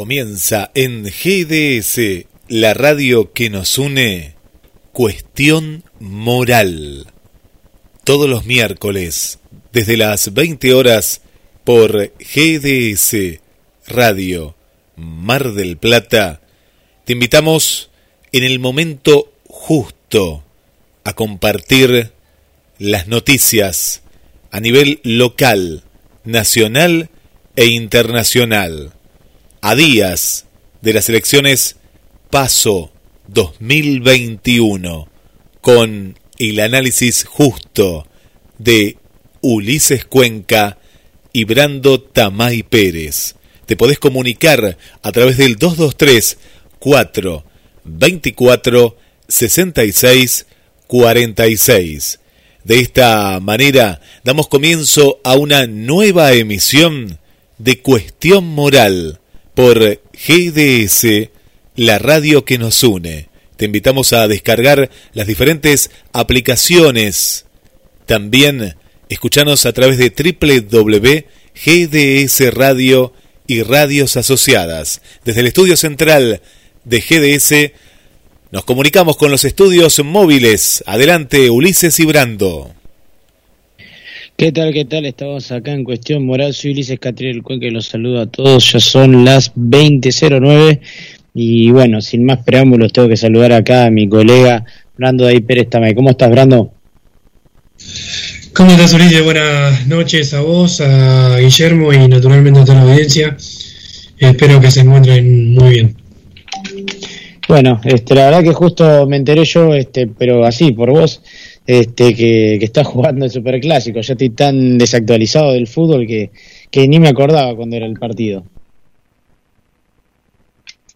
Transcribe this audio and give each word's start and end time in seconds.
Comienza 0.00 0.70
en 0.74 1.04
GDS, 1.04 2.24
la 2.48 2.72
radio 2.72 3.34
que 3.34 3.50
nos 3.50 3.76
une, 3.76 4.34
Cuestión 4.92 5.84
Moral. 5.98 7.06
Todos 8.02 8.26
los 8.26 8.46
miércoles, 8.46 9.40
desde 9.74 9.98
las 9.98 10.32
20 10.32 10.72
horas, 10.72 11.20
por 11.64 12.14
GDS 12.18 13.40
Radio 13.88 14.54
Mar 14.96 15.52
del 15.52 15.76
Plata, 15.76 16.40
te 17.04 17.12
invitamos 17.12 17.90
en 18.32 18.44
el 18.44 18.58
momento 18.58 19.30
justo 19.48 20.42
a 21.04 21.12
compartir 21.12 22.12
las 22.78 23.06
noticias 23.06 24.00
a 24.50 24.60
nivel 24.60 25.00
local, 25.04 25.84
nacional 26.24 27.10
e 27.54 27.66
internacional 27.66 28.94
a 29.60 29.74
días 29.74 30.46
de 30.80 30.92
las 30.92 31.08
elecciones 31.08 31.76
Paso 32.30 32.92
2021 33.28 35.08
con 35.60 36.18
el 36.38 36.60
análisis 36.60 37.24
justo 37.24 38.06
de 38.58 38.96
Ulises 39.40 40.04
Cuenca 40.04 40.78
y 41.32 41.44
Brando 41.44 42.00
Tamay 42.00 42.62
Pérez. 42.62 43.34
Te 43.66 43.76
podés 43.76 43.98
comunicar 43.98 44.78
a 45.02 45.12
través 45.12 45.36
del 45.36 45.56
223 45.56 46.38
4 46.78 47.44
24 47.84 48.96
66 49.28 50.46
46. 50.86 52.20
De 52.64 52.80
esta 52.80 53.40
manera 53.40 54.00
damos 54.24 54.48
comienzo 54.48 55.20
a 55.24 55.34
una 55.34 55.66
nueva 55.66 56.32
emisión 56.32 57.18
de 57.58 57.80
Cuestión 57.80 58.46
Moral 58.46 59.19
por 59.60 60.00
GDS, 60.14 61.28
la 61.76 61.98
radio 61.98 62.46
que 62.46 62.56
nos 62.56 62.82
une. 62.82 63.28
Te 63.58 63.66
invitamos 63.66 64.14
a 64.14 64.26
descargar 64.26 64.88
las 65.12 65.26
diferentes 65.26 65.90
aplicaciones. 66.14 67.44
También 68.06 68.76
escuchanos 69.10 69.66
a 69.66 69.74
través 69.74 69.98
de 69.98 70.08
www.gds 70.70 72.54
Radio 72.54 73.12
y 73.46 73.62
radios 73.62 74.16
asociadas. 74.16 75.02
Desde 75.26 75.40
el 75.40 75.48
estudio 75.48 75.76
central 75.76 76.40
de 76.84 77.00
GDS 77.02 77.72
nos 78.52 78.64
comunicamos 78.64 79.18
con 79.18 79.30
los 79.30 79.44
estudios 79.44 80.02
móviles. 80.02 80.82
Adelante, 80.86 81.50
Ulises 81.50 82.00
y 82.00 82.06
Brando. 82.06 82.74
¿Qué 84.40 84.52
tal? 84.52 84.72
¿Qué 84.72 84.86
tal? 84.86 85.04
Estamos 85.04 85.52
acá 85.52 85.72
en 85.72 85.84
Cuestión 85.84 86.24
Moral. 86.24 86.54
Soy 86.54 86.70
Ulises 86.70 86.98
Catriel 86.98 87.42
que 87.60 87.70
los 87.70 87.88
saludo 87.88 88.22
a 88.22 88.26
todos. 88.26 88.72
Ya 88.72 88.80
son 88.80 89.22
las 89.22 89.54
20.09 89.54 90.80
y 91.34 91.70
bueno, 91.70 92.00
sin 92.00 92.24
más 92.24 92.38
preámbulos, 92.38 92.90
tengo 92.90 93.06
que 93.06 93.18
saludar 93.18 93.52
acá 93.52 93.84
a 93.84 93.90
mi 93.90 94.08
colega 94.08 94.64
Brando 94.96 95.24
Day 95.24 95.40
Pérez 95.40 95.68
Tamay. 95.68 95.94
¿Cómo 95.94 96.08
estás, 96.08 96.30
Brando? 96.30 96.72
¿Cómo 98.54 98.70
estás, 98.70 98.94
Ulises? 98.94 99.22
Buenas 99.22 99.86
noches 99.86 100.32
a 100.32 100.40
vos, 100.40 100.80
a 100.80 101.36
Guillermo 101.38 101.92
y 101.92 102.08
naturalmente 102.08 102.60
a 102.60 102.64
toda 102.64 102.82
la 102.82 102.90
audiencia. 102.90 103.36
Espero 104.16 104.58
que 104.58 104.70
se 104.70 104.80
encuentren 104.80 105.52
muy 105.52 105.68
bien. 105.68 105.96
Bueno, 107.46 107.78
este, 107.84 108.14
la 108.14 108.24
verdad 108.24 108.42
que 108.42 108.54
justo 108.54 109.06
me 109.06 109.16
enteré 109.16 109.44
yo, 109.44 109.74
este, 109.74 110.06
pero 110.06 110.46
así, 110.46 110.72
por 110.72 110.92
vos, 110.92 111.20
este, 111.70 112.14
que, 112.16 112.56
está 112.56 112.82
jugando 112.82 113.24
el 113.24 113.30
Superclásico. 113.30 114.00
Ya 114.00 114.14
estoy 114.14 114.30
tan 114.30 114.76
desactualizado 114.76 115.52
del 115.52 115.68
fútbol 115.68 116.04
que, 116.04 116.30
ni 116.88 116.98
me 116.98 117.08
acordaba 117.08 117.54
cuando 117.54 117.76
era 117.76 117.86
el 117.86 117.94
partido. 117.94 118.44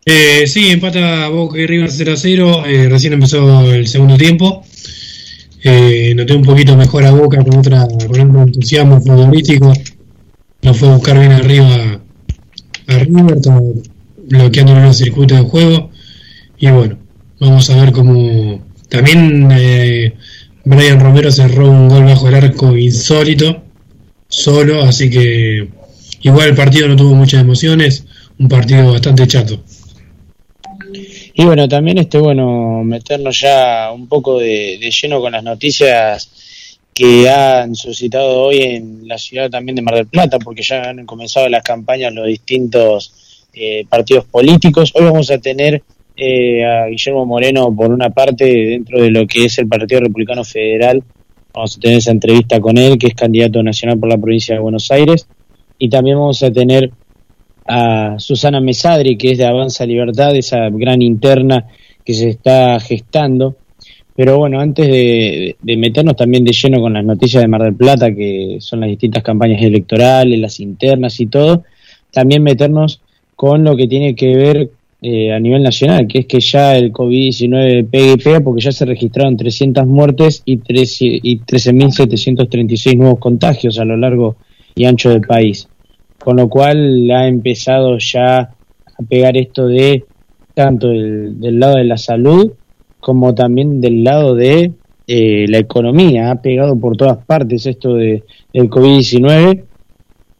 Eh, 0.04 0.48
sí, 0.48 0.70
empata 0.70 1.28
Boca 1.28 1.58
y 1.60 1.66
River 1.66 1.90
0 1.92 2.12
a 2.12 2.16
0. 2.16 2.64
Eh, 2.66 2.88
recién 2.88 3.12
empezó 3.12 3.72
el 3.72 3.86
segundo 3.86 4.18
tiempo. 4.18 4.64
Eh, 5.62 6.12
noté 6.16 6.34
un 6.34 6.42
poquito 6.42 6.76
mejor 6.76 7.04
a 7.04 7.12
Boca 7.12 7.42
con, 7.44 7.56
otra, 7.56 7.86
con 7.86 8.06
otro 8.06 8.42
entusiasmo 8.42 9.00
futbolístico. 9.00 9.72
Lo 10.62 10.74
fue 10.74 10.88
a 10.88 10.96
buscar 10.96 11.20
bien 11.20 11.32
arriba 11.32 12.00
a 12.88 12.98
River, 12.98 13.38
bloqueando 14.26 14.74
los 14.74 14.98
circuitos 14.98 15.38
de 15.38 15.44
juego. 15.44 15.90
Y 16.58 16.68
bueno, 16.68 16.98
vamos 17.38 17.70
a 17.70 17.76
ver 17.80 17.92
cómo. 17.92 18.60
También 18.88 19.48
eh, 19.52 20.14
Brian 20.64 20.98
Romero 20.98 21.30
cerró 21.30 21.70
un 21.70 21.88
gol 21.88 22.04
bajo 22.04 22.28
el 22.28 22.34
arco 22.36 22.76
insólito, 22.76 23.62
solo, 24.28 24.82
así 24.82 25.10
que 25.10 25.68
igual 26.22 26.48
el 26.48 26.54
partido 26.54 26.88
no 26.88 26.96
tuvo 26.96 27.14
muchas 27.14 27.42
emociones, 27.42 28.06
un 28.38 28.48
partido 28.48 28.92
bastante 28.92 29.26
chato. 29.26 29.62
Y 31.34 31.44
bueno, 31.44 31.68
también 31.68 31.98
este 31.98 32.18
bueno 32.18 32.82
meternos 32.84 33.40
ya 33.40 33.90
un 33.92 34.06
poco 34.08 34.38
de, 34.38 34.78
lleno 34.78 35.20
con 35.20 35.32
las 35.32 35.42
noticias 35.42 36.30
que 36.94 37.28
han 37.28 37.74
suscitado 37.74 38.42
hoy 38.42 38.62
en 38.62 39.08
la 39.08 39.18
ciudad 39.18 39.50
también 39.50 39.76
de 39.76 39.82
Mar 39.82 39.96
del 39.96 40.06
Plata, 40.06 40.38
porque 40.38 40.62
ya 40.62 40.90
han 40.90 41.04
comenzado 41.04 41.48
las 41.48 41.62
campañas 41.62 42.14
los 42.14 42.26
distintos 42.26 43.48
eh, 43.52 43.84
partidos 43.88 44.24
políticos. 44.26 44.92
Hoy 44.94 45.04
vamos 45.04 45.30
a 45.30 45.38
tener 45.38 45.82
eh, 46.16 46.64
a 46.64 46.86
Guillermo 46.86 47.26
Moreno 47.26 47.74
por 47.74 47.90
una 47.90 48.10
parte 48.10 48.44
dentro 48.44 49.02
de 49.02 49.10
lo 49.10 49.26
que 49.26 49.46
es 49.46 49.58
el 49.58 49.66
Partido 49.66 50.00
Republicano 50.00 50.44
Federal. 50.44 51.02
Vamos 51.52 51.76
a 51.76 51.80
tener 51.80 51.98
esa 51.98 52.10
entrevista 52.10 52.60
con 52.60 52.78
él, 52.78 52.98
que 52.98 53.08
es 53.08 53.14
candidato 53.14 53.62
nacional 53.62 53.98
por 53.98 54.08
la 54.08 54.18
provincia 54.18 54.54
de 54.54 54.60
Buenos 54.60 54.90
Aires. 54.90 55.26
Y 55.78 55.88
también 55.88 56.16
vamos 56.16 56.42
a 56.42 56.52
tener 56.52 56.90
a 57.66 58.16
Susana 58.18 58.60
Mesadri, 58.60 59.16
que 59.16 59.32
es 59.32 59.38
de 59.38 59.46
Avanza 59.46 59.86
Libertad, 59.86 60.36
esa 60.36 60.68
gran 60.70 61.02
interna 61.02 61.66
que 62.04 62.14
se 62.14 62.28
está 62.28 62.78
gestando. 62.80 63.56
Pero 64.16 64.38
bueno, 64.38 64.60
antes 64.60 64.86
de, 64.86 65.56
de, 65.60 65.76
meternos 65.76 66.14
también 66.14 66.44
de 66.44 66.52
lleno 66.52 66.80
con 66.80 66.92
las 66.92 67.04
noticias 67.04 67.42
de 67.42 67.48
Mar 67.48 67.62
del 67.62 67.74
Plata, 67.74 68.14
que 68.14 68.58
son 68.60 68.80
las 68.80 68.88
distintas 68.88 69.24
campañas 69.24 69.60
electorales, 69.60 70.38
las 70.38 70.60
internas 70.60 71.18
y 71.18 71.26
todo, 71.26 71.64
también 72.12 72.42
meternos 72.44 73.00
con 73.34 73.64
lo 73.64 73.76
que 73.76 73.88
tiene 73.88 74.14
que 74.14 74.36
ver 74.36 74.70
eh, 75.06 75.34
a 75.34 75.38
nivel 75.38 75.62
nacional, 75.62 76.06
que 76.08 76.20
es 76.20 76.26
que 76.26 76.40
ya 76.40 76.78
el 76.78 76.90
COVID-19 76.90 77.90
pega 77.90 78.12
y 78.14 78.16
pega 78.16 78.40
porque 78.40 78.62
ya 78.62 78.72
se 78.72 78.86
registraron 78.86 79.36
300 79.36 79.86
muertes 79.86 80.42
y, 80.46 80.54
y 80.54 81.40
13.736 81.40 82.96
nuevos 82.96 83.18
contagios 83.18 83.78
a 83.78 83.84
lo 83.84 83.98
largo 83.98 84.36
y 84.74 84.86
ancho 84.86 85.10
del 85.10 85.20
país. 85.20 85.68
Con 86.18 86.38
lo 86.38 86.48
cual 86.48 87.10
ha 87.10 87.28
empezado 87.28 87.98
ya 87.98 88.38
a 88.38 89.02
pegar 89.06 89.36
esto 89.36 89.66
de 89.66 90.06
tanto 90.54 90.88
del, 90.88 91.60
lado 91.60 91.76
de 91.76 91.84
la 91.84 91.98
salud 91.98 92.52
como 92.98 93.34
también 93.34 93.82
del 93.82 94.04
lado 94.04 94.34
de 94.34 94.72
eh, 95.06 95.44
la 95.48 95.58
economía. 95.58 96.30
Ha 96.30 96.40
pegado 96.40 96.80
por 96.80 96.96
todas 96.96 97.22
partes 97.26 97.66
esto 97.66 97.92
de, 97.92 98.22
del 98.54 98.70
COVID-19 98.70 99.64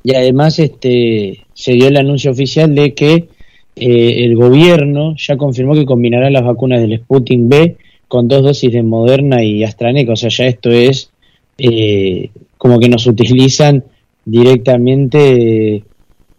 y 0.05 0.15
además 0.15 0.59
este 0.59 1.45
se 1.53 1.73
dio 1.73 1.89
el 1.89 1.99
anuncio 1.99 2.31
oficial 2.31 2.75
de 2.75 2.95
que 2.95 3.34
eh, 3.77 4.25
el 4.25 4.37
gobierno 4.37 5.17
ya 5.17 5.37
confirmó 5.37 5.75
que 5.75 5.85
combinará 5.85 6.31
las 6.31 6.45
vacunas 6.45 6.81
del 6.81 6.99
Sputnik 6.99 7.41
B 7.43 7.77
con 8.07 8.29
dos 8.29 8.43
dosis 8.43 8.73
de 8.73 8.83
Moderna 8.83 9.43
y 9.43 9.65
AstraZeneca. 9.65 10.13
O 10.13 10.17
sea, 10.17 10.31
ya 10.31 10.47
esto 10.47 10.71
es 10.71 11.11
eh, 11.59 12.31
como 12.57 12.79
que 12.79 12.89
nos 12.89 13.07
utilizan 13.07 13.85
directamente 14.25 15.85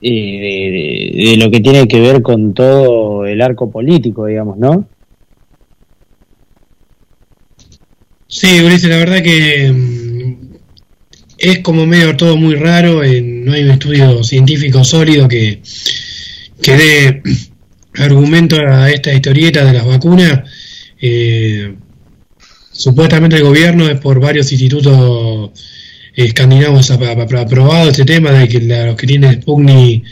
eh, 0.01 1.11
de, 1.11 1.35
lo 1.37 1.51
que 1.51 1.59
tiene 1.59 1.87
que 1.87 1.99
ver 1.99 2.21
con 2.21 2.53
todo 2.53 3.25
el 3.25 3.41
arco 3.41 3.69
político, 3.69 4.25
digamos, 4.25 4.57
¿no? 4.57 4.87
Sí, 8.27 8.61
Ulises, 8.61 8.89
la 8.89 8.97
verdad 8.97 9.21
que 9.21 9.71
mm, 9.71 10.55
es 11.37 11.59
como 11.59 11.85
medio 11.85 12.15
todo 12.15 12.37
muy 12.37 12.55
raro, 12.55 12.95
no 12.95 13.53
hay 13.53 13.63
un 13.63 13.71
estudio 13.71 14.23
científico 14.23 14.83
sólido 14.83 15.27
que 15.27 15.61
que 16.61 16.77
dé 16.77 17.23
argumento 17.97 18.57
a 18.57 18.89
esta 18.89 19.13
historieta 19.13 19.63
de 19.63 19.73
las 19.73 19.85
vacunas. 19.85 20.41
Eh, 21.01 21.75
supuestamente 22.71 23.37
el 23.37 23.43
gobierno 23.43 23.87
es 23.87 23.99
por 23.99 24.19
varios 24.19 24.51
institutos 24.51 25.51
escandinavos 26.15 26.89
aprobado 26.91 27.89
este 27.89 28.05
tema 28.05 28.31
de 28.31 28.47
que 28.47 28.61
los 28.61 28.95
que 28.95 29.07
tienen 29.07 29.41
Sputnik 29.41 30.03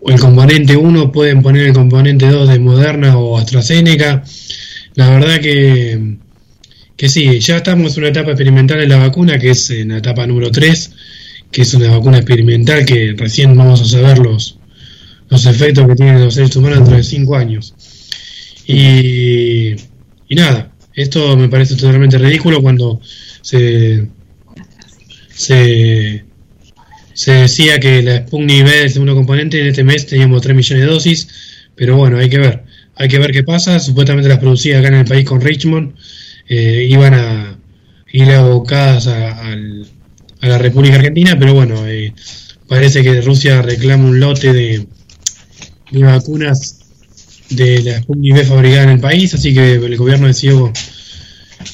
o 0.00 0.10
el 0.10 0.20
componente 0.20 0.76
1 0.76 1.12
pueden 1.12 1.42
poner 1.42 1.66
el 1.66 1.72
componente 1.72 2.28
2 2.28 2.48
de 2.48 2.58
Moderna 2.58 3.18
o 3.18 3.38
AstraZeneca. 3.38 4.22
La 4.94 5.10
verdad 5.10 5.40
que, 5.40 6.18
que 6.96 7.08
sí, 7.08 7.40
ya 7.40 7.56
estamos 7.56 7.96
en 7.96 8.04
una 8.04 8.10
etapa 8.10 8.30
experimental 8.30 8.80
en 8.80 8.90
la 8.90 8.98
vacuna, 8.98 9.38
que 9.38 9.50
es 9.50 9.70
en 9.70 9.88
la 9.88 9.98
etapa 9.98 10.26
número 10.26 10.50
3, 10.50 10.92
que 11.50 11.62
es 11.62 11.74
una 11.74 11.90
vacuna 11.90 12.18
experimental 12.18 12.84
que 12.84 13.14
recién 13.16 13.56
vamos 13.56 13.80
a 13.80 13.86
saber 13.86 14.18
los, 14.18 14.58
los 15.34 15.46
efectos 15.46 15.86
que 15.86 15.94
tienen 15.94 16.24
los 16.24 16.34
seres 16.34 16.54
humanos 16.56 16.78
dentro 16.78 16.96
de 16.96 17.02
cinco 17.02 17.36
años. 17.36 17.74
Y, 18.66 19.74
y 20.28 20.34
nada, 20.34 20.72
esto 20.94 21.36
me 21.36 21.48
parece 21.48 21.76
totalmente 21.76 22.18
ridículo 22.18 22.62
cuando 22.62 23.00
se, 23.42 24.08
se 25.28 26.24
se 27.14 27.30
decía 27.32 27.78
que 27.78 28.02
la 28.02 28.18
Sputnik 28.18 28.64
V 28.64 28.76
del 28.76 28.90
segundo 28.90 29.14
componente 29.14 29.60
en 29.60 29.68
este 29.68 29.84
mes 29.84 30.04
teníamos 30.04 30.42
3 30.42 30.54
millones 30.54 30.84
de 30.84 30.92
dosis, 30.92 31.28
pero 31.76 31.96
bueno, 31.96 32.18
hay 32.18 32.28
que 32.28 32.38
ver. 32.38 32.64
Hay 32.96 33.08
que 33.08 33.18
ver 33.18 33.30
qué 33.32 33.42
pasa. 33.44 33.78
Supuestamente 33.78 34.28
las 34.28 34.38
producía 34.38 34.78
acá 34.78 34.88
en 34.88 34.94
el 34.94 35.04
país 35.04 35.24
con 35.24 35.40
Richmond 35.40 35.94
eh, 36.48 36.86
iban 36.88 37.14
a 37.14 37.56
ir 38.12 38.30
abocadas 38.32 39.06
a, 39.06 39.56
la 40.40 40.58
República 40.58 40.96
Argentina, 40.96 41.36
pero 41.38 41.54
bueno, 41.54 41.86
eh, 41.86 42.12
parece 42.68 43.02
que 43.02 43.22
Rusia 43.22 43.62
reclama 43.62 44.04
un 44.04 44.20
lote 44.20 44.52
de, 44.52 44.86
vacunas 46.02 46.80
de 47.50 47.82
la 47.82 47.98
Sputnik 48.02 48.44
fabricada 48.44 48.84
en 48.84 48.90
el 48.90 49.00
país, 49.00 49.34
así 49.34 49.54
que 49.54 49.74
el 49.74 49.96
gobierno 49.96 50.26
decidió 50.26 50.72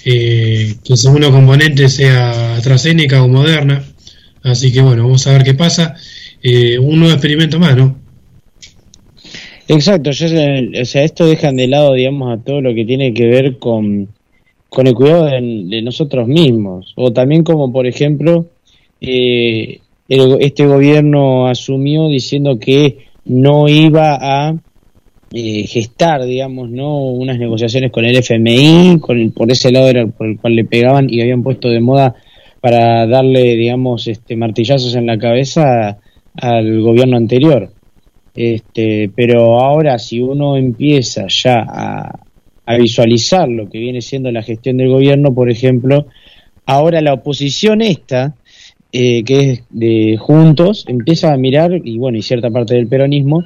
eh, 0.04 0.74
que 0.84 0.92
el 0.92 0.98
segundo 0.98 1.30
componente 1.30 1.88
sea 1.88 2.56
AstraZeneca 2.56 3.22
o 3.22 3.28
Moderna. 3.28 3.84
Así 4.42 4.72
que 4.72 4.80
bueno, 4.80 5.04
vamos 5.04 5.26
a 5.26 5.32
ver 5.32 5.44
qué 5.44 5.54
pasa. 5.54 5.94
Eh, 6.42 6.78
un 6.78 6.98
nuevo 6.98 7.12
experimento 7.12 7.58
más, 7.58 7.76
¿no? 7.76 7.96
Exacto, 9.68 10.10
o 10.10 10.12
sea, 10.12 11.04
esto 11.04 11.26
dejan 11.26 11.54
de 11.54 11.68
lado, 11.68 11.94
digamos, 11.94 12.36
a 12.36 12.42
todo 12.42 12.60
lo 12.60 12.74
que 12.74 12.84
tiene 12.84 13.14
que 13.14 13.26
ver 13.26 13.58
con, 13.58 14.08
con 14.68 14.88
el 14.88 14.94
cuidado 14.94 15.26
de, 15.26 15.82
nosotros 15.82 16.26
mismos. 16.26 16.92
O 16.96 17.12
también 17.12 17.44
como, 17.44 17.72
por 17.72 17.86
ejemplo, 17.86 18.46
eh, 19.00 19.80
este 20.08 20.66
gobierno 20.66 21.46
asumió 21.46 22.08
diciendo 22.08 22.58
que 22.58 23.09
no 23.24 23.68
iba 23.68 24.18
a 24.20 24.54
eh, 25.32 25.66
gestar, 25.66 26.24
digamos, 26.24 26.70
no 26.70 27.04
unas 27.04 27.38
negociaciones 27.38 27.92
con 27.92 28.04
el 28.04 28.16
FMI, 28.16 28.98
con 29.00 29.30
por 29.30 29.50
ese 29.50 29.70
lado 29.70 29.88
era 29.88 30.06
por 30.06 30.26
el 30.26 30.38
cual 30.38 30.56
le 30.56 30.64
pegaban 30.64 31.08
y 31.08 31.20
habían 31.20 31.42
puesto 31.42 31.68
de 31.68 31.80
moda 31.80 32.16
para 32.60 33.06
darle, 33.06 33.56
digamos, 33.56 34.06
este 34.06 34.36
martillazos 34.36 34.94
en 34.94 35.06
la 35.06 35.18
cabeza 35.18 35.98
al 36.34 36.80
gobierno 36.82 37.16
anterior. 37.16 37.70
Este, 38.34 39.10
pero 39.14 39.60
ahora 39.60 39.98
si 39.98 40.20
uno 40.20 40.56
empieza 40.56 41.26
ya 41.28 41.64
a, 41.68 42.26
visualizar 42.78 43.48
lo 43.48 43.68
que 43.68 43.78
viene 43.78 44.00
siendo 44.00 44.30
la 44.30 44.42
gestión 44.42 44.76
del 44.76 44.90
gobierno, 44.90 45.34
por 45.34 45.50
ejemplo, 45.50 46.06
ahora 46.66 47.00
la 47.00 47.14
oposición 47.14 47.82
esta, 47.82 48.36
eh, 48.92 49.22
que 49.24 49.50
es 49.50 49.64
de 49.70 50.16
Juntos, 50.18 50.84
empieza 50.88 51.32
a 51.32 51.36
mirar, 51.36 51.72
y 51.84 51.98
bueno, 51.98 52.18
y 52.18 52.22
cierta 52.22 52.50
parte 52.50 52.74
del 52.74 52.88
peronismo, 52.88 53.44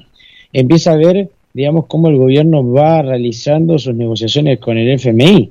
empieza 0.52 0.92
a 0.92 0.96
ver, 0.96 1.28
digamos, 1.52 1.86
cómo 1.86 2.08
el 2.08 2.16
gobierno 2.16 2.68
va 2.70 3.02
realizando 3.02 3.78
sus 3.78 3.94
negociaciones 3.94 4.58
con 4.58 4.78
el 4.78 4.90
FMI. 4.90 5.50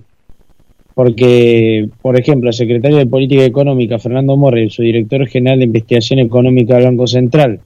Porque, 0.96 1.90
por 2.02 2.20
ejemplo, 2.20 2.50
el 2.50 2.54
secretario 2.54 2.98
de 2.98 3.08
Política 3.08 3.44
Económica, 3.44 3.98
Fernando 3.98 4.38
Morri, 4.38 4.66
y 4.66 4.70
su 4.70 4.84
director 4.84 5.28
general 5.28 5.60
de 5.60 5.66
Investigación 5.66 6.20
Económica 6.20 6.76
del 6.76 6.86
Banco 6.86 7.08
Central, 7.08 7.62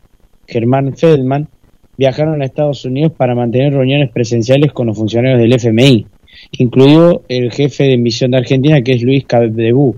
Germán 0.47 0.95
Feldman, 0.95 1.49
viajaron 1.97 2.41
a 2.41 2.45
Estados 2.45 2.85
Unidos 2.85 3.11
para 3.17 3.35
mantener 3.35 3.73
reuniones 3.73 4.11
presenciales 4.11 4.71
con 4.71 4.87
los 4.87 4.97
funcionarios 4.97 5.39
del 5.41 5.53
FMI, 5.53 6.05
incluido 6.59 7.23
el 7.27 7.51
jefe 7.51 7.85
de 7.85 7.97
misión 7.97 8.31
de 8.31 8.37
Argentina, 8.37 8.81
que 8.81 8.93
es 8.93 9.03
Luis 9.03 9.25
Cabdebú. 9.25 9.95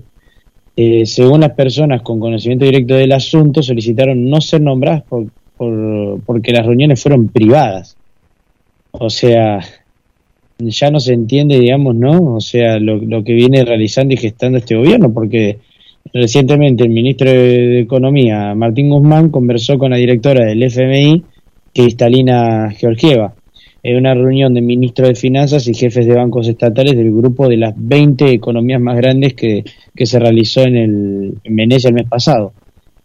Eh, 0.82 1.04
según 1.04 1.40
las 1.42 1.50
personas 1.50 2.00
con 2.00 2.18
conocimiento 2.18 2.64
directo 2.64 2.94
del 2.94 3.12
asunto, 3.12 3.62
solicitaron 3.62 4.30
no 4.30 4.40
ser 4.40 4.62
nombradas 4.62 5.02
por, 5.02 5.26
porque 6.24 6.52
las 6.52 6.64
reuniones 6.64 7.02
fueron 7.02 7.28
privadas. 7.28 7.98
O 8.90 9.10
sea, 9.10 9.60
ya 10.58 10.90
no 10.90 10.98
se 10.98 11.12
entiende, 11.12 11.60
digamos, 11.60 11.96
¿no? 11.96 12.36
O 12.36 12.40
sea, 12.40 12.78
lo, 12.78 12.96
lo 12.96 13.22
que 13.22 13.34
viene 13.34 13.62
realizando 13.62 14.14
y 14.14 14.16
gestando 14.16 14.56
este 14.56 14.74
gobierno, 14.74 15.12
porque 15.12 15.58
recientemente 16.14 16.84
el 16.84 16.90
ministro 16.90 17.30
de 17.30 17.80
Economía, 17.80 18.54
Martín 18.54 18.88
Guzmán, 18.88 19.28
conversó 19.28 19.76
con 19.76 19.90
la 19.90 19.98
directora 19.98 20.46
del 20.46 20.62
FMI 20.62 21.22
Cristalina 21.74 22.70
Georgieva, 22.70 23.34
en 23.82 23.96
una 23.96 24.14
reunión 24.14 24.52
de 24.52 24.60
ministros 24.60 25.08
de 25.08 25.14
Finanzas 25.14 25.66
y 25.66 25.74
jefes 25.74 26.06
de 26.06 26.14
bancos 26.14 26.46
estatales 26.48 26.96
del 26.96 27.12
grupo 27.12 27.48
de 27.48 27.56
las 27.56 27.74
20 27.76 28.30
economías 28.30 28.80
más 28.80 28.96
grandes 28.96 29.34
que, 29.34 29.64
se 29.96 30.18
realizó 30.18 30.62
en, 30.62 30.76
el, 30.76 31.34
en 31.44 31.56
Venecia 31.56 31.88
el 31.88 31.94
mes 31.94 32.08
pasado. 32.08 32.52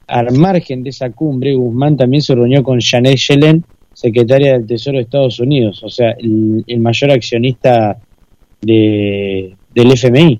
Al 0.07 0.37
margen 0.37 0.83
de 0.83 0.89
esa 0.89 1.09
cumbre, 1.11 1.55
Guzmán 1.55 1.97
también 1.97 2.21
se 2.21 2.35
reunió 2.35 2.61
con 2.61 2.79
Janet 2.79 3.17
Yellen, 3.17 3.63
secretaria 3.93 4.53
del 4.53 4.67
Tesoro 4.67 4.97
de 4.97 5.03
Estados 5.03 5.39
Unidos, 5.39 5.81
o 5.83 5.89
sea, 5.89 6.11
el, 6.11 6.79
mayor 6.79 7.11
accionista 7.11 7.97
de, 8.61 9.55
del 9.73 9.91
FMI. 9.91 10.39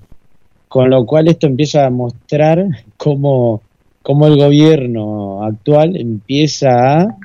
Con 0.68 0.90
lo 0.90 1.06
cual 1.06 1.30
esto 1.30 1.48
empieza 1.48 1.86
a 1.86 1.90
mostrar 1.90 2.68
cómo, 2.98 3.62
cómo 4.02 4.28
el 4.28 4.36
gobierno 4.36 5.44
actual 5.44 5.96
empieza 5.96 7.02
a 7.02 7.18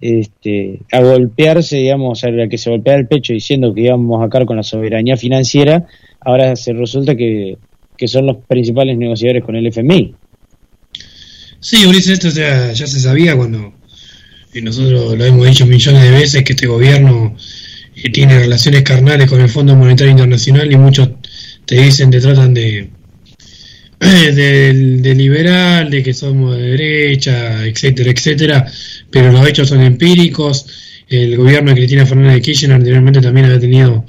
este, 0.00 0.80
a 0.92 1.00
golpearse, 1.00 1.76
digamos, 1.76 2.22
a 2.24 2.30
que 2.48 2.58
se 2.58 2.70
golpea 2.70 2.96
el 2.96 3.06
pecho 3.06 3.32
diciendo 3.32 3.72
que 3.74 3.82
íbamos 3.82 4.22
a 4.22 4.26
acabar 4.26 4.46
con 4.46 4.56
la 4.56 4.62
soberanía 4.62 5.16
financiera, 5.16 5.86
ahora 6.20 6.56
se 6.56 6.72
resulta 6.72 7.16
que, 7.16 7.58
son 8.06 8.26
los 8.26 8.36
principales 8.46 8.96
negociadores 8.98 9.42
con 9.42 9.56
el 9.56 9.66
FMI. 9.66 10.14
Sí, 11.60 11.86
Ulises, 11.86 12.24
esto 12.24 12.28
ya, 12.28 12.74
se 12.74 13.00
sabía 13.00 13.36
cuando 13.36 13.72
y 14.54 14.62
nosotros 14.62 15.18
lo 15.18 15.24
hemos 15.24 15.46
dicho 15.46 15.66
millones 15.66 16.02
de 16.02 16.10
veces 16.10 16.42
que 16.42 16.54
este 16.54 16.66
gobierno 16.66 17.36
tiene 18.12 18.38
relaciones 18.38 18.82
carnales 18.82 19.28
con 19.28 19.40
el 19.40 19.48
Fondo 19.48 19.76
Monetario 19.76 20.12
Internacional 20.12 20.70
y 20.70 20.76
muchos 20.76 21.10
te 21.66 21.82
dicen, 21.82 22.10
te 22.10 22.20
tratan 22.20 22.54
de, 22.54 22.90
de, 24.00 25.14
liberal, 25.14 25.90
de 25.90 26.02
que 26.02 26.12
somos 26.12 26.56
de 26.56 26.62
derecha, 26.62 27.66
etcétera, 27.66 28.10
etcétera, 28.10 28.72
pero 29.10 29.32
los 29.32 29.46
hechos 29.48 29.68
son 29.68 29.80
empíricos. 29.82 30.66
El 31.08 31.36
gobierno 31.36 31.70
de 31.70 31.76
Cristina 31.76 32.04
Fernández 32.04 32.34
de 32.34 32.42
Kirchner 32.42 32.72
anteriormente 32.72 33.20
también 33.20 33.46
había 33.46 33.60
tenido 33.60 34.04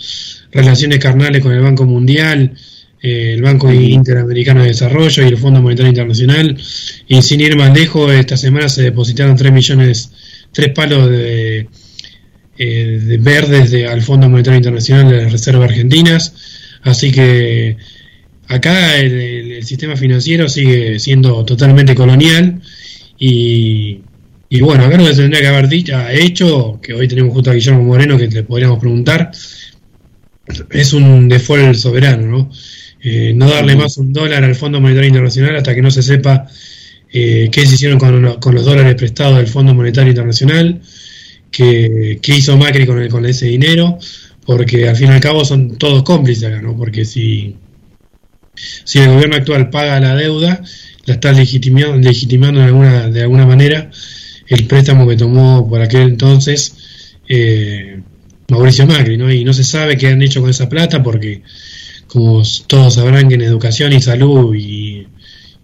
relaciones 0.51 0.99
carnales 0.99 1.41
con 1.41 1.51
el 1.51 1.61
Banco 1.61 1.85
Mundial, 1.85 2.53
eh, 3.01 3.33
el 3.35 3.41
Banco 3.41 3.71
Interamericano 3.71 4.61
de 4.61 4.69
Desarrollo 4.69 5.23
y 5.23 5.27
el 5.27 5.37
Fondo 5.37 5.61
Monetario 5.61 5.89
Internacional. 5.89 6.57
Y 7.07 7.21
sin 7.21 7.41
ir 7.41 7.55
más 7.55 7.77
lejos, 7.77 8.11
esta 8.13 8.37
semana 8.37 8.67
se 8.69 8.81
depositaron 8.81 9.35
3 9.35 9.51
millones, 9.51 10.11
3 10.51 10.69
palos 10.73 11.09
de, 11.09 11.67
eh, 12.57 12.99
de 13.03 13.17
verdes 13.17 13.69
de, 13.69 13.87
al 13.87 14.01
Fondo 14.01 14.27
Monetario 14.29 14.57
Internacional 14.57 15.09
de 15.09 15.23
las 15.23 15.31
Reservas 15.31 15.69
Argentinas. 15.69 16.33
Así 16.81 17.11
que 17.11 17.77
acá 18.47 18.97
el, 18.97 19.63
sistema 19.63 19.95
financiero 19.95 20.47
sigue 20.47 20.99
siendo 20.99 21.43
totalmente 21.43 21.93
colonial 21.93 22.61
y, 23.19 24.01
bueno, 24.61 24.85
acá 24.85 24.97
lo 24.97 25.05
que 25.05 25.13
tendría 25.13 25.41
que 25.41 25.47
haber 25.47 25.67
dicho, 25.67 25.93
hecho, 26.09 26.79
que 26.81 26.93
hoy 26.93 27.07
tenemos 27.07 27.33
justo 27.33 27.51
a 27.51 27.53
Guillermo 27.53 27.83
Moreno 27.83 28.17
que 28.17 28.27
le 28.27 28.43
podríamos 28.43 28.79
preguntar, 28.79 29.31
es 30.71 30.93
un 30.93 31.27
default 31.27 31.75
soberano, 31.75 32.27
¿no? 32.27 32.51
Eh, 33.03 33.33
no 33.35 33.49
darle 33.49 33.75
más 33.75 33.97
un 33.97 34.11
dólar 34.11 34.43
al 34.43 34.55
Fondo 34.55 34.79
Monetario 34.81 35.09
Internacional 35.09 35.55
hasta 35.55 35.75
que 35.75 35.81
no 35.81 35.91
se 35.91 36.01
sepa 36.01 36.47
eh, 37.13 37.49
qué 37.51 37.65
se 37.65 37.75
hicieron 37.75 37.99
con, 37.99 38.21
los 38.21 38.65
dólares 38.65 38.95
prestados 38.95 39.37
del 39.37 39.47
Fondo 39.47 39.73
Monetario 39.73 40.09
Internacional, 40.09 40.81
qué, 41.51 42.19
hizo 42.27 42.57
Macri 42.57 42.85
con, 42.85 43.01
el, 43.01 43.09
con 43.09 43.25
ese 43.25 43.47
dinero, 43.47 43.99
porque 44.45 44.87
al 44.87 44.95
fin 44.95 45.09
y 45.09 45.11
al 45.11 45.19
cabo 45.19 45.45
son 45.45 45.77
todos 45.77 46.03
cómplices 46.03 46.45
acá, 46.45 46.61
¿no? 46.61 46.75
Porque 46.75 47.05
si 47.05 47.55
si 48.83 48.99
el 48.99 49.09
gobierno 49.09 49.35
actual 49.35 49.69
paga 49.69 49.99
la 49.99 50.15
deuda, 50.15 50.61
la 51.05 51.13
está 51.13 51.31
legitimando, 51.31 51.97
legitimando 51.97 52.59
de, 52.59 52.65
alguna, 52.65 53.09
de 53.09 53.21
alguna 53.21 53.45
manera 53.45 53.91
el 54.47 54.65
préstamo 54.65 55.07
que 55.07 55.15
tomó 55.15 55.67
por 55.67 55.81
aquel 55.81 56.03
entonces 56.03 56.75
eh, 57.27 58.01
Mauricio 58.49 58.87
Macri, 58.87 59.17
¿no? 59.17 59.31
Y 59.31 59.43
no 59.43 59.53
se 59.53 59.63
sabe 59.63 59.97
qué 59.97 60.07
han 60.07 60.21
hecho 60.21 60.41
con 60.41 60.49
esa 60.49 60.69
plata 60.69 61.03
porque, 61.03 61.41
como 62.07 62.41
todos 62.67 62.93
sabrán, 62.93 63.27
que 63.27 63.35
en 63.35 63.41
educación 63.41 63.91
y 63.93 64.01
salud 64.01 64.55
y, 64.55 65.07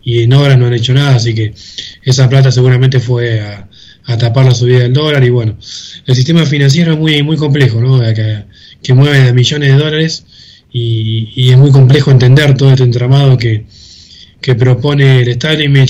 en 0.05 0.33
obras 0.33 0.57
no 0.57 0.65
han 0.65 0.73
hecho 0.73 0.93
nada, 0.93 1.15
así 1.15 1.33
que 1.33 1.53
esa 2.03 2.27
plata 2.27 2.51
seguramente 2.51 2.99
fue 2.99 3.39
a, 3.39 3.69
tapar 4.17 4.45
la 4.45 4.53
subida 4.53 4.79
del 4.79 4.91
dólar 4.91 5.23
y 5.23 5.29
bueno, 5.29 5.57
el 6.05 6.15
sistema 6.15 6.45
financiero 6.45 6.91
es 6.91 6.99
muy, 6.99 7.23
muy 7.23 7.37
complejo, 7.37 7.79
¿no? 7.79 8.01
Que, 8.13 8.43
que 8.81 8.93
mueve 8.93 9.31
millones 9.31 9.71
de 9.71 9.77
dólares 9.81 10.25
y, 10.73 11.51
es 11.51 11.57
muy 11.57 11.71
complejo 11.71 12.11
entender 12.11 12.57
todo 12.57 12.71
este 12.71 12.83
entramado 12.83 13.37
que, 13.37 13.65
propone 14.57 15.21
el 15.21 15.29
establishment 15.29 15.89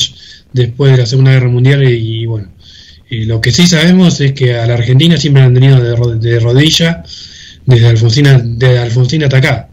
después 0.51 0.91
de 0.91 0.99
la 0.99 1.05
Segunda 1.07 1.31
Guerra 1.31 1.49
Mundial 1.49 1.83
y, 1.83 2.27
bueno, 2.27 2.49
lo 3.25 3.41
que 3.41 3.51
sí 3.51 3.67
sabemos 3.67 4.19
es 4.21 4.33
que 4.33 4.55
a 4.55 4.65
la 4.65 4.75
Argentina 4.75 5.17
siempre 5.17 5.43
han 5.43 5.53
tenido 5.53 5.79
de, 5.79 6.39
rodilla 6.39 7.03
desde 7.65 7.87
Alfonsina, 7.87 8.41
desde 8.43 8.79
Alfonsina 8.79 9.25
hasta 9.25 9.37
acá. 9.37 9.69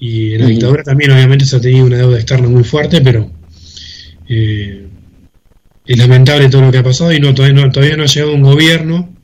Y 0.00 0.34
en 0.34 0.42
la 0.42 0.46
dictadura 0.46 0.82
también 0.82 1.10
obviamente 1.10 1.44
se 1.44 1.56
ha 1.56 1.60
tenido 1.60 1.86
una 1.86 1.96
deuda 1.96 2.16
externa 2.16 2.48
muy 2.48 2.64
fuerte, 2.64 3.00
pero 3.00 3.30
eh, 4.28 4.86
es 5.86 5.98
lamentable 5.98 6.48
todo 6.48 6.62
lo 6.62 6.70
que 6.70 6.78
ha 6.78 6.82
pasado 6.82 7.12
y 7.12 7.20
no 7.20 7.34
todavía 7.34 7.62
no, 7.62 7.72
todavía 7.72 7.96
no 7.96 8.04
ha 8.04 8.06
llegado 8.06 8.34
un 8.34 8.42
gobierno 8.42 9.14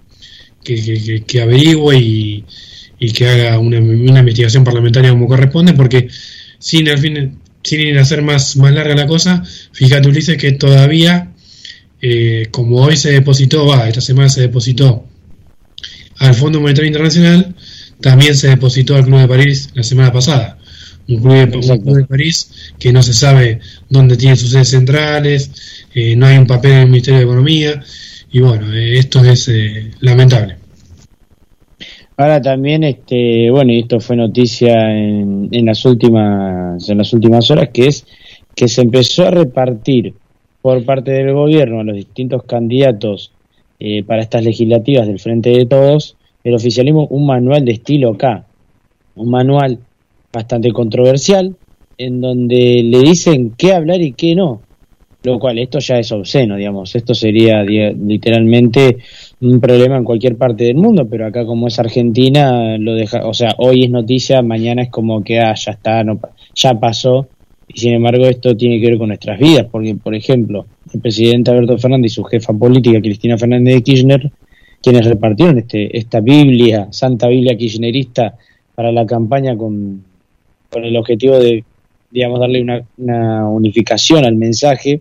que, 0.63 0.75
que, 0.83 1.25
que 1.25 1.43
averigüe 1.43 1.97
y, 1.97 2.45
y 2.99 3.13
que 3.13 3.29
haga 3.29 3.59
una, 3.59 3.79
investigación 3.79 4.65
parlamentaria 4.65 5.11
como 5.11 5.27
corresponde, 5.27 5.75
porque 5.75 6.09
sin 6.59 6.89
al 6.89 6.99
fin 6.99 7.39
sin 7.63 7.97
hacer 7.97 8.21
más, 8.21 8.57
más 8.57 8.73
larga 8.75 8.95
la 8.95 9.07
cosa, 9.07 9.43
fíjate 9.73 10.09
Ulises 10.09 10.37
que 10.37 10.53
todavía 10.53 11.33
eh, 12.07 12.49
como 12.51 12.83
hoy 12.83 12.99
se 12.99 13.13
depositó, 13.13 13.67
va, 13.67 13.89
esta 13.89 14.03
semana 14.03 14.29
se 14.29 14.43
depositó 14.43 15.07
al 16.19 16.35
Fondo 16.35 16.61
Monetario 16.61 16.89
Internacional, 16.89 17.55
también 18.03 18.35
se 18.37 18.49
depositó 18.49 18.95
al 18.95 19.07
Club 19.07 19.21
de 19.21 19.29
París 19.29 19.71
la 19.73 19.83
semana 19.83 20.13
pasada. 20.13 20.59
Un 21.09 21.23
club, 21.23 21.97
de, 21.97 22.05
París 22.05 22.75
que 22.79 22.93
no 22.93 23.03
se 23.03 23.15
sabe 23.15 23.61
dónde 23.89 24.19
tiene 24.19 24.37
sus 24.37 24.51
sedes 24.51 24.69
centrales, 24.69 25.87
eh, 25.95 26.15
no 26.15 26.27
hay 26.27 26.37
un 26.37 26.47
papel 26.47 26.73
en 26.73 26.79
el 26.81 26.87
Ministerio 26.89 27.21
de 27.21 27.25
Economía, 27.25 27.83
y 28.31 28.41
bueno, 28.41 28.71
eh, 28.75 28.99
esto 28.99 29.25
es 29.25 29.51
lamentable. 30.01 30.57
Ahora 32.19 32.43
también, 32.43 32.85
este, 32.85 33.51
bueno, 33.51 33.73
y 33.73 33.81
esto 33.81 33.99
fue 33.99 34.17
noticia 34.17 34.75
en, 34.91 35.49
en, 35.51 35.65
las 35.65 35.83
últimas, 35.87 36.87
en 36.87 36.99
las 36.99 37.15
últimas 37.15 37.51
horas, 37.51 37.71
que 37.73 37.87
es 37.87 38.05
que 38.55 38.69
se 38.69 38.83
empezó 38.83 39.27
a 39.27 39.31
repartir 39.31 40.13
por 40.65 40.83
parte 40.87 41.11
del 41.11 41.35
gobierno 41.35 41.81
a 41.81 41.85
los 41.85 41.95
distintos 41.95 42.45
candidatos 42.45 43.33
eh, 43.79 44.03
para 44.03 44.23
estas 44.23 44.43
legislativas 44.43 45.07
del 45.07 45.21
Frente 45.21 45.51
de 45.51 45.67
Todos, 45.67 46.17
el 46.43 46.55
oficialismo 46.55 47.07
un 47.09 47.27
manual 47.27 47.67
de 47.67 47.73
estilo 47.73 48.17
K, 48.17 48.47
un 49.17 49.29
manual 49.29 49.81
bastante 50.33 50.73
controversial, 50.73 51.55
en 51.99 52.23
donde 52.23 52.83
le 52.83 52.99
dicen 53.01 53.53
qué 53.59 53.75
hablar 53.75 54.01
y 54.01 54.15
qué 54.15 54.35
no, 54.35 54.63
lo 55.25 55.39
cual 55.39 55.59
esto 55.59 55.81
ya 55.81 55.97
es 55.97 56.11
obsceno, 56.13 56.57
digamos, 56.57 56.97
esto 56.97 57.13
sería 57.13 57.63
literalmente 57.63 58.97
un 59.43 59.61
problema 59.61 59.99
en 59.99 60.05
cualquier 60.05 60.39
parte 60.39 60.65
del 60.65 60.77
mundo, 60.77 61.07
pero 61.11 61.27
acá 61.27 61.45
como 61.45 61.67
es 61.67 61.79
Argentina, 61.79 62.79
lo 62.79 62.95
deja, 62.95 63.27
o 63.27 63.35
sea, 63.35 63.51
hoy 63.59 63.85
es 63.85 63.91
noticia, 63.91 64.41
mañana 64.41 64.85
es 64.85 64.89
como 64.89 65.23
que 65.23 65.41
ah, 65.41 65.53
ya 65.55 65.73
está, 65.73 66.03
no, 66.05 66.21
ya 66.55 66.73
pasó, 66.81 67.29
y 67.75 67.81
sin 67.81 67.95
embargo 67.95 68.25
esto 68.27 68.57
tiene 68.57 68.81
que 68.81 68.87
ver 68.87 68.99
con 68.99 69.09
nuestras 69.09 69.39
vidas, 69.39 69.67
porque 69.71 69.97
por 69.97 70.15
ejemplo, 70.15 70.67
el 70.93 71.01
presidente 71.01 71.51
Alberto 71.51 71.77
Fernández 71.77 72.13
y 72.13 72.15
su 72.15 72.23
jefa 72.23 72.53
política, 72.53 73.01
Cristina 73.01 73.37
Fernández 73.37 73.75
de 73.75 73.83
Kirchner, 73.83 74.31
quienes 74.81 75.05
repartieron 75.05 75.59
este, 75.59 75.99
esta 75.99 76.21
Biblia, 76.21 76.87
Santa 76.93 77.27
Biblia 77.27 77.57
Kirchnerista, 77.57 78.37
para 78.77 78.93
la 78.93 79.05
campaña 79.07 79.57
con, 79.57 80.05
con 80.71 80.85
el 80.85 80.97
objetivo 80.97 81.39
de, 81.39 81.65
digamos, 82.11 82.39
darle 82.39 82.63
una, 82.63 82.83
una 82.97 83.49
unificación 83.49 84.25
al 84.25 84.37
mensaje 84.37 85.01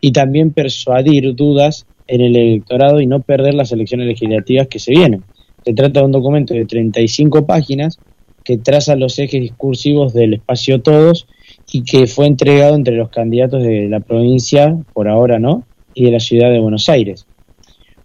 y 0.00 0.12
también 0.12 0.50
persuadir 0.50 1.34
dudas 1.34 1.86
en 2.08 2.20
el 2.20 2.36
electorado 2.36 3.00
y 3.00 3.06
no 3.06 3.20
perder 3.20 3.54
las 3.54 3.72
elecciones 3.72 4.06
legislativas 4.06 4.68
que 4.68 4.78
se 4.78 4.90
vienen. 4.90 5.22
Se 5.64 5.72
trata 5.72 6.00
de 6.00 6.06
un 6.06 6.12
documento 6.12 6.52
de 6.52 6.66
35 6.66 7.46
páginas 7.46 7.98
que 8.44 8.58
traza 8.58 8.96
los 8.96 9.18
ejes 9.18 9.40
discursivos 9.40 10.12
del 10.12 10.34
espacio 10.34 10.82
todos 10.82 11.26
y 11.72 11.82
que 11.84 12.06
fue 12.06 12.26
entregado 12.26 12.74
entre 12.74 12.96
los 12.96 13.08
candidatos 13.08 13.62
de 13.62 13.88
la 13.88 14.00
provincia, 14.00 14.76
por 14.92 15.08
ahora 15.08 15.38
no, 15.38 15.64
y 15.94 16.04
de 16.04 16.10
la 16.12 16.20
ciudad 16.20 16.50
de 16.50 16.60
Buenos 16.60 16.88
Aires. 16.88 17.26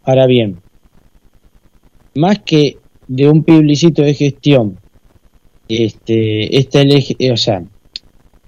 Ahora 0.04 0.26
bien, 0.26 0.60
más 2.16 2.40
que 2.40 2.78
de 3.08 3.30
un 3.30 3.44
plebiscito 3.44 4.02
de 4.02 4.14
gestión, 4.14 4.80
este, 5.68 6.58
esta, 6.58 6.82
o 7.32 7.38
sea, 7.38 7.64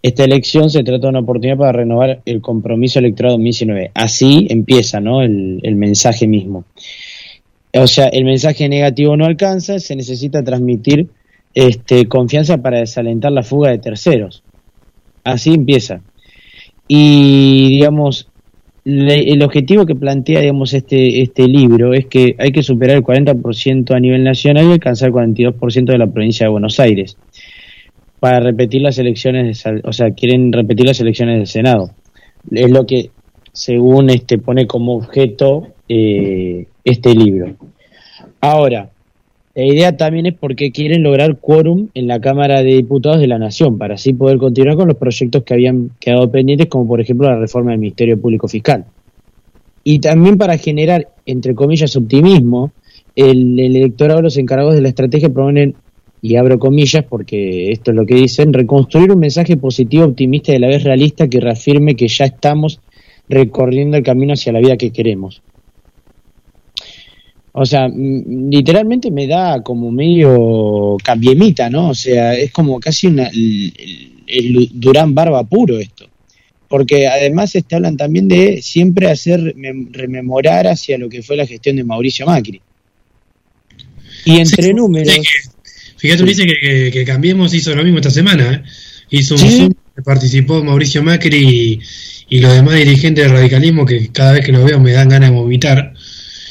esta 0.01 0.23
elección 0.23 0.69
se 0.69 0.83
trata 0.83 1.07
de 1.07 1.09
una 1.09 1.19
oportunidad 1.19 1.57
para 1.57 1.73
renovar 1.73 2.21
el 2.25 2.39
compromiso 2.39 2.99
electoral 2.99 3.33
2019. 3.33 3.91
Así 3.93 4.47
empieza 4.49 5.01
¿no? 5.01 5.21
el, 5.21 5.75
mensaje 5.75 6.27
mismo. 6.27 6.63
O 7.73 7.87
sea, 7.87 8.07
el 8.07 8.23
mensaje 8.23 8.69
negativo 8.69 9.17
no 9.17 9.25
alcanza, 9.25 9.79
se 9.79 9.95
necesita 9.95 10.43
transmitir 10.43 11.09
este, 11.53 12.07
confianza 12.07 12.59
para 12.59 12.79
desalentar 12.79 13.33
la 13.33 13.43
fuga 13.43 13.71
de 13.71 13.79
terceros. 13.79 14.43
Así 15.23 15.53
empieza. 15.53 16.01
Y, 16.87 17.69
digamos, 17.69 18.29
el 18.85 19.43
objetivo 19.43 19.85
que 19.85 19.95
plantea, 19.95 20.41
digamos, 20.41 20.73
este, 20.73 21.21
este 21.21 21.47
libro 21.47 21.93
es 21.93 22.07
que 22.07 22.35
hay 22.39 22.51
que 22.51 22.63
superar 22.63 22.97
el 22.97 23.03
40% 23.03 23.95
a 23.95 23.99
nivel 23.99 24.23
nacional 24.23 24.67
y 24.67 24.71
alcanzar 24.71 25.09
el 25.09 25.13
42% 25.13 25.85
de 25.85 25.97
la 25.97 26.07
provincia 26.07 26.45
de 26.45 26.51
Buenos 26.51 26.79
Aires 26.79 27.17
para 28.19 28.39
repetir 28.39 28.81
las 28.81 28.97
elecciones, 28.97 29.63
o 29.83 29.93
sea, 29.93 30.11
quieren 30.11 30.51
repetir 30.51 30.85
las 30.85 30.99
elecciones 30.99 31.37
del 31.37 31.47
Senado. 31.47 31.91
Es 32.51 32.69
lo 32.69 32.85
que, 32.85 33.11
según 33.53 34.09
este, 34.09 34.37
pone 34.37 34.67
como 34.67 34.95
objeto 34.95 35.67
eh, 35.87 36.67
este 36.83 37.13
libro. 37.13 37.55
Ahora, 38.41 38.89
la 39.59 39.65
idea 39.65 39.97
también 39.97 40.25
es 40.25 40.35
porque 40.35 40.71
quieren 40.71 41.03
lograr 41.03 41.37
quórum 41.37 41.89
en 41.93 42.07
la 42.07 42.21
Cámara 42.21 42.63
de 42.63 42.75
Diputados 42.75 43.19
de 43.19 43.27
la 43.27 43.37
Nación, 43.37 43.77
para 43.77 43.95
así 43.95 44.13
poder 44.13 44.37
continuar 44.37 44.77
con 44.77 44.87
los 44.87 44.95
proyectos 44.95 45.43
que 45.43 45.53
habían 45.53 45.91
quedado 45.99 46.31
pendientes, 46.31 46.67
como 46.67 46.87
por 46.87 47.01
ejemplo 47.01 47.27
la 47.27 47.37
reforma 47.37 47.71
del 47.71 47.81
Ministerio 47.81 48.17
Público 48.17 48.47
Fiscal. 48.47 48.85
Y 49.83 49.99
también 49.99 50.37
para 50.37 50.57
generar, 50.57 51.09
entre 51.25 51.55
comillas, 51.55 51.93
optimismo, 51.97 52.71
el, 53.17 53.59
el 53.59 53.75
electorado, 53.75 54.21
los 54.21 54.37
encargados 54.37 54.75
de 54.75 54.81
la 54.81 54.87
estrategia 54.87 55.27
proponen 55.27 55.75
y 56.21 56.37
abro 56.37 56.57
comillas 56.57 57.03
porque 57.03 57.73
esto 57.73 57.91
es 57.91 57.97
lo 57.97 58.05
que 58.05 58.15
dicen, 58.15 58.53
reconstruir 58.53 59.11
un 59.11 59.19
mensaje 59.19 59.57
positivo, 59.57 60.05
optimista 60.05 60.53
y 60.53 60.55
a 60.55 60.59
la 60.59 60.67
vez 60.67 60.85
realista 60.85 61.27
que 61.27 61.41
reafirme 61.41 61.95
que 61.95 62.07
ya 62.07 62.23
estamos 62.23 62.79
recorriendo 63.27 63.97
el 63.97 64.03
camino 64.03 64.31
hacia 64.31 64.53
la 64.53 64.59
vida 64.59 64.77
que 64.77 64.91
queremos. 64.91 65.41
O 67.61 67.65
sea, 67.65 67.89
literalmente 67.89 69.11
me 69.11 69.27
da 69.27 69.61
como 69.61 69.91
medio 69.91 70.95
cambiemita, 71.03 71.69
¿no? 71.69 71.89
O 71.89 71.93
sea, 71.93 72.33
es 72.33 72.53
como 72.53 72.79
casi 72.79 73.07
una, 73.07 73.27
el, 73.27 74.69
Durán 74.71 75.13
Barba 75.13 75.43
puro 75.43 75.77
esto. 75.77 76.07
Porque 76.69 77.09
además 77.09 77.51
te 77.51 77.75
hablan 77.75 77.97
también 77.97 78.29
de 78.29 78.61
siempre 78.61 79.11
hacer 79.11 79.55
rememorar 79.91 80.67
hacia 80.67 80.97
lo 80.97 81.09
que 81.09 81.21
fue 81.21 81.35
la 81.35 81.45
gestión 81.45 81.75
de 81.75 81.83
Mauricio 81.83 82.25
Macri. 82.25 82.61
Y 84.23 84.37
entre 84.37 84.73
números... 84.73 85.19
Fíjate, 85.97 86.23
Ulises, 86.23 86.45
que, 86.45 86.91
que, 86.93 87.03
Cambiemos 87.03 87.53
hizo 87.53 87.75
lo 87.75 87.83
mismo 87.83 87.97
esta 87.97 88.09
semana. 88.09 88.53
¿eh? 88.53 88.63
Hizo 89.09 89.35
un 89.35 89.41
Zoom, 89.41 89.73
participó 90.05 90.63
Mauricio 90.63 91.03
Macri 91.03 91.81
y, 92.29 92.39
los 92.39 92.53
demás 92.53 92.75
dirigentes 92.75 93.25
del 93.25 93.33
radicalismo 93.33 93.85
que 93.85 94.07
cada 94.13 94.31
vez 94.31 94.45
que 94.45 94.53
los 94.53 94.63
veo 94.63 94.79
me 94.79 94.93
dan 94.93 95.09
ganas 95.09 95.31
de 95.31 95.35
vomitar. 95.35 95.93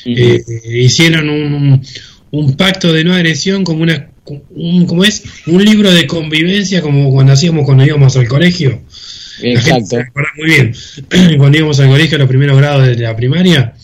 Eh, 0.04 0.44
hicieron 0.64 1.28
un, 1.28 1.82
un, 2.30 2.56
pacto 2.56 2.92
de 2.92 3.04
no 3.04 3.14
agresión 3.14 3.64
como 3.64 3.82
una 3.82 4.10
un, 4.50 5.04
es? 5.04 5.22
Un 5.46 5.64
libro 5.64 5.90
de 5.92 6.06
convivencia 6.06 6.82
como 6.82 7.10
cuando 7.10 7.32
hacíamos 7.32 7.64
cuando 7.64 7.84
íbamos 7.84 8.16
al 8.16 8.28
colegio. 8.28 8.82
Exacto. 9.42 9.96
muy 10.36 10.46
bien. 10.46 10.74
cuando 11.38 11.58
íbamos 11.58 11.78
al 11.80 11.88
colegio 11.88 12.16
a 12.16 12.18
los 12.20 12.28
primeros 12.28 12.56
grados 12.56 12.86
de 12.86 12.96
la 12.96 13.14
primaria 13.16 13.74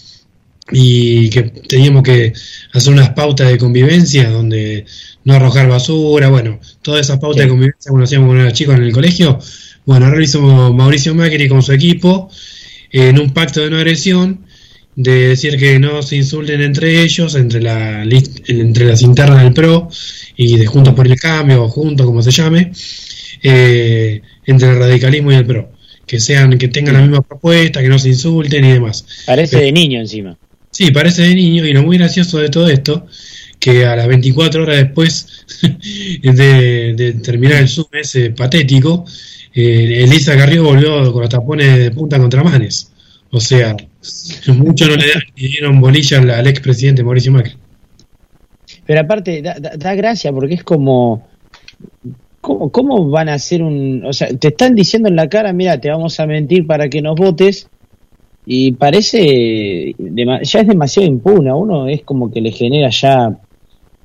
y 0.70 1.28
que 1.28 1.42
teníamos 1.42 2.02
que 2.02 2.32
hacer 2.72 2.92
unas 2.92 3.10
pautas 3.10 3.48
de 3.48 3.58
convivencia 3.58 4.30
donde 4.30 4.86
no 5.24 5.34
arrojar 5.34 5.68
basura, 5.68 6.28
bueno, 6.28 6.58
todas 6.82 7.02
esas 7.02 7.18
pautas 7.18 7.44
de 7.44 7.50
convivencia 7.50 7.92
que 7.94 8.02
hacíamos 8.02 8.28
cuando 8.28 8.44
era 8.44 8.52
chicos 8.52 8.76
en 8.76 8.84
el 8.84 8.92
colegio. 8.92 9.38
Bueno, 9.84 10.06
ahora 10.06 10.22
hizo 10.22 10.72
Mauricio 10.72 11.14
Macri 11.14 11.48
con 11.48 11.62
su 11.62 11.72
equipo 11.72 12.30
en 12.90 13.18
un 13.18 13.30
pacto 13.30 13.60
de 13.60 13.70
no 13.70 13.76
agresión, 13.76 14.43
de 14.96 15.28
decir 15.28 15.58
que 15.58 15.78
no 15.78 16.02
se 16.02 16.16
insulten 16.16 16.60
entre 16.60 17.02
ellos, 17.02 17.34
entre, 17.34 17.60
la, 17.60 18.02
entre 18.02 18.84
las 18.84 19.02
internas 19.02 19.42
del 19.42 19.52
PRO 19.52 19.88
y 20.36 20.56
de 20.56 20.66
Juntos 20.66 20.94
por 20.94 21.06
el 21.06 21.16
Cambio, 21.16 21.64
o 21.64 21.68
Juntos, 21.68 22.06
como 22.06 22.22
se 22.22 22.30
llame, 22.30 22.72
eh, 23.42 24.20
entre 24.46 24.70
el 24.70 24.78
radicalismo 24.78 25.32
y 25.32 25.36
el 25.36 25.46
PRO. 25.46 25.70
Que 26.06 26.20
sean, 26.20 26.58
que 26.58 26.68
tengan 26.68 26.94
la 26.94 27.00
misma 27.00 27.22
propuesta, 27.22 27.80
que 27.80 27.88
no 27.88 27.98
se 27.98 28.10
insulten 28.10 28.64
y 28.64 28.72
demás. 28.72 29.06
Parece 29.26 29.58
de 29.58 29.72
niño 29.72 30.00
encima. 30.00 30.36
Sí, 30.70 30.90
parece 30.90 31.22
de 31.22 31.34
niño, 31.34 31.64
y 31.64 31.72
lo 31.72 31.82
muy 31.82 31.96
gracioso 31.98 32.38
de 32.38 32.48
todo 32.50 32.68
esto 32.68 33.06
que 33.58 33.86
a 33.86 33.96
las 33.96 34.06
24 34.06 34.62
horas 34.62 34.76
después 34.76 35.26
de, 36.22 37.20
terminar 37.22 37.62
el 37.62 37.68
Zoom 37.68 37.86
ese 37.92 38.30
patético, 38.30 39.06
eh, 39.54 40.02
Elisa 40.04 40.36
Carrió 40.36 40.64
volvió 40.64 41.10
con 41.12 41.22
los 41.22 41.30
tapones 41.30 41.78
de 41.78 41.90
punta 41.90 42.18
contra 42.18 42.44
Manes. 42.44 42.90
O 43.34 43.40
sea, 43.40 43.76
mucho 44.48 44.86
no 44.86 44.96
le 44.96 45.06
dieron 45.34 45.80
bolilla 45.80 46.18
al, 46.18 46.30
al 46.30 46.46
expresidente 46.46 47.02
Mauricio 47.02 47.32
Macri. 47.32 47.52
Pero 48.86 49.00
aparte, 49.00 49.42
da, 49.42 49.56
da, 49.58 49.94
gracia 49.94 50.32
porque 50.32 50.54
es 50.54 50.64
como... 50.64 51.26
¿Cómo, 52.40 52.70
¿Cómo 52.70 53.08
van 53.08 53.28
a 53.28 53.34
hacer 53.34 53.62
un...? 53.62 54.04
O 54.04 54.12
sea, 54.12 54.28
te 54.28 54.48
están 54.48 54.74
diciendo 54.74 55.08
en 55.08 55.16
la 55.16 55.28
cara, 55.28 55.52
mira, 55.52 55.80
te 55.80 55.90
vamos 55.90 56.20
a 56.20 56.26
mentir 56.26 56.66
para 56.66 56.88
que 56.88 57.02
nos 57.02 57.16
votes, 57.16 57.68
y 58.46 58.72
parece 58.72 59.94
ya 59.98 60.60
es 60.60 60.68
demasiado 60.68 61.08
impuna 61.08 61.56
uno 61.56 61.88
es 61.88 62.02
como 62.02 62.30
que 62.30 62.42
le 62.42 62.52
genera 62.52 62.90
ya 62.90 63.38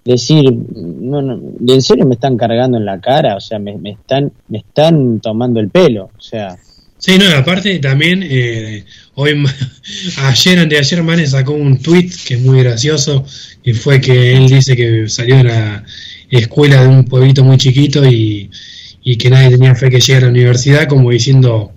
decir, 0.06 0.50
no, 0.52 1.22
no, 1.22 1.40
en 1.68 1.82
serio 1.82 2.06
me 2.06 2.16
están 2.16 2.38
cargando 2.38 2.78
en 2.78 2.86
la 2.86 3.00
cara, 3.00 3.36
o 3.36 3.42
sea, 3.42 3.60
me, 3.60 3.78
están 3.84 4.32
me 4.48 4.60
están 4.60 5.20
tomando 5.20 5.60
el 5.60 5.70
pelo, 5.70 6.10
o 6.18 6.22
sea. 6.22 6.58
Sí, 7.00 7.18
no, 7.18 7.26
aparte 7.30 7.80
también, 7.80 8.22
eh, 8.24 8.84
hoy, 9.16 9.32
ayer, 10.18 10.60
antes 10.60 10.70
de 10.70 10.78
ayer, 10.78 11.04
Mane 11.04 11.26
sacó 11.28 11.54
un 11.54 11.82
tweet 11.82 12.10
que 12.26 12.34
es 12.36 12.42
muy 12.42 12.62
gracioso, 12.62 13.26
que 13.64 13.74
fue 13.74 14.02
que 14.02 14.34
él 14.36 14.48
dice 14.48 14.76
que 14.76 15.08
salió 15.08 15.38
de 15.38 15.46
la 15.46 15.84
escuela 16.30 16.82
de 16.82 16.90
un 16.90 17.06
pueblito 17.06 17.44
muy 17.44 17.58
chiquito 17.58 18.06
y, 18.06 18.52
y 19.02 19.16
que 19.16 19.30
nadie 19.30 19.52
tenía 19.52 19.76
fe 19.76 19.90
que 19.90 20.02
llegue 20.02 20.18
a 20.18 20.22
la 20.22 20.28
universidad, 20.28 20.88
como 20.88 21.10
diciendo, 21.10 21.72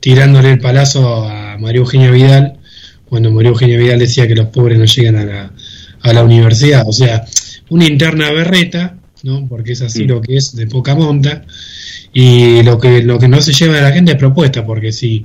tirándole 0.00 0.52
el 0.52 0.58
palazo 0.58 1.26
a 1.26 1.56
María 1.58 1.80
Eugenia 1.80 2.10
Vidal, 2.10 2.58
cuando 3.06 3.30
murió 3.30 3.50
Eugenia 3.52 3.78
Vidal 3.78 3.98
decía 3.98 4.28
que 4.28 4.34
los 4.34 4.48
pobres 4.48 4.78
no 4.78 4.84
llegan 4.84 5.16
a 5.16 5.24
la, 5.24 5.52
a 6.02 6.12
la 6.12 6.22
universidad. 6.22 6.84
O 6.86 6.92
sea, 6.92 7.24
una 7.70 7.86
interna 7.86 8.30
berreta, 8.32 8.98
¿no? 9.22 9.48
porque 9.48 9.72
es 9.72 9.82
así 9.82 10.04
lo 10.04 10.20
que 10.20 10.36
es 10.36 10.54
de 10.54 10.66
poca 10.66 10.94
monta, 10.94 11.44
y 12.12 12.62
lo 12.62 12.78
que, 12.78 13.02
lo 13.02 13.18
que 13.18 13.28
no 13.28 13.40
se 13.40 13.52
lleva 13.52 13.78
a 13.78 13.82
la 13.82 13.92
gente 13.92 14.12
es 14.12 14.18
propuesta, 14.18 14.64
porque 14.64 14.92
si, 14.92 15.24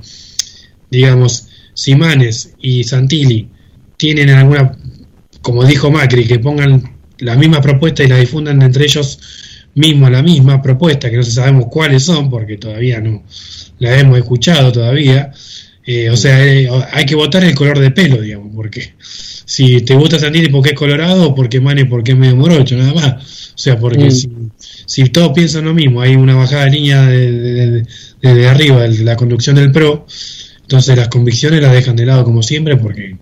digamos, 0.90 1.48
si 1.74 1.94
Manes 1.94 2.54
y 2.60 2.84
Santilli 2.84 3.48
tienen 3.96 4.30
alguna, 4.30 4.76
como 5.42 5.64
dijo 5.64 5.90
Macri, 5.90 6.26
que 6.26 6.38
pongan 6.38 6.98
la 7.18 7.36
misma 7.36 7.60
propuesta 7.60 8.02
y 8.02 8.08
la 8.08 8.18
difundan 8.18 8.62
entre 8.62 8.84
ellos 8.84 9.18
mismos 9.74 10.10
la 10.10 10.22
misma 10.22 10.62
propuesta, 10.62 11.10
que 11.10 11.16
no 11.16 11.22
sabemos 11.22 11.66
cuáles 11.70 12.04
son, 12.04 12.30
porque 12.30 12.56
todavía 12.56 13.00
no 13.00 13.24
la 13.78 13.98
hemos 13.98 14.18
escuchado 14.18 14.70
todavía, 14.70 15.32
eh, 15.86 16.10
o 16.10 16.16
sea, 16.16 16.44
eh, 16.46 16.68
hay 16.92 17.04
que 17.04 17.14
votar 17.14 17.44
el 17.44 17.54
color 17.54 17.78
de 17.78 17.90
pelo, 17.90 18.20
digamos, 18.20 18.52
porque 18.54 18.94
si 19.44 19.82
te 19.82 19.94
gusta 19.94 20.18
Santilli 20.18 20.48
porque 20.48 20.70
es 20.70 20.76
colorado 20.76 21.34
porque 21.34 21.60
Mane 21.60 21.84
porque 21.84 22.12
es 22.12 22.18
medio 22.18 22.36
morocho, 22.36 22.76
nada 22.76 22.94
más. 22.94 23.43
O 23.54 23.58
sea, 23.58 23.78
porque 23.78 24.06
mm. 24.06 24.50
si, 24.86 25.04
todos 25.10 25.32
piensan 25.32 25.64
lo 25.64 25.74
mismo, 25.74 26.00
hay 26.00 26.16
una 26.16 26.34
bajada 26.34 26.64
de 26.64 26.70
línea 26.70 27.02
desde 27.06 27.86
de, 28.20 28.48
arriba, 28.48 28.82
de 28.82 29.04
la 29.04 29.16
conducción 29.16 29.56
del 29.56 29.70
PRO, 29.70 30.06
entonces 30.62 30.96
las 30.96 31.08
convicciones 31.08 31.62
las 31.62 31.72
dejan 31.72 31.94
de 31.94 32.06
lado 32.06 32.24
como 32.24 32.42
siempre, 32.42 32.76
porque 32.76 33.16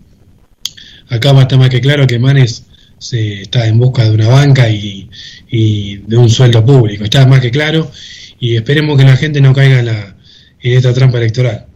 acá 1.09 1.39
estar 1.41 1.59
más 1.59 1.69
que 1.69 1.81
claro 1.81 2.07
que 2.07 2.19
Manes 2.19 2.65
se 2.99 3.43
está 3.43 3.67
en 3.67 3.79
busca 3.79 4.05
de 4.05 4.13
una 4.13 4.29
banca 4.29 4.71
y, 4.71 5.11
y 5.51 5.97
de 5.97 6.17
un 6.17 6.31
sueldo 6.31 6.65
público. 6.65 7.05
Está 7.05 7.27
más 7.27 7.41
que 7.41 7.51
claro 7.51 7.91
y 8.39 8.57
esperemos 8.57 8.97
que 8.97 9.05
la 9.05 9.17
gente 9.17 9.41
no 9.41 9.53
caiga 9.53 9.81
en, 9.81 9.87
la, 9.87 10.17
en 10.61 10.77
esta 10.77 10.95
trampa 10.95 11.19
electoral. 11.19 11.67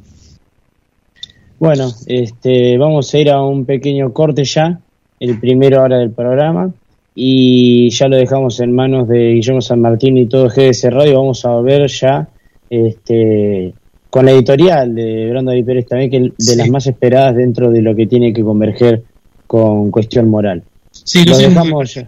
Bueno, 1.59 1.93
este, 2.07 2.77
vamos 2.77 3.13
a 3.13 3.19
ir 3.19 3.31
a 3.31 3.43
un 3.43 3.65
pequeño 3.65 4.13
corte 4.13 4.45
ya, 4.45 4.81
el 5.21 5.41
primero 5.41 5.83
hora 5.83 5.99
del 5.99 6.11
programa, 6.11 6.73
y 7.19 7.89
ya 7.89 8.09
lo 8.09 8.17
dejamos 8.17 8.61
en 8.61 8.75
manos 8.75 9.09
de 9.09 9.33
Guillermo 9.33 9.63
San 9.63 9.81
Martín 9.81 10.19
y 10.19 10.27
todo 10.27 10.51
GDS 10.51 10.85
Radio. 10.91 11.19
Vamos 11.19 11.47
a 11.47 11.59
ver 11.63 11.89
ya 11.89 12.29
este, 12.69 13.73
con 14.11 14.27
la 14.27 14.33
editorial 14.33 14.95
de 14.95 15.31
Brando 15.31 15.55
y 15.55 15.63
Pérez 15.63 15.87
también, 15.87 16.11
que 16.11 16.33
de 16.37 16.57
las 16.57 16.69
más 16.69 16.87
esperadas 16.87 17.35
dentro 17.35 17.71
de 17.71 17.81
lo 17.81 17.97
que 17.97 18.07
tiene 18.07 18.35
que 18.35 18.43
converger 18.43 19.03
con 19.47 19.91
cuestión 19.91 20.29
moral. 20.29 20.63
Sí, 20.91 21.25
lo, 21.25 21.39
dejamos 21.39 21.95
ya. 21.95 22.07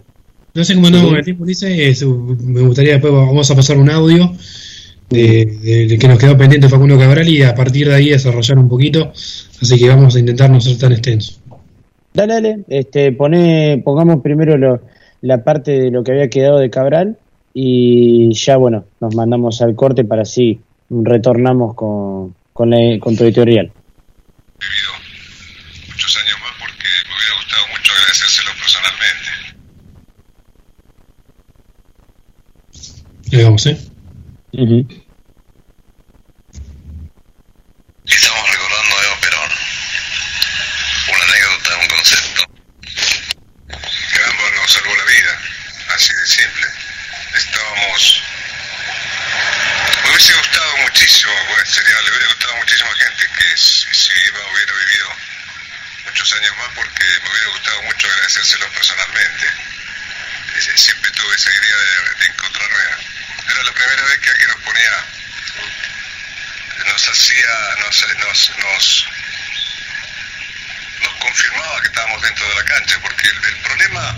No 0.53 0.63
sé 0.63 0.75
cómo 0.75 0.89
con 0.91 1.15
el 1.15 1.25
tiempo, 1.25 1.43
Ulises. 1.43 2.05
Me 2.43 2.61
gustaría 2.61 2.93
después, 2.93 3.11
vamos 3.11 3.49
a 3.49 3.55
pasar 3.55 3.79
un 3.79 3.89
audio 3.89 4.31
de, 5.09 5.97
que 5.99 6.07
nos 6.07 6.19
quedó 6.19 6.37
pendiente 6.37 6.69
Facundo 6.69 6.99
Cabral 6.99 7.27
y 7.27 7.41
a 7.41 7.55
partir 7.55 7.87
de 7.87 7.95
ahí 7.95 8.09
desarrollar 8.09 8.59
un 8.59 8.69
poquito. 8.69 9.11
Así 9.59 9.79
que 9.79 9.89
vamos 9.89 10.15
a 10.15 10.19
intentar 10.19 10.51
no 10.51 10.61
ser 10.61 10.77
tan 10.77 10.91
extensos. 10.91 11.39
Dale, 12.13 12.33
dale. 12.33 12.59
Este, 12.67 13.11
pone, 13.11 13.81
pongamos 13.83 14.21
primero 14.21 14.55
la 15.21 15.43
parte 15.43 15.71
de 15.71 15.91
lo 15.91 16.03
que 16.03 16.11
había 16.11 16.29
quedado 16.29 16.59
de 16.59 16.69
Cabral 16.69 17.17
y 17.53 18.33
ya, 18.33 18.57
bueno, 18.57 18.85
nos 18.99 19.15
mandamos 19.15 19.61
al 19.61 19.75
corte 19.75 20.03
para 20.03 20.21
así 20.23 20.61
retornamos 20.89 21.75
con, 21.75 22.35
con, 22.53 22.71
con 22.99 23.15
tu 23.15 23.23
editorial. 23.23 23.71
Vivido 24.59 24.91
muchos 25.87 26.17
años 26.17 26.37
más 26.41 26.51
porque 26.59 26.87
me 27.07 27.15
hubiera 27.15 27.35
gustado 27.35 27.67
mucho 27.67 27.93
agradecérselo 27.93 28.51
personalmente. 28.59 29.29
Llegamos, 33.29 33.65
¿eh? 33.67 33.77
Estamos 38.05 38.51
recordando 38.51 38.97
a 38.97 39.03
Eva 39.05 39.17
Perón. 39.21 39.51
Una 41.13 41.23
anécdota, 41.23 41.77
un 41.77 41.87
concepto. 41.87 42.41
Que 43.67 44.21
ambos 44.25 44.51
nos 44.55 44.71
salvó 44.71 44.95
la 44.95 45.05
vida, 45.05 45.33
así 45.95 46.11
de 46.13 46.25
simple. 46.25 46.67
Estábamos. 47.37 48.23
Me 50.03 50.08
hubiese 50.19 50.33
gustado 50.33 50.77
muchísimo, 50.77 51.31
pues, 51.47 51.69
sería, 51.69 52.01
le 52.01 52.09
hubiera 52.09 52.27
gustado 52.27 52.55
muchísima 52.57 52.89
gente 52.95 53.25
que 53.37 53.57
si, 53.57 54.11
hubiera 54.11 54.73
vivido 54.73 55.15
muchos 56.05 56.33
años 56.33 56.57
más 56.57 56.67
porque 56.75 57.03
me 57.23 57.29
hubiera 57.29 57.47
gustado 57.47 57.81
mucho 57.83 58.07
agradecérselo 58.07 58.69
personalmente. 58.71 59.47
Siempre 60.75 61.11
tuve 61.11 61.35
esa 61.35 61.49
idea 61.51 61.75
de, 61.77 62.19
de 62.19 62.25
encontrarme 62.25 62.75
era 63.49 63.63
la 63.63 63.71
primera 63.71 64.03
vez 64.03 64.19
que 64.19 64.29
alguien 64.29 64.49
nos 64.49 64.61
ponía, 64.61 65.05
nos 66.85 67.09
hacía, 67.09 67.75
nos, 67.79 68.07
nos, 68.17 68.51
nos, 71.01 71.15
confirmaba 71.19 71.81
que 71.81 71.87
estábamos 71.87 72.21
dentro 72.21 72.47
de 72.47 72.55
la 72.55 72.63
cancha, 72.65 72.99
porque 73.01 73.27
el, 73.27 73.57
problema 73.61 74.15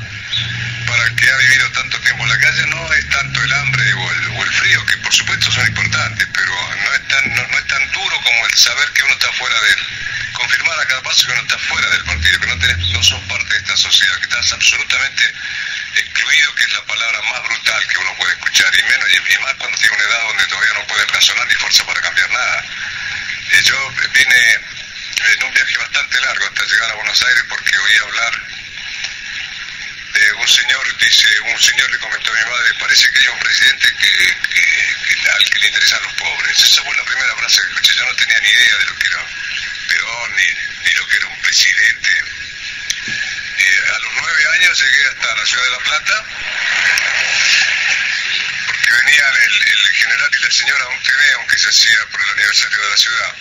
que 1.16 1.30
ha 1.30 1.38
vivido 1.38 1.72
tanto 1.72 2.00
tiempo 2.02 2.24
en 2.24 2.30
la 2.30 2.40
calle 2.40 2.68
no 2.68 2.94
es 2.94 3.10
tanto 3.10 3.44
el 3.44 3.54
hambre 3.54 3.94
o 3.94 4.12
el, 4.12 4.52
frío, 4.52 4.86
que 4.86 4.98
por 4.98 5.14
supuesto 5.14 5.52
son 5.52 5.66
importantes, 5.68 6.28
pero 6.34 6.54
no 6.54 6.94
es, 6.94 7.08
tan, 7.08 7.36
no, 7.36 7.58
es 7.58 7.68
tan 7.68 7.92
duro 7.92 8.22
como 8.22 8.46
el 8.46 8.54
saber 8.54 8.88
que 8.94 9.04
uno 9.04 9.14
está 9.14 9.32
fuera 9.34 9.56
del, 9.62 9.80
confirmar 10.34 10.80
a 10.80 10.86
cada 10.86 11.02
paso 11.02 11.26
que 11.26 11.32
uno 11.32 11.42
está 11.42 11.58
fuera 11.58 11.90
del 11.90 12.04
partido, 12.04 12.40
que 12.40 12.48
no, 12.48 12.60
tenés, 12.60 12.78
no 12.78 13.04
sos 13.04 13.22
parte 13.24 13.54
de 13.54 13.60
esta 13.60 13.78
sociedad, 13.78 14.18
que 14.18 14.26
estás 14.26 14.54
absolutamente 14.54 15.34
excluido, 15.96 16.56
que 16.56 16.64
es 16.64 16.74
la 16.74 16.86
palabra 16.86 17.22
más 17.32 17.44
brutal 17.44 17.88
que 17.88 17.98
uno 17.98 18.16
puede 18.18 18.34
escuchar, 18.34 18.72
y 18.78 18.84
menos 18.84 19.08
y 19.10 19.38
más 19.42 19.54
cuando 19.56 19.78
tiene 19.78 19.96
una 19.96 20.04
edad 20.04 20.24
donde 20.28 20.46
todavía 20.48 20.74
no 20.74 20.88
puede 20.88 21.06
razonar 21.08 21.48
ni 21.48 21.56
fuerza 21.56 21.86
para 21.86 22.02
cambiar 22.02 22.30
nada. 22.30 22.64
Eh, 23.52 23.62
yo 23.64 23.94
vine 24.14 24.60
en 25.34 25.44
un 25.44 25.54
viaje 25.54 25.78
bastante 25.78 26.22
largo 26.22 26.46
hasta 26.46 26.66
llegar 26.66 26.92
a 26.92 26.96
Buenos 26.96 27.24
Aires 27.24 27.44
porque 27.50 27.78
oí 27.78 27.98
hablar 27.98 28.61
de 30.13 30.34
un 30.34 30.47
señor, 30.47 30.97
dice, 30.97 31.39
un 31.41 31.60
señor 31.60 31.91
le 31.91 31.97
comentó 32.00 32.32
a 32.32 32.36
mi 32.36 32.50
madre, 32.50 32.74
parece 32.80 33.12
que 33.12 33.19
hay 33.19 33.28
un 33.28 33.39
presidente 33.39 33.88
que, 34.00 35.30
al 35.32 35.50
que 35.50 35.60
le 35.60 35.67
interesan 35.67 36.04
los 36.04 36.13
pobres. 36.13 36.63
Esa 36.63 36.84
fue 36.84 36.95
la 36.95 37.04
primera 37.06 37.36
frase 37.38 37.62
que 37.62 37.67
escuché, 37.67 37.95
yo 37.95 38.06
no 38.06 38.15
tenía 38.15 38.39
ni 38.39 38.50
idea 38.50 38.78
de 38.78 38.86
lo 38.86 38.95
que 38.95 39.08
era 39.08 39.26
Perón, 39.88 40.36
ni, 40.36 40.45
ni 40.86 40.95
lo 40.95 41.08
que 41.08 41.17
era 41.17 41.28
un 41.28 41.41
presidente 41.41 42.12
a 43.62 44.00
los 44.00 44.13
nueve 44.21 44.43
años 44.56 44.82
llegué 44.82 45.06
hasta 45.08 45.36
la 45.36 45.45
ciudad 45.45 45.63
de 45.63 45.71
La 45.71 45.80
Plata, 45.80 46.26
porque 48.67 48.91
venían 48.91 49.36
el, 49.36 49.91
general 49.91 50.30
y 50.32 50.43
la 50.43 50.52
señora 50.52 50.84
a 50.84 50.88
un 50.88 51.04
TV, 51.04 51.34
aunque 51.36 51.58
se 51.58 51.69
hacía 51.69 52.06
por 52.12 52.21
el 52.21 52.30
aniversario 52.32 52.82
de 52.82 52.89
la 52.89 52.97
ciudad. 52.97 53.36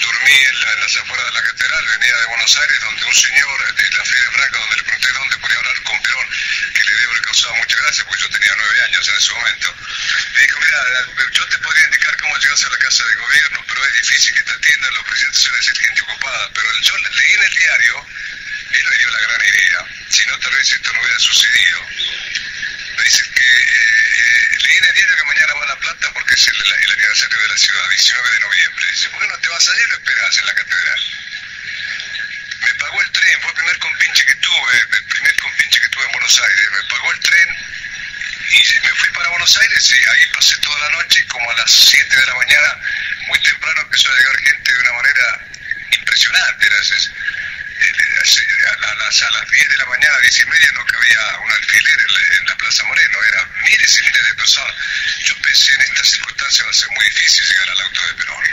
Dormí 0.00 0.32
en, 0.32 0.80
las 0.80 0.96
afueras 0.96 1.26
de 1.26 1.32
la 1.32 1.42
catedral, 1.42 1.84
venía 1.98 2.16
de 2.16 2.26
Buenos 2.26 2.56
Aires, 2.56 2.80
donde 2.80 3.04
un 3.04 3.14
señor 3.14 3.74
de 3.74 3.90
la 3.90 4.04
Feria 4.04 4.30
Franca, 4.32 4.58
donde 4.58 4.76
le 4.76 4.82
pregunté 4.82 5.12
dónde 5.12 5.36
podía 5.38 5.58
hablar 5.58 5.82
con 5.82 6.02
Perón, 6.02 6.26
que 6.74 6.84
le 6.84 6.92
debo 6.92 7.10
haber 7.12 7.22
causado 7.22 7.54
mucha 7.56 7.76
gracia, 7.76 8.04
porque 8.04 8.22
yo 8.22 8.28
tenía 8.30 8.54
nueve 8.56 8.80
años 8.84 9.08
en 9.08 9.16
ese 9.16 9.32
momento. 9.32 9.74
Me 10.34 10.40
dijo, 10.42 10.60
mira, 10.60 10.78
yo 11.32 11.46
te 11.48 11.58
podría 11.58 11.84
indicar 11.84 12.16
cómo 12.18 12.38
llegas 12.38 12.64
a 12.64 12.70
la 12.70 12.78
casa 12.78 13.04
de 13.04 13.14
gobierno, 13.14 13.64
pero 13.68 13.84
es 13.84 13.94
difícil 13.94 14.34
que 14.34 14.42
te 14.42 14.52
atiendan, 14.52 14.94
los 14.94 15.04
presidentes 15.04 15.42
suelen 15.42 15.62
ser 15.62 15.78
gente 15.78 16.02
ocupada. 16.02 16.50
Pero 16.54 16.68
yo 16.80 16.96
leí 16.96 17.32
en 17.32 17.42
el 17.42 17.54
diario, 17.54 18.06
él 18.72 18.86
me 18.88 18.98
dio 18.98 19.10
la 19.10 19.20
gran 19.20 19.46
idea, 19.46 19.84
si 20.08 20.26
no 20.26 20.38
tal 20.38 20.54
vez 20.54 20.72
esto 20.72 20.92
no 20.92 21.00
hubiera 21.00 21.18
sucedido. 21.18 21.80
Me 23.00 23.04
dice 23.04 23.24
que 23.32 23.48
eh, 23.48 24.58
leí 24.60 24.76
en 24.76 24.84
el 24.84 24.94
diario 24.94 25.16
que 25.16 25.24
mañana 25.24 25.54
va 25.54 25.64
a 25.64 25.68
La 25.68 25.76
Plata 25.76 26.10
porque 26.12 26.34
es 26.34 26.48
el, 26.48 26.92
aniversario 26.92 27.40
de 27.40 27.48
la 27.48 27.56
ciudad, 27.56 27.88
19 27.88 28.30
de 28.30 28.40
noviembre. 28.40 28.86
Dice, 28.92 29.08
¿por 29.08 29.20
qué 29.22 29.26
no 29.28 29.38
te 29.38 29.48
vas 29.48 29.64
y 29.64 29.88
lo 29.88 29.94
esperas 29.94 30.38
en 30.38 30.46
la 30.46 30.54
catedral? 30.54 31.00
Me 32.60 32.74
pagó 32.74 33.00
el 33.00 33.10
tren, 33.10 33.40
fue 33.40 33.50
el 33.52 33.56
primer 33.56 33.78
compinche 33.78 34.26
que 34.26 34.34
tuve, 34.34 34.76
el 34.76 35.04
primer 35.04 35.36
compinche 35.36 35.80
que 35.80 35.88
tuve 35.88 36.04
en 36.04 36.12
Buenos 36.12 36.40
Aires. 36.42 36.70
Me 36.72 36.88
pagó 36.90 37.12
el 37.12 37.20
tren 37.20 37.48
y 38.50 38.80
me 38.84 38.94
fui 39.00 39.08
para 39.12 39.30
Buenos 39.30 39.56
Aires 39.56 39.92
y 39.92 40.10
ahí 40.10 40.26
pasé 40.34 40.56
toda 40.56 40.78
la 40.80 40.96
noche 41.00 41.20
y 41.20 41.26
como 41.28 41.50
a 41.50 41.54
las 41.54 41.70
7 41.70 42.04
de 42.04 42.26
la 42.26 42.34
mañana, 42.34 42.80
muy 43.28 43.40
temprano 43.40 43.80
empezó 43.80 44.12
a 44.12 44.16
llegar 44.18 44.36
gente 44.40 44.74
de 44.74 44.78
una 44.78 44.92
manera 44.92 45.40
impresionante. 45.92 46.66
Era, 46.66 46.82
a, 47.80 48.94
las, 48.94 49.22
a 49.22 49.30
las 49.30 49.50
10 49.50 49.68
de 49.68 49.76
la 49.78 49.86
mañana, 49.86 50.18
10 50.18 50.40
y 50.40 50.46
media, 50.46 50.72
no 50.72 50.84
cabía 50.84 51.38
un 51.44 51.52
alfiler 51.52 51.98
en 52.40 52.46
la, 52.46 52.56
Plaza 52.56 52.84
Moreno, 52.84 53.18
era 53.28 53.44
miles 53.62 53.98
y 53.98 54.02
miles 54.04 54.26
de 54.26 54.34
personas. 54.34 54.74
Yo 55.24 55.34
pensé 55.40 55.74
en 55.74 55.80
esta 55.80 56.04
circunstancia 56.04 56.64
va 56.64 56.70
a 56.70 56.74
ser 56.74 56.90
muy 56.90 57.04
difícil 57.06 57.46
llegar 57.46 57.70
al 57.70 57.80
auto 57.80 58.06
de 58.06 58.14
Perón. 58.14 58.44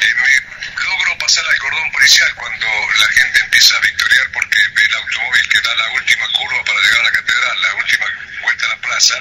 Eh, 0.00 0.14
me 0.14 0.84
logro 0.84 1.18
pasar 1.18 1.44
al 1.48 1.58
cordón 1.58 1.90
policial 1.90 2.34
cuando 2.36 2.66
la 3.00 3.08
gente 3.08 3.40
empieza 3.40 3.76
a 3.76 3.80
victoriar 3.80 4.30
porque 4.32 4.60
ve 4.74 4.84
el 4.84 4.94
automóvil 4.94 5.48
que 5.48 5.60
da 5.60 5.74
la 5.74 5.88
última 5.90 6.28
curva 6.28 6.64
para 6.64 6.80
llegar 6.80 7.00
a 7.00 7.04
la 7.04 7.10
catedral, 7.10 7.62
la 7.62 7.74
última 7.74 8.06
vuelta 8.42 8.66
a 8.66 8.68
la 8.68 8.76
plaza. 8.76 9.14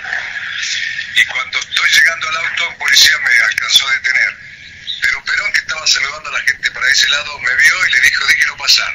Y 1.16 1.26
cuando 1.26 1.60
estoy 1.60 1.90
llegando 1.90 2.30
al 2.30 2.38
auto, 2.38 2.70
un 2.70 2.78
policía 2.78 3.18
me 3.20 3.34
alcanzó 3.34 3.88
a 3.88 3.94
detener. 3.94 4.47
Pero 5.02 5.24
Perón, 5.24 5.54
que 5.54 5.60
estaba 5.60 5.86
saludando 5.86 6.30
a 6.30 6.34
la 6.34 6.42
gente 6.42 6.72
para 6.72 6.92
ese 6.92 7.10
lado, 7.10 7.40
me 7.40 7.56
vio 7.56 7.88
y 7.88 7.92
le 7.92 8.02
dijo, 8.02 8.26
déjelo 8.26 8.58
pasar. 8.58 8.94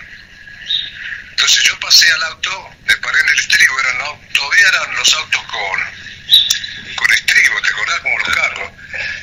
Entonces 1.31 1.65
yo 1.65 1.79
pasé 1.81 2.11
al 2.13 2.23
auto, 2.25 2.77
me 2.85 2.97
paré 2.97 3.21
en 3.21 3.29
el 3.29 3.39
estribo, 3.39 3.81
eran, 3.81 3.99
todavía 4.33 4.69
eran 4.69 4.95
los 4.97 5.15
autos 5.15 5.43
con, 5.45 6.97
con 6.97 7.13
estribo, 7.13 7.61
¿te 7.63 7.69
acordás? 7.69 8.01
Como 8.01 8.19
los 8.19 8.29
carros. 8.29 8.73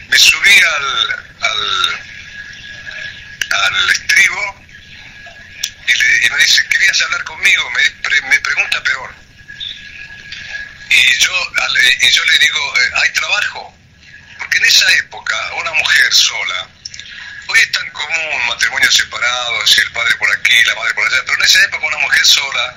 Me 0.09 0.17
subí 0.17 0.61
al, 0.61 1.25
al, 1.41 1.99
al 3.51 3.89
estribo 3.91 4.65
y, 5.87 6.29
me 6.29 6.37
dice, 6.37 6.67
¿querías 6.69 7.01
hablar 7.01 7.23
conmigo? 7.23 7.69
Me, 7.71 8.29
me 8.29 8.39
pregunta 8.39 8.83
peor. 8.83 9.13
Y 10.89 11.17
yo, 11.17 11.51
y 12.01 12.09
yo 12.11 12.25
le 12.25 12.37
digo, 12.39 12.77
eh, 12.77 12.89
¿hay 12.95 13.13
trabajo? 13.13 13.78
Porque 14.39 14.57
en 14.57 14.65
esa 14.65 14.91
época 14.93 15.35
una 15.55 15.73
mujer 15.73 16.13
sola, 16.13 16.67
hoy 17.47 17.59
es 17.59 17.71
tan 17.71 17.89
común 17.91 18.47
matrimonios 18.47 18.95
separados, 18.95 19.77
el 19.77 19.91
padre 19.91 20.15
por 20.15 20.31
aquí, 20.31 20.63
la 20.63 20.75
madre 20.75 20.93
por 20.93 21.05
allá, 21.05 21.21
pero 21.25 21.37
en 21.37 21.45
esa 21.45 21.63
época 21.63 21.85
una 21.85 21.97
mujer 21.97 22.25
sola 22.25 22.75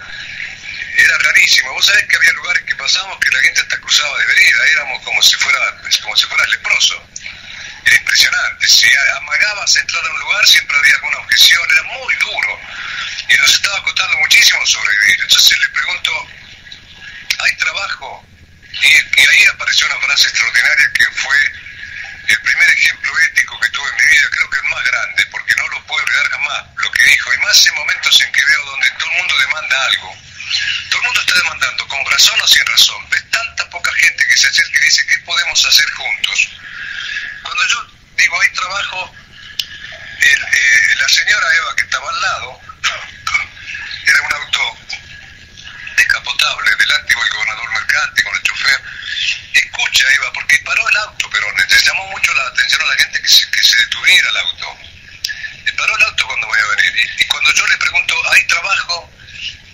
era 0.96 1.18
rarísimo. 1.18 1.72
Vos 1.72 1.87
sabés 1.87 2.07
que 2.07 2.16
había 2.16 2.33
lugares 2.33 2.62
que 2.64 2.75
pasamos 2.77 3.18
que 3.18 3.31
la 3.31 3.40
gente 3.40 3.61
hasta 3.61 3.81
cruzaba 3.81 4.18
de 4.18 4.27
vereda, 4.27 4.66
éramos 4.72 5.03
como 5.03 5.22
si 5.22 5.37
fuera, 5.37 5.59
como 6.03 6.16
si 6.16 6.27
fuera 6.27 6.46
leproso. 6.46 7.09
Era 7.85 7.96
impresionante. 7.96 8.68
Si 8.68 8.88
amagabas 9.16 9.77
entrar 9.77 10.05
a 10.05 10.11
un 10.11 10.20
lugar, 10.20 10.46
siempre 10.46 10.77
había 10.77 10.94
alguna 10.94 11.18
objeción, 11.18 11.62
era 11.70 11.83
muy 11.85 12.14
duro. 12.16 12.61
Y 13.29 13.35
nos 13.37 13.55
estaba 13.55 13.83
costando 13.83 14.18
muchísimo 14.18 14.64
sobrevivir. 14.66 15.20
Entonces 15.22 15.59
le 15.59 15.68
pregunto, 15.68 16.29
¿hay 17.38 17.57
trabajo? 17.57 18.27
Y, 18.80 18.87
ahí 18.87 19.44
apareció 19.52 19.87
una 19.87 20.00
frase 20.00 20.28
extraordinaria 20.28 20.90
que 20.94 21.04
fue 21.12 21.37
el 22.28 22.40
primer 22.40 22.70
ejemplo 22.70 23.12
ético 23.20 23.61
que 23.61 23.68
tuve 23.68 23.88
en 23.90 23.96
mi 23.96 24.11
vida, 24.11 24.28
creo 24.30 24.50
que 24.50 24.56
el 24.58 24.64
más 24.64 24.85
grande, 24.85 25.26
porque 25.26 25.54
no 25.56 25.68
lo 25.68 25.87
puedo 25.87 26.02
olvidar 26.04 26.30
jamás, 26.30 26.64
lo 26.76 26.90
que 26.90 27.04
dijo, 27.04 27.35
y 27.35 27.38
más 27.38 27.66
en 27.66 27.74
momentos 27.74 28.20
en 28.20 28.32
que 28.32 28.44
veo 28.44 28.64
donde 28.64 28.90
todo 28.92 29.11
el 29.11 29.18
mundo 29.18 29.38
demanda 29.38 29.87
algo. 29.87 30.16
Todo 30.90 31.00
el 31.00 31.06
mundo 31.06 31.20
está 31.20 31.35
demandando, 31.35 31.88
con 31.88 32.06
razón 32.06 32.40
o 32.40 32.46
sin 32.46 32.66
razón. 32.66 33.11
Ves 33.11 33.30
tanta 33.30 33.70
poca 33.70 33.92
gente 33.94 34.26
que 34.26 34.37
se 34.37 34.48
acerca 34.48 34.78
y 34.80 34.85
dice, 34.85 35.06
¿qué 35.06 35.18
podemos 35.20 35.64
hacer 35.64 35.90
juntos? 35.90 36.48
Cuando 37.42 37.66
yo 37.68 37.87
digo, 38.16 38.40
hay 38.40 38.48
trabajo, 38.52 39.14
eh, 40.20 40.94
la 40.96 41.08
señora 41.08 41.56
Eva 41.56 41.76
que 41.76 41.82
estaba 41.82 42.08
al 42.08 42.20
lado, 42.20 42.61
era 44.06 44.22
un 44.22 44.32
auto 44.35 44.78
descapotable, 45.96 46.70
delante 46.76 47.12
iba 47.12 47.22
el 47.24 47.31
gobernador 47.31 47.72
mercante 47.72 48.22
con 48.22 48.35
el 48.35 48.42
chofer. 48.42 48.81
Escucha, 49.55 50.07
Eva, 50.14 50.33
porque 50.33 50.59
paró 50.59 50.88
el 50.88 50.96
auto, 50.96 51.28
pero 51.31 51.46
le 51.52 51.78
llamó 51.78 52.07
mucho 52.09 52.35
la 52.35 52.46
atención 52.46 52.83
a 52.83 52.87
la 52.87 52.96
gente 52.96 53.20
que 53.20 53.28
se, 53.28 53.50
que 53.50 53.62
se 53.62 53.76
detuviera 53.76 54.28
el 54.31 54.37
auto. 54.37 54.78
Le 55.64 55.72
paró 55.72 55.96
el 55.96 56.02
auto 56.05 56.26
cuando 56.26 56.46
voy 56.46 56.59
a 56.59 56.76
venir. 56.76 56.94
Y, 57.18 57.22
y 57.22 57.26
cuando 57.26 57.52
yo 57.52 57.66
le 57.66 57.76
pregunto, 57.76 58.14
¿hay 58.33 58.46
trabajo? 58.46 59.12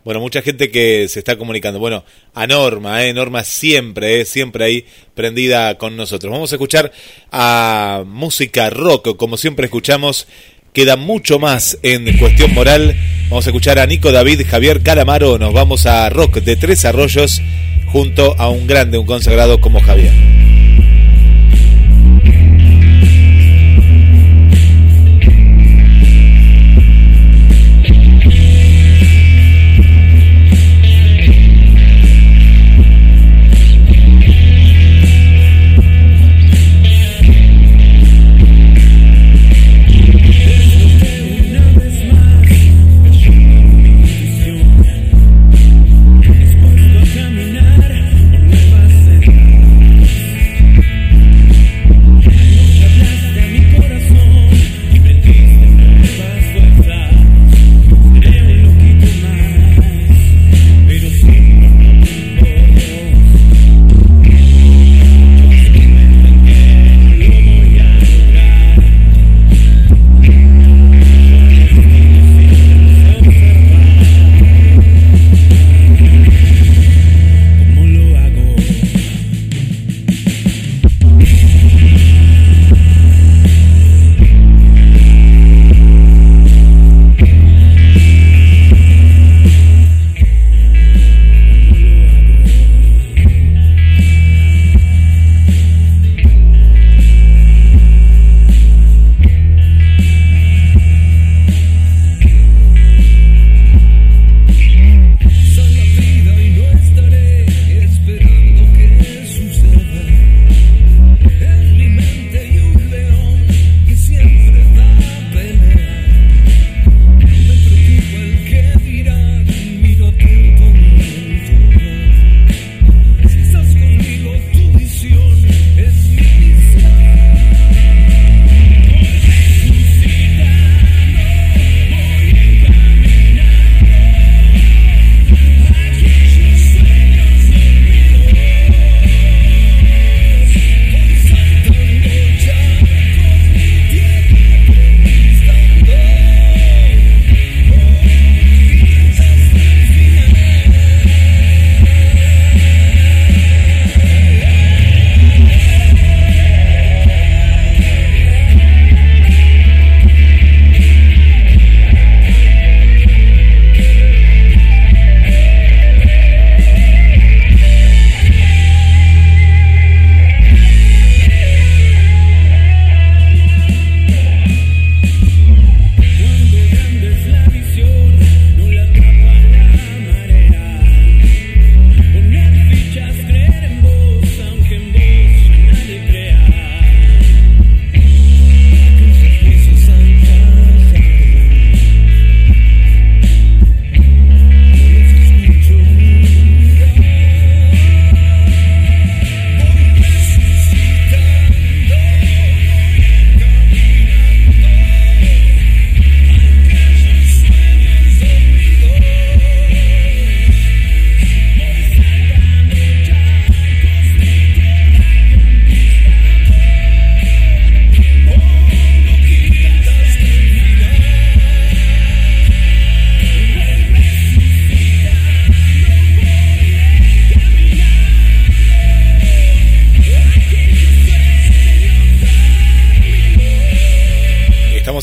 Bueno, 0.09 0.21
mucha 0.21 0.41
gente 0.41 0.71
que 0.71 1.07
se 1.07 1.19
está 1.19 1.37
comunicando. 1.37 1.79
Bueno, 1.79 2.03
a 2.33 2.47
Norma, 2.47 3.05
¿eh? 3.05 3.13
Norma 3.13 3.45
siempre, 3.45 4.23
¿eh? 4.23 4.25
siempre 4.25 4.65
ahí 4.65 4.87
prendida 5.15 5.77
con 5.77 5.99
nosotros. 5.99 6.33
Vamos 6.33 6.51
a 6.51 6.55
escuchar 6.55 6.91
a 7.31 8.05
música 8.07 8.71
rock, 8.71 9.19
como 9.19 9.37
siempre 9.37 9.67
escuchamos. 9.67 10.27
Queda 10.73 10.97
mucho 10.97 11.39
más 11.39 11.79
en 11.83 12.17
cuestión 12.17 12.55
moral. 12.55 12.97
Vamos 13.29 13.47
a 13.47 13.51
escuchar 13.51 13.79
a 13.79 13.85
Nico 13.85 14.11
David, 14.11 14.47
Javier 14.49 14.83
Calamaro. 14.83 15.37
Nos 15.37 15.53
vamos 15.53 15.85
a 15.85 16.09
rock 16.09 16.37
de 16.37 16.57
Tres 16.57 16.87
Arroyos 16.87 17.43
junto 17.93 18.35
a 18.39 18.49
un 18.49 18.67
grande, 18.67 18.97
un 18.97 19.05
consagrado 19.05 19.61
como 19.61 19.79
Javier. 19.83 20.38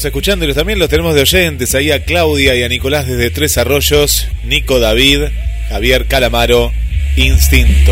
Y 0.08 0.54
también 0.54 0.78
los 0.78 0.90
tenemos 0.90 1.16
de 1.16 1.22
oyentes. 1.22 1.74
Ahí 1.74 1.92
a 1.92 2.04
Claudia 2.04 2.56
y 2.56 2.62
a 2.62 2.70
Nicolás 2.70 3.08
desde 3.08 3.32
Tres 3.32 3.58
Arroyos, 3.58 4.28
Nico 4.44 4.80
David, 4.80 5.24
Javier 5.70 6.06
Calamaro, 6.06 6.72
Instinto. 7.16 7.92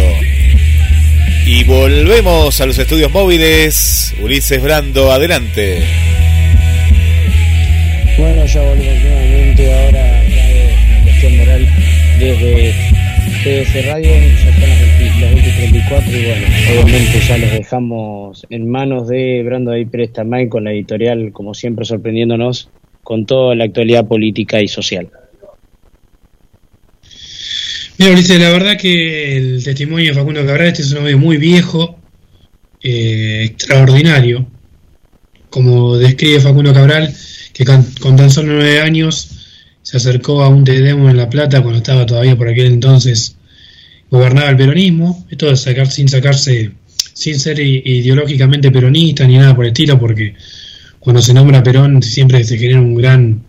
Y 1.45 1.63
volvemos 1.63 2.62
a 2.62 2.65
los 2.67 2.78
estudios 2.78 3.12
móviles. 3.12 4.13
Ulises 4.21 4.62
Brando, 4.62 5.12
adelante. 5.12 5.82
Bueno, 8.17 8.45
ya 8.45 8.62
volvemos 8.62 9.04
nuevamente 9.04 9.73
ahora 9.73 10.19
a 10.19 11.04
cuestión 11.04 11.38
moral 11.38 11.67
desde 12.19 12.73
TS 13.43 13.86
Radio, 13.88 14.12
ya 14.12 14.49
están 14.49 14.83
las 15.63 15.71
2034 15.71 16.12
y 16.12 16.26
bueno, 16.26 16.47
obviamente 16.84 17.19
ya 17.28 17.38
los 17.38 17.52
dejamos 17.52 18.45
en 18.49 18.69
manos 18.69 19.08
de 19.08 19.43
Brando 19.43 19.71
David 19.71 19.88
Pérez 19.89 20.13
Tamay 20.13 20.49
con 20.49 20.63
la 20.63 20.71
editorial, 20.71 21.32
como 21.32 21.54
siempre, 21.54 21.86
sorprendiéndonos 21.86 22.69
con 23.04 23.26
toda 23.26 23.56
la 23.56 23.65
actualidad 23.65 24.06
política 24.06 24.62
y 24.62 24.67
social. 24.67 25.10
Mira, 27.97 28.12
Ulises, 28.12 28.39
la 28.39 28.49
verdad 28.49 28.78
que 28.78 29.38
el 29.38 29.63
testimonio 29.63 30.08
de 30.08 30.19
Facundo 30.19 30.45
Cabral, 30.45 30.67
este 30.67 30.82
es 30.82 30.91
un 30.91 30.99
audio 30.99 31.17
muy 31.17 31.38
viejo, 31.38 31.97
eh, 32.82 33.43
extraordinario, 33.45 34.47
como 35.49 35.97
describe 35.97 36.39
Facundo 36.39 36.73
Cabral, 36.73 37.13
que 37.54 37.65
con, 37.65 37.86
tan 38.15 38.30
solo 38.30 38.54
nueve 38.54 38.82
años 38.82 39.30
se 39.84 39.97
acercó 39.97 40.41
a 40.43 40.49
un 40.49 40.63
Tedemo 40.63 41.10
en 41.10 41.17
La 41.17 41.30
Plata 41.30 41.62
cuando 41.62 41.78
estaba 41.78 42.06
todavía 42.06 42.36
por 42.36 42.47
aquel 42.47 42.67
entonces 42.67 43.38
gobernaba 44.13 44.52
el 44.52 44.58
peronismo, 44.58 45.26
esto 45.32 45.47
de 45.47 45.58
sacar 45.58 45.89
sin 45.89 46.08
sacarse, 46.08 46.69
sin 47.13 47.39
ser 47.39 47.60
ideológicamente 47.60 48.69
peronista 48.69 49.26
ni 49.26 49.38
nada 49.39 49.56
por 49.56 49.65
el 49.65 49.71
estilo, 49.71 49.99
porque 49.99 50.36
cuando 50.99 51.19
se 51.19 51.34
nombra 51.34 51.63
Perón 51.63 52.04
siempre 52.04 52.43
se 52.43 52.60
genera 52.60 52.80
un 52.80 52.93
gran 52.93 53.41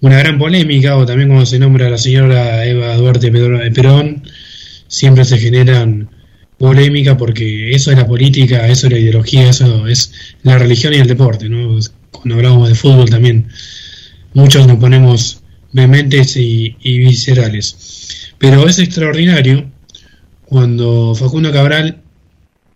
una 0.00 0.18
gran 0.18 0.36
polémica, 0.36 0.96
o 0.96 1.06
también 1.06 1.28
cuando 1.28 1.46
se 1.46 1.60
nombra 1.60 1.86
a 1.86 1.90
la 1.90 1.98
señora 1.98 2.66
Eva 2.66 2.96
Duarte 2.96 3.30
Perón, 3.30 4.24
siempre 4.88 5.24
se 5.24 5.38
generan 5.38 6.10
polémica 6.58 7.16
porque 7.16 7.70
eso 7.70 7.92
es 7.92 7.98
la 7.98 8.06
política, 8.08 8.66
eso 8.66 8.88
es 8.88 8.92
la 8.92 8.98
ideología, 8.98 9.48
eso 9.48 9.86
es 9.86 10.12
la 10.42 10.58
religión 10.58 10.92
y 10.92 10.96
el 10.96 11.06
deporte, 11.06 11.48
¿no? 11.48 11.78
Cuando 12.10 12.34
hablamos 12.34 12.68
de 12.68 12.74
fútbol 12.74 13.08
también 13.08 13.46
muchos 14.34 14.66
nos 14.66 14.78
ponemos 14.78 15.40
vehementes 15.70 16.36
y, 16.36 16.76
y 16.80 16.98
viscerales. 16.98 18.21
Pero 18.42 18.68
es 18.68 18.80
extraordinario 18.80 19.70
cuando 20.46 21.14
Facundo 21.14 21.52
Cabral 21.52 22.02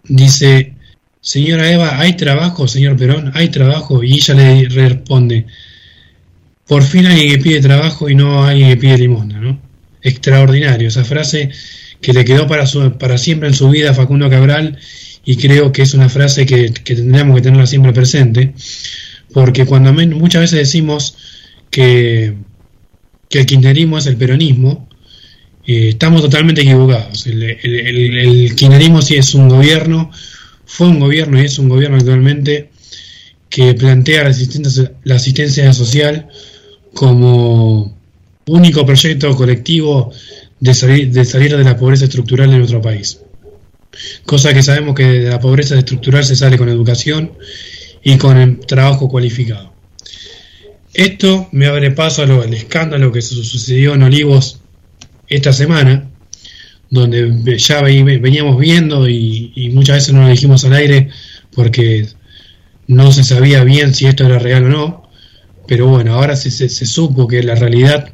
dice, 0.04 0.74
señora 1.20 1.72
Eva, 1.72 1.98
¿hay 1.98 2.12
trabajo, 2.12 2.68
señor 2.68 2.96
Perón? 2.96 3.32
¿Hay 3.34 3.48
trabajo? 3.48 4.04
Y 4.04 4.14
ella 4.14 4.34
le 4.34 4.68
responde, 4.68 5.46
por 6.68 6.84
fin 6.84 7.06
alguien 7.06 7.32
que 7.32 7.38
pide 7.42 7.60
trabajo 7.60 8.08
y 8.08 8.14
no 8.14 8.44
alguien 8.44 8.68
que 8.68 8.76
pide 8.76 8.96
limosna, 8.96 9.40
¿no? 9.40 9.60
Extraordinario, 10.02 10.86
esa 10.86 11.04
frase 11.04 11.50
que 12.00 12.12
le 12.12 12.24
quedó 12.24 12.46
para, 12.46 12.64
para 12.96 13.18
siempre 13.18 13.48
en 13.48 13.54
su 13.54 13.68
vida 13.68 13.90
a 13.90 13.94
Facundo 13.94 14.30
Cabral 14.30 14.78
y 15.24 15.36
creo 15.36 15.72
que 15.72 15.82
es 15.82 15.94
una 15.94 16.08
frase 16.08 16.46
que, 16.46 16.70
tendríamos 16.70 17.34
que 17.34 17.42
tenerla 17.42 17.66
siempre 17.66 17.92
presente, 17.92 18.54
porque 19.32 19.66
cuando 19.66 19.92
muchas 19.92 20.42
veces 20.42 20.60
decimos 20.60 21.16
que, 21.70 22.34
que 23.28 23.40
el 23.40 23.46
kirchnerismo 23.46 23.98
es 23.98 24.06
el 24.06 24.16
peronismo, 24.16 24.86
eh, 25.66 25.88
estamos 25.90 26.22
totalmente 26.22 26.62
equivocados. 26.62 27.26
El, 27.26 27.42
el, 27.42 28.18
el, 28.18 29.02
sí 29.02 29.16
es 29.16 29.34
un 29.34 29.48
gobierno, 29.48 30.10
fue 30.64 30.86
un 30.88 31.00
gobierno 31.00 31.40
y 31.40 31.44
es 31.44 31.58
un 31.58 31.68
gobierno 31.68 31.96
actualmente 31.96 32.70
que 33.50 33.74
plantea 33.74 34.24
la 35.04 35.14
asistencia, 35.14 35.72
social 35.72 36.28
como 36.94 37.96
único 38.46 38.86
proyecto 38.86 39.34
colectivo 39.34 40.12
de 40.60 40.74
salir, 40.74 41.10
de 41.10 41.24
salir 41.24 41.56
de 41.56 41.64
la 41.64 41.76
pobreza 41.76 42.04
estructural 42.04 42.50
en 42.50 42.58
nuestro 42.58 42.80
país. 42.80 43.20
Cosa 44.24 44.52
que 44.52 44.62
sabemos 44.62 44.94
que 44.94 45.04
de 45.04 45.30
la 45.30 45.40
pobreza 45.40 45.78
estructural 45.78 46.24
se 46.24 46.36
sale 46.36 46.58
con 46.58 46.68
educación 46.68 47.32
y 48.02 48.16
con 48.18 48.36
el 48.36 48.58
trabajo 48.60 49.08
cualificado. 49.08 49.72
Esto 50.94 51.48
me 51.52 51.66
abre 51.66 51.90
paso 51.90 52.22
al 52.22 52.54
escándalo 52.54 53.10
que 53.12 53.20
sucedió 53.20 53.94
en 53.94 54.02
Olivos 54.02 54.60
esta 55.28 55.52
semana, 55.52 56.08
donde 56.90 57.58
ya 57.58 57.82
veníamos 57.82 58.58
viendo 58.58 59.08
y, 59.08 59.70
muchas 59.74 59.96
veces 59.96 60.14
no 60.14 60.22
lo 60.22 60.28
dijimos 60.28 60.64
al 60.64 60.74
aire 60.74 61.10
porque 61.54 62.06
no 62.86 63.10
se 63.12 63.24
sabía 63.24 63.64
bien 63.64 63.94
si 63.94 64.06
esto 64.06 64.24
era 64.24 64.38
real 64.38 64.64
o 64.64 64.68
no, 64.68 65.10
pero 65.66 65.88
bueno, 65.88 66.14
ahora 66.14 66.36
se, 66.36 66.50
se, 66.50 66.86
supo 66.86 67.26
que 67.26 67.42
la 67.42 67.56
realidad 67.56 68.12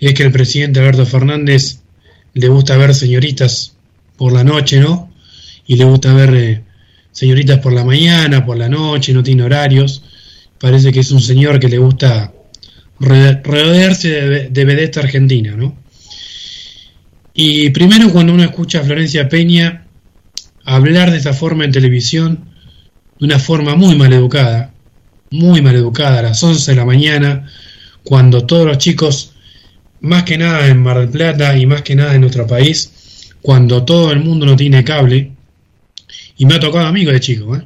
es 0.00 0.14
que 0.14 0.24
el 0.24 0.32
presidente 0.32 0.80
Alberto 0.80 1.06
Fernández 1.06 1.80
le 2.34 2.48
gusta 2.48 2.76
ver 2.76 2.94
señoritas 2.94 3.76
por 4.16 4.32
la 4.32 4.44
noche, 4.44 4.80
¿no? 4.80 5.12
Y 5.66 5.76
le 5.76 5.84
gusta 5.84 6.12
ver 6.14 6.34
eh, 6.34 6.64
señoritas 7.12 7.58
por 7.60 7.72
la 7.72 7.84
mañana, 7.84 8.44
por 8.44 8.56
la 8.56 8.68
noche, 8.68 9.12
no 9.12 9.22
tiene 9.22 9.44
horarios. 9.44 10.02
Parece 10.58 10.92
que 10.92 11.00
es 11.00 11.10
un 11.12 11.20
señor 11.20 11.60
que 11.60 11.68
le 11.68 11.78
gusta 11.78 12.32
rodearse 13.00 14.08
de, 14.08 14.48
de 14.48 14.64
vedette 14.64 14.98
argentina, 14.98 15.54
¿no? 15.56 15.76
Y 17.34 17.70
primero 17.70 18.10
cuando 18.10 18.34
uno 18.34 18.42
escucha 18.42 18.80
a 18.80 18.84
Florencia 18.84 19.28
Peña 19.28 19.86
hablar 20.64 21.10
de 21.10 21.18
esta 21.18 21.32
forma 21.32 21.64
en 21.64 21.72
televisión, 21.72 22.44
de 23.18 23.26
una 23.26 23.38
forma 23.38 23.74
muy 23.74 23.96
mal 23.96 24.12
educada, 24.12 24.72
muy 25.30 25.62
mal 25.62 25.74
educada 25.74 26.18
a 26.18 26.22
las 26.22 26.42
11 26.42 26.70
de 26.70 26.76
la 26.76 26.84
mañana, 26.84 27.46
cuando 28.04 28.44
todos 28.44 28.66
los 28.66 28.78
chicos, 28.78 29.34
más 30.00 30.24
que 30.24 30.38
nada 30.38 30.66
en 30.66 30.82
Mar 30.82 30.98
del 30.98 31.08
Plata 31.08 31.56
y 31.56 31.66
más 31.66 31.82
que 31.82 31.94
nada 31.94 32.14
en 32.14 32.20
nuestro 32.20 32.46
país, 32.46 33.32
cuando 33.40 33.84
todo 33.84 34.12
el 34.12 34.20
mundo 34.20 34.46
no 34.46 34.56
tiene 34.56 34.84
cable, 34.84 35.32
y 36.36 36.46
me 36.46 36.54
ha 36.54 36.60
tocado 36.60 36.86
a 36.86 36.92
mí 36.92 37.04
de 37.04 37.20
chico, 37.20 37.56
¿eh? 37.56 37.62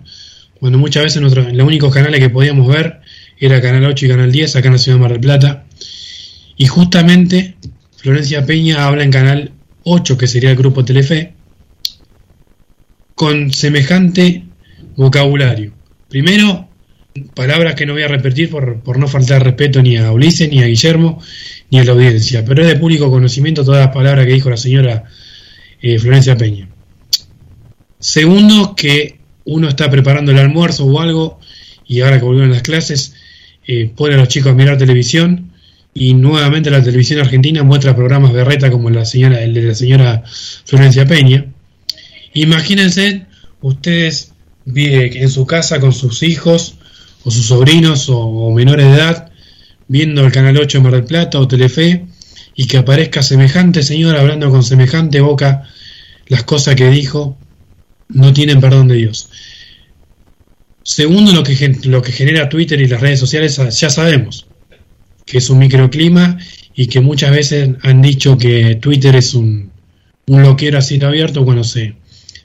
cuando 0.58 0.78
muchas 0.78 1.04
veces 1.04 1.20
nosotros, 1.20 1.52
los 1.52 1.66
únicos 1.66 1.92
canales 1.92 2.20
que 2.20 2.30
podíamos 2.30 2.68
ver 2.68 3.01
era 3.42 3.60
Canal 3.60 3.84
8 3.84 4.06
y 4.06 4.08
Canal 4.08 4.30
10 4.30 4.54
acá 4.54 4.68
en 4.68 4.74
la 4.74 4.78
ciudad 4.78 4.98
de 4.98 5.02
Mar 5.02 5.10
del 5.10 5.20
Plata, 5.20 5.64
y 6.56 6.66
justamente 6.66 7.56
Florencia 7.96 8.46
Peña 8.46 8.86
habla 8.86 9.02
en 9.02 9.10
Canal 9.10 9.50
8, 9.82 10.16
que 10.16 10.28
sería 10.28 10.50
el 10.50 10.56
grupo 10.56 10.84
Telefe, 10.84 11.32
con 13.16 13.52
semejante 13.52 14.44
vocabulario. 14.94 15.72
Primero, 16.08 16.68
palabras 17.34 17.74
que 17.74 17.84
no 17.84 17.94
voy 17.94 18.04
a 18.04 18.08
repetir 18.08 18.48
por, 18.48 18.80
por, 18.80 18.98
no 18.98 19.08
faltar 19.08 19.42
respeto 19.42 19.82
ni 19.82 19.96
a 19.96 20.12
Ulises, 20.12 20.48
ni 20.48 20.62
a 20.62 20.66
Guillermo, 20.66 21.20
ni 21.70 21.80
a 21.80 21.84
la 21.84 21.92
audiencia, 21.92 22.44
pero 22.44 22.62
es 22.62 22.68
de 22.68 22.76
público 22.76 23.10
conocimiento 23.10 23.64
todas 23.64 23.84
las 23.84 23.92
palabras 23.92 24.24
que 24.24 24.34
dijo 24.34 24.50
la 24.50 24.56
señora 24.56 25.04
eh, 25.80 25.98
Florencia 25.98 26.36
Peña. 26.36 26.68
Segundo, 27.98 28.76
que 28.76 29.18
uno 29.44 29.68
está 29.68 29.90
preparando 29.90 30.30
el 30.30 30.38
almuerzo 30.38 30.86
o 30.86 31.00
algo 31.00 31.40
y 31.86 32.00
ahora 32.02 32.18
que 32.18 32.24
volvieron 32.24 32.52
las 32.52 32.62
clases, 32.62 33.14
eh, 33.66 33.90
pone 33.94 34.14
a 34.14 34.18
los 34.18 34.28
chicos 34.28 34.52
a 34.52 34.54
mirar 34.54 34.78
televisión 34.78 35.52
y 35.94 36.14
nuevamente 36.14 36.70
la 36.70 36.82
televisión 36.82 37.20
argentina 37.20 37.62
muestra 37.62 37.94
programas 37.94 38.32
de 38.32 38.44
reta 38.44 38.70
como 38.70 38.90
la 38.90 39.04
señora, 39.04 39.42
el 39.42 39.54
de 39.54 39.62
la 39.62 39.74
señora 39.74 40.22
Florencia 40.64 41.06
Peña. 41.06 41.46
Imagínense 42.34 43.26
ustedes 43.60 44.32
en 44.66 45.30
su 45.30 45.46
casa 45.46 45.80
con 45.80 45.92
sus 45.92 46.22
hijos 46.22 46.76
o 47.24 47.30
sus 47.30 47.46
sobrinos 47.46 48.08
o, 48.08 48.50
menores 48.52 48.86
de 48.86 48.94
edad 48.94 49.30
viendo 49.88 50.24
el 50.24 50.32
Canal 50.32 50.56
8 50.56 50.78
de 50.78 50.84
Mar 50.84 50.92
del 50.94 51.04
Plata 51.04 51.38
o 51.38 51.48
Telefe 51.48 52.06
y 52.54 52.66
que 52.66 52.78
aparezca 52.78 53.22
semejante 53.22 53.82
señor 53.82 54.16
hablando 54.16 54.50
con 54.50 54.62
semejante 54.62 55.20
boca 55.20 55.68
las 56.28 56.44
cosas 56.44 56.74
que 56.76 56.88
dijo, 56.88 57.36
no 58.08 58.32
tienen 58.32 58.60
perdón 58.60 58.88
de 58.88 58.94
Dios. 58.94 59.28
Segundo, 60.84 61.32
lo 61.32 61.42
que, 61.42 61.78
lo 61.84 62.02
que 62.02 62.12
genera 62.12 62.48
Twitter 62.48 62.80
y 62.80 62.88
las 62.88 63.00
redes 63.00 63.20
sociales 63.20 63.60
ya 63.78 63.90
sabemos, 63.90 64.46
que 65.24 65.38
es 65.38 65.48
un 65.50 65.58
microclima 65.58 66.38
y 66.74 66.86
que 66.86 67.00
muchas 67.00 67.30
veces 67.30 67.70
han 67.82 68.02
dicho 68.02 68.36
que 68.36 68.76
Twitter 68.76 69.14
es 69.14 69.34
un, 69.34 69.70
un 70.26 70.42
loquero 70.42 70.78
a 70.78 70.82
cielo 70.82 71.08
abierto 71.08 71.44
cuando 71.44 71.64
se, 71.64 71.94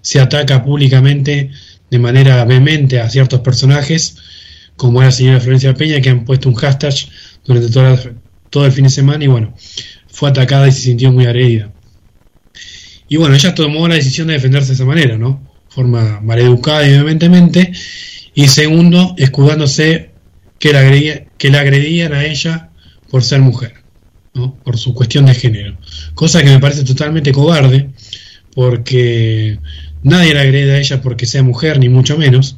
se 0.01 0.19
ataca 0.19 0.63
públicamente 0.63 1.51
de 1.89 1.99
manera 1.99 2.43
vehemente 2.45 2.99
a 2.99 3.09
ciertos 3.09 3.41
personajes 3.41 4.17
como 4.75 5.01
la 5.01 5.11
señora 5.11 5.39
Florencia 5.39 5.73
Peña, 5.73 5.99
que 6.01 6.09
han 6.09 6.23
puesto 6.23 6.49
un 6.49 6.55
hashtag 6.55 6.93
durante 7.45 7.69
todo 8.49 8.65
el 8.65 8.71
fin 8.71 8.83
de 8.83 8.89
semana 8.89 9.23
y 9.23 9.27
bueno, 9.27 9.53
fue 10.07 10.29
atacada 10.29 10.67
y 10.67 10.71
se 10.71 10.81
sintió 10.81 11.11
muy 11.11 11.25
agredida. 11.25 11.71
Y 13.09 13.17
bueno, 13.17 13.35
ella 13.35 13.55
tomó 13.55 13.87
la 13.87 13.95
decisión 13.95 14.27
de 14.27 14.33
defenderse 14.33 14.69
de 14.69 14.73
esa 14.75 14.85
manera, 14.85 15.17
¿no? 15.17 15.41
Forma 15.69 16.19
maleducada 16.21 16.85
y 16.85 16.91
vehementemente. 16.91 17.71
Y 18.37 18.49
segundo, 18.49 19.15
escudándose 19.17 20.11
que 20.59 20.71
la, 20.71 20.81
agredía, 20.81 21.25
que 21.39 21.47
agredían 21.47 22.13
a 22.13 22.23
ella 22.23 22.69
por 23.09 23.23
ser 23.23 23.41
mujer, 23.41 23.73
¿no? 24.35 24.53
Por 24.63 24.77
su 24.77 24.93
cuestión 24.93 25.25
de 25.25 25.33
género. 25.33 25.75
Cosa 26.13 26.43
que 26.43 26.51
me 26.51 26.59
parece 26.59 26.83
totalmente 26.83 27.31
cobarde, 27.31 27.89
porque 28.53 29.57
nadie 30.03 30.35
la 30.35 30.41
agrede 30.41 30.73
a 30.73 30.77
ella 30.77 31.01
porque 31.01 31.25
sea 31.25 31.41
mujer, 31.41 31.79
ni 31.79 31.89
mucho 31.89 32.15
menos. 32.15 32.57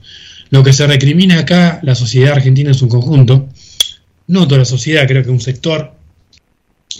Lo 0.49 0.65
que 0.65 0.73
se 0.73 0.85
recrimina 0.85 1.39
acá, 1.39 1.79
la 1.81 1.95
sociedad 1.95 2.33
argentina 2.33 2.71
en 2.71 2.75
su 2.75 2.89
conjunto, 2.89 3.47
no 4.27 4.49
toda 4.49 4.59
la 4.59 4.65
sociedad, 4.65 5.07
creo 5.07 5.23
que 5.23 5.29
un 5.29 5.39
sector 5.39 5.93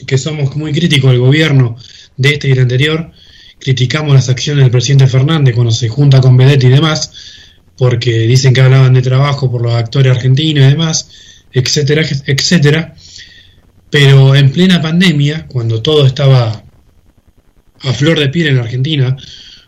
que 0.07 0.17
somos 0.17 0.55
muy 0.55 0.71
críticos 0.71 1.11
del 1.11 1.19
gobierno 1.19 1.75
de 2.15 2.29
este 2.29 2.47
y 2.47 2.51
el 2.51 2.59
anterior, 2.59 3.11
criticamos 3.59 4.13
las 4.13 4.29
acciones 4.29 4.63
del 4.63 4.71
presidente 4.71 5.07
Fernández 5.07 5.53
cuando 5.53 5.73
se 5.73 5.89
junta 5.89 6.21
con 6.21 6.37
Bedetti 6.37 6.67
y 6.67 6.69
demás, 6.69 7.11
porque 7.79 8.11
dicen 8.27 8.53
que 8.53 8.59
hablaban 8.59 8.93
de 8.93 9.01
trabajo 9.01 9.49
por 9.49 9.61
los 9.61 9.73
actores 9.73 10.11
argentinos 10.11 10.65
y 10.65 10.69
demás, 10.71 11.09
etcétera, 11.53 12.05
etcétera. 12.25 12.93
Pero 13.89 14.35
en 14.35 14.51
plena 14.51 14.81
pandemia, 14.81 15.47
cuando 15.47 15.81
todo 15.81 16.05
estaba 16.05 16.61
a 17.81 17.93
flor 17.93 18.19
de 18.19 18.27
piel 18.27 18.47
en 18.47 18.57
Argentina, 18.57 19.15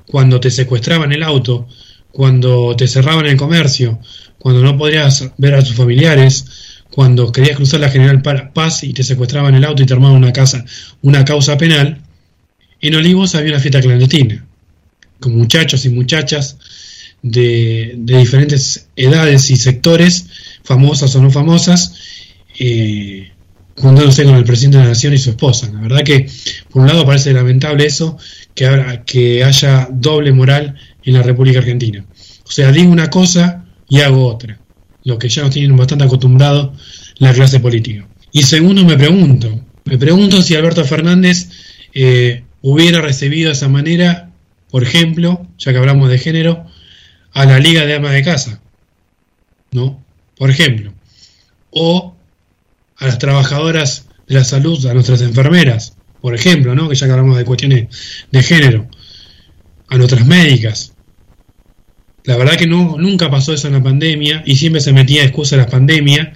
cuando 0.06 0.42
te 0.42 0.52
secuestraban 0.52 1.14
el 1.14 1.24
auto, 1.24 1.70
cuando 2.12 2.76
te 2.76 2.86
cerraban 2.90 3.28
el 3.28 3.38
comercio, 3.38 4.02
cuando 4.38 4.62
no 4.62 4.78
podías 4.78 5.32
ver 5.38 5.56
a 5.56 5.64
tus 5.64 5.76
familiares, 5.76 6.84
cuando 6.92 7.32
querías 7.32 7.56
cruzar 7.56 7.80
la 7.80 7.90
General 7.90 8.22
Paz 8.22 8.84
y 8.84 8.92
te 8.92 9.06
secuestraban 9.06 9.56
el 9.56 9.64
auto 9.64 9.84
y 9.84 9.86
te 9.86 9.94
armaban 9.94 10.18
una 10.18 10.34
casa, 10.34 10.66
una 11.02 11.24
causa 11.24 11.58
penal, 11.58 12.02
en 12.82 12.94
Olivos 12.94 13.36
había 13.36 13.54
una 13.54 13.62
fiesta 13.62 13.80
clandestina, 13.80 14.46
con 15.22 15.38
muchachos 15.38 15.86
y 15.86 15.90
muchachas 15.90 16.58
de, 17.22 17.94
diferentes 17.98 18.88
edades 18.96 19.50
y 19.50 19.56
sectores, 19.56 20.28
famosas 20.64 21.16
o 21.16 21.22
no 21.22 21.32
famosas, 21.32 21.94
eh, 22.60 23.32
juntándose 23.76 24.24
con 24.24 24.36
el 24.36 24.44
presidente 24.44 24.78
de 24.78 24.84
la 24.84 24.90
Nación 24.90 25.14
y 25.14 25.18
su 25.18 25.32
esposa. 25.32 25.70
La 25.74 25.82
verdad 25.82 26.04
que, 26.04 26.28
por 26.70 26.82
un 26.82 26.88
lado, 26.88 27.06
parece 27.06 27.34
lamentable 27.34 27.86
eso, 27.86 28.18
que, 28.54 29.02
que 29.06 29.44
haya 29.44 29.88
doble 29.92 30.32
moral 30.32 30.76
en 31.04 31.14
la 31.14 31.24
República 31.24 31.60
Argentina. 31.60 32.06
O 32.46 32.52
sea, 32.52 32.72
digo 32.72 32.92
una 32.92 33.10
cosa 33.10 33.66
y 33.88 34.02
hago 34.02 34.28
otra, 34.28 34.60
lo 35.04 35.18
que 35.18 35.30
ya 35.30 35.44
nos 35.44 35.52
tienen 35.52 35.76
bastante 35.76 36.04
acostumbrado 36.04 36.74
la 37.18 37.34
clase 37.34 37.60
política. 37.60 38.08
Y 38.32 38.44
segundo, 38.44 38.84
me 38.86 38.98
pregunto, 38.98 39.62
me 39.86 39.98
pregunto 39.98 40.42
si 40.42 40.56
Alberto 40.56 40.86
Fernández 40.86 41.50
eh, 41.94 42.44
hubiera 42.62 43.02
recibido 43.02 43.48
de 43.48 43.54
esa 43.54 43.68
manera, 43.68 44.32
por 44.70 44.84
ejemplo, 44.84 45.48
ya 45.58 45.72
que 45.72 45.78
hablamos 45.78 46.10
de 46.10 46.18
género, 46.18 46.66
a 47.34 47.46
la 47.46 47.60
Liga 47.60 47.86
de 47.86 47.96
Amas 47.96 48.14
de 48.14 48.24
Casa, 48.24 48.62
¿no? 49.72 50.04
Por 50.38 50.50
ejemplo, 50.50 50.94
o 51.72 52.16
a 52.98 53.06
las 53.06 53.18
trabajadoras 53.18 54.08
de 54.28 54.36
la 54.36 54.44
salud, 54.44 54.86
a 54.86 54.94
nuestras 54.94 55.22
enfermeras, 55.22 55.96
por 56.22 56.36
ejemplo, 56.36 56.76
¿no? 56.76 56.90
Que 56.90 56.96
ya 56.96 57.08
hablamos 57.08 57.38
de 57.38 57.46
cuestiones 57.46 57.88
de 58.32 58.44
género, 58.44 58.88
a 59.88 59.98
nuestras 59.98 60.26
médicas. 60.26 60.94
La 62.24 62.38
verdad 62.38 62.56
que 62.56 62.68
no, 62.68 62.98
nunca 62.98 63.32
pasó 63.32 63.54
eso 63.54 63.68
en 63.68 63.74
la 63.74 63.84
pandemia 63.84 64.44
y 64.46 64.56
siempre 64.56 64.82
se 64.82 64.94
metía 64.94 65.24
excusa 65.24 65.58
la 65.58 65.68
pandemia 65.68 66.34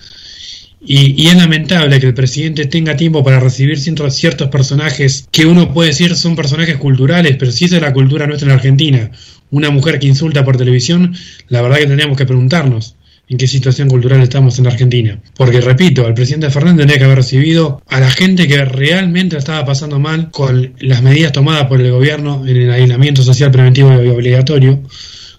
y, 0.81 1.27
es 1.27 1.35
lamentable 1.35 1.99
que 1.99 2.07
el 2.07 2.13
presidente 2.13 2.65
tenga 2.65 2.95
tiempo 2.95 3.23
para 3.23 3.39
recibir 3.39 3.79
ciertos 3.79 4.49
personajes 4.49 5.27
que 5.31 5.45
uno 5.45 5.73
puede 5.73 5.89
decir 5.89 6.15
son 6.15 6.35
personajes 6.35 6.77
culturales, 6.77 7.38
pero 7.38 7.51
si 7.51 7.65
esa 7.65 7.77
es 7.77 7.81
la 7.81 7.93
cultura 7.93 8.27
nuestra 8.27 8.47
en 8.47 8.53
Argentina, 8.53 9.11
una 9.51 9.69
mujer 9.69 9.99
que 9.99 10.07
insulta 10.07 10.43
por 10.43 10.57
televisión, 10.57 11.15
la 11.47 11.61
verdad 11.61 11.77
que 11.77 11.88
tendríamos 11.88 12.17
que 12.17 12.25
preguntarnos 12.25 12.95
en 13.27 13.38
qué 13.38 13.47
situación 13.47 13.89
cultural 13.89 14.21
estamos 14.21 14.59
en 14.59 14.67
Argentina. 14.67 15.19
Porque 15.35 15.61
repito, 15.61 16.07
el 16.07 16.13
presidente 16.13 16.49
Fernández 16.51 16.79
tendría 16.79 16.99
que 16.99 17.05
haber 17.05 17.17
recibido 17.17 17.81
a 17.88 17.99
la 17.99 18.09
gente 18.09 18.47
que 18.47 18.63
realmente 18.65 19.38
estaba 19.38 19.65
pasando 19.65 19.99
mal 19.99 20.29
con 20.29 20.73
las 20.79 21.01
medidas 21.01 21.31
tomadas 21.31 21.65
por 21.65 21.81
el 21.81 21.91
gobierno 21.91 22.43
en 22.45 22.57
el 22.57 22.71
aislamiento 22.71 23.23
social 23.23 23.51
preventivo 23.51 24.03
y 24.03 24.09
obligatorio, 24.09 24.83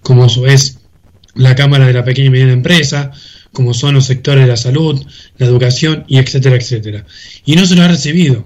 como 0.02 0.26
es 0.46 0.78
la 1.34 1.54
Cámara 1.54 1.86
de 1.86 1.92
la 1.92 2.04
Pequeña 2.04 2.28
y 2.28 2.30
Mediana 2.30 2.52
Empresa, 2.52 3.12
como 3.56 3.72
son 3.72 3.94
los 3.94 4.04
sectores 4.04 4.44
de 4.44 4.50
la 4.50 4.58
salud, 4.58 5.02
la 5.38 5.46
educación 5.46 6.04
y 6.08 6.18
etcétera, 6.18 6.56
etcétera. 6.56 7.06
Y 7.46 7.56
no 7.56 7.64
se 7.64 7.74
lo 7.74 7.84
ha 7.84 7.88
recibido. 7.88 8.44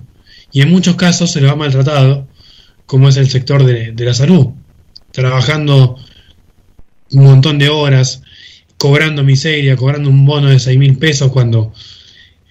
Y 0.52 0.62
en 0.62 0.70
muchos 0.70 0.94
casos 0.94 1.32
se 1.32 1.40
lo 1.40 1.50
ha 1.50 1.56
maltratado, 1.56 2.28
como 2.86 3.08
es 3.08 3.16
el 3.16 3.28
sector 3.28 3.64
de, 3.64 3.92
la 4.04 4.14
salud, 4.14 4.50
trabajando 5.10 5.96
un 7.10 7.24
montón 7.24 7.58
de 7.58 7.70
horas, 7.70 8.22
cobrando 8.78 9.24
miseria, 9.24 9.74
cobrando 9.74 10.08
un 10.08 10.24
bono 10.24 10.48
de 10.48 10.60
6 10.60 10.78
mil 10.78 10.96
pesos 10.96 11.32
cuando 11.32 11.72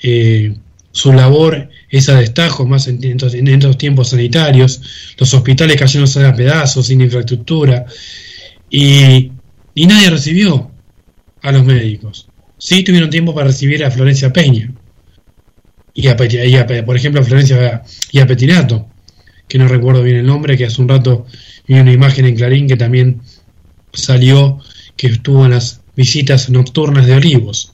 eh, 0.04 0.54
su 0.92 1.14
labor 1.14 1.70
es 1.88 2.10
a 2.10 2.20
destajo, 2.20 2.66
más 2.66 2.90
en, 2.90 3.02
estos, 3.02 3.78
tiempos 3.78 4.10
sanitarios, 4.10 4.82
los 5.18 5.34
hospitales 5.34 5.78
cayéndose 5.78 6.26
a 6.26 6.36
pedazos, 6.36 6.88
sin 6.88 7.00
infraestructura, 7.00 7.86
y, 8.70 9.32
y 9.76 9.88
nadie 9.88 10.10
recibió 10.10 10.70
a 11.42 11.54
los 11.54 11.64
médicos 11.64 12.29
sí 12.60 12.84
tuvieron 12.84 13.10
tiempo 13.10 13.34
para 13.34 13.48
recibir 13.48 13.84
a 13.84 13.90
Florencia 13.90 14.32
Peña. 14.32 14.72
Y, 15.96 16.08
a, 16.08 16.16
por 16.16 16.96
ejemplo, 16.96 17.22
a 17.22 17.24
Florencia 17.24 17.82
y 18.12 18.20
a 18.20 18.28
Petinato, 18.28 18.88
que 19.48 19.58
no 19.58 19.68
recuerdo 19.68 20.04
bien 20.04 20.18
el 20.18 20.26
nombre, 20.26 20.56
que 20.56 20.66
hace 20.66 20.82
un 20.82 20.88
rato 20.88 21.26
vi 21.68 21.80
una 21.80 21.92
imagen 21.92 22.26
en 22.26 22.36
Clarín 22.36 22.68
que 22.68 22.78
también 22.78 23.22
salió, 23.94 24.60
que 24.96 25.08
estuvo 25.08 25.46
en 25.46 25.52
las 25.52 25.82
visitas 25.96 26.50
nocturnas 26.50 27.08
de 27.08 27.16
Olivos. 27.16 27.74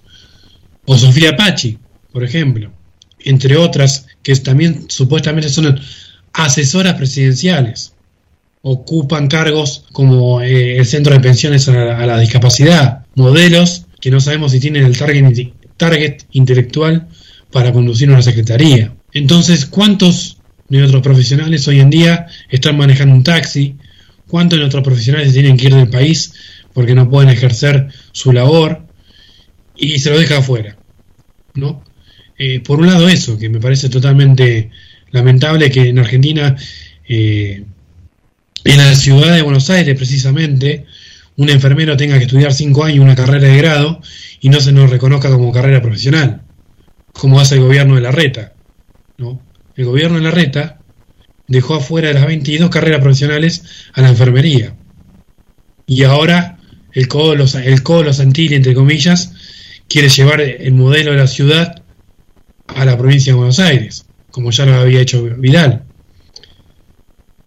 O 0.86 0.98
Sofía 0.98 1.36
Pachi, 1.36 1.78
por 2.12 2.24
ejemplo, 2.24 2.72
entre 3.20 3.58
otras, 3.58 4.08
que 4.24 4.36
también 4.38 4.86
supuestamente 4.88 5.50
son 5.50 5.80
asesoras 6.34 6.94
presidenciales. 6.94 7.94
Ocupan 8.62 9.28
cargos 9.28 9.86
como 9.92 10.42
eh, 10.42 10.78
el 10.78 10.86
Centro 10.86 11.14
de 11.14 11.20
Pensiones 11.20 11.68
a 11.68 12.06
la 12.06 12.20
Discapacidad, 12.20 13.06
modelos 13.16 13.85
que 14.06 14.12
no 14.12 14.20
sabemos 14.20 14.52
si 14.52 14.60
tienen 14.60 14.86
el 14.86 14.96
target, 14.96 16.26
intelectual 16.34 17.08
para 17.52 17.74
conducir 17.74 18.08
una 18.08 18.22
secretaría. 18.22 18.94
Entonces, 19.14 19.66
¿cuántos 19.66 20.38
de 20.70 20.78
nuestros 20.78 21.02
profesionales 21.02 21.68
hoy 21.68 21.80
en 21.80 21.90
día 21.90 22.28
están 22.52 22.78
manejando 22.78 23.16
un 23.16 23.24
taxi? 23.24 23.78
¿Cuántos 24.28 24.58
de 24.58 24.62
nuestros 24.62 24.84
profesionales 24.84 25.34
tienen 25.34 25.58
que 25.58 25.66
ir 25.66 25.74
del 25.74 25.90
país 25.90 26.36
porque 26.72 26.94
no 26.94 27.10
pueden 27.10 27.32
ejercer 27.32 27.88
su 28.12 28.32
labor? 28.32 28.86
Y 29.76 29.98
se 29.98 30.12
lo 30.12 30.20
deja 30.20 30.38
afuera. 30.38 30.78
¿no? 31.56 31.84
Eh, 32.38 32.60
por 32.60 32.82
un 32.82 32.86
lado 32.86 33.10
eso, 33.10 33.40
que 33.40 33.50
me 33.50 33.60
parece 33.60 33.90
totalmente 33.90 34.70
lamentable 35.10 35.72
que 35.72 35.90
en 35.90 35.98
Argentina, 35.98 36.56
eh, 37.10 37.64
en 38.66 38.78
la 38.78 38.94
ciudad 38.94 39.34
de 39.34 39.42
Buenos 39.42 39.72
Aires 39.72 39.98
precisamente, 39.98 40.86
un 41.38 41.50
enfermero 41.50 41.98
tenga 41.98 42.18
que 42.18 42.26
estudiar 42.26 42.54
cinco 42.54 42.84
años 42.84 43.04
una 43.04 43.16
carrera 43.16 43.48
de 43.48 43.58
grado 43.58 44.02
y 44.40 44.50
no 44.50 44.60
se 44.62 44.72
nos 44.72 44.90
reconozca 44.90 45.30
como 45.30 45.52
carrera 45.52 45.82
profesional, 45.82 46.44
como 47.12 47.40
hace 47.40 47.56
el 47.56 47.62
gobierno 47.62 47.96
de 47.96 48.02
la 48.02 48.12
reta. 48.12 48.54
¿no? 49.18 49.42
El 49.76 49.86
gobierno 49.86 50.18
de 50.18 50.24
la 50.24 50.32
reta 50.32 50.80
dejó 51.48 51.76
afuera 51.76 52.08
de 52.08 52.14
las 52.14 52.26
22 52.26 52.70
carreras 52.70 53.02
profesionales 53.02 53.64
a 53.94 54.02
la 54.02 54.10
enfermería. 54.10 54.76
Y 55.86 56.04
ahora 56.04 56.58
el 56.94 57.08
Colo, 57.08 57.46
el 57.64 57.84
Colo 57.84 58.14
Santilli, 58.14 58.56
entre 58.56 58.74
comillas, 58.74 59.34
quiere 59.88 60.10
llevar 60.10 60.42
el 60.42 60.74
modelo 60.74 61.12
de 61.12 61.18
la 61.18 61.28
ciudad 61.28 61.84
a 62.68 62.86
la 62.86 62.98
provincia 62.98 63.34
de 63.34 63.38
Buenos 63.38 63.60
Aires, 63.60 64.06
como 64.32 64.52
ya 64.52 64.66
lo 64.66 64.76
había 64.76 65.02
hecho 65.02 65.24
Vidal. 65.24 65.84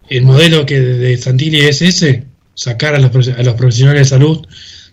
El 0.08 0.22
modelo 0.22 0.64
que 0.64 0.80
de 0.80 1.16
Santilli 1.16 1.60
es 1.60 1.82
ese, 1.82 2.27
sacar 2.58 2.96
a 2.96 2.98
los, 2.98 3.12
profesionales 3.12 4.02
de 4.02 4.04
salud 4.04 4.44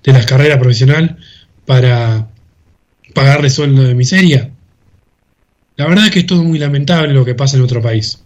de 0.04 0.14
las 0.14 0.28
carreras 0.28 0.60
profesionales 0.60 1.16
para 1.66 2.30
pagarle 3.16 3.50
sueldo 3.50 3.82
de 3.82 3.96
miseria. 3.96 4.52
La 5.76 5.88
verdad 5.88 6.06
es 6.06 6.12
que 6.12 6.20
es 6.20 6.28
todo 6.28 6.44
muy 6.44 6.60
lamentable 6.60 7.12
lo 7.12 7.26
que 7.26 7.34
pasa 7.34 7.58
en 7.58 7.64
otro 7.64 7.82
país. 7.82 8.24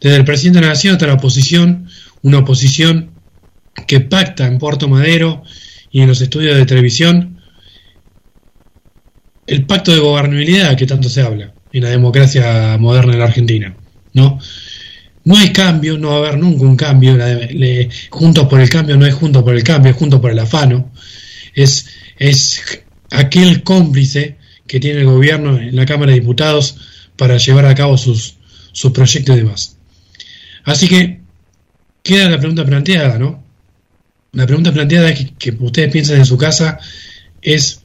Desde 0.00 0.16
el 0.16 0.24
presidente 0.24 0.58
de 0.58 0.66
la 0.66 0.72
Nación 0.72 0.94
hasta 0.94 1.06
la 1.06 1.14
oposición, 1.14 1.86
una 2.22 2.38
oposición 2.38 3.12
que 3.86 4.00
pacta 4.00 4.48
en 4.48 4.58
Puerto 4.58 4.88
Madero 4.88 5.44
y 5.92 6.00
en 6.00 6.08
los 6.08 6.20
estudios 6.20 6.56
de 6.56 6.66
televisión 6.66 7.40
el 9.46 9.64
pacto 9.64 9.92
de 9.92 10.00
gobernabilidad 10.00 10.76
que 10.76 10.86
tanto 10.86 11.08
se 11.08 11.22
habla 11.22 11.54
en 11.72 11.84
la 11.84 11.90
democracia 11.90 12.76
moderna 12.78 13.12
en 13.12 13.18
la 13.20 13.26
Argentina, 13.26 13.76
¿no? 14.12 14.40
No 15.24 15.36
hay 15.36 15.52
cambio, 15.52 15.98
no 15.98 16.08
va 16.08 16.14
a 16.14 16.18
haber 16.18 16.38
nunca 16.38 16.64
un 16.64 16.76
cambio. 16.76 17.16
juntos 18.10 18.46
por 18.48 18.60
el 18.60 18.68
cambio 18.68 18.96
no 18.96 19.06
es 19.06 19.14
juntos 19.14 19.42
por 19.42 19.54
el 19.54 19.62
cambio, 19.62 19.90
es 19.92 19.96
juntos 19.96 20.20
por 20.20 20.30
el 20.30 20.38
afano. 20.38 20.90
Es, 21.54 21.86
es 22.18 22.82
aquel 23.10 23.62
cómplice 23.62 24.38
que 24.66 24.80
tiene 24.80 25.00
el 25.00 25.06
gobierno 25.06 25.58
en 25.58 25.76
la 25.76 25.86
Cámara 25.86 26.12
de 26.12 26.20
Diputados 26.20 26.76
para 27.16 27.36
llevar 27.36 27.66
a 27.66 27.74
cabo 27.74 27.96
sus, 27.98 28.36
sus 28.72 28.92
proyectos 28.92 29.36
y 29.36 29.38
demás. 29.38 29.76
Así 30.64 30.88
que 30.88 31.20
queda 32.02 32.28
la 32.28 32.38
pregunta 32.38 32.64
planteada, 32.64 33.18
¿no? 33.18 33.44
La 34.32 34.46
pregunta 34.46 34.72
planteada 34.72 35.14
que, 35.14 35.34
que 35.34 35.50
ustedes 35.60 35.92
piensan 35.92 36.18
en 36.18 36.26
su 36.26 36.38
casa 36.38 36.78
es, 37.42 37.82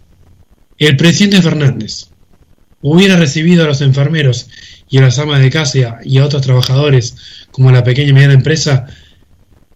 ¿el 0.78 0.96
presidente 0.96 1.42
Fernández 1.42 2.08
hubiera 2.82 3.18
recibido 3.18 3.64
a 3.64 3.68
los 3.68 3.82
enfermeros 3.82 4.50
y 4.90 4.98
a 4.98 5.02
las 5.02 5.20
amas 5.20 5.42
de 5.42 5.50
casa 5.50 6.00
y 6.04 6.18
a 6.18 6.26
otros 6.26 6.42
trabajadores 6.42 7.16
como 7.52 7.72
la 7.72 7.84
pequeña 7.84 8.10
y 8.10 8.14
mediana 8.14 8.34
empresa 8.34 8.86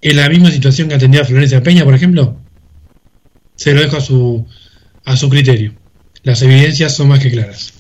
en 0.02 0.18
la 0.18 0.30
misma 0.30 0.52
situación 0.52 0.90
que 0.90 0.96
atendía 0.96 1.22
a 1.22 1.26
Florencia 1.26 1.62
Peña, 1.62 1.84
por 1.84 1.94
ejemplo? 1.94 2.38
se 3.62 3.74
lo 3.76 3.82
dejo 3.82 3.98
a 3.98 4.02
su, 4.02 4.48
a 5.06 5.16
su 5.16 5.30
criterio. 5.30 5.76
Las 6.24 6.42
evidencias 6.42 6.96
son 6.96 7.10
más 7.10 7.20
que 7.20 7.30
claras. 7.30 7.74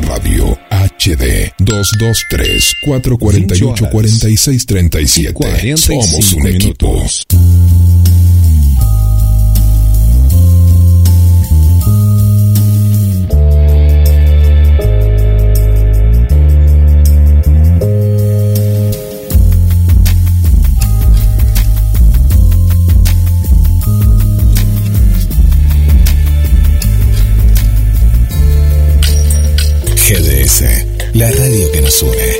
Radio 0.00 0.58
HD 0.70 1.52
223 1.58 2.74
448 2.84 3.88
4637. 3.90 5.76
Somos 5.76 6.32
un 6.34 6.46
equipo. 6.46 7.02
La 31.16 31.30
radio 31.30 31.70
que 31.72 31.80
nos 31.80 32.02
une. 32.02 32.38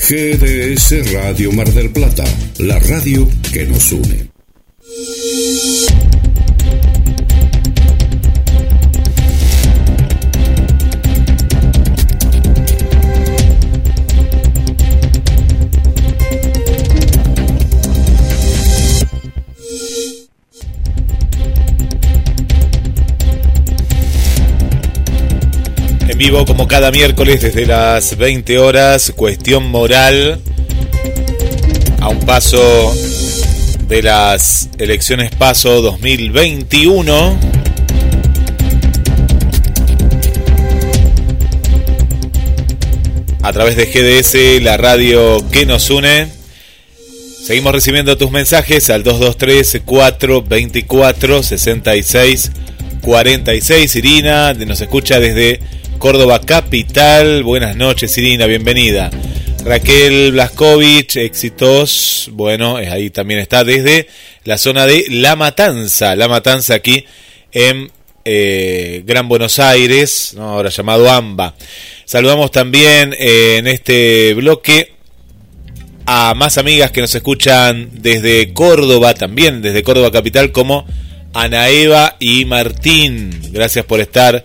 GDS 0.00 1.12
Radio 1.12 1.52
Mar 1.52 1.72
del 1.72 1.92
Plata, 1.92 2.24
la 2.58 2.80
radio 2.80 3.28
que 3.52 3.64
nos 3.66 3.92
une. 3.92 4.33
Como 26.30 26.66
cada 26.66 26.90
miércoles 26.90 27.42
desde 27.42 27.66
las 27.66 28.16
20 28.16 28.58
horas, 28.58 29.12
cuestión 29.14 29.70
moral, 29.70 30.40
a 32.00 32.08
un 32.08 32.18
paso 32.20 32.94
de 33.86 34.02
las 34.02 34.70
elecciones 34.78 35.34
Paso 35.34 35.82
2021. 35.82 37.38
A 43.42 43.52
través 43.52 43.76
de 43.76 43.84
GDS, 43.84 44.62
la 44.62 44.78
radio 44.78 45.44
que 45.50 45.66
nos 45.66 45.90
une. 45.90 46.28
Seguimos 47.44 47.72
recibiendo 47.74 48.16
tus 48.16 48.30
mensajes 48.30 48.88
al 48.88 49.02
223 49.02 49.82
424 49.84 51.42
66 51.42 52.50
46. 53.02 53.96
Irina 53.96 54.54
nos 54.54 54.80
escucha 54.80 55.20
desde 55.20 55.60
Córdoba 56.04 56.38
Capital. 56.38 57.42
Buenas 57.44 57.76
noches, 57.76 58.18
Irina, 58.18 58.44
bienvenida. 58.44 59.08
Raquel 59.64 60.32
Blaskovich, 60.32 61.16
éxitos. 61.16 62.28
Bueno, 62.30 62.76
ahí 62.76 63.08
también 63.08 63.40
está 63.40 63.64
desde 63.64 64.08
la 64.44 64.58
zona 64.58 64.84
de 64.84 65.06
La 65.08 65.34
Matanza. 65.34 66.14
La 66.14 66.28
Matanza 66.28 66.74
aquí 66.74 67.06
en 67.52 67.90
eh, 68.26 69.02
Gran 69.06 69.30
Buenos 69.30 69.58
Aires, 69.58 70.36
ahora 70.38 70.68
llamado 70.68 71.10
AMBA. 71.10 71.54
Saludamos 72.04 72.50
también 72.50 73.16
eh, 73.18 73.56
en 73.56 73.66
este 73.66 74.34
bloque 74.34 74.92
a 76.04 76.34
más 76.34 76.58
amigas 76.58 76.90
que 76.90 77.00
nos 77.00 77.14
escuchan 77.14 77.88
desde 77.92 78.52
Córdoba, 78.52 79.14
también 79.14 79.62
desde 79.62 79.82
Córdoba 79.82 80.12
Capital, 80.12 80.52
como 80.52 80.86
Ana 81.32 81.70
Eva 81.70 82.16
y 82.20 82.44
Martín. 82.44 83.30
Gracias 83.52 83.86
por 83.86 84.00
estar 84.00 84.42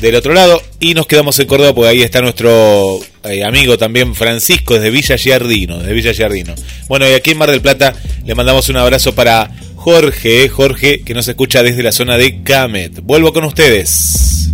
del 0.00 0.14
otro 0.14 0.34
lado. 0.34 0.60
Y 0.80 0.94
nos 0.94 1.06
quedamos 1.06 1.38
en 1.38 1.46
Córdoba 1.46 1.74
porque 1.74 1.90
ahí 1.90 2.02
está 2.02 2.20
nuestro 2.20 2.98
eh, 3.24 3.44
amigo 3.44 3.78
también 3.78 4.14
Francisco 4.14 4.74
desde 4.74 4.90
Villa 4.90 5.16
Giardino, 5.16 5.78
desde 5.78 5.92
Villa 5.92 6.12
Giardino. 6.12 6.54
Bueno, 6.88 7.08
y 7.08 7.12
aquí 7.14 7.30
en 7.30 7.38
Mar 7.38 7.50
del 7.50 7.60
Plata 7.60 7.94
le 8.24 8.34
mandamos 8.34 8.68
un 8.68 8.76
abrazo 8.76 9.14
para 9.14 9.50
Jorge, 9.76 10.48
Jorge 10.48 11.00
que 11.02 11.14
nos 11.14 11.28
escucha 11.28 11.62
desde 11.62 11.82
la 11.82 11.92
zona 11.92 12.16
de 12.16 12.42
Camet. 12.42 13.00
Vuelvo 13.02 13.32
con 13.32 13.44
ustedes. 13.44 14.50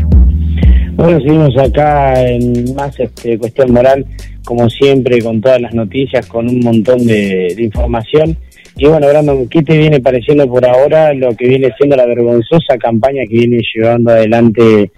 Bueno, 0.94 1.18
seguimos 1.20 1.56
acá 1.56 2.28
en 2.28 2.74
más 2.74 2.98
este, 3.00 3.38
cuestión 3.38 3.72
moral, 3.72 4.04
como 4.44 4.68
siempre, 4.68 5.22
con 5.22 5.40
todas 5.40 5.60
las 5.60 5.72
noticias, 5.72 6.26
con 6.26 6.46
un 6.46 6.60
montón 6.60 7.06
de, 7.06 7.54
de 7.56 7.62
información. 7.62 8.36
Y 8.76 8.86
bueno, 8.86 9.08
Brandon, 9.08 9.48
¿qué 9.48 9.62
te 9.62 9.78
viene 9.78 10.00
pareciendo 10.00 10.46
por 10.46 10.64
ahora 10.66 11.14
lo 11.14 11.34
que 11.34 11.46
viene 11.48 11.70
siendo 11.78 11.96
la 11.96 12.06
vergonzosa 12.06 12.76
campaña 12.78 13.22
que 13.28 13.38
viene 13.38 13.60
llevando 13.74 14.10
adelante 14.10 14.90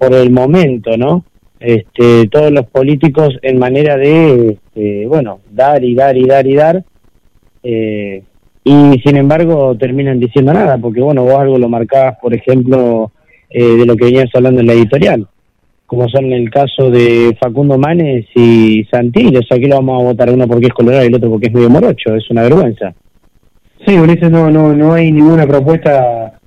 por 0.00 0.14
el 0.14 0.30
momento, 0.30 0.96
¿no? 0.96 1.24
Este, 1.60 2.26
todos 2.28 2.50
los 2.50 2.66
políticos 2.66 3.36
en 3.42 3.58
manera 3.58 3.98
de, 3.98 4.52
este, 4.52 5.06
bueno, 5.06 5.40
dar 5.50 5.84
y 5.84 5.94
dar 5.94 6.16
y 6.16 6.26
dar 6.26 6.46
y 6.46 6.54
dar, 6.54 6.82
eh, 7.62 8.22
y 8.64 8.98
sin 9.04 9.16
embargo 9.18 9.76
terminan 9.76 10.18
diciendo 10.18 10.54
nada, 10.54 10.78
porque 10.78 11.02
bueno, 11.02 11.24
vos 11.24 11.34
algo 11.34 11.58
lo 11.58 11.68
marcabas, 11.68 12.16
por 12.18 12.32
ejemplo, 12.32 13.12
eh, 13.50 13.62
de 13.62 13.84
lo 13.84 13.94
que 13.94 14.06
venías 14.06 14.30
hablando 14.34 14.62
en 14.62 14.68
la 14.68 14.72
editorial, 14.72 15.28
como 15.84 16.08
son 16.08 16.32
el 16.32 16.48
caso 16.48 16.90
de 16.90 17.36
Facundo 17.38 17.76
Manes 17.76 18.24
y 18.34 18.84
Santillo, 18.84 19.40
o 19.40 19.42
sea, 19.42 19.58
aquí 19.58 19.66
lo 19.66 19.76
vamos 19.76 20.00
a 20.00 20.04
votar 20.04 20.32
uno 20.32 20.48
porque 20.48 20.68
es 20.68 20.72
colorado 20.72 21.04
y 21.04 21.08
el 21.08 21.14
otro 21.14 21.28
porque 21.28 21.48
es 21.48 21.52
medio 21.52 21.68
morocho, 21.68 22.14
es 22.14 22.30
una 22.30 22.42
vergüenza. 22.42 22.94
Sí, 23.86 23.98
Ulises, 23.98 24.30
no, 24.30 24.50
no, 24.50 24.72
no 24.72 24.94
hay 24.94 25.12
ninguna 25.12 25.46
propuesta 25.46 26.40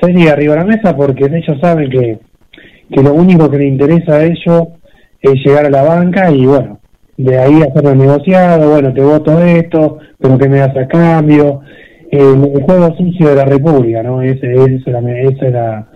seria 0.00 0.32
arriba 0.32 0.54
de 0.54 0.60
la 0.60 0.66
mesa 0.66 0.96
porque 0.96 1.26
ellos 1.26 1.60
saben 1.60 1.90
que 1.90 2.18
que 2.90 3.02
lo 3.02 3.14
único 3.14 3.50
que 3.50 3.58
le 3.58 3.66
interesa 3.66 4.14
a 4.14 4.24
ellos 4.24 4.68
es 5.20 5.34
llegar 5.44 5.66
a 5.66 5.70
la 5.70 5.82
banca 5.82 6.30
y 6.30 6.46
bueno, 6.46 6.78
de 7.16 7.36
ahí 7.36 7.62
hacerlo 7.62 7.94
negociado, 7.94 8.70
bueno, 8.70 8.92
te 8.94 9.00
voto 9.00 9.40
esto, 9.40 9.98
pero 10.18 10.38
que 10.38 10.48
me 10.48 10.58
das 10.58 10.76
a 10.76 10.86
cambio? 10.86 11.60
El, 12.10 12.62
juego 12.62 12.96
sucio 12.96 13.28
de 13.28 13.34
la 13.34 13.44
República, 13.44 14.02
¿no? 14.02 14.22
Esa 14.22 14.46
es 14.46 14.86
la, 14.86 15.88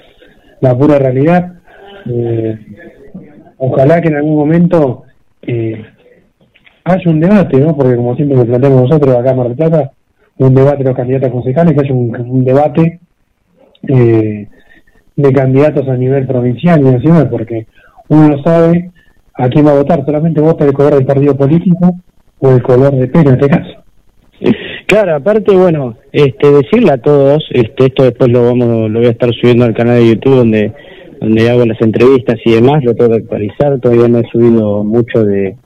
la, 0.60 0.76
pura 0.76 0.98
realidad. 0.98 1.54
Eh, 2.06 2.58
ojalá 3.56 4.00
que 4.00 4.08
en 4.08 4.16
algún 4.16 4.34
momento 4.34 5.04
eh, 5.42 5.82
haya 6.84 7.10
un 7.10 7.20
debate, 7.20 7.58
¿no? 7.60 7.74
Porque 7.76 7.96
como 7.96 8.16
siempre 8.16 8.36
lo 8.36 8.44
planteamos 8.44 8.82
nosotros 8.82 9.16
acá 9.16 9.30
en 9.30 9.36
Mar 9.36 9.48
del 9.48 9.56
Plata, 9.56 9.92
un 10.38 10.54
debate 10.54 10.78
de 10.78 10.84
los 10.84 10.96
candidatos 10.96 11.30
concejales, 11.30 11.74
que 11.74 11.80
haya 11.80 11.94
un, 11.94 12.14
un 12.16 12.44
debate 12.44 13.00
eh, 13.88 14.48
de 15.16 15.32
candidatos 15.32 15.88
a 15.88 15.96
nivel 15.96 16.26
provincial 16.26 16.80
y 16.80 16.84
nacional, 16.84 17.28
porque 17.28 17.66
uno 18.08 18.28
no 18.28 18.42
sabe 18.42 18.90
a 19.34 19.48
quién 19.48 19.66
va 19.66 19.72
a 19.72 19.76
votar, 19.76 20.04
solamente 20.04 20.40
vota 20.40 20.64
el 20.64 20.72
color 20.72 20.94
del 20.94 21.06
partido 21.06 21.36
político 21.36 21.96
o 22.38 22.50
el 22.50 22.62
color 22.62 22.94
de 22.94 23.08
pelo 23.08 23.30
en 23.30 23.40
este 23.40 23.48
caso. 23.48 23.82
Claro, 24.86 25.14
aparte, 25.14 25.54
bueno, 25.54 25.96
este, 26.10 26.50
decirle 26.50 26.92
a 26.92 26.98
todos, 26.98 27.44
este, 27.52 27.86
esto 27.86 28.04
después 28.04 28.30
lo 28.30 28.44
vamos, 28.44 28.90
lo 28.90 28.98
voy 28.98 29.08
a 29.08 29.12
estar 29.12 29.32
subiendo 29.32 29.64
al 29.64 29.74
canal 29.74 29.96
de 29.96 30.08
YouTube 30.08 30.36
donde, 30.36 30.72
donde 31.20 31.48
hago 31.48 31.64
las 31.64 31.80
entrevistas 31.80 32.36
y 32.44 32.52
demás, 32.52 32.84
lo 32.84 32.94
tengo 32.94 33.10
que 33.10 33.22
actualizar, 33.22 33.78
todavía 33.80 34.08
no 34.08 34.18
he 34.18 34.28
subido 34.30 34.84
mucho 34.84 35.24
de, 35.24 35.56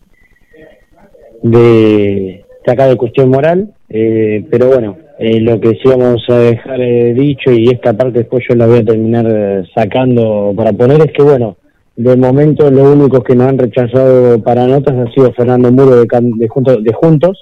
de, 1.42 2.44
acá 2.66 2.86
de 2.86 2.96
cuestión 2.96 3.30
moral, 3.30 3.72
eh, 3.88 4.44
pero 4.50 4.68
bueno, 4.68 4.96
eh, 5.18 5.40
lo 5.40 5.60
que 5.60 5.70
sí 5.70 5.82
vamos 5.84 6.24
a 6.28 6.38
dejar 6.38 6.80
eh, 6.80 7.14
dicho 7.14 7.50
y 7.50 7.68
esta 7.68 7.94
parte 7.94 8.20
después 8.20 8.44
yo 8.48 8.54
la 8.54 8.66
voy 8.66 8.78
a 8.78 8.84
terminar 8.84 9.64
sacando 9.74 10.52
para 10.56 10.72
poner 10.72 11.00
es 11.00 11.12
que 11.12 11.22
bueno, 11.22 11.56
de 11.96 12.14
momento 12.14 12.70
lo 12.70 12.92
único 12.92 13.22
que 13.22 13.34
nos 13.34 13.48
han 13.48 13.58
rechazado 13.58 14.38
para 14.42 14.66
notas 14.66 14.94
ha 14.94 15.10
sido 15.12 15.32
Fernando 15.32 15.72
Muro 15.72 15.96
de, 15.96 16.06
de, 16.06 16.76
de 16.82 16.92
Juntos, 16.92 17.38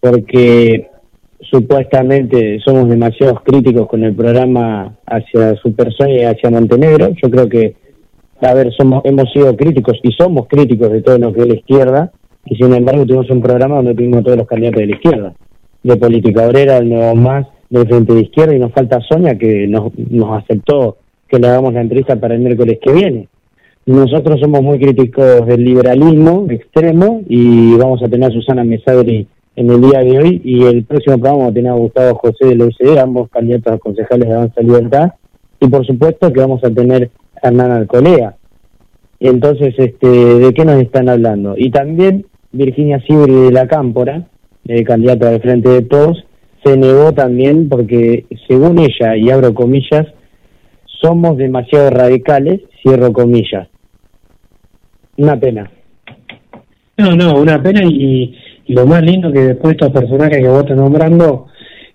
porque 0.00 0.88
supuestamente 1.40 2.58
somos 2.64 2.88
demasiados 2.88 3.42
críticos 3.42 3.86
con 3.88 4.04
el 4.04 4.14
programa 4.14 4.96
hacia 5.06 5.54
su 5.56 5.74
persona 5.74 6.10
y 6.10 6.24
hacia 6.24 6.50
Montenegro. 6.50 7.10
Yo 7.22 7.30
creo 7.30 7.48
que, 7.48 7.76
a 8.40 8.54
ver, 8.54 8.72
somos 8.72 9.04
hemos 9.04 9.30
sido 9.32 9.54
críticos 9.56 9.98
y 10.02 10.12
somos 10.12 10.46
críticos 10.48 10.90
de 10.90 11.02
todo 11.02 11.18
lo 11.18 11.32
que 11.32 11.42
es 11.42 11.48
la 11.48 11.54
izquierda, 11.54 12.12
y 12.46 12.56
sin 12.56 12.72
embargo 12.72 13.04
tuvimos 13.04 13.30
un 13.30 13.42
programa 13.42 13.76
donde 13.76 13.94
tuvimos 13.94 14.24
todos 14.24 14.38
los 14.38 14.46
candidatos 14.46 14.80
de 14.80 14.86
la 14.86 14.94
izquierda, 14.94 15.34
de 15.82 15.96
política 15.96 16.46
obrera, 16.46 16.80
del 16.80 16.88
Nuevo 16.90 17.14
Más, 17.14 17.46
del 17.70 17.86
Frente 17.86 18.14
de 18.14 18.22
Izquierda, 18.22 18.54
y 18.54 18.58
nos 18.58 18.72
falta 18.72 19.00
Sonia 19.00 19.36
que 19.36 19.66
nos, 19.66 19.96
nos 19.96 20.42
aceptó 20.42 20.96
que 21.28 21.38
le 21.38 21.48
hagamos 21.48 21.74
la 21.74 21.82
entrevista 21.82 22.16
para 22.16 22.34
el 22.34 22.40
miércoles 22.40 22.78
que 22.82 22.92
viene. 22.92 23.28
Nosotros 23.86 24.38
somos 24.40 24.62
muy 24.62 24.78
críticos 24.78 25.46
del 25.46 25.64
liberalismo 25.64 26.46
extremo 26.50 27.22
y 27.26 27.74
vamos 27.76 28.02
a 28.02 28.08
tener 28.08 28.30
a 28.30 28.32
Susana 28.32 28.64
Mesadri 28.64 29.26
en 29.56 29.70
el 29.70 29.80
día 29.80 30.00
de 30.00 30.18
hoy 30.18 30.40
y 30.44 30.64
el 30.64 30.84
próximo 30.84 31.16
programa 31.16 31.38
vamos 31.38 31.50
a 31.50 31.54
tener 31.54 31.72
a 31.72 31.74
Gustavo 31.74 32.18
José 32.18 32.46
de 32.46 32.56
la 32.56 32.64
UCD, 32.66 32.98
ambos 32.98 33.30
candidatos 33.30 33.72
a 33.72 33.78
concejales 33.78 34.28
de 34.28 34.34
Avanza 34.34 34.60
Libertad 34.60 35.12
y 35.58 35.68
por 35.68 35.86
supuesto 35.86 36.32
que 36.32 36.40
vamos 36.40 36.62
a 36.64 36.70
tener 36.70 37.10
a 37.42 37.48
Hernán 37.48 37.70
Alcolea. 37.70 38.36
Entonces, 39.20 39.74
este, 39.78 40.06
¿de 40.06 40.54
qué 40.54 40.64
nos 40.64 40.80
están 40.80 41.08
hablando? 41.08 41.54
Y 41.56 41.70
también 41.70 42.26
Virginia 42.52 43.00
Sibri 43.00 43.32
de 43.32 43.52
la 43.52 43.66
Cámpora, 43.66 44.28
eh, 44.68 44.84
candidata 44.84 45.30
del 45.30 45.40
Frente 45.40 45.68
de 45.68 45.82
Todos, 45.82 46.24
se 46.64 46.76
negó 46.76 47.12
también 47.12 47.68
porque, 47.68 48.26
según 48.46 48.78
ella, 48.78 49.16
y 49.16 49.30
abro 49.30 49.54
comillas, 49.54 50.06
somos 51.00 51.36
demasiado 51.36 51.90
radicales, 51.90 52.60
cierro 52.82 53.12
comillas. 53.12 53.68
Una 55.16 55.38
pena. 55.38 55.70
No, 56.96 57.16
no, 57.16 57.40
una 57.40 57.62
pena 57.62 57.80
y, 57.84 58.36
lo 58.68 58.86
más 58.86 59.02
lindo 59.02 59.32
que 59.32 59.40
después 59.40 59.72
estos 59.72 59.90
personajes 59.90 60.38
que 60.38 60.48
vos 60.48 60.60
estás 60.60 60.76
nombrando 60.76 61.46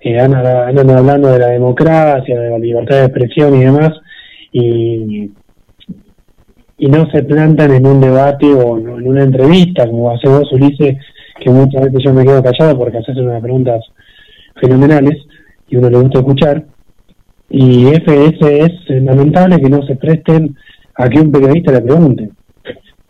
eh, 0.01 0.19
andan, 0.19 0.89
hablando 0.89 1.29
de 1.29 1.39
la 1.39 1.49
democracia, 1.49 2.39
de 2.39 2.49
la 2.49 2.57
libertad 2.57 2.97
de 2.97 3.05
expresión 3.05 3.55
y 3.55 3.65
demás, 3.65 3.91
y 4.51 5.31
y 6.83 6.87
no 6.87 7.09
se 7.11 7.23
plantan 7.23 7.71
en 7.71 7.87
un 7.87 8.01
debate 8.01 8.45
o 8.47 8.77
en 8.77 9.07
una 9.07 9.23
entrevista, 9.23 9.87
como 9.87 10.11
hace 10.11 10.27
vos, 10.27 10.51
Ulises, 10.51 10.97
que 11.43 11.49
muchas 11.49 11.81
veces 11.83 12.03
yo 12.03 12.13
me 12.13 12.25
quedo 12.25 12.43
callado 12.43 12.77
porque 12.77 12.97
haces 12.97 13.17
unas 13.17 13.41
preguntas 13.41 13.83
fenomenales 14.59 15.17
y 15.67 15.77
uno 15.77 15.89
le 15.89 15.99
gusta 15.99 16.19
escuchar. 16.19 16.65
Y 17.49 17.87
ese 17.87 18.27
es 18.27 18.71
lamentable 19.03 19.59
que 19.59 19.69
no 19.69 19.83
se 19.83 19.95
presten 19.95 20.55
a 20.95 21.07
que 21.09 21.19
un 21.19 21.31
periodista 21.31 21.71
le 21.71 21.81
pregunte. 21.81 22.29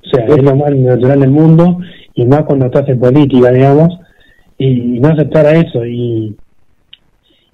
O 0.06 0.10
sea, 0.10 0.26
es 0.26 0.44
lo 0.44 0.56
más 0.56 0.76
natural 0.76 1.20
del 1.22 1.32
mundo 1.32 1.80
y 2.14 2.26
más 2.26 2.44
cuando 2.44 2.66
estás 2.66 2.88
en 2.90 3.00
política, 3.00 3.52
digamos, 3.52 4.00
y 4.58 5.00
no 5.00 5.10
aceptar 5.10 5.46
a 5.46 5.54
eso 5.54 5.86
y, 5.86 6.36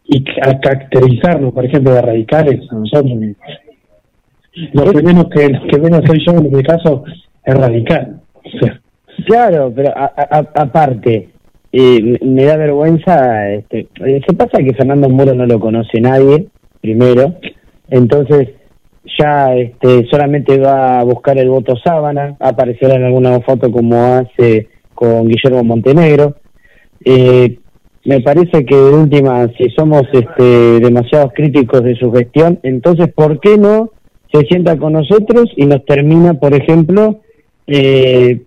y 0.05 0.25
a 0.41 0.59
caracterizarnos, 0.59 1.53
por 1.53 1.65
ejemplo, 1.65 1.93
de 1.93 2.01
radicales 2.01 2.61
a 2.71 2.75
nosotros 2.75 3.17
lo 4.73 4.91
que 4.91 5.03
menos 5.03 5.25
que, 5.30 5.51
que 5.69 5.80
menos 5.80 6.01
soy 6.05 6.23
yo 6.25 6.34
en 6.34 6.45
este 6.47 6.63
caso 6.63 7.03
es 7.43 7.55
radical. 7.55 8.21
Claro, 9.26 9.72
pero 9.76 9.93
aparte, 9.95 11.30
eh, 11.72 12.17
me 12.22 12.43
da 12.45 12.57
vergüenza, 12.57 13.49
este, 13.51 13.88
¿qué 13.95 14.34
pasa? 14.36 14.63
Que 14.63 14.74
Fernando 14.74 15.09
Muro 15.09 15.34
no 15.34 15.45
lo 15.45 15.59
conoce 15.59 16.01
nadie, 16.01 16.47
primero, 16.82 17.36
entonces 17.89 18.49
ya 19.17 19.55
este, 19.55 20.07
solamente 20.09 20.59
va 20.59 20.99
a 20.99 21.03
buscar 21.03 21.38
el 21.38 21.49
voto 21.49 21.76
sábana, 21.84 22.36
aparecerá 22.39 22.95
en 22.95 23.05
alguna 23.05 23.39
foto 23.41 23.72
como 23.72 23.95
hace 23.95 24.67
con 24.93 25.28
Guillermo 25.28 25.63
Montenegro. 25.63 26.36
Eh, 27.05 27.59
me 28.05 28.22
parece 28.22 28.65
que 28.65 28.76
de 28.76 28.91
última, 28.91 29.47
si 29.57 29.70
somos 29.72 30.03
este, 30.11 30.80
demasiados 30.80 31.34
críticos 31.34 31.84
de 31.84 31.95
su 31.95 32.11
gestión, 32.11 32.59
entonces, 32.63 33.11
¿por 33.13 33.39
qué 33.39 33.57
no 33.57 33.91
se 34.32 34.41
sienta 34.45 34.78
con 34.78 34.93
nosotros 34.93 35.45
y 35.55 35.65
nos 35.65 35.86
termina, 35.86 36.36
por 36.36 36.53
ejemplo, 36.53 37.20
eh, 37.67 38.41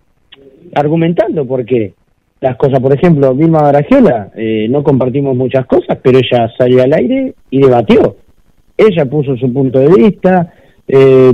argumentando 0.75 1.47
por 1.47 1.65
qué 1.65 1.95
las 2.41 2.57
cosas. 2.57 2.81
Por 2.81 2.93
ejemplo, 2.93 3.35
Vilma 3.35 3.63
Baragiola, 3.63 4.31
eh, 4.37 4.67
no 4.69 4.83
compartimos 4.83 5.37
muchas 5.37 5.67
cosas, 5.67 5.99
pero 6.03 6.19
ella 6.19 6.51
salió 6.59 6.83
al 6.83 6.93
aire 6.93 7.35
y 7.51 7.61
debatió. 7.61 8.17
Ella 8.77 9.05
puso 9.07 9.37
su 9.37 9.53
punto 9.53 9.79
de 9.79 9.89
vista, 9.89 10.53
eh, 10.89 11.33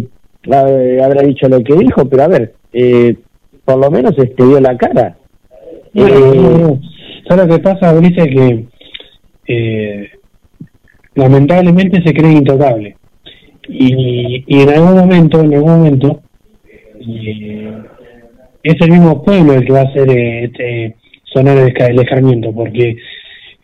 habrá 1.03 1.23
dicho 1.23 1.49
lo 1.49 1.63
que 1.63 1.75
dijo, 1.77 2.09
pero 2.09 2.23
a 2.25 2.29
ver, 2.29 2.55
eh, 2.73 3.17
por 3.65 3.79
lo 3.79 3.91
menos 3.91 4.13
este 4.19 4.45
dio 4.45 4.61
la 4.61 4.77
cara. 4.77 5.17
Eh, 5.95 6.81
¿Sabes 7.29 7.47
lo 7.47 7.57
que 7.57 7.63
pasa, 7.63 7.95
Ulises? 7.95 8.27
Que 8.27 8.67
eh, 9.47 10.11
lamentablemente 11.15 12.03
se 12.03 12.13
cree 12.13 12.33
intocable 12.33 12.97
y, 13.69 14.45
y 14.47 14.63
en 14.63 14.69
algún 14.71 14.95
momento, 14.95 15.41
en 15.41 15.55
algún 15.55 15.71
momento, 15.71 16.23
eh, 17.01 17.83
es 18.69 18.81
el 18.81 18.91
mismo 18.91 19.23
pueblo 19.23 19.55
el 19.55 19.65
que 19.65 19.73
va 19.73 19.81
a 19.81 19.85
hacer 19.85 20.11
eh, 20.11 20.45
este, 20.45 20.97
sonar 21.25 21.57
el, 21.57 21.75
el 21.77 22.01
escarmiento, 22.01 22.53
porque 22.53 22.97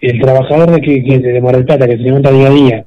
el 0.00 0.20
trabajador 0.20 0.70
de, 0.70 0.80
que, 0.80 1.02
que 1.02 1.18
de 1.18 1.40
Mar 1.40 1.56
del 1.56 1.66
Plata 1.66 1.86
que 1.86 1.96
se 1.96 2.02
levanta 2.02 2.30
día 2.30 2.46
a 2.48 2.50
día 2.50 2.86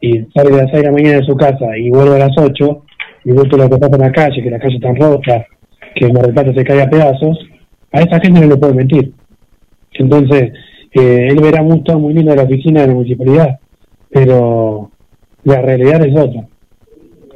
y 0.00 0.24
sale 0.34 0.54
a 0.54 0.62
las 0.62 0.70
6 0.70 0.72
de 0.72 0.82
la 0.82 0.92
mañana 0.92 1.18
de 1.18 1.24
su 1.24 1.34
casa 1.36 1.76
y 1.78 1.88
vuelve 1.90 2.16
a 2.16 2.26
las 2.26 2.36
8 2.36 2.82
y 3.24 3.30
ve 3.32 3.36
lo 3.36 3.70
que 3.70 3.78
pasa 3.78 3.96
en 3.96 4.00
la 4.02 4.12
calle, 4.12 4.42
que 4.42 4.50
la 4.50 4.58
calle 4.58 4.76
está 4.76 4.92
rota, 4.92 5.46
que 5.94 6.12
Mar 6.12 6.26
del 6.26 6.34
Plata 6.34 6.52
se 6.54 6.64
cae 6.64 6.82
a 6.82 6.90
pedazos, 6.90 7.38
a 7.92 8.00
esa 8.00 8.20
gente 8.20 8.40
no 8.40 8.48
le 8.48 8.56
puede 8.56 8.74
mentir. 8.74 9.12
Entonces, 9.94 10.52
eh, 10.92 11.28
él 11.30 11.40
verá 11.40 11.62
mucho 11.62 11.98
muy 11.98 12.12
lindo 12.12 12.34
la 12.34 12.42
oficina 12.42 12.82
de 12.82 12.88
la 12.88 12.94
municipalidad, 12.94 13.58
pero 14.10 14.90
la 15.44 15.62
realidad 15.62 16.04
es 16.04 16.16
otra. 16.16 16.46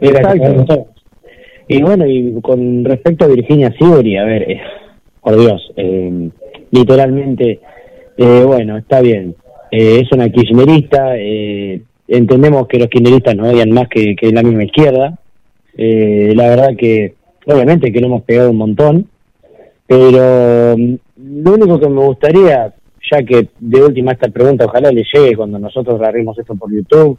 Exacto. 0.00 0.86
Y 1.72 1.80
bueno, 1.82 2.04
y 2.04 2.40
con 2.42 2.84
respecto 2.84 3.24
a 3.24 3.28
Virginia 3.28 3.72
Sibori, 3.78 4.16
a 4.16 4.24
ver, 4.24 4.50
eh, 4.50 4.60
por 5.20 5.38
Dios, 5.38 5.72
eh, 5.76 6.28
literalmente, 6.72 7.60
eh, 8.16 8.42
bueno, 8.44 8.76
está 8.76 9.00
bien, 9.00 9.36
es 9.70 10.10
una 10.10 10.28
kirchnerista, 10.30 11.16
entendemos 12.08 12.66
que 12.66 12.80
los 12.80 12.88
kirchneristas 12.88 13.36
no 13.36 13.48
odian 13.48 13.70
más 13.70 13.86
que, 13.88 14.16
que 14.16 14.32
la 14.32 14.42
misma 14.42 14.64
izquierda, 14.64 15.16
la 15.76 16.48
verdad 16.48 16.70
que, 16.76 17.14
obviamente 17.46 17.92
que 17.92 18.00
lo 18.00 18.08
hemos 18.08 18.22
pegado 18.22 18.50
un 18.50 18.56
montón, 18.56 19.06
pero 19.86 20.76
mm, 20.76 20.94
lo 21.44 21.54
único 21.54 21.78
que 21.78 21.88
me 21.88 22.04
gustaría, 22.04 22.74
ya 23.12 23.22
que 23.22 23.46
de 23.60 23.80
última 23.84 24.10
esta 24.10 24.28
pregunta 24.28 24.64
ojalá 24.64 24.90
le 24.90 25.04
llegue 25.04 25.36
cuando 25.36 25.60
nosotros 25.60 26.00
agarremos 26.00 26.36
esto 26.36 26.56
por 26.56 26.74
YouTube, 26.74 27.16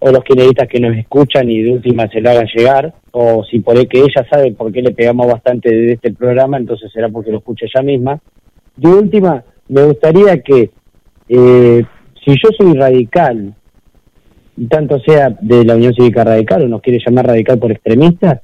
o 0.00 0.10
los 0.10 0.24
kirchneristas 0.24 0.66
que 0.66 0.80
nos 0.80 0.96
escuchan 0.96 1.48
y 1.50 1.62
de 1.62 1.72
última 1.72 2.08
se 2.08 2.20
lo 2.20 2.30
hagan 2.30 2.48
llegar, 2.54 2.94
o 3.12 3.44
si 3.44 3.60
por 3.60 3.76
el 3.76 3.86
que 3.86 4.00
ella 4.00 4.26
sabe 4.30 4.52
por 4.52 4.72
qué 4.72 4.82
le 4.82 4.92
pegamos 4.92 5.26
bastante 5.26 5.70
de 5.70 5.92
este 5.92 6.12
programa, 6.12 6.56
entonces 6.56 6.90
será 6.90 7.08
porque 7.08 7.30
lo 7.30 7.38
escucha 7.38 7.66
ella 7.66 7.82
misma. 7.82 8.20
De 8.76 8.88
última, 8.88 9.44
me 9.68 9.84
gustaría 9.84 10.40
que 10.40 10.70
eh, 11.28 11.84
si 12.24 12.30
yo 12.32 12.48
soy 12.58 12.74
radical, 12.74 13.54
y 14.56 14.66
tanto 14.66 14.98
sea 15.00 15.36
de 15.40 15.64
la 15.64 15.76
Unión 15.76 15.94
Cívica 15.94 16.24
Radical 16.24 16.62
o 16.64 16.68
nos 16.68 16.80
quiere 16.80 16.98
llamar 17.04 17.26
radical 17.26 17.58
por 17.58 17.70
extremista, 17.70 18.40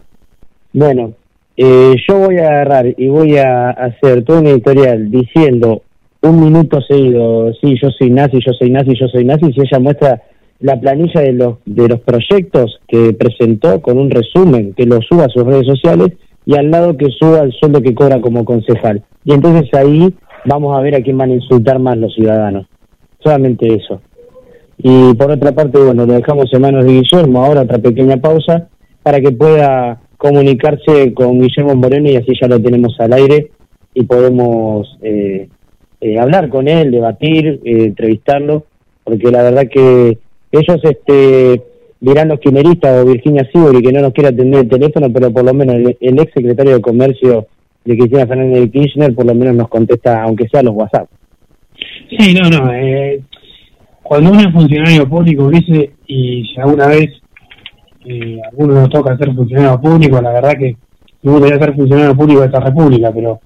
bueno, 0.72 1.14
eh, 1.57 1.94
yo 2.07 2.18
voy 2.18 2.36
a 2.36 2.48
agarrar 2.48 2.94
y 2.96 3.09
voy 3.09 3.38
a 3.38 3.70
hacer 3.70 4.24
todo 4.24 4.40
un 4.40 4.46
editorial 4.46 5.11
diciendo 5.11 5.82
un 6.20 6.40
minuto 6.40 6.80
seguido, 6.82 7.52
sí, 7.54 7.76
yo 7.80 7.90
soy 7.90 8.11
nazi, 8.11 8.38
yo 8.44 8.52
soy 8.52 8.70
nazi, 8.70 8.94
yo 8.98 9.09
soy 9.09 9.24
nazi, 9.24 9.52
si 9.52 9.61
ella 9.61 9.78
muestra 9.78 10.22
la 10.61 10.80
planilla 10.80 11.20
de 11.20 11.32
los, 11.32 11.57
de 11.64 11.88
los 11.88 12.00
proyectos 12.00 12.80
que 12.88 13.12
presentó 13.12 13.80
con 13.82 13.98
un 13.98 14.11
resumen, 14.11 14.74
que 14.74 14.86
lo 14.86 15.00
suba 15.02 15.24
a 15.24 15.28
sus 15.28 15.44
redes 15.44 15.66
sociales 15.66 16.12
y 16.44 16.57
al 16.57 16.70
lado 16.70 16.96
que 16.96 17.11
suba 17.11 17.40
el 17.40 17.52
sueldo 17.52 17.82
que 17.82 17.94
cobra 17.94 18.20
como 18.20 18.44
concejal. 18.44 19.02
Y 19.24 19.32
entonces 19.32 19.72
ahí 19.74 20.14
vamos 20.44 20.76
a 20.76 20.80
ver 20.80 20.94
a 20.94 21.02
quién 21.02 21.18
van 21.18 21.30
a 21.30 21.34
insultar 21.34 21.78
más 21.78 21.96
los 21.98 22.14
ciudadanos. 22.14 22.66
Solamente 23.22 23.66
eso. 23.74 24.00
Y 24.78 25.14
por 25.14 25.30
otra 25.30 25.52
parte, 25.52 25.78
bueno, 25.78 26.07
lo 26.07 26.12
dejamos 26.12 26.52
en 26.52 26.62
manos 26.62 26.84
de 26.84 26.92
Guillermo, 26.92 27.44
ahora 27.44 27.62
otra 27.62 27.78
pequeña 27.78 28.18
pausa, 28.18 28.68
para 29.02 29.20
que 29.20 29.32
pueda 29.32 30.00
comunicarse 30.16 31.12
con 31.14 31.40
Guillermo 31.40 31.74
Moreno 31.74 32.11
y 32.11 32.16
así 32.16 32.32
ya 32.40 32.48
lo 32.48 32.61
tenemos 32.61 32.98
al 33.00 33.12
aire 33.12 33.50
y 33.94 34.04
podemos 34.04 34.98
eh, 35.02 35.48
eh, 36.00 36.18
hablar 36.18 36.48
con 36.48 36.68
él, 36.68 36.90
debatir, 36.90 37.61
eh, 37.64 37.84
entrevistarlo, 37.84 38.66
porque 39.04 39.30
la 39.30 39.42
verdad 39.42 39.68
que 39.70 40.18
ellos 40.59 40.80
este, 40.82 41.62
dirán 42.00 42.28
los 42.28 42.40
quimeristas 42.40 43.02
o 43.02 43.07
Virginia 43.07 43.48
Sibori 43.52 43.82
que 43.82 43.92
no 43.92 44.00
nos 44.00 44.12
quiere 44.12 44.28
atender 44.28 44.61
el 44.61 44.68
teléfono, 44.68 45.12
pero 45.12 45.30
por 45.32 45.44
lo 45.44 45.54
menos 45.54 45.76
el, 46.00 46.20
ex 46.20 46.32
secretario 46.32 46.74
de 46.74 46.80
Comercio 46.80 47.46
de 47.84 47.96
Cristina 47.96 48.26
Fernández 48.26 48.61
de 48.61 48.70
Kirchner 48.70 49.14
por 49.14 49.26
lo 49.26 49.34
menos 49.34 49.54
nos 49.54 49.68
contesta, 49.68 50.22
aunque 50.22 50.48
sea 50.48 50.62
los 50.62 50.74
WhatsApp. 50.74 51.09
Sí, 52.18 52.34
no, 52.34 52.48
no. 52.48 52.72
Eh, 52.72 53.22
cuando 54.02 54.30
uno 54.30 54.40
es 54.40 54.52
funcionario 54.52 55.09
público, 55.09 55.50
dice, 55.50 55.92
y 56.07 56.44
alguna 56.59 56.86
vez 56.86 57.09
eh, 58.04 58.38
alguno 58.50 58.74
nos 58.74 58.90
toca 58.90 59.16
ser 59.16 59.34
funcionario 59.34 59.80
público, 59.80 60.20
la 60.20 60.32
verdad 60.32 60.52
que 60.59 60.76
me 61.22 61.32
gustaría 61.32 61.59
ser 61.59 61.74
funcionario 61.74 62.16
público 62.16 62.40
de 62.40 62.46
esta 62.46 62.61
república, 62.61 63.11
pero 63.12 63.40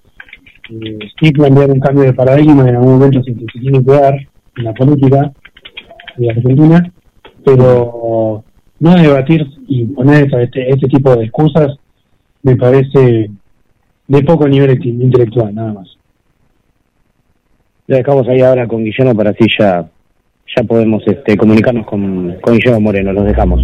eh, 0.71 0.99
sí 1.21 1.33
plantear 1.33 1.71
un 1.71 1.81
cambio 1.81 2.05
de 2.05 2.13
paradigma 2.13 2.69
en 2.69 2.77
algún 2.77 2.99
momento 2.99 3.23
se 3.23 3.33
tiene 3.33 3.83
que 3.83 3.91
dar 3.91 4.15
en 4.57 4.65
la 4.65 4.75
política 4.75 5.33
de 6.17 6.31
Argentina, 6.31 6.93
pero 7.45 8.45
no 8.79 8.95
debatir 8.95 9.47
y 9.69 9.85
poner 9.87 10.35
este, 10.41 10.71
este 10.71 10.89
tipo 10.89 11.15
de 11.15 11.25
excusas 11.25 11.77
me 12.43 12.57
parece 12.57 13.31
de 14.09 14.23
poco 14.23 14.49
nivel 14.49 14.85
intelectual, 14.85 15.55
nada 15.55 15.73
más. 15.73 15.89
Lo 17.87 17.97
dejamos 17.97 18.29
ahí 18.29 18.41
ahora 18.41 18.67
con 18.67 18.85
Guillermo 18.85 19.15
para 19.15 19.31
así 19.31 19.47
ya, 19.59 19.89
ya 20.57 20.65
podemos 20.65 21.03
este, 21.07 21.37
comunicarnos 21.37 21.87
con, 21.87 22.37
con 22.41 22.55
Guillermo 22.55 22.81
Moreno, 22.81 23.13
los 23.13 23.25
dejamos. 23.25 23.61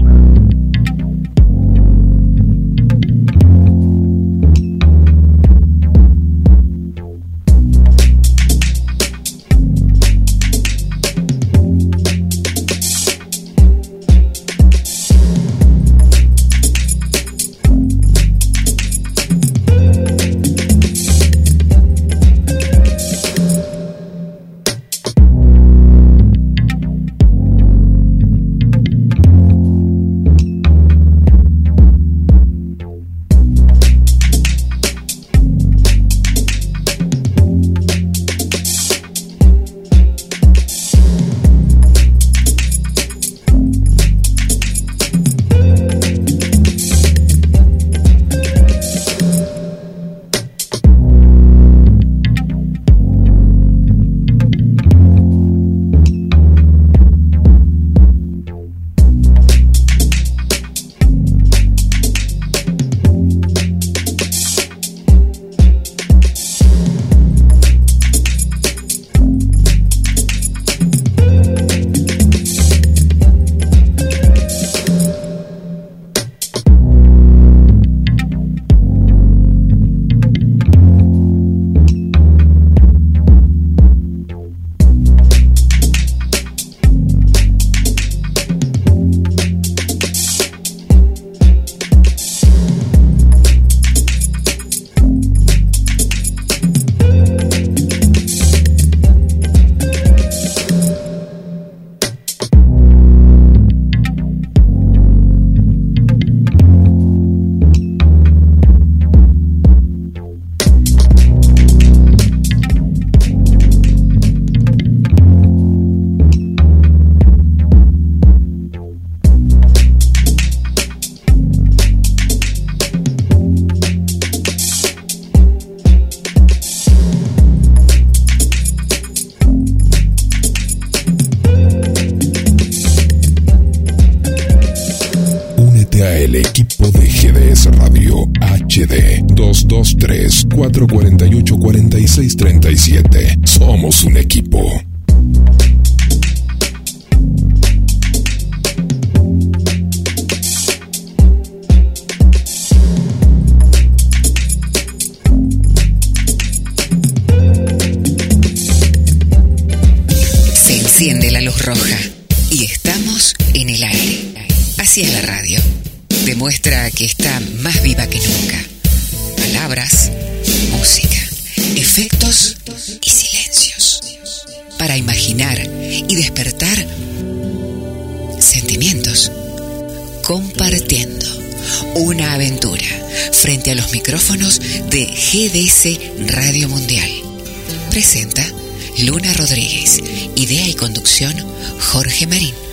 Conducción 190.77 191.35
Jorge 191.81 192.27
Marín. 192.27 192.66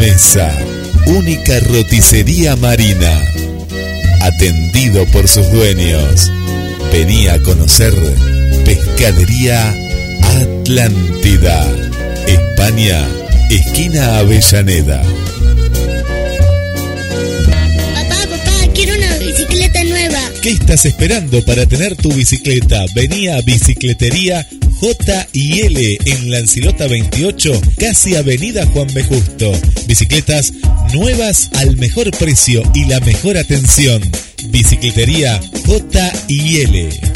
Mesa. 0.00 0.50
Única 1.06 1.60
roticería 1.60 2.56
marina. 2.56 3.22
Atendido 4.22 5.04
por 5.06 5.28
sus 5.28 5.50
dueños. 5.52 6.30
Venía 6.90 7.34
a 7.34 7.38
conocer 7.40 7.94
Pescadería 8.64 9.74
Atlántida, 10.22 11.54
España, 12.26 13.06
esquina 13.50 14.18
Avellaneda. 14.18 15.02
Papá, 17.92 18.26
papá, 18.30 18.72
quiero 18.74 18.96
una 18.96 19.18
bicicleta 19.18 19.84
nueva. 19.84 20.20
¿Qué 20.40 20.50
estás 20.52 20.86
esperando 20.86 21.44
para 21.44 21.66
tener 21.66 21.94
tu 21.96 22.10
bicicleta? 22.12 22.86
Venía 22.94 23.36
a 23.36 23.42
Bicicletería 23.42 24.46
J 24.80 25.26
y 25.34 25.60
L 25.60 25.98
en 26.06 26.30
Lancilota 26.30 26.86
28, 26.86 27.60
casi 27.78 28.16
Avenida 28.16 28.64
Juan 28.66 28.88
B. 28.94 29.04
Justo. 29.04 29.52
Bicicletas 29.86 30.54
nuevas 30.94 31.50
al 31.54 31.76
mejor 31.76 32.10
precio 32.12 32.62
y 32.74 32.86
la 32.86 32.98
mejor 33.00 33.36
atención. 33.36 34.00
Bicicletería 34.48 35.38
J 35.66 36.12
y 36.28 36.60
L. 36.62 37.09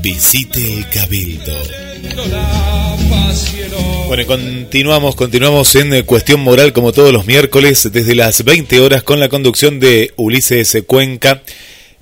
Visite 0.03 0.73
el 0.73 0.89
Cabildo. 0.89 1.92
Bueno, 4.07 4.27
continuamos, 4.27 5.17
continuamos 5.17 5.75
en 5.75 5.95
eh, 5.95 6.05
Cuestión 6.05 6.41
Moral 6.41 6.75
como 6.75 6.93
todos 6.93 7.15
los 7.15 7.25
miércoles 7.25 7.89
desde 7.91 8.15
las 8.15 8.45
20 8.45 8.81
horas 8.81 9.03
con 9.03 9.21
la 9.21 9.31
conducción 9.31 9.81
de 9.81 10.13
Ulises 10.17 10.77
Cuenca 10.87 11.43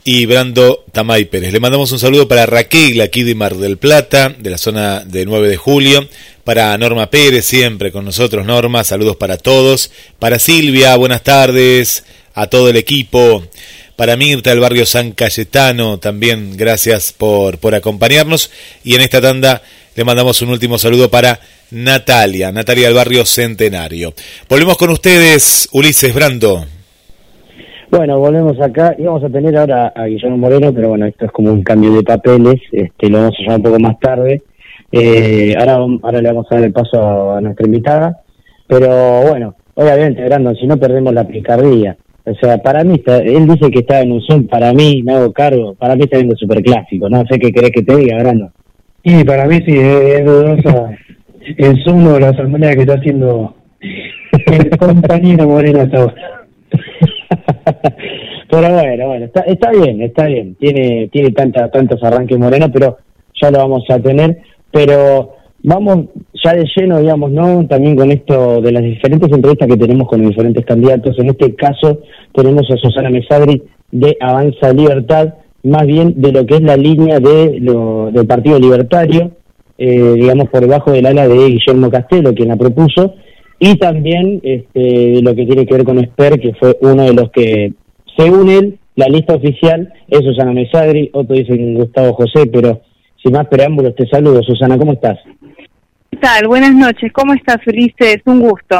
y 0.02 0.26
Brando 0.26 0.84
Tamay 0.90 1.26
Pérez. 1.26 1.52
Le 1.52 1.60
mandamos 1.60 1.92
un 1.92 2.00
saludo 2.00 2.26
para 2.26 2.46
Raquel 2.46 3.00
aquí 3.00 3.22
de 3.22 3.36
Mar 3.36 3.54
del 3.54 3.78
Plata, 3.78 4.34
de 4.36 4.50
la 4.50 4.58
zona 4.58 5.04
de 5.04 5.24
9 5.24 5.48
de 5.48 5.56
julio, 5.56 6.08
para 6.42 6.76
Norma 6.78 7.10
Pérez 7.10 7.44
siempre 7.44 7.92
con 7.92 8.04
nosotros, 8.04 8.44
Norma, 8.44 8.82
saludos 8.82 9.16
para 9.16 9.36
todos, 9.36 9.92
para 10.18 10.40
Silvia, 10.40 10.96
buenas 10.96 11.22
tardes, 11.22 12.04
a 12.34 12.48
todo 12.48 12.70
el 12.70 12.76
equipo, 12.76 13.44
para 13.94 14.16
Mirta 14.16 14.50
del 14.50 14.60
barrio 14.60 14.86
San 14.86 15.12
Cayetano, 15.12 15.98
también 15.98 16.56
gracias 16.56 17.12
por, 17.12 17.58
por 17.58 17.74
acompañarnos. 17.74 18.50
Y 18.82 18.94
en 18.94 19.02
esta 19.02 19.20
tanda 19.20 19.62
le 19.96 20.04
mandamos 20.04 20.40
un 20.42 20.50
último 20.50 20.78
saludo 20.78 21.10
para 21.10 21.38
Natalia, 21.70 22.52
Natalia 22.52 22.86
del 22.86 22.96
barrio 22.96 23.24
Centenario. 23.24 24.12
Volvemos 24.48 24.76
con 24.76 24.90
ustedes, 24.90 25.68
Ulises 25.72 26.14
Brando. 26.14 26.64
Bueno, 27.90 28.20
volvemos 28.20 28.60
acá. 28.60 28.94
Íbamos 28.98 29.24
a 29.24 29.28
tener 29.28 29.56
ahora 29.56 29.92
a 29.94 30.04
Guillermo 30.06 30.36
Moreno, 30.36 30.72
pero 30.72 30.90
bueno, 30.90 31.06
esto 31.06 31.24
es 31.24 31.32
como 31.32 31.52
un 31.52 31.62
cambio 31.62 31.92
de 31.92 32.04
papeles. 32.04 32.60
Este, 32.70 33.08
lo 33.08 33.18
vamos 33.18 33.34
a 33.36 33.42
llamar 33.42 33.56
un 33.56 33.62
poco 33.64 33.80
más 33.80 33.98
tarde. 33.98 34.42
Eh, 34.92 35.54
ahora, 35.58 35.74
ahora 36.02 36.22
le 36.22 36.28
vamos 36.28 36.46
a 36.50 36.54
dar 36.54 36.64
el 36.64 36.72
paso 36.72 37.32
a 37.32 37.40
nuestra 37.40 37.66
invitada. 37.66 38.20
Pero 38.68 39.22
bueno, 39.22 39.56
obviamente, 39.74 40.24
Brandon, 40.24 40.54
si 40.54 40.66
no 40.68 40.76
perdemos 40.76 41.12
la 41.12 41.26
picardía. 41.26 41.96
O 42.24 42.34
sea, 42.34 42.58
para 42.58 42.84
mí, 42.84 42.94
está, 42.94 43.18
él 43.18 43.48
dice 43.48 43.70
que 43.70 43.80
está 43.80 44.02
en 44.02 44.12
un 44.12 44.22
Zoom, 44.22 44.46
para 44.46 44.72
mí, 44.72 45.02
me 45.02 45.14
hago 45.14 45.32
cargo, 45.32 45.74
para 45.74 45.96
mí 45.96 46.04
está 46.04 46.18
viendo 46.18 46.36
super 46.36 46.62
clásico. 46.62 47.08
No 47.08 47.24
sé 47.26 47.40
qué 47.40 47.50
querés 47.50 47.72
que 47.72 47.82
te 47.82 47.96
diga, 47.96 48.18
Brandon. 48.18 48.52
Y 49.02 49.24
para 49.24 49.46
mí 49.46 49.56
sí, 49.66 49.76
es, 49.76 50.20
es 50.20 50.24
dudosa 50.24 50.90
el 51.56 51.82
Zoom 51.84 52.06
o 52.06 52.18
la 52.18 52.28
asamblea 52.28 52.74
que 52.74 52.82
está 52.82 52.94
haciendo 52.94 53.54
el 53.80 54.70
compañero 54.78 55.48
Moreno 55.48 55.80
hasta 55.80 55.98
ahora. 55.98 56.46
Pero 58.50 58.72
bueno, 58.72 59.06
bueno, 59.06 59.24
está, 59.26 59.40
está 59.42 59.70
bien, 59.70 60.02
está 60.02 60.26
bien. 60.26 60.56
Tiene, 60.56 61.08
tiene 61.12 61.30
tanta, 61.30 61.70
tantos 61.70 62.02
arranques 62.02 62.36
Moreno, 62.36 62.66
pero 62.72 62.98
ya 63.40 63.50
lo 63.50 63.58
vamos 63.58 63.84
a 63.88 64.00
tener. 64.00 64.38
Pero 64.72 65.36
vamos 65.62 66.06
ya 66.42 66.54
de 66.54 66.68
lleno, 66.76 66.98
digamos, 66.98 67.30
¿no? 67.30 67.66
También 67.68 67.94
con 67.94 68.10
esto 68.10 68.60
de 68.60 68.72
las 68.72 68.82
diferentes 68.82 69.30
entrevistas 69.30 69.68
que 69.68 69.76
tenemos 69.76 70.08
con 70.08 70.20
los 70.20 70.30
diferentes 70.30 70.66
candidatos. 70.66 71.16
En 71.20 71.28
este 71.30 71.54
caso 71.54 72.00
tenemos 72.34 72.68
a 72.70 72.76
Susana 72.76 73.08
Mesadri 73.10 73.62
de 73.92 74.16
Avanza 74.20 74.72
Libertad, 74.72 75.34
más 75.62 75.86
bien 75.86 76.14
de 76.20 76.32
lo 76.32 76.46
que 76.46 76.56
es 76.56 76.62
la 76.62 76.76
línea 76.76 77.20
de 77.20 77.58
lo, 77.60 78.10
del 78.10 78.26
Partido 78.26 78.58
Libertario, 78.58 79.32
eh, 79.78 80.12
digamos, 80.14 80.48
por 80.48 80.60
debajo 80.60 80.92
del 80.92 81.06
ala 81.06 81.26
de 81.26 81.48
Guillermo 81.48 81.90
Castelo, 81.90 82.34
quien 82.34 82.48
la 82.48 82.56
propuso, 82.56 83.14
y 83.58 83.76
también 83.76 84.40
este, 84.42 84.80
de 84.80 85.22
lo 85.22 85.34
que 85.34 85.46
tiene 85.46 85.66
que 85.66 85.74
ver 85.74 85.84
con 85.84 85.98
Esper, 85.98 86.40
que 86.40 86.54
fue 86.54 86.76
uno 86.80 87.02
de 87.02 87.14
los 87.14 87.30
que, 87.30 87.72
según 88.16 88.48
él, 88.50 88.78
la 88.96 89.06
lista 89.06 89.34
oficial 89.34 89.92
es 90.08 90.20
Susana 90.20 90.52
Mesadri, 90.52 91.10
otro 91.12 91.36
dice 91.36 91.56
Gustavo 91.56 92.14
José, 92.14 92.46
pero 92.46 92.80
sin 93.22 93.32
más 93.32 93.46
preámbulos, 93.48 93.94
te 93.94 94.06
saludo. 94.08 94.42
Susana, 94.42 94.78
¿cómo 94.78 94.92
estás? 94.92 95.18
¿Qué 96.10 96.16
tal? 96.16 96.48
Buenas 96.48 96.74
noches. 96.74 97.12
¿Cómo 97.12 97.34
estás, 97.34 97.58
Ulises? 97.66 98.18
Un 98.24 98.40
gusto. 98.40 98.76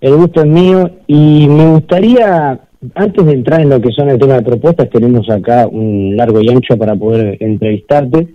El 0.00 0.16
gusto 0.16 0.40
es 0.40 0.46
mío 0.46 0.90
y 1.06 1.46
me 1.48 1.66
gustaría, 1.68 2.60
antes 2.94 3.26
de 3.26 3.32
entrar 3.32 3.60
en 3.60 3.70
lo 3.70 3.80
que 3.80 3.92
son 3.92 4.10
el 4.10 4.18
tema 4.18 4.34
de 4.34 4.42
propuestas, 4.42 4.90
tenemos 4.90 5.28
acá 5.30 5.66
un 5.66 6.16
largo 6.16 6.40
y 6.40 6.48
ancho 6.48 6.76
para 6.76 6.96
poder 6.96 7.36
entrevistarte. 7.40 8.28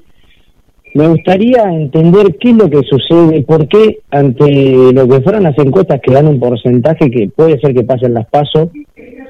Me 0.96 1.08
gustaría 1.08 1.64
entender 1.72 2.38
qué 2.40 2.50
es 2.50 2.56
lo 2.56 2.70
que 2.70 2.82
sucede, 2.84 3.44
por 3.44 3.68
qué 3.68 4.00
ante 4.10 4.92
lo 4.94 5.08
que 5.08 5.22
fueron 5.22 5.44
las 5.44 5.58
encuestas 5.58 6.02
que 6.02 6.14
dan 6.14 6.28
un 6.28 6.40
porcentaje 6.40 7.12
que 7.12 7.30
puede 7.30 7.60
ser 7.60 7.76
que 7.76 7.84
pasen 7.84 8.14
las 8.14 8.28
pasos, 8.28 8.70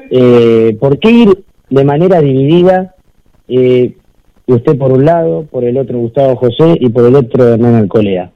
eh, 0.10 0.78
por 0.80 1.00
qué 1.00 1.12
ir 1.12 1.44
de 1.70 1.84
manera 1.84 2.22
dividida, 2.22 2.96
eh, 3.48 3.94
usted 4.48 4.78
por 4.78 4.94
un 4.94 5.06
lado, 5.06 5.46
por 5.52 5.66
el 5.66 5.78
otro 5.78 6.00
Gustavo 6.00 6.36
José 6.38 6.78
y 6.80 6.90
por 6.90 7.06
el 7.06 7.16
otro 7.16 7.46
Hernán 7.54 7.76
Alcolea. 7.76 8.32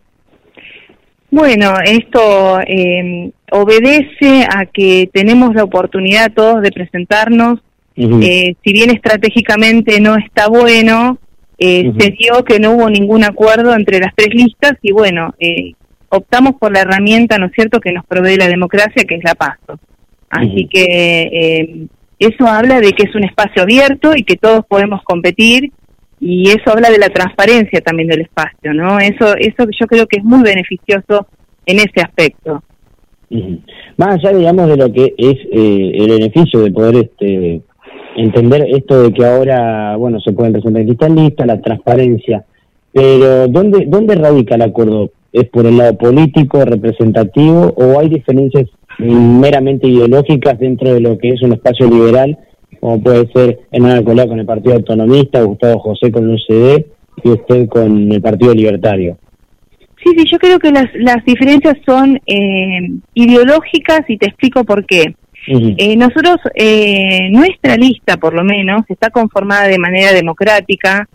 Bueno, 1.33 1.73
esto 1.83 2.59
eh, 2.59 3.31
obedece 3.49 4.45
a 4.47 4.67
que 4.67 5.09
tenemos 5.11 5.55
la 5.55 5.63
oportunidad 5.63 6.31
todos 6.31 6.61
de 6.61 6.71
presentarnos. 6.71 7.59
Eh, 7.97 8.53
si 8.63 8.71
bien 8.71 8.91
estratégicamente 8.91 9.99
no 9.99 10.15
está 10.15 10.47
bueno, 10.47 11.17
eh, 11.57 11.91
se 11.97 12.11
dio 12.11 12.43
que 12.43 12.59
no 12.59 12.73
hubo 12.73 12.87
ningún 12.87 13.23
acuerdo 13.23 13.73
entre 13.73 13.97
las 13.97 14.13
tres 14.15 14.29
listas 14.35 14.73
y 14.83 14.91
bueno, 14.91 15.33
eh, 15.39 15.73
optamos 16.09 16.53
por 16.59 16.71
la 16.71 16.81
herramienta, 16.81 17.39
¿no 17.39 17.47
es 17.47 17.53
cierto?, 17.53 17.79
que 17.79 17.93
nos 17.93 18.05
provee 18.05 18.37
la 18.37 18.47
democracia, 18.47 19.03
que 19.03 19.15
es 19.15 19.23
la 19.23 19.33
PASO. 19.33 19.79
Así 20.29 20.67
que 20.71 20.83
eh, 20.83 21.87
eso 22.19 22.45
habla 22.45 22.79
de 22.79 22.91
que 22.91 23.05
es 23.07 23.15
un 23.15 23.23
espacio 23.23 23.63
abierto 23.63 24.11
y 24.15 24.23
que 24.23 24.35
todos 24.35 24.67
podemos 24.67 25.01
competir 25.01 25.71
y 26.23 26.49
eso 26.49 26.71
habla 26.71 26.89
de 26.89 26.99
la 26.99 27.09
transparencia 27.09 27.81
también 27.81 28.07
del 28.07 28.21
espacio, 28.21 28.73
¿no? 28.73 28.99
Eso, 28.99 29.35
eso 29.37 29.65
yo 29.79 29.87
creo 29.87 30.07
que 30.07 30.19
es 30.19 30.23
muy 30.23 30.41
beneficioso 30.41 31.27
en 31.65 31.77
ese 31.77 32.01
aspecto. 32.01 32.63
Más 33.97 34.15
allá, 34.15 34.37
digamos, 34.37 34.69
de 34.69 34.77
lo 34.77 34.91
que 34.93 35.13
es 35.17 35.35
eh, 35.51 35.91
el 35.95 36.09
beneficio 36.11 36.61
de 36.61 36.71
poder 36.71 36.95
este, 36.95 37.61
entender 38.15 38.67
esto 38.69 39.03
de 39.03 39.13
que 39.13 39.25
ahora, 39.25 39.97
bueno, 39.97 40.19
se 40.21 40.31
pueden 40.31 40.53
presentar 40.53 41.11
listas, 41.11 41.47
la 41.47 41.61
transparencia, 41.61 42.45
pero 42.93 43.47
¿dónde, 43.47 43.85
¿dónde 43.87 44.15
radica 44.15 44.55
el 44.55 44.61
acuerdo? 44.61 45.11
es 45.33 45.49
por 45.49 45.65
el 45.65 45.77
lado 45.77 45.97
político, 45.97 46.63
representativo, 46.63 47.73
o 47.75 47.99
hay 47.99 48.07
diferencias 48.07 48.69
meramente 48.99 49.87
ideológicas 49.87 50.59
dentro 50.59 50.93
de 50.93 51.01
lo 51.01 51.17
que 51.17 51.29
es 51.29 51.41
un 51.41 51.53
espacio 51.53 51.89
liberal, 51.89 52.37
como 52.83 53.01
puede 53.01 53.31
ser 53.31 53.61
Hernán 53.71 54.03
Colá 54.03 54.27
con 54.27 54.39
el 54.39 54.45
Partido 54.45 54.75
Autonomista, 54.75 55.41
Gustavo 55.41 55.79
José 55.79 56.11
con 56.11 56.29
el 56.29 56.35
UCD 56.35 56.85
y 57.23 57.29
usted 57.29 57.69
con 57.69 58.11
el 58.11 58.21
Partido 58.21 58.53
Libertario. 58.53 59.17
Sí, 60.03 60.11
sí, 60.17 60.25
yo 60.29 60.37
creo 60.37 60.59
que 60.59 60.69
las, 60.69 60.87
las 60.95 61.23
diferencias 61.23 61.77
son 61.85 62.19
eh, 62.27 62.89
ideológicas 63.13 64.01
y 64.09 64.17
te 64.17 64.27
explico 64.27 64.65
por 64.65 64.85
qué. 64.85 65.15
Eh, 65.47 65.95
nosotros, 65.95 66.35
eh, 66.55 67.29
nuestra 67.31 67.77
lista 67.77 68.17
por 68.17 68.33
lo 68.33 68.43
menos, 68.43 68.81
está 68.89 69.09
conformada 69.11 69.69
de 69.69 69.79
manera 69.79 70.11
democrática, 70.11 71.07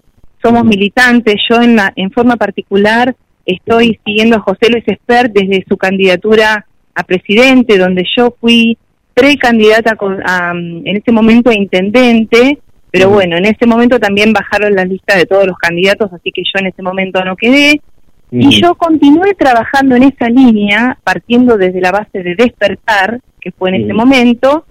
somos 0.42 0.64
militantes, 0.64 1.34
yo 1.50 1.60
en, 1.60 1.76
la, 1.76 1.92
en 1.96 2.10
forma 2.10 2.36
particular 2.36 3.14
estoy 3.44 4.00
siguiendo 4.06 4.36
a 4.36 4.40
José 4.40 4.70
Luis 4.70 4.84
Espert 4.86 5.34
desde 5.34 5.66
su 5.68 5.76
candidatura 5.76 6.64
a 6.94 7.02
presidente, 7.02 7.76
donde 7.76 8.06
yo 8.16 8.34
fui 8.40 8.78
precandidata 9.18 9.96
a, 10.24 10.52
en 10.52 10.96
ese 10.96 11.12
momento 11.12 11.50
a 11.50 11.54
intendente, 11.54 12.58
pero 12.90 13.10
bueno, 13.10 13.36
en 13.36 13.44
ese 13.44 13.66
momento 13.66 13.98
también 13.98 14.32
bajaron 14.32 14.74
la 14.74 14.84
lista 14.84 15.16
de 15.16 15.26
todos 15.26 15.46
los 15.46 15.56
candidatos, 15.58 16.12
así 16.12 16.30
que 16.32 16.42
yo 16.42 16.60
en 16.60 16.66
ese 16.66 16.82
momento 16.82 17.24
no 17.24 17.36
quedé. 17.36 17.80
Y 18.30 18.60
yo 18.60 18.74
continué 18.74 19.34
trabajando 19.34 19.96
en 19.96 20.02
esa 20.02 20.28
línea, 20.28 20.98
partiendo 21.02 21.56
desde 21.56 21.80
la 21.80 21.92
base 21.92 22.22
de 22.22 22.34
despertar, 22.34 23.20
que 23.40 23.52
fue 23.52 23.70
en 23.70 23.84
ese 23.84 23.94
momento, 23.94 24.66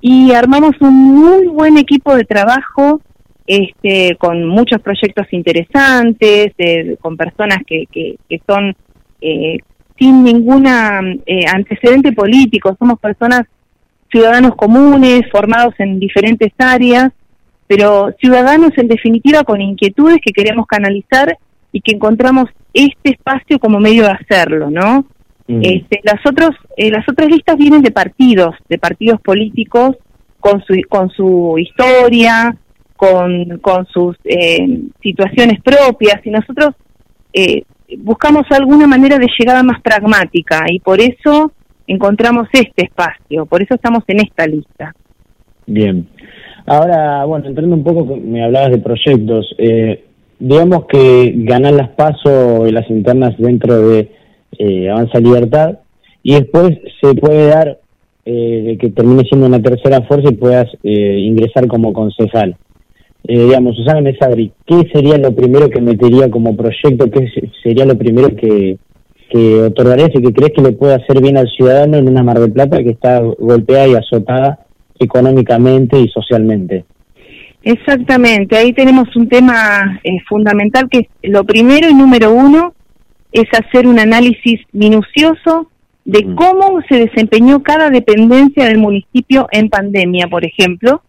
y 0.00 0.32
armamos 0.32 0.72
un 0.80 0.94
muy 0.94 1.46
buen 1.46 1.78
equipo 1.78 2.14
de 2.14 2.24
trabajo 2.24 3.00
este, 3.46 4.16
con 4.16 4.46
muchos 4.46 4.80
proyectos 4.80 5.26
interesantes, 5.32 6.52
con 7.00 7.16
personas 7.16 7.58
que, 7.66 7.84
que, 7.90 8.40
son 8.46 8.76
eh, 9.20 9.58
sin 9.98 10.22
ninguna 10.22 11.00
eh, 11.26 11.44
antecedente 11.52 12.12
político, 12.12 12.76
somos 12.78 13.00
personas, 13.00 13.42
ciudadanos 14.10 14.56
comunes, 14.56 15.22
formados 15.30 15.74
en 15.78 15.98
diferentes 15.98 16.52
áreas, 16.58 17.12
pero 17.66 18.12
ciudadanos 18.20 18.70
en 18.76 18.88
definitiva 18.88 19.44
con 19.44 19.60
inquietudes 19.60 20.18
que 20.24 20.32
queremos 20.32 20.66
canalizar 20.66 21.38
y 21.72 21.80
que 21.80 21.94
encontramos 21.94 22.46
este 22.74 23.10
espacio 23.10 23.58
como 23.58 23.78
medio 23.78 24.04
de 24.04 24.10
hacerlo, 24.10 24.70
¿no? 24.70 25.06
Este, 25.48 26.00
las 26.04 26.24
otros, 26.24 26.50
eh, 26.76 26.90
las 26.90 27.04
otras 27.08 27.28
listas 27.28 27.56
vienen 27.56 27.82
de 27.82 27.90
partidos, 27.90 28.54
de 28.68 28.78
partidos 28.78 29.20
políticos 29.20 29.96
con 30.38 30.62
su 30.62 30.80
con 30.88 31.10
su 31.10 31.56
historia, 31.58 32.56
con, 32.96 33.58
con 33.58 33.84
sus 33.86 34.16
eh, 34.24 34.80
situaciones 35.02 35.60
propias 35.60 36.24
y 36.24 36.30
nosotros 36.30 36.74
eh, 37.32 37.64
buscamos 37.98 38.44
alguna 38.50 38.86
manera 38.86 39.18
de 39.18 39.26
llegada 39.38 39.62
más 39.62 39.80
pragmática 39.80 40.66
y 40.70 40.78
por 40.80 41.00
eso 41.00 41.52
encontramos 41.92 42.48
este 42.52 42.84
espacio, 42.84 43.46
por 43.46 43.62
eso 43.62 43.74
estamos 43.74 44.04
en 44.08 44.20
esta 44.20 44.46
lista. 44.46 44.94
Bien. 45.66 46.06
Ahora, 46.66 47.24
bueno, 47.24 47.46
entrando 47.46 47.74
un 47.74 47.84
poco, 47.84 48.16
me 48.16 48.44
hablabas 48.44 48.70
de 48.70 48.78
proyectos. 48.78 49.54
Eh, 49.58 50.04
digamos 50.38 50.86
que 50.86 51.32
ganan 51.36 51.76
las 51.76 51.90
pasos 51.90 52.68
y 52.68 52.72
las 52.72 52.88
internas 52.90 53.34
dentro 53.38 53.88
de 53.88 54.10
eh, 54.58 54.90
Avanza 54.90 55.18
Libertad 55.18 55.78
y 56.22 56.34
después 56.34 56.78
se 57.00 57.14
puede 57.14 57.46
dar 57.46 57.78
eh, 58.24 58.76
que 58.80 58.90
termine 58.90 59.24
siendo 59.24 59.46
una 59.46 59.60
tercera 59.60 60.02
fuerza 60.02 60.30
y 60.30 60.36
puedas 60.36 60.68
eh, 60.82 61.18
ingresar 61.18 61.66
como 61.66 61.92
concejal 61.92 62.56
eh, 63.24 63.38
digamos, 63.38 63.76
Susana 63.76 64.00
Mesabri, 64.00 64.52
¿qué 64.66 64.88
sería 64.92 65.18
lo 65.18 65.34
primero 65.34 65.68
que 65.68 65.80
metería 65.80 66.30
como 66.30 66.56
proyecto? 66.56 67.10
¿Qué 67.10 67.28
sería 67.62 67.84
lo 67.84 67.96
primero 67.98 68.34
que, 68.34 68.78
que 69.30 69.62
otorgarías 69.62 70.10
y 70.12 70.22
que 70.22 70.32
crees 70.32 70.52
que 70.54 70.62
le 70.62 70.72
puede 70.72 70.94
hacer 70.94 71.20
bien 71.20 71.36
al 71.36 71.48
ciudadano 71.48 71.96
en 71.96 72.08
una 72.08 72.22
Mar 72.22 72.40
del 72.40 72.52
Plata 72.52 72.82
que 72.82 72.90
está 72.90 73.20
golpeada 73.20 73.88
y 73.88 73.94
azotada 73.94 74.58
económicamente 74.98 75.98
y 75.98 76.08
socialmente? 76.08 76.84
Exactamente, 77.62 78.56
ahí 78.56 78.72
tenemos 78.72 79.14
un 79.16 79.28
tema 79.28 80.00
eh, 80.02 80.18
fundamental 80.28 80.88
que 80.90 81.08
es 81.22 81.30
lo 81.30 81.44
primero 81.44 81.88
y 81.88 81.94
número 81.94 82.32
uno 82.32 82.74
es 83.32 83.46
hacer 83.52 83.86
un 83.86 83.98
análisis 83.98 84.60
minucioso 84.72 85.70
de 86.04 86.24
mm. 86.24 86.34
cómo 86.34 86.80
se 86.88 86.96
desempeñó 86.96 87.62
cada 87.62 87.90
dependencia 87.90 88.64
del 88.64 88.78
municipio 88.78 89.46
en 89.52 89.68
pandemia, 89.68 90.26
por 90.28 90.44
ejemplo, 90.44 91.02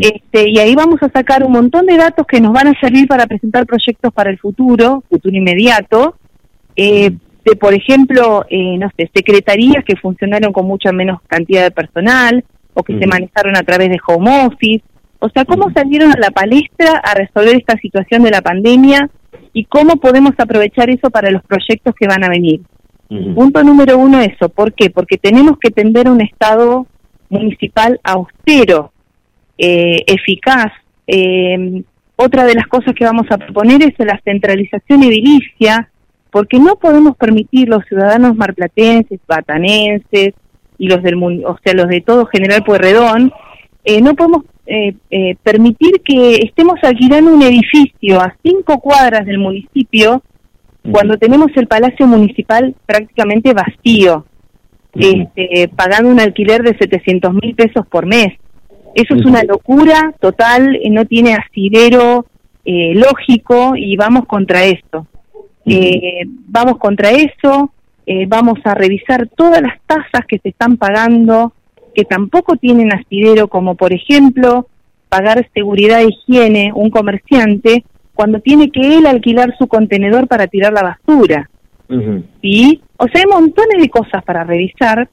este, 0.00 0.50
y 0.50 0.58
ahí 0.60 0.76
vamos 0.76 1.02
a 1.02 1.10
sacar 1.10 1.42
un 1.42 1.50
montón 1.50 1.86
de 1.86 1.96
datos 1.96 2.24
que 2.28 2.40
nos 2.40 2.52
van 2.52 2.68
a 2.68 2.80
servir 2.80 3.08
para 3.08 3.26
presentar 3.26 3.66
proyectos 3.66 4.12
para 4.12 4.30
el 4.30 4.38
futuro, 4.38 5.02
futuro 5.10 5.36
inmediato, 5.36 6.14
eh, 6.76 7.10
de, 7.44 7.56
por 7.56 7.74
ejemplo, 7.74 8.44
eh, 8.48 8.78
no 8.78 8.90
sé, 8.96 9.10
secretarías 9.14 9.84
que 9.84 9.96
funcionaron 9.96 10.52
con 10.52 10.66
mucha 10.66 10.92
menos 10.92 11.20
cantidad 11.26 11.62
de 11.62 11.70
personal 11.70 12.44
o 12.72 12.82
que 12.82 12.98
se 12.98 13.06
manejaron 13.06 13.56
a 13.56 13.62
través 13.62 13.90
de 13.90 13.98
home 14.06 14.46
office. 14.46 14.82
O 15.18 15.28
sea, 15.28 15.44
cómo 15.44 15.70
salieron 15.72 16.10
a 16.10 16.18
la 16.18 16.30
palestra 16.30 17.00
a 17.02 17.14
resolver 17.14 17.56
esta 17.56 17.76
situación 17.78 18.22
de 18.22 18.30
la 18.30 18.42
pandemia 18.42 19.10
y 19.52 19.64
cómo 19.64 19.96
podemos 19.96 20.32
aprovechar 20.38 20.90
eso 20.90 21.10
para 21.10 21.30
los 21.30 21.42
proyectos 21.42 21.94
que 21.94 22.08
van 22.08 22.24
a 22.24 22.28
venir. 22.28 22.60
Punto 23.34 23.62
número 23.62 23.96
uno, 23.96 24.20
eso. 24.20 24.48
¿Por 24.48 24.72
qué? 24.72 24.90
Porque 24.90 25.18
tenemos 25.18 25.58
que 25.60 25.70
tender 25.70 26.08
un 26.08 26.20
Estado 26.20 26.86
municipal 27.28 28.00
austero, 28.02 28.92
eh, 29.56 29.98
eficaz. 30.06 30.72
Eh, 31.06 31.84
otra 32.16 32.44
de 32.44 32.54
las 32.54 32.66
cosas 32.66 32.94
que 32.94 33.04
vamos 33.04 33.26
a 33.30 33.38
proponer 33.38 33.82
es 33.82 33.94
la 33.98 34.20
centralización 34.24 35.02
edilicia, 35.04 35.90
porque 36.34 36.58
no 36.58 36.74
podemos 36.74 37.16
permitir 37.16 37.68
los 37.68 37.84
ciudadanos 37.84 38.34
marplatenses, 38.34 39.20
batanenses 39.28 40.34
y 40.78 40.88
los 40.88 41.00
del 41.00 41.14
o 41.22 41.56
sea 41.62 41.74
los 41.74 41.86
de 41.86 42.00
todo 42.00 42.26
General 42.26 42.64
Pueyrredón, 42.64 43.32
eh, 43.84 44.00
no 44.00 44.14
podemos 44.14 44.42
eh, 44.66 44.94
eh, 45.10 45.36
permitir 45.44 46.00
que 46.04 46.38
estemos 46.38 46.74
alquilando 46.82 47.32
un 47.32 47.42
edificio 47.42 48.20
a 48.20 48.34
cinco 48.42 48.80
cuadras 48.80 49.24
del 49.26 49.38
municipio 49.38 50.24
cuando 50.90 51.18
tenemos 51.18 51.52
el 51.54 51.68
Palacio 51.68 52.08
Municipal 52.08 52.74
prácticamente 52.84 53.54
vacío, 53.54 54.26
este, 54.92 55.68
pagando 55.68 56.10
un 56.10 56.18
alquiler 56.18 56.62
de 56.62 56.76
700 56.76 57.32
mil 57.32 57.54
pesos 57.54 57.86
por 57.86 58.06
mes. 58.06 58.34
Eso 58.96 59.14
es 59.14 59.24
una 59.24 59.44
locura 59.44 60.12
total, 60.20 60.74
eh, 60.82 60.90
no 60.90 61.04
tiene 61.04 61.34
asidero 61.34 62.26
eh, 62.64 62.92
lógico 62.94 63.76
y 63.76 63.96
vamos 63.96 64.26
contra 64.26 64.64
esto. 64.64 65.06
Eh, 65.66 66.24
vamos 66.26 66.78
contra 66.78 67.10
eso, 67.10 67.72
vamos 68.28 68.58
a 68.64 68.74
revisar 68.74 69.28
todas 69.28 69.62
las 69.62 69.80
tasas 69.86 70.26
que 70.28 70.38
se 70.38 70.50
están 70.50 70.76
pagando, 70.76 71.54
que 71.94 72.04
tampoco 72.04 72.56
tienen 72.56 72.92
asidero, 72.92 73.48
como 73.48 73.76
por 73.76 73.94
ejemplo 73.94 74.68
pagar 75.08 75.48
seguridad 75.54 76.00
e 76.00 76.08
higiene 76.08 76.72
un 76.74 76.90
comerciante 76.90 77.84
cuando 78.14 78.40
tiene 78.40 78.70
que 78.70 78.96
él 78.96 79.06
alquilar 79.06 79.54
su 79.58 79.66
contenedor 79.66 80.28
para 80.28 80.46
tirar 80.46 80.72
la 80.72 80.82
basura. 80.82 81.50
¿Sí? 82.42 82.80
O 82.96 83.06
sea, 83.06 83.20
hay 83.20 83.26
montones 83.26 83.80
de 83.80 83.88
cosas 83.88 84.24
para 84.24 84.44
revisar 84.44 85.08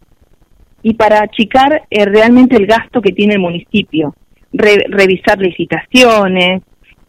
y 0.82 0.94
para 0.94 1.22
achicar 1.22 1.84
eh, 1.90 2.06
realmente 2.06 2.56
el 2.56 2.66
gasto 2.66 3.02
que 3.02 3.12
tiene 3.12 3.36
el 3.36 3.40
municipio. 3.40 4.16
revisar 4.54 5.40
licitaciones, 5.40 6.64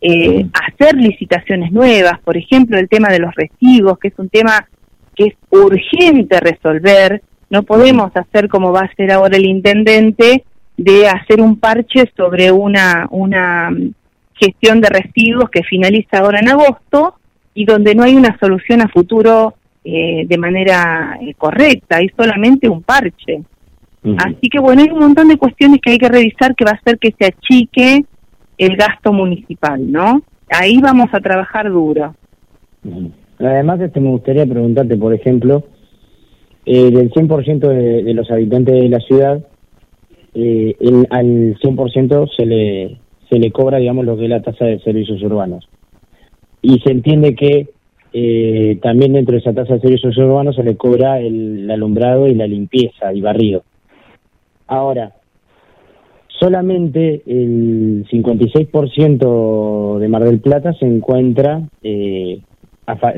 eh, 0.05 0.47
hacer 0.53 0.97
licitaciones 0.97 1.71
nuevas, 1.71 2.19
por 2.25 2.37
ejemplo, 2.37 2.77
el 2.77 2.89
tema 2.89 3.09
de 3.09 3.21
los 3.21 3.33
residuos, 3.37 4.01
que 4.01 4.09
es 4.09 4.19
un 4.19 4.29
tema 4.29 4.67
que 5.15 5.27
es 5.27 5.35
urgente 5.51 6.41
resolver. 6.41 7.23
No 7.51 7.63
podemos 7.63 8.11
hacer 8.17 8.49
como 8.49 8.73
va 8.73 8.81
a 8.81 8.87
hacer 8.87 9.13
ahora 9.13 9.37
el 9.37 9.47
intendente 9.47 10.43
de 10.77 11.07
hacer 11.07 11.41
un 11.41 11.61
parche 11.61 12.11
sobre 12.17 12.51
una, 12.51 13.07
una 13.11 13.71
mm, 13.71 13.95
gestión 14.35 14.81
de 14.81 14.89
residuos 14.89 15.49
que 15.51 15.63
finaliza 15.63 16.19
ahora 16.19 16.41
en 16.41 16.49
agosto 16.49 17.15
y 17.55 17.65
donde 17.65 17.95
no 17.95 18.03
hay 18.03 18.17
una 18.17 18.37
solución 18.41 18.81
a 18.81 18.89
futuro 18.89 19.55
eh, 19.85 20.25
de 20.27 20.39
manera 20.39 21.17
correcta, 21.39 21.99
hay 21.99 22.09
solamente 22.17 22.69
un 22.69 22.83
parche. 22.83 23.43
Así 24.19 24.49
que 24.51 24.59
bueno, 24.59 24.83
hay 24.83 24.89
un 24.89 24.99
montón 24.99 25.29
de 25.29 25.37
cuestiones 25.37 25.81
que 25.81 25.93
hay 25.93 25.99
que 25.99 26.09
revisar 26.09 26.57
que 26.57 26.65
va 26.65 26.73
a 26.73 26.75
hacer 26.75 26.99
que 26.99 27.15
se 27.17 27.27
achique 27.27 28.05
el 28.67 28.77
gasto 28.77 29.13
municipal, 29.13 29.91
¿no? 29.91 30.23
Ahí 30.49 30.81
vamos 30.81 31.09
a 31.13 31.21
trabajar 31.21 31.69
duro. 31.69 32.15
Además, 33.39 33.81
este, 33.81 34.01
me 34.01 34.11
gustaría 34.11 34.47
preguntarte, 34.47 34.97
por 34.97 35.13
ejemplo, 35.13 35.65
eh, 36.65 36.91
del 36.91 37.11
100% 37.11 37.59
de, 37.59 38.05
de 38.05 38.15
los 38.15 38.31
habitantes 38.31 38.75
de 38.75 38.89
la 38.89 39.01
ciudad, 39.01 39.45
eh, 40.35 40.77
al 41.11 41.59
100% 41.59 42.29
se 42.37 42.47
le, 42.47 42.99
se 43.29 43.39
le 43.39 43.51
cobra, 43.51 43.79
digamos, 43.79 44.05
lo 44.05 44.17
que 44.17 44.25
es 44.25 44.31
la 44.31 44.43
tasa 44.43 44.67
de 44.67 44.79
servicios 44.79 45.21
urbanos. 45.23 45.69
Y 46.61 46.79
se 46.81 46.93
entiende 46.93 47.35
que 47.35 47.69
eh, 48.13 48.79
también 48.81 49.15
dentro 49.15 49.33
de 49.33 49.41
esa 49.41 49.53
tasa 49.53 49.75
de 49.75 49.81
servicios 49.81 50.17
urbanos 50.19 50.55
se 50.55 50.63
le 50.63 50.77
cobra 50.77 51.19
el 51.19 51.69
alumbrado 51.69 52.29
y 52.29 52.37
la 52.37 52.47
limpieza 52.47 53.13
y 53.13 53.21
barrido. 53.21 53.65
Ahora, 54.69 55.15
solamente 56.43 57.23
el 57.25 58.05
56% 58.11 59.99
de 60.01 60.09
Mar 60.09 60.25
del 60.25 60.41
Plata 60.41 60.73
se 60.73 60.87
encuentra 60.87 61.63
eh, 61.85 62.41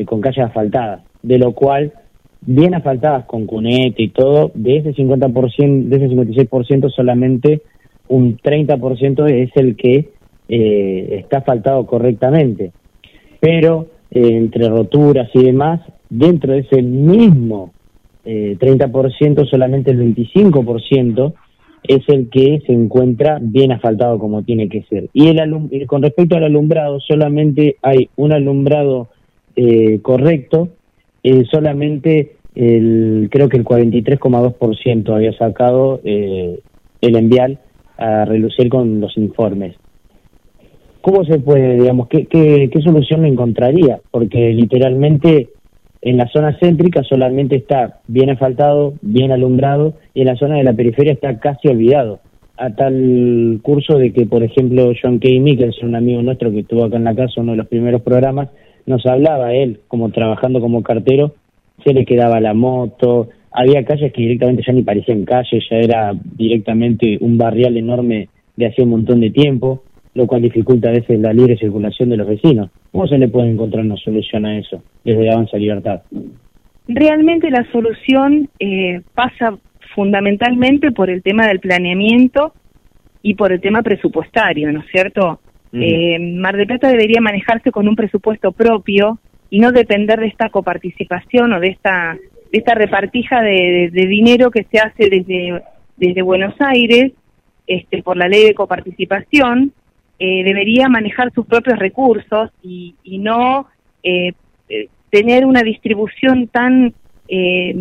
con 0.04 0.20
calles 0.20 0.44
asfaltadas. 0.44 1.04
de 1.22 1.38
lo 1.38 1.52
cual 1.52 1.94
bien 2.42 2.74
asfaltadas 2.74 3.24
con 3.24 3.46
cunete 3.46 4.02
y 4.02 4.10
todo, 4.10 4.50
de 4.54 4.76
ese 4.76 4.94
50%, 4.94 5.84
de 5.84 5.96
ese 5.96 6.14
56% 6.14 6.90
solamente 6.90 7.62
un 8.08 8.36
30% 8.36 9.26
es 9.30 9.50
el 9.54 9.74
que 9.76 10.10
eh, 10.50 11.16
está 11.18 11.38
asfaltado 11.38 11.86
correctamente. 11.86 12.72
Pero 13.40 13.86
eh, 14.10 14.36
entre 14.36 14.68
roturas 14.68 15.30
y 15.32 15.44
demás, 15.44 15.80
dentro 16.10 16.52
de 16.52 16.58
ese 16.58 16.82
mismo 16.82 17.72
eh, 18.26 18.58
30%, 18.60 19.48
solamente 19.48 19.92
el 19.92 20.14
25% 20.14 21.32
es 21.86 22.02
el 22.08 22.30
que 22.30 22.62
se 22.66 22.72
encuentra 22.72 23.38
bien 23.40 23.72
asfaltado 23.72 24.18
como 24.18 24.42
tiene 24.42 24.68
que 24.68 24.82
ser. 24.84 25.08
Y 25.12 25.28
el 25.28 25.38
alum 25.38 25.68
con 25.86 26.02
respecto 26.02 26.36
al 26.36 26.44
alumbrado, 26.44 27.00
solamente 27.00 27.76
hay 27.82 28.08
un 28.16 28.32
alumbrado 28.32 29.08
eh, 29.56 30.00
correcto, 30.00 30.68
eh, 31.22 31.44
solamente 31.50 32.36
el, 32.54 33.28
creo 33.30 33.48
que 33.48 33.58
el 33.58 33.64
43,2% 33.64 35.14
había 35.14 35.32
sacado 35.36 36.00
eh, 36.04 36.60
el 37.00 37.16
envial 37.16 37.58
a 37.98 38.24
relucir 38.24 38.68
con 38.68 39.00
los 39.00 39.16
informes. 39.18 39.76
¿Cómo 41.02 41.22
se 41.24 41.38
puede, 41.38 41.80
digamos, 41.80 42.08
qué, 42.08 42.24
qué, 42.26 42.70
qué 42.72 42.80
solución 42.80 43.26
encontraría? 43.26 44.00
Porque 44.10 44.54
literalmente 44.54 45.50
en 46.04 46.18
la 46.18 46.28
zona 46.28 46.54
céntrica 46.60 47.02
solamente 47.02 47.56
está 47.56 48.00
bien 48.08 48.28
asfaltado, 48.28 48.92
bien 49.00 49.32
alumbrado, 49.32 49.94
y 50.12 50.20
en 50.20 50.26
la 50.26 50.36
zona 50.36 50.56
de 50.56 50.64
la 50.64 50.74
periferia 50.74 51.14
está 51.14 51.38
casi 51.40 51.68
olvidado. 51.68 52.20
A 52.58 52.70
tal 52.70 53.58
curso 53.62 53.96
de 53.98 54.12
que, 54.12 54.26
por 54.26 54.42
ejemplo, 54.42 54.92
John 55.02 55.18
K. 55.18 55.28
Mickelson, 55.40 55.88
un 55.88 55.96
amigo 55.96 56.22
nuestro 56.22 56.50
que 56.52 56.60
estuvo 56.60 56.84
acá 56.84 56.98
en 56.98 57.04
la 57.04 57.14
casa, 57.14 57.40
uno 57.40 57.52
de 57.52 57.58
los 57.58 57.68
primeros 57.68 58.02
programas, 58.02 58.50
nos 58.84 59.06
hablaba 59.06 59.54
él, 59.54 59.80
como 59.88 60.10
trabajando 60.10 60.60
como 60.60 60.82
cartero, 60.82 61.34
se 61.82 61.94
le 61.94 62.04
quedaba 62.04 62.38
la 62.38 62.52
moto, 62.52 63.30
había 63.50 63.82
calles 63.86 64.12
que 64.12 64.20
directamente 64.20 64.62
ya 64.66 64.74
ni 64.74 64.82
parecían 64.82 65.24
calles, 65.24 65.64
ya 65.70 65.78
era 65.78 66.12
directamente 66.36 67.16
un 67.22 67.38
barrial 67.38 67.78
enorme 67.78 68.28
de 68.56 68.66
hace 68.66 68.82
un 68.82 68.90
montón 68.90 69.20
de 69.20 69.30
tiempo, 69.30 69.82
lo 70.14 70.26
cual 70.26 70.42
dificulta 70.42 70.88
a 70.88 70.92
veces 70.92 71.18
la 71.20 71.32
libre 71.32 71.56
circulación 71.56 72.08
de 72.10 72.16
los 72.16 72.28
vecinos. 72.28 72.70
¿Cómo 72.92 73.06
se 73.06 73.18
le 73.18 73.28
puede 73.28 73.50
encontrar 73.50 73.84
una 73.84 73.96
solución 73.96 74.46
a 74.46 74.58
eso 74.58 74.82
desde 75.04 75.30
Avanza 75.30 75.56
Libertad? 75.56 76.02
Realmente 76.86 77.50
la 77.50 77.66
solución 77.72 78.48
eh, 78.58 79.00
pasa 79.14 79.58
fundamentalmente 79.94 80.92
por 80.92 81.10
el 81.10 81.22
tema 81.22 81.46
del 81.46 81.60
planeamiento 81.60 82.52
y 83.22 83.34
por 83.34 83.52
el 83.52 83.60
tema 83.60 83.82
presupuestario, 83.82 84.70
¿no 84.72 84.80
es 84.80 84.86
cierto? 84.90 85.40
eh, 85.72 86.18
Mar 86.20 86.56
del 86.56 86.66
Plata 86.66 86.88
debería 86.88 87.20
manejarse 87.20 87.72
con 87.72 87.88
un 87.88 87.96
presupuesto 87.96 88.52
propio 88.52 89.18
y 89.50 89.58
no 89.58 89.72
depender 89.72 90.20
de 90.20 90.28
esta 90.28 90.48
coparticipación 90.48 91.52
o 91.52 91.60
de 91.60 91.68
esta 91.68 92.16
de 92.52 92.58
esta 92.58 92.74
repartija 92.74 93.42
de, 93.42 93.50
de, 93.50 93.90
de 93.92 94.06
dinero 94.06 94.50
que 94.50 94.64
se 94.70 94.78
hace 94.78 95.10
desde 95.10 95.62
desde 95.96 96.22
Buenos 96.22 96.54
Aires 96.60 97.12
este 97.66 98.02
por 98.02 98.16
la 98.16 98.28
ley 98.28 98.44
de 98.44 98.54
coparticipación 98.54 99.72
eh, 100.24 100.42
debería 100.50 100.86
manejar 100.88 101.28
sus 101.34 101.44
propios 101.52 101.78
recursos 101.78 102.46
y, 102.62 102.94
y 103.12 103.18
no 103.18 103.66
eh, 104.02 104.32
eh, 104.68 104.88
tener 105.10 105.40
una 105.44 105.62
distribución 105.62 106.36
tan 106.48 106.94
eh, 107.28 107.74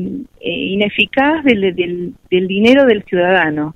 eh, 0.50 0.74
ineficaz 0.76 1.44
del, 1.44 1.62
del, 1.76 2.14
del 2.32 2.46
dinero 2.48 2.82
del 2.86 3.04
ciudadano. 3.04 3.76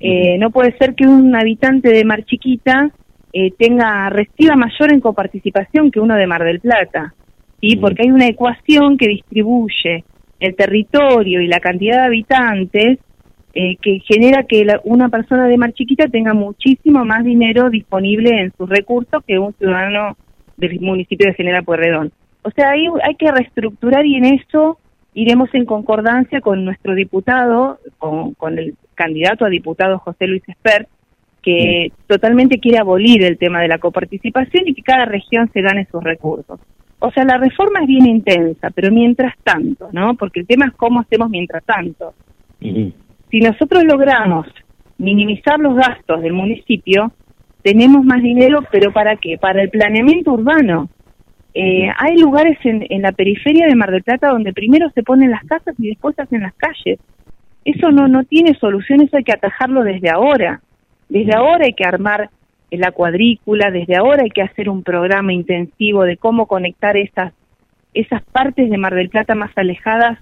Eh, 0.00 0.36
no 0.38 0.50
puede 0.50 0.72
ser 0.78 0.94
que 0.94 1.06
un 1.06 1.34
habitante 1.34 1.88
de 1.96 2.04
Mar 2.04 2.22
Chiquita 2.24 2.76
eh, 3.32 3.50
tenga 3.58 4.10
reciba 4.10 4.54
mayor 4.56 4.92
en 4.92 5.00
coparticipación 5.00 5.90
que 5.90 6.00
uno 6.00 6.14
de 6.16 6.26
Mar 6.26 6.42
del 6.44 6.60
Plata, 6.60 7.14
¿sí? 7.60 7.76
Porque 7.76 8.02
hay 8.02 8.10
una 8.10 8.28
ecuación 8.34 8.96
que 8.96 9.08
distribuye 9.08 10.04
el 10.40 10.54
territorio 10.54 11.40
y 11.40 11.48
la 11.48 11.60
cantidad 11.60 11.98
de 12.00 12.06
habitantes 12.06 12.98
eh, 13.60 13.76
que 13.82 13.98
genera 14.06 14.44
que 14.44 14.64
la- 14.64 14.80
una 14.84 15.08
persona 15.08 15.48
de 15.48 15.56
Mar 15.56 15.72
Chiquita 15.72 16.06
tenga 16.06 16.32
muchísimo 16.32 17.04
más 17.04 17.24
dinero 17.24 17.70
disponible 17.70 18.30
en 18.40 18.52
sus 18.56 18.68
recursos 18.68 19.24
que 19.26 19.36
un 19.40 19.52
ciudadano 19.54 20.16
del 20.56 20.78
municipio 20.80 21.26
de 21.26 21.34
General 21.34 21.64
Pueyrredón. 21.64 22.12
O 22.42 22.52
sea, 22.52 22.70
ahí 22.70 22.86
hay 23.02 23.16
que 23.16 23.32
reestructurar 23.32 24.06
y 24.06 24.14
en 24.14 24.26
eso 24.26 24.78
iremos 25.12 25.52
en 25.54 25.64
concordancia 25.64 26.40
con 26.40 26.64
nuestro 26.64 26.94
diputado, 26.94 27.80
con, 27.98 28.34
con 28.34 28.58
el 28.60 28.74
candidato 28.94 29.44
a 29.44 29.48
diputado 29.48 29.98
José 29.98 30.28
Luis 30.28 30.48
Espert, 30.48 30.88
que 31.42 31.90
totalmente 32.06 32.60
quiere 32.60 32.78
abolir 32.78 33.24
el 33.24 33.38
tema 33.38 33.60
de 33.60 33.68
la 33.68 33.78
coparticipación 33.78 34.68
y 34.68 34.74
que 34.74 34.82
cada 34.82 35.04
región 35.04 35.50
se 35.52 35.62
gane 35.62 35.88
sus 35.90 36.04
recursos. 36.04 36.60
O 37.00 37.10
sea, 37.10 37.24
la 37.24 37.38
reforma 37.38 37.80
es 37.80 37.88
bien 37.88 38.06
intensa, 38.06 38.70
pero 38.70 38.92
mientras 38.92 39.34
tanto, 39.42 39.88
¿no? 39.92 40.14
Porque 40.14 40.40
el 40.40 40.46
tema 40.46 40.66
es 40.66 40.72
cómo 40.74 41.00
hacemos 41.00 41.28
mientras 41.28 41.64
tanto. 41.64 42.14
Si 43.30 43.40
nosotros 43.40 43.84
logramos 43.84 44.46
minimizar 44.96 45.58
los 45.60 45.76
gastos 45.76 46.22
del 46.22 46.32
municipio, 46.32 47.12
tenemos 47.62 48.04
más 48.04 48.22
dinero, 48.22 48.60
pero 48.70 48.92
¿para 48.92 49.16
qué? 49.16 49.36
Para 49.38 49.62
el 49.62 49.70
planeamiento 49.70 50.32
urbano. 50.32 50.88
Eh, 51.54 51.88
hay 51.96 52.16
lugares 52.16 52.58
en, 52.64 52.86
en 52.88 53.02
la 53.02 53.12
periferia 53.12 53.66
de 53.66 53.74
Mar 53.74 53.90
del 53.90 54.02
Plata 54.02 54.28
donde 54.28 54.52
primero 54.52 54.90
se 54.94 55.02
ponen 55.02 55.30
las 55.30 55.44
casas 55.44 55.74
y 55.78 55.88
después 55.88 56.14
se 56.14 56.22
hacen 56.22 56.42
las 56.42 56.54
calles. 56.54 56.98
Eso 57.64 57.90
no, 57.90 58.08
no 58.08 58.24
tiene 58.24 58.54
solución, 58.54 59.00
eso 59.00 59.16
hay 59.16 59.24
que 59.24 59.32
atajarlo 59.32 59.82
desde 59.82 60.10
ahora. 60.10 60.62
Desde 61.08 61.34
ahora 61.34 61.66
hay 61.66 61.74
que 61.74 61.84
armar 61.84 62.30
la 62.70 62.92
cuadrícula, 62.92 63.70
desde 63.70 63.96
ahora 63.96 64.22
hay 64.22 64.30
que 64.30 64.42
hacer 64.42 64.68
un 64.68 64.82
programa 64.82 65.32
intensivo 65.32 66.04
de 66.04 66.16
cómo 66.16 66.46
conectar 66.46 66.96
esas, 66.96 67.32
esas 67.94 68.22
partes 68.22 68.70
de 68.70 68.78
Mar 68.78 68.94
del 68.94 69.08
Plata 69.08 69.34
más 69.34 69.50
alejadas 69.56 70.18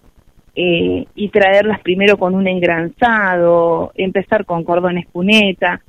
eh, 0.57 1.05
y 1.15 1.29
traerlas 1.29 1.81
primero 1.81 2.17
con 2.17 2.35
un 2.35 2.49
engranzado, 2.49 3.93
empezar 3.95 4.45
con 4.47 4.65
cordones 4.65 5.07
cuneta. 5.13 5.83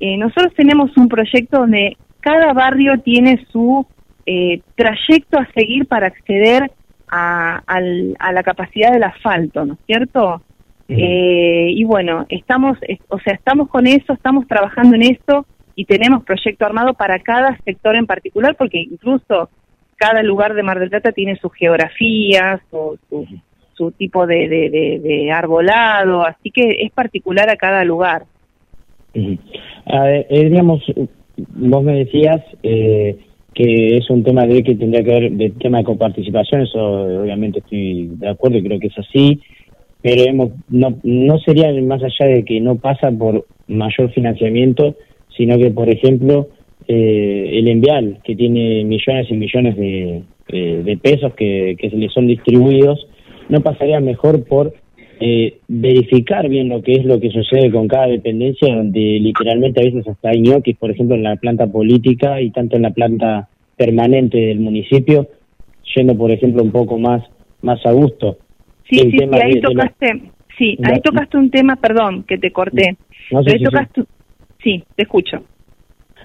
Eh, 0.00 0.16
nosotros 0.16 0.52
tenemos 0.54 0.96
un 0.96 1.08
proyecto 1.08 1.60
donde 1.60 1.96
cada 2.20 2.52
barrio 2.52 2.98
tiene 3.00 3.44
su 3.50 3.86
eh, 4.26 4.60
trayecto 4.74 5.38
a 5.38 5.48
seguir 5.54 5.86
para 5.86 6.08
acceder 6.08 6.70
a, 7.08 7.62
al- 7.66 8.16
a 8.18 8.32
la 8.32 8.42
capacidad 8.42 8.92
del 8.92 9.04
asfalto, 9.04 9.64
¿no 9.64 9.74
es 9.74 9.80
cierto? 9.86 10.42
Eh, 10.88 11.70
y 11.74 11.84
bueno, 11.84 12.26
estamos, 12.28 12.76
es- 12.82 12.98
o 13.08 13.18
sea, 13.20 13.34
estamos 13.34 13.68
con 13.68 13.86
eso, 13.86 14.12
estamos 14.12 14.46
trabajando 14.46 14.96
en 14.96 15.02
esto 15.02 15.46
y 15.74 15.84
tenemos 15.84 16.24
proyecto 16.24 16.64
armado 16.66 16.94
para 16.94 17.18
cada 17.20 17.56
sector 17.64 17.94
en 17.94 18.06
particular, 18.06 18.56
porque 18.56 18.80
incluso 18.80 19.48
cada 19.96 20.22
lugar 20.22 20.54
de 20.54 20.62
Mar 20.62 20.78
del 20.80 20.90
Plata 20.90 21.12
tiene 21.12 21.36
su 21.36 21.50
geografía, 21.50 22.60
su, 22.70 22.98
su, 23.08 23.26
su 23.78 23.92
tipo 23.92 24.26
de, 24.26 24.48
de, 24.48 25.30
arbolado, 25.30 26.26
así 26.26 26.50
que 26.50 26.82
es 26.82 26.90
particular 26.90 27.48
a 27.48 27.56
cada 27.56 27.84
lugar. 27.84 28.24
A 29.86 30.10
eh, 30.10 30.26
digamos, 30.50 30.82
vos 31.36 31.84
me 31.84 31.94
decías 31.94 32.42
eh, 32.62 33.16
que 33.54 33.96
es 33.96 34.10
un 34.10 34.24
tema 34.24 34.44
de 34.46 34.62
que 34.62 34.74
tendría 34.74 35.04
que 35.04 35.20
ver 35.20 35.32
de 35.32 35.50
tema 35.50 35.78
de 35.78 35.84
coparticipación, 35.84 36.62
eso 36.62 37.22
obviamente 37.22 37.60
estoy 37.60 38.08
de 38.16 38.28
acuerdo 38.28 38.58
y 38.58 38.64
creo 38.64 38.80
que 38.80 38.88
es 38.88 38.98
así, 38.98 39.40
pero 40.02 40.22
hemos, 40.22 40.50
no, 40.68 40.98
no 41.04 41.38
sería 41.38 41.72
más 41.82 42.02
allá 42.02 42.26
de 42.26 42.44
que 42.44 42.60
no 42.60 42.76
pasa 42.76 43.10
por 43.10 43.46
mayor 43.68 44.10
financiamiento, 44.12 44.96
sino 45.36 45.56
que, 45.58 45.70
por 45.70 45.88
ejemplo, 45.88 46.48
eh, 46.86 47.50
el 47.54 47.68
envial, 47.68 48.18
que 48.24 48.34
tiene 48.34 48.84
millones 48.84 49.26
y 49.30 49.34
millones 49.34 49.76
de, 49.76 50.22
eh, 50.48 50.82
de 50.84 50.96
pesos 50.96 51.34
que, 51.34 51.76
que 51.78 51.90
se 51.90 51.96
le 51.96 52.08
son 52.08 52.26
distribuidos, 52.26 53.06
no 53.48 53.60
pasaría 53.60 54.00
mejor 54.00 54.44
por 54.44 54.74
eh, 55.20 55.58
verificar 55.66 56.48
bien 56.48 56.68
lo 56.68 56.82
que 56.82 56.92
es 56.92 57.04
lo 57.04 57.18
que 57.18 57.30
sucede 57.30 57.70
con 57.70 57.88
cada 57.88 58.06
dependencia, 58.06 58.74
donde 58.74 59.00
literalmente 59.20 59.80
a 59.80 59.84
veces 59.84 60.06
hasta 60.06 60.30
hay 60.30 60.40
ñoquis, 60.40 60.76
por 60.76 60.90
ejemplo, 60.90 61.16
en 61.16 61.24
la 61.24 61.36
planta 61.36 61.66
política 61.66 62.40
y 62.40 62.50
tanto 62.50 62.76
en 62.76 62.82
la 62.82 62.90
planta 62.90 63.48
permanente 63.76 64.38
del 64.38 64.60
municipio, 64.60 65.26
yendo, 65.96 66.16
por 66.16 66.30
ejemplo, 66.30 66.62
un 66.62 66.70
poco 66.70 66.98
más, 66.98 67.24
más 67.62 67.84
a 67.84 67.92
gusto. 67.92 68.38
Sí, 68.88 69.00
El 69.00 69.10
sí, 69.10 69.18
sí, 69.18 69.26
de- 69.26 69.42
ahí 69.42 69.54
de 69.54 69.60
la- 69.62 69.68
tocaste, 69.68 70.22
sí, 70.56 70.78
ahí 70.84 71.00
tocaste 71.00 71.36
un 71.36 71.50
tema, 71.50 71.76
perdón, 71.76 72.22
que 72.24 72.38
te 72.38 72.52
corté. 72.52 72.96
No 73.30 73.42
sé 73.42 73.50
Pero 73.50 73.52
ahí 73.52 73.58
si 73.58 73.64
tocaste, 73.64 74.02
sí, 74.62 74.84
te 74.94 75.02
escucho. 75.02 75.42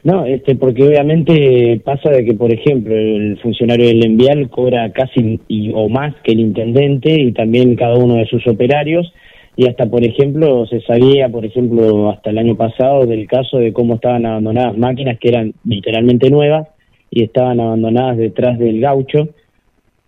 No, 0.04 0.26
este, 0.26 0.56
porque 0.56 0.84
obviamente 0.84 1.80
pasa 1.84 2.10
de 2.10 2.26
que, 2.26 2.34
por 2.34 2.51
ejemplo, 2.54 2.93
el 2.93 3.39
funcionario 3.39 3.88
del 3.88 4.06
envial 4.06 4.49
cobra 4.49 4.91
casi 4.91 5.39
y, 5.47 5.72
o 5.74 5.88
más 5.88 6.14
que 6.24 6.34
el 6.34 6.41
intendente 6.41 7.22
y 7.22 7.32
también 7.32 7.76
cada 7.76 7.95
uno 7.95 8.16
de 8.16 8.26
sus 8.26 8.45
operarios. 8.47 9.14
Y 9.56 9.70
hasta, 9.70 9.86
por 9.86 10.04
ejemplo, 10.04 10.66
se 10.66 10.82
sabía, 10.82 11.30
por 11.30 11.45
ejemplo, 11.45 12.10
hasta 12.10 12.32
el 12.32 12.38
año 12.38 12.58
pasado 12.58 13.06
del 13.06 13.28
caso 13.28 13.60
de 13.60 13.72
cómo 13.72 13.95
estaban 13.95 14.26
abandonadas 14.26 14.78
máquinas 14.78 15.20
que 15.20 15.30
eran 15.30 15.54
literalmente 15.64 16.30
nuevas 16.30 16.68
y 17.10 17.24
estaban 17.24 17.62
abandonadas 17.62 18.18
detrás 18.18 18.60
del 18.60 18.82
gaucho 18.82 19.30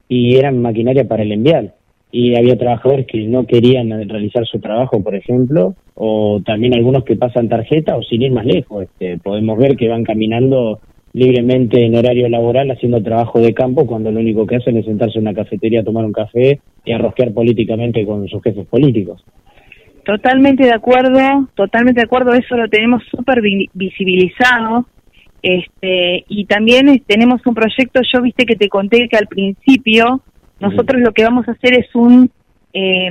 y 0.10 0.36
eran 0.36 0.62
maquinaria 0.62 1.08
para 1.08 1.24
el 1.24 1.32
envial. 1.32 1.75
Y 2.18 2.34
había 2.38 2.58
trabajadores 2.58 3.08
que 3.08 3.28
no 3.28 3.46
querían 3.46 3.90
realizar 4.08 4.46
su 4.46 4.62
trabajo, 4.62 5.04
por 5.04 5.16
ejemplo, 5.16 5.76
o 5.96 6.40
también 6.46 6.74
algunos 6.74 7.04
que 7.04 7.18
pasan 7.18 7.50
tarjeta 7.50 7.98
o 7.98 8.04
sin 8.04 8.22
ir 8.22 8.32
más 8.32 8.46
lejos. 8.46 8.84
Este, 8.84 9.18
podemos 9.18 9.58
ver 9.58 9.76
que 9.76 9.90
van 9.90 10.06
caminando 10.06 10.80
libremente 11.12 11.84
en 11.84 11.94
horario 11.94 12.30
laboral 12.30 12.72
haciendo 12.72 13.04
trabajo 13.04 13.42
de 13.42 13.54
campo 13.54 13.86
cuando 13.86 14.14
lo 14.14 14.22
único 14.22 14.48
que 14.48 14.56
hacen 14.56 14.78
es 14.78 14.86
sentarse 14.86 15.18
en 15.18 15.26
una 15.28 15.34
cafetería 15.34 15.82
a 15.82 15.84
tomar 15.84 16.06
un 16.06 16.14
café 16.14 16.62
y 16.86 16.94
a 16.94 16.98
rosquear 17.00 17.34
políticamente 17.34 18.06
con 18.06 18.26
sus 18.30 18.42
jefes 18.42 18.66
políticos. 18.68 19.22
Totalmente 20.06 20.64
de 20.64 20.74
acuerdo, 20.74 21.50
totalmente 21.54 22.00
de 22.00 22.06
acuerdo, 22.06 22.34
eso 22.34 22.56
lo 22.56 22.70
tenemos 22.70 23.04
súper 23.12 23.42
vi- 23.42 23.70
visibilizado. 23.74 24.86
Este, 25.42 26.24
y 26.30 26.46
también 26.46 27.04
tenemos 27.06 27.42
un 27.46 27.56
proyecto, 27.56 28.00
yo 28.14 28.22
viste 28.22 28.46
que 28.46 28.56
te 28.56 28.70
conté 28.70 29.10
que 29.10 29.18
al 29.18 29.28
principio 29.28 30.22
nosotros 30.60 31.02
lo 31.02 31.12
que 31.12 31.24
vamos 31.24 31.48
a 31.48 31.52
hacer 31.52 31.74
es 31.78 31.94
un 31.96 32.32
eh, 32.74 33.10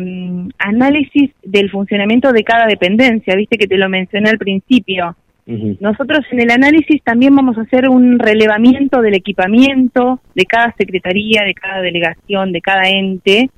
análisis 0.58 1.30
del 1.42 1.70
funcionamiento 1.70 2.32
de 2.32 2.44
cada 2.44 2.66
dependencia, 2.66 3.36
viste 3.36 3.56
que 3.56 3.66
te 3.66 3.78
lo 3.78 3.88
mencioné 3.88 4.30
al 4.30 4.38
principio. 4.38 5.16
Nosotros 5.46 6.20
en 6.30 6.40
el 6.40 6.50
análisis 6.50 7.02
también 7.02 7.34
vamos 7.34 7.58
a 7.58 7.62
hacer 7.62 7.90
un 7.90 8.18
relevamiento 8.18 9.02
del 9.02 9.12
equipamiento 9.12 10.20
de 10.34 10.46
cada 10.46 10.74
secretaría, 10.78 11.42
de 11.44 11.52
cada 11.52 11.82
delegación, 11.82 12.50
de 12.50 12.62
cada 12.62 12.88
ente, 12.88 13.50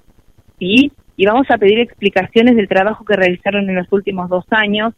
¿sí? 0.59 0.91
Y 1.17 1.27
vamos 1.27 1.47
a 1.49 1.59
pedir 1.59 1.79
explicaciones 1.79 2.57
del 2.57 2.67
trabajo 2.67 3.05
que 3.05 3.15
realizaron 3.15 3.71
en 3.71 3.77
los 3.77 3.87
últimos 3.93 4.29
dos 4.29 4.45
años 4.51 4.95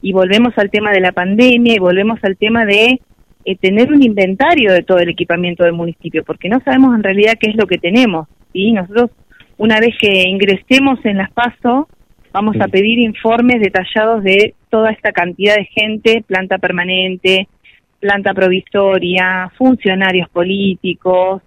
y 0.00 0.12
volvemos 0.12 0.56
al 0.58 0.70
tema 0.70 0.92
de 0.92 1.00
la 1.00 1.10
pandemia 1.10 1.74
y 1.74 1.78
volvemos 1.80 2.20
al 2.22 2.36
tema 2.36 2.64
de 2.64 3.00
eh, 3.50 3.56
tener 3.56 3.90
un 3.90 4.02
inventario 4.02 4.74
de 4.74 4.82
todo 4.82 4.98
el 4.98 5.08
equipamiento 5.08 5.64
del 5.64 5.72
municipio, 5.72 6.22
porque 6.22 6.50
no 6.50 6.60
sabemos 6.60 6.94
en 6.94 7.02
realidad 7.02 7.38
qué 7.40 7.48
es 7.48 7.56
lo 7.56 7.66
que 7.66 7.78
tenemos, 7.78 8.28
¿sí? 8.52 8.72
Nosotros, 8.72 9.10
una 9.56 9.80
vez 9.80 9.96
que 9.98 10.28
ingresemos 10.28 11.02
en 11.06 11.16
las 11.16 11.30
PASO, 11.30 11.88
vamos 12.30 12.56
a 12.60 12.68
pedir 12.68 12.98
informes 12.98 13.62
detallados 13.62 14.22
de 14.22 14.54
toda 14.68 14.90
esta 14.90 15.12
cantidad 15.12 15.56
de 15.56 15.64
gente, 15.64 16.22
planta 16.26 16.58
permanente, 16.58 17.48
planta 18.00 18.34
provisoria, 18.34 19.50
funcionarios 19.56 20.28
políticos 20.28 21.40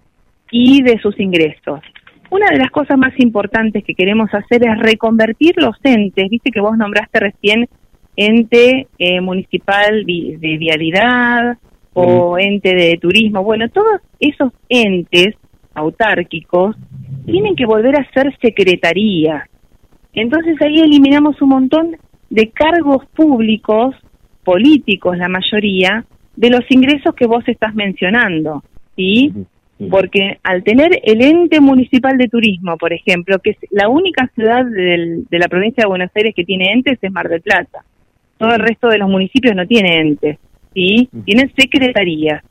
y 0.49 0.81
de 0.81 0.97
sus 1.01 1.19
ingresos. 1.19 1.81
Una 2.31 2.49
de 2.49 2.57
las 2.57 2.71
cosas 2.71 2.97
más 2.97 3.13
importantes 3.19 3.83
que 3.83 3.93
queremos 3.93 4.33
hacer 4.33 4.67
es 4.67 4.79
reconvertir 4.79 5.53
los 5.57 5.75
entes, 5.83 6.31
viste 6.31 6.49
que 6.49 6.61
vos 6.61 6.75
nombraste 6.75 7.19
recién 7.19 7.69
ente 8.15 8.87
eh, 8.97 9.21
municipal 9.21 10.03
de 10.03 10.57
vialidad 10.57 11.59
o 11.93 12.37
ente 12.37 12.73
de 12.73 12.97
turismo, 12.97 13.43
bueno, 13.43 13.67
todos 13.69 14.01
esos 14.19 14.53
entes 14.69 15.35
autárquicos 15.73 16.75
tienen 17.25 17.55
que 17.55 17.65
volver 17.65 17.95
a 17.99 18.09
ser 18.11 18.35
secretarías. 18.41 19.43
Entonces 20.13 20.61
ahí 20.61 20.79
eliminamos 20.79 21.41
un 21.41 21.49
montón 21.49 21.97
de 22.29 22.49
cargos 22.49 23.05
públicos, 23.15 23.95
políticos 24.43 25.17
la 25.17 25.29
mayoría, 25.29 26.05
de 26.35 26.49
los 26.49 26.61
ingresos 26.69 27.13
que 27.13 27.27
vos 27.27 27.43
estás 27.47 27.75
mencionando, 27.75 28.63
¿sí? 28.95 29.33
Porque 29.89 30.37
al 30.43 30.63
tener 30.63 31.01
el 31.03 31.21
ente 31.21 31.59
municipal 31.59 32.17
de 32.17 32.27
turismo, 32.27 32.77
por 32.77 32.93
ejemplo, 32.93 33.39
que 33.39 33.51
es 33.51 33.57
la 33.71 33.89
única 33.89 34.29
ciudad 34.35 34.63
del- 34.65 35.25
de 35.29 35.39
la 35.39 35.47
provincia 35.47 35.81
de 35.83 35.87
Buenos 35.89 36.11
Aires 36.15 36.33
que 36.35 36.43
tiene 36.43 36.71
entes 36.71 36.99
es 37.01 37.11
Mar 37.11 37.27
del 37.27 37.41
Plata. 37.41 37.83
Todo 38.37 38.53
el 38.53 38.59
resto 38.59 38.89
de 38.89 38.97
los 38.99 39.09
municipios 39.09 39.55
no 39.55 39.65
tiene 39.65 39.99
entes, 39.99 40.37
¿sí? 40.73 41.09
Tienen 41.25 41.51
secretarías. 41.57 42.43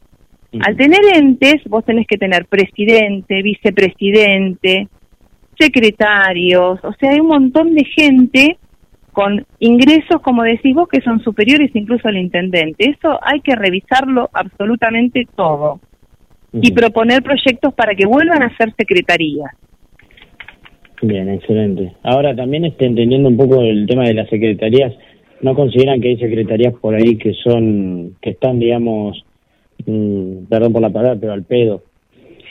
Al 0.61 0.77
tener 0.77 1.01
entes, 1.15 1.63
vos 1.67 1.85
tenés 1.85 2.07
que 2.07 2.19
tener 2.19 2.47
presidente, 2.47 3.41
vicepresidente, 3.43 4.89
secretarios, 5.59 6.81
o 6.83 6.93
sea, 6.99 7.11
hay 7.11 7.21
un 7.21 7.29
montón 7.29 7.75
de 7.75 7.85
gente 7.85 8.59
con 9.13 9.45
ingresos, 9.59 10.21
como 10.23 10.43
decís 10.43 10.75
vos, 10.75 10.89
que 10.89 11.01
son 11.03 11.21
superiores 11.21 11.71
incluso 11.75 12.09
al 12.09 12.17
intendente. 12.17 12.91
Eso 12.91 13.19
hay 13.23 13.41
que 13.41 13.55
revisarlo 13.55 14.29
absolutamente 14.33 15.27
todo 15.37 15.81
y 16.53 16.73
proponer 16.73 17.23
proyectos 17.23 17.75
para 17.75 17.95
que 17.95 18.07
vuelvan 18.07 18.43
a 18.43 18.57
ser 18.57 18.75
secretarías. 18.77 19.53
Bien, 21.03 21.29
excelente. 21.31 21.95
Ahora 22.03 22.35
también 22.35 22.65
este, 22.65 22.87
entendiendo 22.87 23.29
un 23.29 23.37
poco 23.37 23.63
el 23.63 23.87
tema 23.87 24.05
de 24.05 24.15
las 24.15 24.29
secretarías, 24.29 24.93
¿no 25.43 25.55
consideran 25.55 26.01
que 26.01 26.09
hay 26.09 26.19
secretarías 26.19 26.75
por 26.75 26.95
ahí 26.95 27.17
que 27.17 27.33
son, 27.35 28.17
que 28.21 28.31
están, 28.31 28.59
digamos, 28.59 29.25
mm, 29.87 30.45
perdón 30.49 30.73
por 30.73 30.83
la 30.83 30.91
palabra, 30.91 31.19
pero 31.21 31.33
al 31.33 31.45
pedo? 31.45 31.83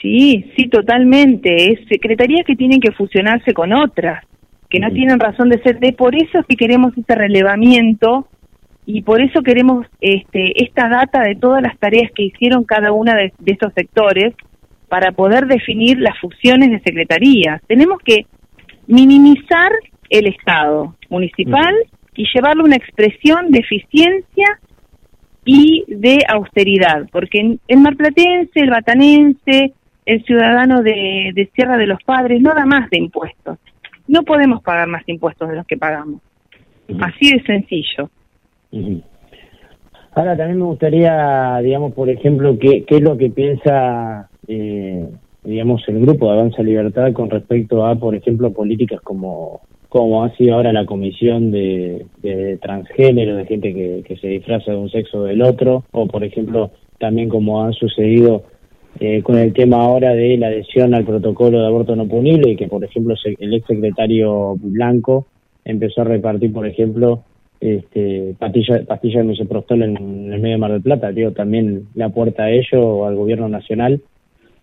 Sí, 0.00 0.50
sí, 0.56 0.68
totalmente. 0.68 1.72
Es 1.72 1.80
secretarías 1.88 2.46
que 2.46 2.56
tienen 2.56 2.80
que 2.80 2.92
fusionarse 2.92 3.52
con 3.52 3.72
otras, 3.72 4.24
que 4.68 4.80
no 4.80 4.90
tienen 4.90 5.20
razón 5.20 5.50
de 5.50 5.62
ser. 5.62 5.78
De 5.78 5.92
por 5.92 6.14
eso 6.14 6.38
es 6.38 6.46
que 6.46 6.56
queremos 6.56 6.96
este 6.96 7.14
relevamiento 7.14 8.26
y 8.86 9.02
por 9.02 9.20
eso 9.20 9.42
queremos 9.42 9.86
este, 10.00 10.64
esta 10.64 10.88
data 10.88 11.22
de 11.22 11.36
todas 11.36 11.62
las 11.62 11.78
tareas 11.78 12.10
que 12.14 12.24
hicieron 12.24 12.64
cada 12.64 12.92
una 12.92 13.14
de, 13.14 13.32
de 13.38 13.52
estos 13.52 13.72
sectores 13.74 14.34
para 14.88 15.12
poder 15.12 15.46
definir 15.46 15.98
las 15.98 16.18
fusiones 16.18 16.70
de 16.70 16.80
secretarías. 16.80 17.62
Tenemos 17.66 18.00
que 18.02 18.26
minimizar 18.86 19.70
el 20.08 20.26
Estado 20.26 20.96
municipal 21.08 21.74
y 22.20 22.26
llevarlo 22.34 22.62
a 22.62 22.66
una 22.66 22.76
expresión 22.76 23.50
de 23.50 23.60
eficiencia 23.60 24.58
y 25.44 25.84
de 25.88 26.18
austeridad, 26.28 27.08
porque 27.10 27.38
en- 27.40 27.60
el 27.66 27.78
marplatense, 27.80 28.60
el 28.60 28.70
batanense, 28.70 29.72
el 30.04 30.22
ciudadano 30.24 30.82
de, 30.82 31.30
de 31.34 31.50
Sierra 31.54 31.76
de 31.78 31.86
los 31.86 32.02
Padres 32.04 32.40
no 32.42 32.52
da 32.54 32.66
más 32.66 32.90
de 32.90 32.98
impuestos. 32.98 33.58
No 34.06 34.22
podemos 34.24 34.62
pagar 34.62 34.88
más 34.88 35.02
impuestos 35.08 35.48
de 35.48 35.56
los 35.56 35.66
que 35.66 35.76
pagamos. 35.76 36.20
Así 37.00 37.30
de 37.30 37.42
sencillo. 37.44 38.10
Ahora 40.14 40.36
también 40.36 40.58
me 40.58 40.64
gustaría, 40.64 41.58
digamos, 41.62 41.94
por 41.94 42.10
ejemplo, 42.10 42.58
qué, 42.58 42.84
qué 42.84 42.96
es 42.96 43.02
lo 43.02 43.16
que 43.16 43.30
piensa, 43.30 44.28
eh, 44.48 45.08
digamos, 45.44 45.82
el 45.88 46.00
grupo 46.00 46.26
de 46.26 46.32
Avanza 46.38 46.62
Libertad 46.62 47.12
con 47.12 47.30
respecto 47.30 47.86
a, 47.86 47.94
por 47.94 48.14
ejemplo, 48.16 48.52
políticas 48.52 49.00
como, 49.02 49.60
como 49.90 50.24
ha 50.24 50.34
sido 50.36 50.54
ahora 50.54 50.72
la 50.72 50.86
comisión 50.86 51.50
de, 51.50 52.06
de 52.22 52.56
transgénero, 52.58 53.36
de 53.36 53.44
gente 53.44 53.74
que, 53.74 54.02
que 54.06 54.16
se 54.16 54.28
disfraza 54.28 54.70
de 54.70 54.78
un 54.78 54.88
sexo 54.88 55.24
del 55.24 55.42
otro, 55.42 55.84
o, 55.90 56.06
por 56.06 56.24
ejemplo, 56.24 56.70
también 56.98 57.28
como 57.28 57.64
ha 57.64 57.72
sucedido 57.72 58.44
eh, 59.00 59.20
con 59.22 59.36
el 59.36 59.52
tema 59.52 59.82
ahora 59.82 60.14
de 60.14 60.36
la 60.36 60.46
adhesión 60.46 60.94
al 60.94 61.04
protocolo 61.04 61.60
de 61.60 61.66
aborto 61.66 61.96
no 61.96 62.06
punible 62.06 62.50
y 62.50 62.56
que, 62.56 62.68
por 62.68 62.84
ejemplo, 62.84 63.14
el 63.24 63.54
ex 63.54 63.66
secretario 63.66 64.56
Blanco 64.60 65.26
empezó 65.64 66.02
a 66.02 66.04
repartir, 66.04 66.52
por 66.52 66.66
ejemplo, 66.66 67.24
este, 67.60 68.34
pastillas 68.38 68.86
de 68.86 69.24
misoprostol 69.24 69.82
en, 69.82 69.96
el 70.32 70.40
medio 70.40 70.54
de 70.54 70.58
Mar 70.58 70.72
del 70.72 70.82
Plata, 70.82 71.10
digo, 71.10 71.32
también 71.32 71.88
la 71.94 72.10
puerta 72.10 72.44
a 72.44 72.50
ello 72.50 73.06
al 73.06 73.16
gobierno 73.16 73.48
nacional, 73.48 74.00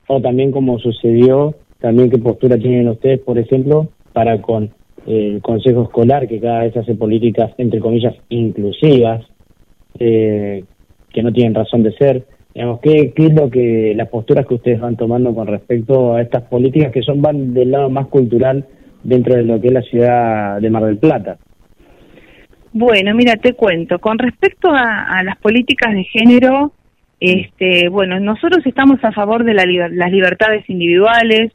o 0.08 0.22
también 0.22 0.52
como 0.52 0.80
sucedió, 0.80 1.54
también 1.80 2.10
qué 2.10 2.18
postura 2.18 2.58
tienen 2.58 2.88
ustedes, 2.88 3.20
por 3.20 3.38
ejemplo, 3.38 3.90
para 4.14 4.42
con 4.42 4.72
el 5.08 5.42
Consejo 5.42 5.84
Escolar, 5.84 6.28
que 6.28 6.40
cada 6.40 6.64
vez 6.64 6.76
hace 6.76 6.96
políticas, 6.96 7.52
entre 7.58 7.80
comillas, 7.80 8.14
inclusivas, 8.30 9.26
eh, 10.00 10.64
que 11.10 11.24
no 11.24 11.32
tienen 11.32 11.56
razón 11.56 11.84
de 11.84 11.94
ser. 11.94 12.26
Digamos, 12.54 12.80
¿qué, 12.82 13.14
¿Qué 13.16 13.28
es 13.28 13.34
lo 13.34 13.50
que 13.50 13.94
las 13.96 14.10
posturas 14.10 14.46
que 14.46 14.56
ustedes 14.56 14.80
van 14.80 14.98
tomando 14.98 15.34
con 15.34 15.48
respecto 15.48 16.14
a 16.14 16.22
estas 16.22 16.44
políticas 16.44 16.92
que 16.92 17.02
son 17.02 17.22
van 17.22 17.54
del 17.54 17.72
lado 17.72 17.90
más 17.90 18.08
cultural 18.08 18.66
dentro 19.04 19.36
de 19.36 19.44
lo 19.44 19.62
que 19.62 19.68
es 19.68 19.74
la 19.74 19.82
ciudad 19.82 20.60
de 20.60 20.70
Mar 20.70 20.86
del 20.86 20.98
Plata? 20.98 21.38
Bueno, 22.74 23.16
mira, 23.16 23.36
te 23.38 23.54
cuento. 23.54 24.00
Con 24.00 24.20
respecto 24.20 24.70
a, 24.70 25.04
a 25.18 25.24
las 25.24 25.38
políticas 25.38 25.94
de 25.94 26.04
género, 26.04 26.74
este, 27.20 27.90
bueno, 27.90 28.20
nosotros 28.20 28.66
estamos 28.66 29.04
a 29.04 29.12
favor 29.12 29.44
de 29.44 29.54
la 29.54 29.66
las 29.66 30.12
libertades 30.12 30.70
individuales 30.70 31.52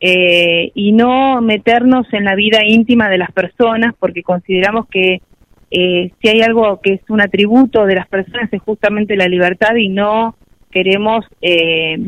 eh, 0.00 0.70
y 0.74 0.92
no 0.92 1.40
meternos 1.40 2.06
en 2.12 2.24
la 2.24 2.36
vida 2.36 2.64
íntima 2.64 3.08
de 3.08 3.18
las 3.18 3.32
personas, 3.32 3.94
porque 3.98 4.22
consideramos 4.22 4.86
que 4.88 5.20
eh, 5.70 6.12
si 6.20 6.28
hay 6.28 6.40
algo 6.40 6.80
que 6.80 6.94
es 6.94 7.00
un 7.08 7.20
atributo 7.20 7.84
de 7.84 7.96
las 7.96 8.08
personas 8.08 8.50
es 8.52 8.62
justamente 8.62 9.16
la 9.16 9.28
libertad 9.28 9.74
y 9.76 9.88
no 9.88 10.36
queremos 10.70 11.26
eh, 11.42 11.98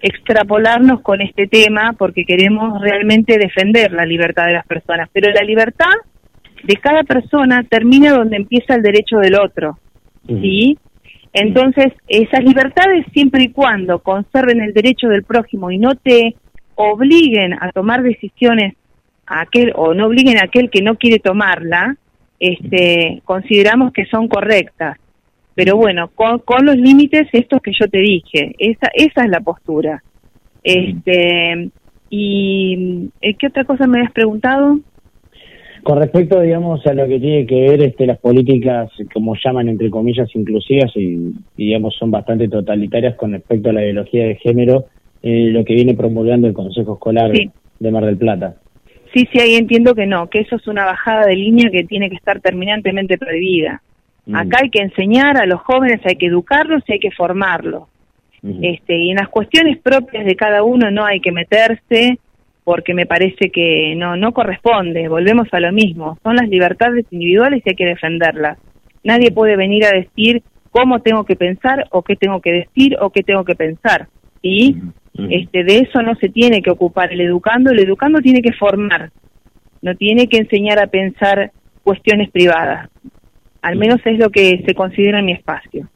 extrapolarnos 0.00 1.00
con 1.00 1.20
este 1.20 1.46
tema 1.46 1.94
porque 1.98 2.24
queremos 2.24 2.80
realmente 2.80 3.38
defender 3.38 3.92
la 3.92 4.04
libertad 4.04 4.46
de 4.46 4.52
las 4.52 4.66
personas. 4.66 5.08
Pero 5.12 5.32
la 5.32 5.42
libertad 5.42 5.92
de 6.64 6.76
cada 6.76 7.02
persona 7.02 7.64
termina 7.64 8.12
donde 8.12 8.36
empieza 8.36 8.74
el 8.74 8.82
derecho 8.82 9.18
del 9.18 9.34
otro, 9.34 9.78
¿sí? 10.26 10.78
Entonces, 11.32 11.92
esas 12.08 12.44
libertades 12.44 13.06
siempre 13.12 13.44
y 13.44 13.52
cuando 13.52 14.00
conserven 14.00 14.60
el 14.60 14.74
derecho 14.74 15.08
del 15.08 15.24
prójimo 15.24 15.70
y 15.70 15.78
no 15.78 15.94
te 15.94 16.36
obliguen 16.74 17.54
a 17.54 17.70
tomar 17.72 18.02
decisiones 18.02 18.74
a 19.26 19.42
aquel 19.42 19.72
o 19.74 19.94
no 19.94 20.06
obliguen 20.06 20.38
a 20.38 20.44
aquel 20.44 20.70
que 20.70 20.82
no 20.82 20.96
quiere 20.96 21.18
tomarla, 21.18 21.96
este, 22.38 23.22
consideramos 23.24 23.92
que 23.92 24.04
son 24.06 24.28
correctas. 24.28 24.98
Pero 25.54 25.76
bueno, 25.76 26.08
con, 26.14 26.38
con 26.40 26.64
los 26.64 26.76
límites 26.76 27.28
estos 27.32 27.60
que 27.60 27.72
yo 27.78 27.86
te 27.88 27.98
dije, 27.98 28.54
esa 28.58 28.88
esa 28.94 29.24
es 29.24 29.30
la 29.30 29.40
postura. 29.40 30.02
Este, 30.64 31.70
y 32.08 33.10
eh, 33.20 33.34
¿qué 33.34 33.46
otra 33.46 33.64
cosa 33.64 33.86
me 33.86 33.98
habías 33.98 34.12
preguntado? 34.12 34.78
Con 35.82 35.98
respecto, 35.98 36.40
digamos, 36.40 36.86
a 36.86 36.94
lo 36.94 37.08
que 37.08 37.18
tiene 37.18 37.44
que 37.44 37.60
ver 37.68 37.82
este, 37.82 38.06
las 38.06 38.18
políticas, 38.18 38.90
como 39.12 39.34
llaman 39.34 39.68
entre 39.68 39.90
comillas, 39.90 40.28
inclusivas 40.34 40.92
y, 40.94 41.32
y, 41.56 41.66
digamos, 41.66 41.96
son 41.98 42.12
bastante 42.12 42.48
totalitarias 42.48 43.16
con 43.16 43.32
respecto 43.32 43.70
a 43.70 43.72
la 43.72 43.82
ideología 43.82 44.26
de 44.26 44.36
género, 44.36 44.86
eh, 45.22 45.50
lo 45.50 45.64
que 45.64 45.74
viene 45.74 45.94
promulgando 45.94 46.48
el 46.48 46.54
Consejo 46.54 46.94
Escolar 46.94 47.30
Sí. 47.34 47.50
de 47.78 47.90
Mar 47.90 48.04
del 48.04 48.16
Plata. 48.16 48.56
Sí, 49.14 49.28
sí, 49.30 49.40
ahí 49.40 49.54
entiendo 49.54 49.94
que 49.94 50.06
no, 50.06 50.28
que 50.28 50.40
eso 50.40 50.56
es 50.56 50.66
una 50.66 50.84
bajada 50.84 51.26
de 51.26 51.36
línea 51.36 51.70
que 51.70 51.84
tiene 51.84 52.08
que 52.08 52.16
estar 52.16 52.40
terminantemente 52.40 53.18
prohibida. 53.18 53.82
Mm. 54.26 54.36
Acá 54.36 54.58
hay 54.62 54.70
que 54.70 54.80
enseñar 54.82 55.36
a 55.36 55.46
los 55.46 55.60
jóvenes, 55.60 56.00
hay 56.04 56.16
que 56.16 56.26
educarlos 56.26 56.82
y 56.86 56.92
hay 56.94 56.98
que 56.98 57.10
formarlos. 57.10 57.84
Este, 58.60 58.98
y 58.98 59.10
en 59.10 59.18
las 59.18 59.28
cuestiones 59.28 59.78
propias 59.78 60.24
de 60.24 60.34
cada 60.34 60.64
uno 60.64 60.90
no 60.90 61.04
hay 61.04 61.20
que 61.20 61.30
meterse 61.30 62.18
porque 62.64 62.92
me 62.92 63.06
parece 63.06 63.50
que 63.50 63.94
no 63.96 64.16
no 64.16 64.32
corresponde, 64.32 65.06
volvemos 65.06 65.46
a 65.52 65.60
lo 65.60 65.70
mismo, 65.70 66.18
son 66.24 66.34
las 66.34 66.48
libertades 66.48 67.06
individuales 67.12 67.62
y 67.64 67.68
hay 67.70 67.76
que 67.76 67.86
defenderlas. 67.86 68.58
Nadie 69.04 69.30
puede 69.30 69.56
venir 69.56 69.84
a 69.84 69.92
decir 69.92 70.42
cómo 70.72 71.00
tengo 71.02 71.24
que 71.24 71.36
pensar 71.36 71.86
o 71.92 72.02
qué 72.02 72.16
tengo 72.16 72.40
que 72.40 72.50
decir 72.50 72.96
o 73.00 73.10
qué 73.10 73.22
tengo 73.22 73.44
que 73.44 73.54
pensar. 73.54 74.08
¿sí? 74.42 74.76
Este, 75.14 75.64
de 75.64 75.78
eso 75.78 76.02
no 76.02 76.14
se 76.16 76.30
tiene 76.30 76.62
que 76.62 76.70
ocupar 76.70 77.12
el 77.12 77.20
educando, 77.20 77.70
el 77.70 77.80
educando 77.80 78.20
tiene 78.20 78.40
que 78.40 78.52
formar, 78.52 79.10
no 79.82 79.94
tiene 79.94 80.26
que 80.26 80.38
enseñar 80.38 80.78
a 80.78 80.86
pensar 80.86 81.52
cuestiones 81.82 82.30
privadas. 82.30 82.88
Al 83.60 83.76
menos 83.76 84.00
es 84.04 84.18
lo 84.18 84.30
que 84.30 84.62
se 84.66 84.74
considera 84.74 85.18
en 85.18 85.26
mi 85.26 85.32
espacio. 85.32 85.88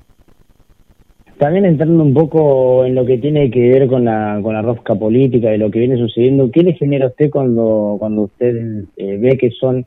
También 1.38 1.66
entrando 1.66 2.02
un 2.02 2.14
poco 2.14 2.86
en 2.86 2.94
lo 2.94 3.04
que 3.04 3.18
tiene 3.18 3.50
que 3.50 3.68
ver 3.68 3.88
con 3.88 4.04
la, 4.04 4.40
con 4.42 4.54
la 4.54 4.62
rosca 4.62 4.94
política 4.94 5.54
y 5.54 5.58
lo 5.58 5.70
que 5.70 5.80
viene 5.80 5.98
sucediendo, 5.98 6.50
¿qué 6.50 6.62
le 6.62 6.74
genera 6.74 7.06
a 7.06 7.08
usted 7.08 7.30
cuando, 7.30 7.96
cuando 7.98 8.22
usted 8.22 8.84
eh, 8.96 9.18
ve 9.18 9.36
que 9.36 9.50
son 9.50 9.84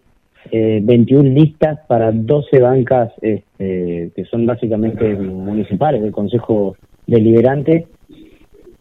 eh, 0.52 0.80
21 0.84 1.30
listas 1.30 1.80
para 1.88 2.12
12 2.12 2.60
bancas 2.60 3.12
este, 3.22 4.12
que 4.16 4.26
son 4.30 4.46
básicamente 4.46 5.16
municipales 5.16 6.02
del 6.04 6.12
Consejo 6.12 6.76
Deliberante? 7.08 7.88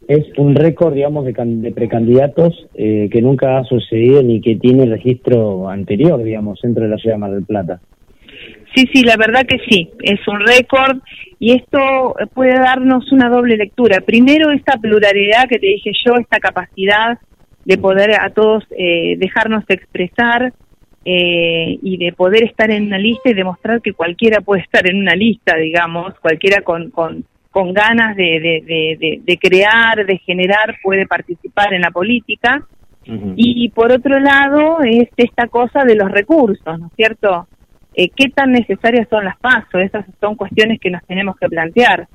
Es 0.08 0.26
un 0.38 0.54
récord, 0.54 0.94
digamos, 0.94 1.26
de, 1.26 1.34
de 1.36 1.70
precandidatos 1.70 2.66
eh, 2.74 3.08
que 3.12 3.22
nunca 3.22 3.58
ha 3.58 3.64
sucedido 3.64 4.22
ni 4.22 4.40
que 4.40 4.56
tiene 4.56 4.86
registro 4.86 5.68
anterior, 5.68 6.22
digamos, 6.22 6.58
dentro 6.62 6.84
de 6.84 6.90
la 6.90 6.96
ciudad 6.96 7.16
de 7.16 7.20
Mar 7.20 7.30
del 7.32 7.44
Plata. 7.44 7.80
Sí, 8.74 8.86
sí, 8.92 9.02
la 9.02 9.16
verdad 9.16 9.46
que 9.46 9.58
sí, 9.68 9.90
es 10.02 10.26
un 10.26 10.40
récord 10.40 10.98
y 11.38 11.52
esto 11.52 12.14
puede 12.34 12.54
darnos 12.54 13.10
una 13.12 13.28
doble 13.28 13.56
lectura. 13.56 14.00
Primero, 14.00 14.50
esta 14.50 14.78
pluralidad 14.78 15.48
que 15.48 15.58
te 15.58 15.66
dije 15.66 15.92
yo, 16.04 16.14
esta 16.16 16.38
capacidad 16.38 17.18
de 17.64 17.78
poder 17.78 18.12
a 18.20 18.30
todos 18.30 18.64
eh, 18.76 19.16
dejarnos 19.18 19.64
expresar 19.68 20.52
eh, 21.04 21.78
y 21.82 21.96
de 21.98 22.12
poder 22.12 22.44
estar 22.44 22.70
en 22.70 22.86
una 22.86 22.98
lista 22.98 23.30
y 23.30 23.34
demostrar 23.34 23.80
que 23.80 23.92
cualquiera 23.92 24.40
puede 24.40 24.62
estar 24.62 24.88
en 24.88 24.96
una 24.96 25.14
lista, 25.14 25.56
digamos, 25.56 26.14
cualquiera 26.20 26.62
con, 26.62 26.90
con, 26.90 27.24
con 27.50 27.72
ganas 27.72 28.14
de, 28.16 28.40
de, 28.64 29.20
de, 29.24 29.38
crear, 29.38 30.04
de 30.04 30.18
generar, 30.18 30.76
puede 30.82 31.06
participar 31.06 31.72
en 31.74 31.82
la 31.82 31.90
política. 31.90 32.66
Y 33.36 33.70
por 33.70 33.90
otro 33.90 34.20
lado, 34.20 34.80
es 34.82 35.08
esta 35.16 35.46
cosa 35.46 35.84
de 35.84 35.94
los 35.94 36.10
recursos, 36.10 36.78
¿no 36.78 36.88
es 36.88 36.92
cierto? 36.94 37.48
Eh, 37.94 38.10
¿Qué 38.14 38.28
tan 38.28 38.52
necesarias 38.52 39.08
son 39.08 39.24
las 39.24 39.38
pasos? 39.38 39.80
Esas 39.80 40.04
son 40.20 40.34
cuestiones 40.34 40.78
que 40.78 40.90
nos 40.90 41.02
tenemos 41.06 41.36
que 41.38 41.48
plantear. 41.48 42.06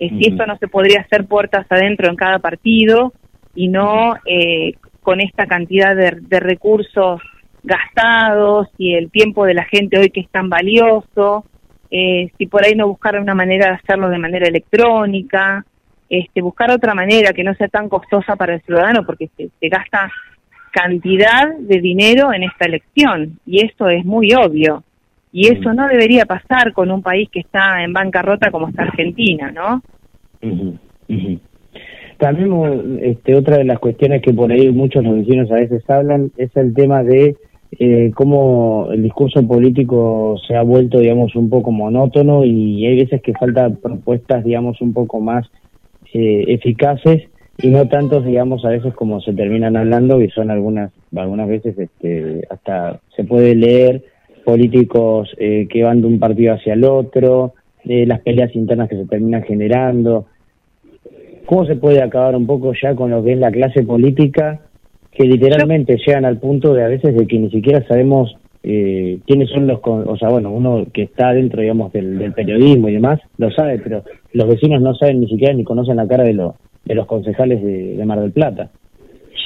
Eh, 0.00 0.08
Si 0.10 0.28
esto 0.28 0.44
no 0.46 0.56
se 0.58 0.66
podría 0.66 1.02
hacer 1.02 1.26
puertas 1.26 1.66
adentro 1.70 2.08
en 2.10 2.16
cada 2.16 2.40
partido 2.40 3.12
y 3.54 3.68
no 3.68 4.16
eh, 4.26 4.74
con 5.02 5.20
esta 5.20 5.46
cantidad 5.46 5.94
de, 5.94 6.18
de 6.20 6.40
recursos 6.40 7.22
gastados 7.62 8.66
y 8.76 8.94
el 8.94 9.08
tiempo 9.10 9.44
de 9.44 9.54
la 9.54 9.64
gente 9.64 10.00
hoy 10.00 10.10
que 10.10 10.20
es 10.20 10.30
tan 10.30 10.48
valioso, 10.48 11.44
eh, 11.90 12.30
si 12.38 12.46
por 12.46 12.64
ahí 12.64 12.74
no 12.74 12.88
buscar 12.88 13.18
una 13.18 13.34
manera 13.34 13.66
de 13.66 13.74
hacerlo 13.76 14.08
de 14.08 14.18
manera 14.18 14.46
electrónica, 14.46 15.64
este, 16.08 16.40
buscar 16.40 16.70
otra 16.70 16.94
manera 16.94 17.32
que 17.32 17.44
no 17.44 17.54
sea 17.54 17.68
tan 17.68 17.88
costosa 17.88 18.36
para 18.36 18.54
el 18.54 18.62
ciudadano 18.62 19.04
porque 19.04 19.28
se, 19.36 19.48
se 19.60 19.68
gasta 19.68 20.10
cantidad 20.70 21.56
de 21.58 21.80
dinero 21.80 22.32
en 22.32 22.44
esta 22.44 22.66
elección 22.66 23.38
y 23.46 23.64
esto 23.64 23.88
es 23.88 24.04
muy 24.04 24.32
obvio. 24.34 24.84
Y 25.32 25.46
eso 25.46 25.72
no 25.72 25.86
debería 25.86 26.24
pasar 26.24 26.72
con 26.72 26.90
un 26.90 27.02
país 27.02 27.28
que 27.30 27.40
está 27.40 27.84
en 27.84 27.92
bancarrota 27.92 28.50
como 28.50 28.68
está 28.68 28.82
Argentina, 28.82 29.52
¿no? 29.52 29.82
También 32.18 32.98
este, 33.02 33.36
otra 33.36 33.58
de 33.58 33.64
las 33.64 33.78
cuestiones 33.78 34.22
que 34.22 34.32
por 34.32 34.50
ahí 34.50 34.70
muchos 34.70 35.04
los 35.04 35.14
vecinos 35.14 35.50
a 35.52 35.54
veces 35.54 35.88
hablan 35.88 36.32
es 36.36 36.54
el 36.56 36.74
tema 36.74 37.02
de 37.04 37.36
eh, 37.78 38.10
cómo 38.14 38.88
el 38.92 39.02
discurso 39.02 39.46
político 39.46 40.36
se 40.46 40.56
ha 40.56 40.62
vuelto, 40.62 40.98
digamos, 40.98 41.36
un 41.36 41.48
poco 41.48 41.70
monótono 41.70 42.44
y 42.44 42.84
hay 42.86 42.96
veces 42.96 43.22
que 43.22 43.32
faltan 43.32 43.76
propuestas, 43.76 44.44
digamos, 44.44 44.80
un 44.80 44.92
poco 44.92 45.20
más 45.20 45.46
eh, 46.12 46.44
eficaces 46.48 47.28
y 47.62 47.68
no 47.68 47.86
tantos, 47.88 48.24
digamos, 48.24 48.64
a 48.64 48.70
veces 48.70 48.94
como 48.94 49.20
se 49.20 49.32
terminan 49.32 49.76
hablando, 49.76 50.18
que 50.18 50.28
son 50.30 50.50
algunas, 50.50 50.92
algunas 51.14 51.48
veces 51.48 51.78
este, 51.78 52.42
hasta 52.50 53.00
se 53.14 53.24
puede 53.24 53.54
leer 53.54 54.04
políticos 54.44 55.34
eh, 55.38 55.68
que 55.70 55.82
van 55.82 56.00
de 56.00 56.06
un 56.08 56.18
partido 56.18 56.54
hacia 56.54 56.72
el 56.72 56.84
otro, 56.84 57.54
eh, 57.84 58.06
las 58.06 58.20
peleas 58.20 58.54
internas 58.56 58.88
que 58.88 58.96
se 58.96 59.06
terminan 59.06 59.42
generando. 59.42 60.26
¿Cómo 61.46 61.66
se 61.66 61.76
puede 61.76 62.02
acabar 62.02 62.34
un 62.34 62.46
poco 62.46 62.72
ya 62.80 62.94
con 62.94 63.10
lo 63.10 63.22
que 63.22 63.32
es 63.32 63.38
la 63.38 63.50
clase 63.50 63.82
política 63.82 64.60
que 65.12 65.24
literalmente 65.24 65.96
llegan 66.06 66.24
al 66.24 66.38
punto 66.38 66.72
de 66.74 66.84
a 66.84 66.88
veces 66.88 67.14
de 67.16 67.26
que 67.26 67.38
ni 67.38 67.50
siquiera 67.50 67.86
sabemos 67.86 68.36
eh, 68.62 69.18
quiénes 69.26 69.48
son 69.50 69.66
los, 69.66 69.80
con- 69.80 70.06
o 70.08 70.16
sea, 70.16 70.28
bueno, 70.28 70.50
uno 70.52 70.86
que 70.92 71.02
está 71.02 71.32
dentro, 71.32 71.62
digamos, 71.62 71.92
del, 71.92 72.18
del 72.18 72.32
periodismo 72.32 72.88
y 72.88 72.94
demás, 72.94 73.18
lo 73.38 73.50
sabe, 73.50 73.78
pero 73.78 74.04
los 74.32 74.48
vecinos 74.48 74.80
no 74.82 74.94
saben 74.94 75.20
ni 75.20 75.28
siquiera 75.28 75.54
ni 75.54 75.64
conocen 75.64 75.96
la 75.96 76.06
cara 76.06 76.24
de, 76.24 76.34
los 76.34 76.54
de 76.84 76.94
los 76.94 77.06
concejales 77.06 77.62
de, 77.62 77.96
de 77.96 78.04
Mar 78.04 78.20
del 78.20 78.32
Plata. 78.32 78.70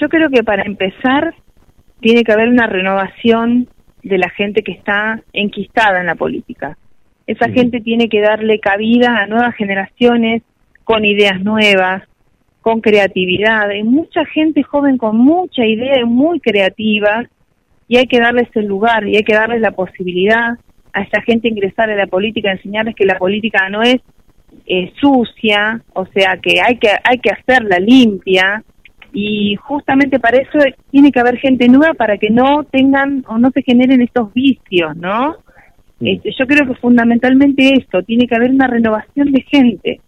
Yo 0.01 0.09
creo 0.09 0.29
que 0.31 0.43
para 0.43 0.63
empezar 0.65 1.35
tiene 2.01 2.25
que 2.25 2.33
haber 2.33 2.49
una 2.49 2.67
renovación 2.67 3.69
de 4.03 4.19
la 4.19 4.29
gente 4.31 4.63
que 4.63 4.73
está 4.73 5.23
enquistada 5.33 6.01
en 6.01 6.07
la 6.07 6.15
política. 6.17 6.77
Esa 7.27 7.49
gente 7.49 7.81
tiene 7.81 8.09
que 8.09 8.21
darle 8.21 8.59
cabida 8.59 9.17
a 9.17 9.27
nuevas 9.27 9.55
generaciones 9.55 10.43
con 10.83 11.05
ideas 11.07 11.43
nuevas, 11.43 12.03
con 12.65 12.81
creatividad. 12.81 13.69
Hay 13.69 13.85
mucha 13.85 14.25
gente 14.25 14.63
joven 14.63 14.97
con 14.97 15.19
mucha 15.19 15.67
idea 15.67 16.01
y 16.01 16.05
muy 16.05 16.41
creativa 16.41 17.29
y 17.87 17.99
hay 17.99 18.07
que 18.07 18.19
darles 18.19 18.49
el 18.55 18.65
lugar 18.65 19.07
y 19.07 19.17
hay 19.17 19.23
que 19.23 19.35
darles 19.35 19.61
la 19.61 19.73
posibilidad 19.73 20.59
a 20.95 21.03
esa 21.03 21.21
gente 21.21 21.49
ingresar 21.49 21.91
a 21.91 21.95
la 21.95 22.07
política, 22.07 22.53
enseñarles 22.53 22.95
que 22.95 23.05
la 23.05 23.19
política 23.19 23.69
no 23.69 23.83
es 23.83 23.97
eh, 24.67 24.91
sucia, 24.99 25.83
o 25.93 26.07
sea 26.07 26.39
que 26.39 26.63
hay 26.63 26.79
que 26.79 26.89
hay 27.05 27.19
que 27.19 27.33
hacerla 27.33 27.79
limpia 27.79 28.65
y 29.13 29.57
justamente 29.57 30.19
para 30.19 30.39
eso 30.39 30.59
tiene 30.91 31.13
que 31.13 31.21
haber 31.21 31.37
gente 31.37 31.69
nueva 31.69 31.93
para 31.93 32.17
que 32.17 32.31
no 32.31 32.65
tengan 32.65 33.25
o 33.29 33.37
no 33.37 33.51
se 33.51 33.61
generen 33.61 34.01
estos 34.01 34.33
vicios, 34.33 34.97
¿no? 34.97 35.37
Este, 36.01 36.31
yo 36.39 36.47
creo 36.47 36.67
que 36.67 36.81
fundamentalmente 36.81 37.75
esto, 37.75 38.03
tiene 38.05 38.27
que 38.27 38.37
haber 38.37 38.53
una 38.53 38.69
renovación 38.69 39.33
de 39.33 39.43
gente 39.43 40.01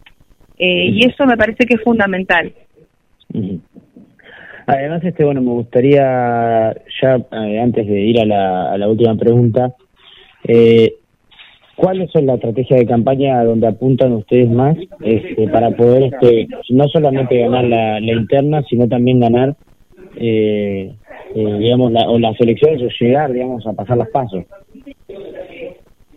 eh, 0.58 0.86
y 0.90 1.06
eso 1.06 1.26
me 1.26 1.36
parece 1.36 1.66
que 1.66 1.74
es 1.74 1.82
fundamental. 1.82 2.52
Además, 4.66 5.04
este, 5.04 5.24
bueno, 5.24 5.40
me 5.42 5.50
gustaría 5.50 6.74
ya 7.00 7.16
eh, 7.16 7.60
antes 7.60 7.86
de 7.86 8.00
ir 8.00 8.20
a 8.20 8.24
la, 8.24 8.72
a 8.72 8.78
la 8.78 8.88
última 8.88 9.14
pregunta, 9.14 9.74
eh, 10.48 10.94
¿cuáles 11.76 12.10
son 12.10 12.26
la 12.26 12.34
estrategia 12.34 12.76
de 12.78 12.86
campaña 12.86 13.44
donde 13.44 13.68
apuntan 13.68 14.12
ustedes 14.12 14.50
más 14.50 14.76
este, 15.02 15.46
para 15.48 15.70
poder, 15.70 16.12
este, 16.12 16.48
no 16.70 16.88
solamente 16.88 17.38
ganar 17.38 17.64
la, 17.64 18.00
la 18.00 18.12
interna, 18.12 18.62
sino 18.68 18.88
también 18.88 19.20
ganar, 19.20 19.54
eh, 20.16 20.92
eh, 21.34 21.58
digamos, 21.58 21.92
la, 21.92 22.08
o 22.08 22.18
las 22.18 22.40
elecciones 22.40 22.82
o 22.82 22.88
llegar, 22.98 23.32
digamos, 23.32 23.64
a 23.66 23.72
pasar 23.72 23.98
los 23.98 24.08
pasos? 24.08 24.44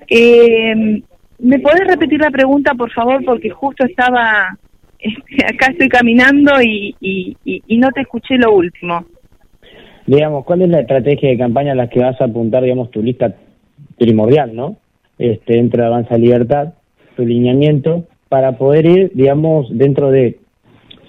Eh, 0.09 1.03
¿Me 1.39 1.59
podés 1.59 1.87
repetir 1.87 2.19
la 2.19 2.31
pregunta, 2.31 2.73
por 2.73 2.91
favor? 2.91 3.23
Porque 3.23 3.49
justo 3.49 3.85
estaba, 3.85 4.57
acá 5.47 5.71
estoy 5.71 5.87
caminando 5.87 6.61
y, 6.61 6.95
y, 6.99 7.35
y, 7.45 7.77
no 7.77 7.89
te 7.91 8.01
escuché 8.01 8.37
lo 8.37 8.53
último. 8.53 9.05
digamos, 10.05 10.43
¿cuál 10.45 10.63
es 10.63 10.69
la 10.69 10.81
estrategia 10.81 11.29
de 11.29 11.37
campaña 11.37 11.71
a 11.71 11.75
la 11.75 11.89
que 11.89 11.99
vas 11.99 12.19
a 12.19 12.25
apuntar, 12.25 12.63
digamos, 12.63 12.91
tu 12.91 13.01
lista 13.01 13.35
primordial, 13.97 14.55
¿no? 14.55 14.77
Este, 15.17 15.53
dentro 15.53 15.81
de 15.81 15.87
Avanza 15.87 16.17
Libertad, 16.17 16.73
tu 17.15 17.25
lineamiento, 17.25 18.05
para 18.27 18.57
poder 18.57 18.85
ir, 18.85 19.11
digamos, 19.13 19.67
dentro 19.71 20.11
de, 20.11 20.39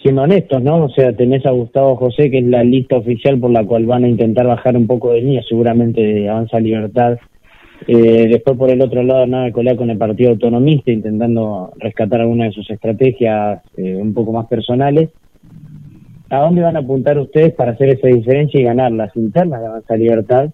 siendo 0.02 0.23
honestos, 0.23 0.62
¿no? 0.62 0.85
O 0.85 0.89
sea, 0.90 1.12
tenés 1.15 1.44
a 1.44 1.51
Gustavo 1.51 1.97
José, 1.97 2.31
que 2.31 2.39
es 2.39 2.44
la 2.44 2.65
lista 2.65 2.97
oficial 2.97 3.39
por 3.39 3.51
la 3.51 3.65
cual 3.65 3.86
van 3.86 4.05
a 4.05 4.09
intentar 4.09 4.47
bajar 4.47 4.77
un 4.77 4.86
poco 4.86 5.12
de 5.12 5.23
línea, 5.23 5.43
seguramente 5.48 6.01
de 6.01 6.28
Avanza 6.28 6.61
Libertad. 6.61 7.19
Eh, 7.86 8.28
después, 8.28 8.57
por 8.57 8.70
el 8.70 8.82
otro 8.82 9.02
lado, 9.02 9.27
nada, 9.27 9.51
colar 9.52 9.77
con 9.77 9.90
el 9.90 9.98
Partido 9.98 10.31
Autonomista, 10.31 10.90
intentando 10.90 11.73
rescatar 11.78 12.20
alguna 12.20 12.44
de 12.44 12.52
sus 12.52 12.70
estrategias 12.70 13.62
eh, 13.77 13.97
un 13.97 14.12
poco 14.12 14.32
más 14.32 14.47
personales. 14.47 15.11
¿A 16.28 16.40
dónde 16.40 16.62
van 16.62 16.77
a 16.77 16.81
apuntar 16.81 17.19
ustedes 17.19 17.52
para 17.55 17.73
hacer 17.73 17.89
esa 17.89 18.09
diferencia 18.09 18.61
y 18.61 18.65
ganar 18.65 18.93
las 18.93 19.15
internas 19.16 19.61
de 19.61 19.66
Avanza 19.66 19.97
Libertad 19.97 20.51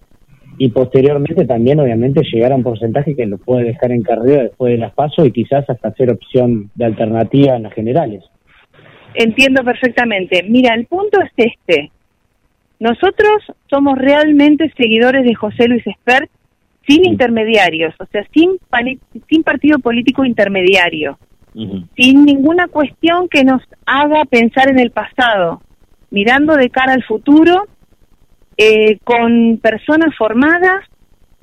y 0.57 0.69
posteriormente 0.69 1.45
también 1.45 1.79
obviamente 1.79 2.21
llegar 2.23 2.51
a 2.51 2.55
un 2.55 2.63
porcentaje 2.63 3.15
que 3.15 3.27
lo 3.27 3.37
puede 3.37 3.65
dejar 3.65 3.91
en 3.91 4.01
carrera 4.01 4.43
después 4.43 4.71
de 4.71 4.79
las 4.79 4.93
pasos 4.93 5.27
y 5.27 5.31
quizás 5.31 5.69
hasta 5.69 5.93
ser 5.93 6.09
opción 6.09 6.71
de 6.73 6.85
alternativa 6.85 7.55
en 7.55 7.63
las 7.63 7.73
generales. 7.73 8.23
Entiendo 9.13 9.63
perfectamente. 9.63 10.43
Mira, 10.49 10.73
el 10.73 10.87
punto 10.87 11.19
es 11.21 11.31
este. 11.35 11.91
Nosotros 12.79 13.43
somos 13.69 13.97
realmente 13.97 14.71
seguidores 14.77 15.25
de 15.25 15.35
José 15.35 15.67
Luis 15.67 15.85
Espert 15.85 16.29
sin 16.87 17.05
intermediarios, 17.05 17.93
o 17.99 18.05
sea, 18.05 18.25
sin, 18.33 18.57
sin 19.29 19.43
partido 19.43 19.79
político 19.79 20.23
intermediario, 20.23 21.19
sin 21.95 22.23
ninguna 22.23 22.67
cuestión 22.67 23.27
que 23.29 23.43
nos 23.43 23.61
haga 23.85 24.25
pensar 24.25 24.69
en 24.69 24.79
el 24.79 24.91
pasado, 24.91 25.61
mirando 26.11 26.55
de 26.55 26.69
cara 26.69 26.93
al 26.93 27.03
futuro, 27.03 27.65
eh, 28.57 28.99
con 29.03 29.59
personas 29.61 30.15
formadas, 30.17 30.85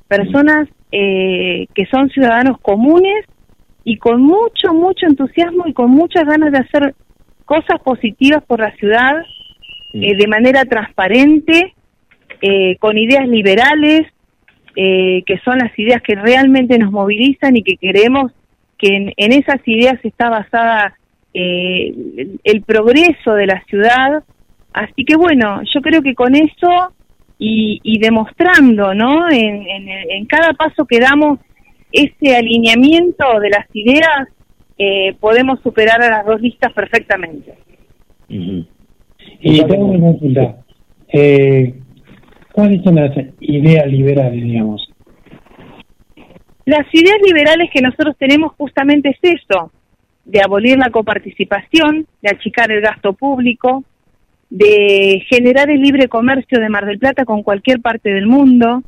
personas 0.07 0.67
eh, 0.91 1.67
que 1.73 1.85
son 1.87 2.09
ciudadanos 2.09 2.59
comunes 2.61 3.25
y 3.83 3.97
con 3.97 4.21
mucho, 4.21 4.73
mucho 4.73 5.05
entusiasmo 5.05 5.65
y 5.67 5.73
con 5.73 5.91
muchas 5.91 6.25
ganas 6.25 6.51
de 6.51 6.59
hacer 6.59 6.95
cosas 7.45 7.79
positivas 7.83 8.43
por 8.45 8.59
la 8.59 8.71
ciudad 8.77 9.17
eh, 9.93 10.15
de 10.15 10.27
manera 10.27 10.65
transparente, 10.65 11.73
eh, 12.41 12.75
con 12.79 12.97
ideas 12.97 13.27
liberales, 13.27 14.07
eh, 14.75 15.23
que 15.25 15.37
son 15.39 15.59
las 15.59 15.77
ideas 15.77 16.01
que 16.01 16.15
realmente 16.15 16.77
nos 16.77 16.91
movilizan 16.91 17.55
y 17.55 17.63
que 17.63 17.77
creemos 17.77 18.31
que 18.77 19.13
en, 19.15 19.31
esas 19.31 19.65
ideas 19.65 19.97
está 20.03 20.29
basada 20.29 20.97
el, 21.33 22.39
el 22.43 22.61
progreso 22.63 23.33
de 23.33 23.47
la 23.47 23.63
ciudad. 23.65 24.23
Así 24.73 25.05
que 25.05 25.15
bueno, 25.15 25.61
yo 25.73 25.81
creo 25.81 26.01
que 26.01 26.13
con 26.13 26.35
eso 26.35 26.93
y, 27.37 27.79
y 27.83 27.99
demostrando, 27.99 28.93
¿no? 28.93 29.29
En, 29.29 29.67
en, 29.67 29.89
en, 29.89 30.25
cada 30.25 30.53
paso 30.53 30.85
que 30.85 30.99
damos 30.99 31.39
ese 31.91 32.35
alineamiento 32.35 33.39
de 33.39 33.49
las 33.49 33.67
ideas, 33.73 34.27
eh, 34.77 35.15
podemos 35.19 35.59
superar 35.61 36.01
a 36.01 36.09
las 36.09 36.25
dos 36.25 36.41
listas 36.41 36.71
perfectamente. 36.73 37.53
Y 38.27 39.63
tengo 39.63 39.85
una 39.85 39.99
consulta. 39.99 40.57
Eh, 41.13 41.73
¿Cuáles 42.55 42.81
son 42.83 42.95
las 42.95 43.11
ideas 43.41 43.85
liberales, 43.87 44.41
digamos? 44.41 44.89
Las 46.63 46.87
ideas 46.93 47.17
liberales 47.21 47.69
que 47.73 47.81
nosotros 47.81 48.15
tenemos 48.17 48.53
justamente 48.53 49.09
es 49.09 49.41
eso, 49.41 49.73
de 50.23 50.39
abolir 50.41 50.77
la 50.77 50.89
coparticipación, 50.89 52.07
de 52.21 52.29
achicar 52.29 52.71
el 52.71 52.79
gasto 52.79 53.11
público, 53.11 53.83
de 54.49 55.21
generar 55.29 55.69
el 55.69 55.81
libre 55.81 56.07
comercio 56.07 56.61
de 56.61 56.69
Mar 56.69 56.85
del 56.85 56.97
Plata 56.97 57.25
con 57.25 57.43
cualquier 57.43 57.81
parte 57.81 58.09
del 58.09 58.25
mundo, 58.25 58.83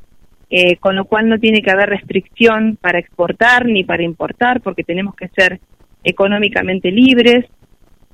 eh, 0.49 0.77
con 0.77 0.95
lo 0.95 1.03
cual 1.03 1.27
no 1.27 1.37
tiene 1.37 1.61
que 1.61 1.71
haber 1.71 1.89
restricción 1.89 2.77
para 2.79 2.99
exportar 2.99 3.65
ni 3.65 3.83
para 3.83 4.01
importar, 4.01 4.61
porque 4.61 4.85
tenemos 4.85 5.13
que 5.13 5.27
ser 5.27 5.59
económicamente 6.05 6.89
libres, 6.89 7.43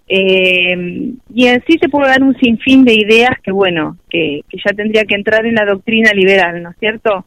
eh, 0.08 1.14
y 1.34 1.48
así 1.48 1.78
se 1.80 1.90
puede 1.90 2.10
dar 2.10 2.24
un 2.24 2.36
sinfín 2.38 2.84
de 2.84 2.94
ideas 2.94 3.32
que, 3.42 3.52
bueno, 3.52 3.98
que, 4.10 4.42
que 4.50 4.58
ya 4.58 4.74
tendría 4.76 5.06
que 5.06 5.16
entrar 5.16 5.46
en 5.46 5.56
la 5.56 5.66
doctrina 5.66 6.12
liberal, 6.14 6.62
¿no 6.62 6.72
es 6.72 6.78
cierto? 6.78 7.26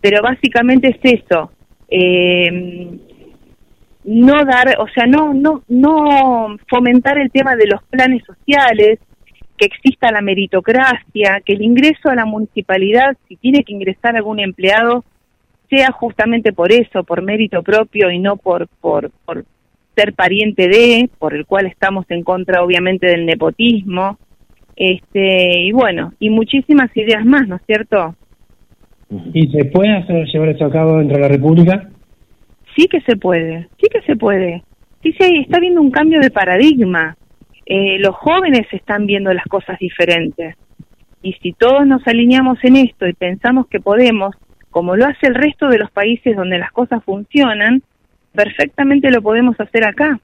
Pero 0.00 0.22
básicamente 0.22 0.88
es 0.88 1.20
eso. 1.20 1.50
Eh, 1.88 2.98
no 4.04 4.44
dar, 4.44 4.76
o 4.78 4.86
sea, 4.88 5.06
no, 5.06 5.34
no, 5.34 5.62
no 5.68 6.56
fomentar 6.68 7.18
el 7.18 7.30
tema 7.30 7.56
de 7.56 7.66
los 7.66 7.82
planes 7.84 8.22
sociales, 8.24 8.98
que 9.56 9.66
exista 9.66 10.12
la 10.12 10.20
meritocracia, 10.20 11.40
que 11.44 11.54
el 11.54 11.62
ingreso 11.62 12.10
a 12.10 12.14
la 12.14 12.26
municipalidad, 12.26 13.16
si 13.28 13.36
tiene 13.36 13.64
que 13.64 13.72
ingresar 13.72 14.16
algún 14.16 14.38
empleado, 14.38 15.04
sea 15.70 15.90
justamente 15.92 16.52
por 16.52 16.72
eso, 16.72 17.02
por 17.04 17.22
mérito 17.22 17.62
propio 17.62 18.10
y 18.10 18.18
no 18.18 18.36
por, 18.36 18.68
por, 18.80 19.10
por 19.24 19.44
ser 19.96 20.12
pariente 20.12 20.68
de, 20.68 21.08
por 21.18 21.34
el 21.34 21.46
cual 21.46 21.66
estamos 21.66 22.04
en 22.10 22.22
contra 22.22 22.62
obviamente 22.62 23.06
del 23.06 23.26
nepotismo, 23.26 24.18
este, 24.76 25.62
y 25.62 25.72
bueno, 25.72 26.12
y 26.20 26.28
muchísimas 26.30 26.94
ideas 26.96 27.24
más, 27.24 27.48
¿no 27.48 27.56
es 27.56 27.62
cierto? 27.66 28.14
¿Y 29.32 29.48
se 29.48 29.64
puede 29.66 29.96
hacer, 29.96 30.26
llevar 30.26 30.50
eso 30.50 30.66
a 30.66 30.70
cabo 30.70 30.98
dentro 30.98 31.16
de 31.16 31.22
la 31.22 31.28
República? 31.28 31.88
Sí 32.76 32.86
que 32.88 33.00
se 33.00 33.16
puede, 33.16 33.68
sí 33.80 33.88
que 33.90 34.02
se 34.02 34.16
puede. 34.16 34.62
Sí, 35.02 35.14
sí, 35.18 35.38
está 35.38 35.56
habiendo 35.56 35.80
un 35.80 35.90
cambio 35.90 36.20
de 36.20 36.30
paradigma. 36.30 37.16
Eh, 37.64 37.98
los 38.00 38.14
jóvenes 38.16 38.66
están 38.72 39.06
viendo 39.06 39.32
las 39.32 39.44
cosas 39.44 39.78
diferentes. 39.78 40.56
Y 41.22 41.32
si 41.34 41.52
todos 41.52 41.86
nos 41.86 42.06
alineamos 42.06 42.58
en 42.62 42.76
esto 42.76 43.06
y 43.06 43.14
pensamos 43.14 43.66
que 43.68 43.80
podemos, 43.80 44.34
como 44.70 44.94
lo 44.94 45.06
hace 45.06 45.26
el 45.26 45.34
resto 45.34 45.68
de 45.68 45.78
los 45.78 45.90
países 45.90 46.36
donde 46.36 46.58
las 46.58 46.70
cosas 46.72 47.02
funcionan, 47.04 47.82
perfectamente 48.36 49.10
lo 49.10 49.22
podemos 49.22 49.58
hacer 49.58 49.84
acá. 49.84 50.20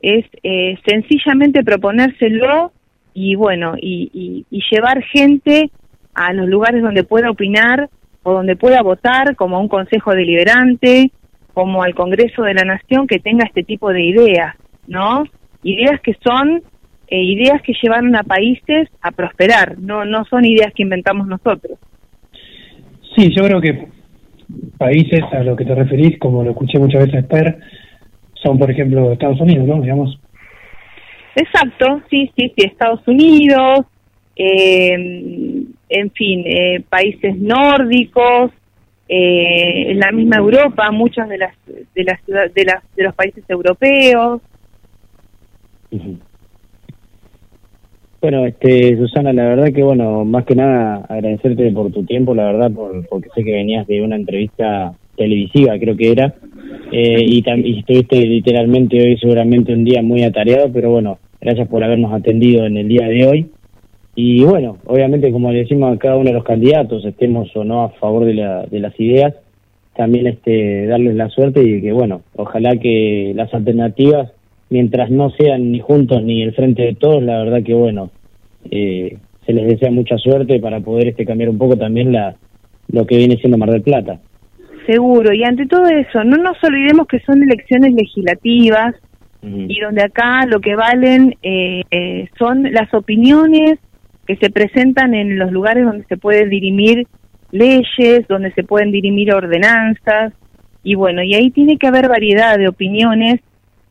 Es 0.00 0.24
eh, 0.42 0.76
sencillamente 0.86 1.62
proponérselo 1.62 2.72
y 3.14 3.34
bueno, 3.34 3.74
y, 3.80 4.46
llevar 4.70 5.02
gente 5.02 5.70
a 6.14 6.32
los 6.32 6.48
lugares 6.48 6.82
donde 6.82 7.04
pueda 7.04 7.30
opinar 7.30 7.88
o 8.22 8.32
donde 8.32 8.54
pueda 8.56 8.82
votar, 8.82 9.34
como 9.36 9.56
a 9.56 9.60
un 9.60 9.68
consejo 9.68 10.12
deliberante, 10.12 11.10
como 11.54 11.82
al 11.82 11.94
Congreso 11.94 12.42
de 12.42 12.54
la 12.54 12.64
Nación, 12.64 13.06
que 13.06 13.18
tenga 13.18 13.44
este 13.44 13.62
tipo 13.62 13.92
de 13.92 14.02
ideas, 14.02 14.54
¿no? 14.86 15.24
Ideas 15.62 16.00
que 16.00 16.14
son 16.22 16.62
eh, 17.08 17.22
ideas 17.22 17.62
que 17.62 17.72
llevaron 17.82 18.14
a 18.14 18.22
países 18.22 18.88
a 19.00 19.10
prosperar, 19.10 19.78
no, 19.78 20.04
no 20.04 20.24
son 20.26 20.44
ideas 20.44 20.72
que 20.74 20.82
inventamos 20.82 21.26
nosotros. 21.26 21.78
Sí, 23.16 23.34
yo 23.34 23.44
creo 23.44 23.60
que 23.60 23.97
países 24.76 25.22
a 25.32 25.42
los 25.42 25.56
que 25.56 25.64
te 25.64 25.74
referís, 25.74 26.18
como 26.18 26.42
lo 26.42 26.50
escuché 26.50 26.78
muchas 26.78 27.06
veces 27.06 27.24
Per, 27.26 27.58
son 28.34 28.58
por 28.58 28.70
ejemplo 28.70 29.12
Estados 29.12 29.40
Unidos, 29.40 29.66
¿no? 29.66 29.80
Digamos. 29.80 30.18
Exacto, 31.34 32.00
sí, 32.10 32.30
sí, 32.36 32.52
sí, 32.56 32.64
Estados 32.66 33.06
Unidos, 33.06 33.86
eh, 34.34 35.64
en 35.88 36.10
fin, 36.12 36.42
eh, 36.46 36.82
países 36.88 37.36
nórdicos, 37.38 38.50
eh, 39.08 39.92
en 39.92 40.00
la 40.00 40.12
misma 40.12 40.36
Europa, 40.36 40.90
muchas 40.90 41.28
de 41.28 41.38
las 41.38 41.54
de 41.66 42.04
las 42.04 42.24
de 42.26 42.64
las 42.64 42.82
de 42.96 43.04
los 43.04 43.14
países 43.14 43.44
europeos. 43.48 44.42
Bueno, 48.20 48.44
este, 48.46 48.96
Susana, 48.96 49.32
la 49.32 49.44
verdad 49.44 49.72
que, 49.72 49.84
bueno, 49.84 50.24
más 50.24 50.44
que 50.44 50.56
nada 50.56 51.06
agradecerte 51.08 51.70
por 51.70 51.92
tu 51.92 52.04
tiempo, 52.04 52.34
la 52.34 52.46
verdad, 52.46 52.72
por, 52.72 53.06
porque 53.06 53.28
sé 53.32 53.44
que 53.44 53.52
venías 53.52 53.86
de 53.86 54.02
una 54.02 54.16
entrevista 54.16 54.92
televisiva, 55.16 55.78
creo 55.78 55.96
que 55.96 56.10
era, 56.10 56.34
eh, 56.90 57.24
y, 57.24 57.44
y 57.46 57.78
estuviste 57.78 58.16
literalmente 58.26 59.00
hoy 59.00 59.16
seguramente 59.18 59.72
un 59.72 59.84
día 59.84 60.02
muy 60.02 60.24
atareado, 60.24 60.72
pero 60.72 60.90
bueno, 60.90 61.18
gracias 61.40 61.68
por 61.68 61.84
habernos 61.84 62.12
atendido 62.12 62.66
en 62.66 62.76
el 62.76 62.88
día 62.88 63.06
de 63.06 63.24
hoy. 63.24 63.46
Y 64.16 64.42
bueno, 64.42 64.78
obviamente, 64.86 65.30
como 65.30 65.52
le 65.52 65.60
decimos 65.60 65.94
a 65.94 65.98
cada 65.98 66.16
uno 66.16 66.30
de 66.30 66.34
los 66.34 66.44
candidatos, 66.44 67.04
estemos 67.04 67.54
o 67.54 67.62
no 67.62 67.84
a 67.84 67.90
favor 67.90 68.24
de, 68.24 68.34
la, 68.34 68.66
de 68.66 68.80
las 68.80 68.98
ideas, 68.98 69.32
también 69.94 70.26
este 70.26 70.86
darles 70.86 71.14
la 71.14 71.28
suerte 71.28 71.62
y 71.62 71.80
que, 71.80 71.92
bueno, 71.92 72.22
ojalá 72.34 72.76
que 72.78 73.32
las 73.36 73.54
alternativas 73.54 74.32
mientras 74.70 75.10
no 75.10 75.30
sean 75.30 75.72
ni 75.72 75.80
juntos 75.80 76.22
ni 76.22 76.42
el 76.42 76.54
frente 76.54 76.82
de 76.82 76.94
todos, 76.94 77.22
la 77.22 77.38
verdad 77.38 77.62
que 77.62 77.74
bueno, 77.74 78.10
eh, 78.70 79.18
se 79.46 79.52
les 79.52 79.66
desea 79.66 79.90
mucha 79.90 80.18
suerte 80.18 80.60
para 80.60 80.80
poder 80.80 81.08
este 81.08 81.24
cambiar 81.24 81.50
un 81.50 81.58
poco 81.58 81.76
también 81.76 82.12
la 82.12 82.36
lo 82.88 83.06
que 83.06 83.16
viene 83.16 83.36
siendo 83.36 83.58
Mar 83.58 83.70
del 83.70 83.82
Plata. 83.82 84.18
Seguro, 84.86 85.34
y 85.34 85.44
ante 85.44 85.66
todo 85.66 85.86
eso, 85.86 86.24
no 86.24 86.38
nos 86.38 86.56
olvidemos 86.64 87.06
que 87.06 87.20
son 87.20 87.42
elecciones 87.42 87.92
legislativas 87.92 88.94
y 89.40 89.78
donde 89.78 90.02
acá 90.02 90.46
lo 90.46 90.60
que 90.60 90.74
valen 90.74 91.36
eh, 91.42 91.82
eh, 91.92 92.28
son 92.38 92.64
las 92.72 92.92
opiniones 92.92 93.78
que 94.26 94.36
se 94.36 94.50
presentan 94.50 95.14
en 95.14 95.38
los 95.38 95.52
lugares 95.52 95.84
donde 95.84 96.04
se 96.06 96.16
pueden 96.16 96.50
dirimir 96.50 97.06
leyes, 97.52 98.26
donde 98.28 98.52
se 98.52 98.64
pueden 98.64 98.90
dirimir 98.90 99.32
ordenanzas, 99.32 100.32
y 100.82 100.94
bueno, 100.94 101.22
y 101.22 101.34
ahí 101.34 101.50
tiene 101.50 101.76
que 101.76 101.86
haber 101.86 102.08
variedad 102.08 102.58
de 102.58 102.68
opiniones 102.68 103.40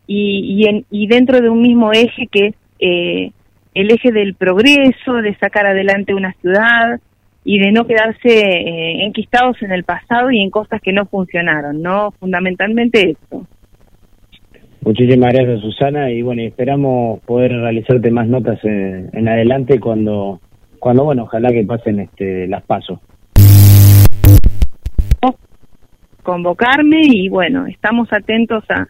y, 0.07 0.63
y, 0.63 0.67
en, 0.67 0.85
y 0.89 1.07
dentro 1.07 1.41
de 1.41 1.49
un 1.49 1.61
mismo 1.61 1.91
eje 1.91 2.27
que 2.31 2.47
es 2.47 2.55
eh, 2.79 3.31
el 3.73 3.91
eje 3.91 4.11
del 4.11 4.33
progreso, 4.33 5.13
de 5.21 5.35
sacar 5.35 5.67
adelante 5.67 6.15
una 6.15 6.33
ciudad 6.41 6.99
y 7.43 7.59
de 7.59 7.71
no 7.71 7.85
quedarse 7.85 8.29
eh, 8.29 9.05
enquistados 9.05 9.61
en 9.61 9.71
el 9.71 9.83
pasado 9.83 10.31
y 10.31 10.41
en 10.41 10.49
cosas 10.49 10.81
que 10.81 10.93
no 10.93 11.05
funcionaron, 11.05 11.81
¿no? 11.81 12.11
Fundamentalmente 12.19 13.11
eso. 13.11 13.47
Muchísimas 14.81 15.33
gracias 15.33 15.61
Susana 15.61 16.09
y 16.11 16.21
bueno, 16.21 16.41
esperamos 16.41 17.19
poder 17.21 17.51
realizarte 17.51 18.09
más 18.09 18.27
notas 18.27 18.63
en, 18.63 19.09
en 19.13 19.27
adelante 19.27 19.79
cuando, 19.79 20.39
cuando 20.79 21.03
bueno, 21.03 21.23
ojalá 21.23 21.51
que 21.51 21.63
pasen 21.63 21.99
este, 21.99 22.47
las 22.47 22.63
pasos. 22.63 22.99
Convocarme 26.23 27.01
y 27.03 27.29
bueno, 27.29 27.67
estamos 27.67 28.11
atentos 28.11 28.63
a, 28.69 28.87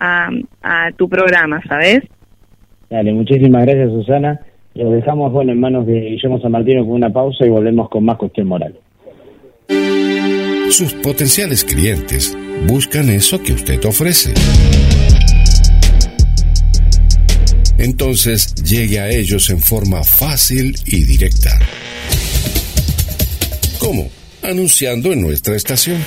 a, 0.00 0.28
a 0.62 0.90
tu 0.92 1.08
programa, 1.08 1.62
¿sabes? 1.68 2.02
Dale, 2.90 3.12
muchísimas 3.12 3.64
gracias 3.64 3.90
Susana. 3.90 4.40
Lo 4.74 4.90
dejamos 4.90 5.32
bueno 5.32 5.52
en 5.52 5.60
manos 5.60 5.86
de 5.86 6.00
Guillermo 6.00 6.40
San 6.40 6.52
Martino 6.52 6.84
con 6.84 6.92
una 6.92 7.10
pausa 7.10 7.46
y 7.46 7.48
volvemos 7.48 7.88
con 7.88 8.04
más 8.04 8.16
cuestión 8.18 8.46
moral. 8.46 8.74
Sus 10.70 10.92
potenciales 10.94 11.64
clientes 11.64 12.36
buscan 12.66 13.08
eso 13.08 13.42
que 13.42 13.54
usted 13.54 13.82
ofrece. 13.84 14.34
Entonces 17.78 18.54
llegue 18.56 19.00
a 19.00 19.08
ellos 19.08 19.48
en 19.50 19.60
forma 19.60 20.02
fácil 20.02 20.74
y 20.86 21.04
directa. 21.04 21.58
¿Cómo? 23.78 24.08
Anunciando 24.42 25.12
en 25.12 25.22
nuestra 25.22 25.56
estación. 25.56 25.98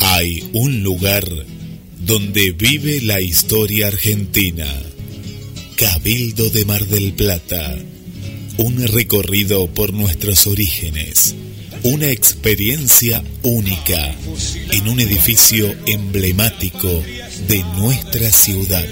Hay 0.00 0.50
un 0.52 0.82
lugar 0.82 1.24
donde 2.00 2.52
vive 2.52 3.00
la 3.02 3.20
historia 3.20 3.88
argentina. 3.88 4.66
Cabildo 5.76 6.50
de 6.50 6.64
Mar 6.64 6.86
del 6.86 7.14
Plata. 7.14 7.76
Un 8.58 8.86
recorrido 8.86 9.66
por 9.74 9.92
nuestros 9.92 10.46
orígenes. 10.46 11.34
Una 11.82 12.10
experiencia 12.10 13.24
única 13.42 14.14
en 14.70 14.86
un 14.88 15.00
edificio 15.00 15.74
emblemático 15.86 17.02
de 17.48 17.64
nuestra 17.76 18.30
ciudad. 18.30 18.86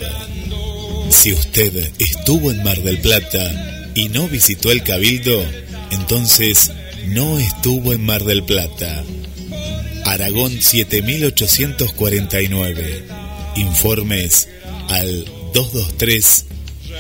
Si 1.11 1.33
usted 1.33 1.93
estuvo 2.01 2.51
en 2.51 2.65
Mar 2.65 2.83
del 2.83 3.01
Plata 3.01 3.93
y 3.95 4.09
no 4.09 4.27
visitó 4.27 4.73
el 4.73 4.83
Cabildo, 4.83 5.41
entonces 5.93 6.73
no 7.07 7.39
estuvo 7.39 7.93
en 7.93 8.05
Mar 8.05 8.25
del 8.25 8.43
Plata. 8.43 9.05
Aragón 10.05 10.61
7849. 10.61 13.05
Informes 13.55 14.49
al 14.89 15.25
223 15.55 16.47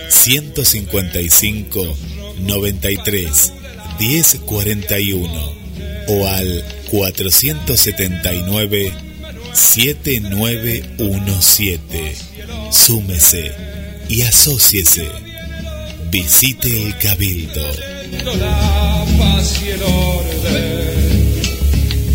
155 0.08 1.96
93 2.40 3.52
1041 3.98 5.52
o 6.08 6.26
al 6.26 6.64
479 6.90 8.92
7917. 9.52 12.16
Súmese 12.70 13.52
y 14.08 14.22
asóciese. 14.22 15.06
Visite 16.10 16.86
el 16.86 16.96
Cabildo. 16.98 17.62
la 18.36 19.04
paz 19.18 19.62
el 19.62 19.82
orden. 19.82 21.42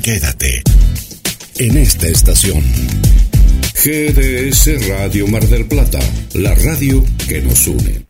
Quédate 0.09 0.63
en 1.59 1.77
esta 1.77 2.09
estación. 2.09 2.65
GDS 3.75 4.89
Radio 4.89 5.27
Mar 5.27 5.47
del 5.47 5.67
Plata, 5.67 5.99
la 6.33 6.55
radio 6.55 7.05
que 7.29 7.43
nos 7.43 7.67
une. 7.67 8.07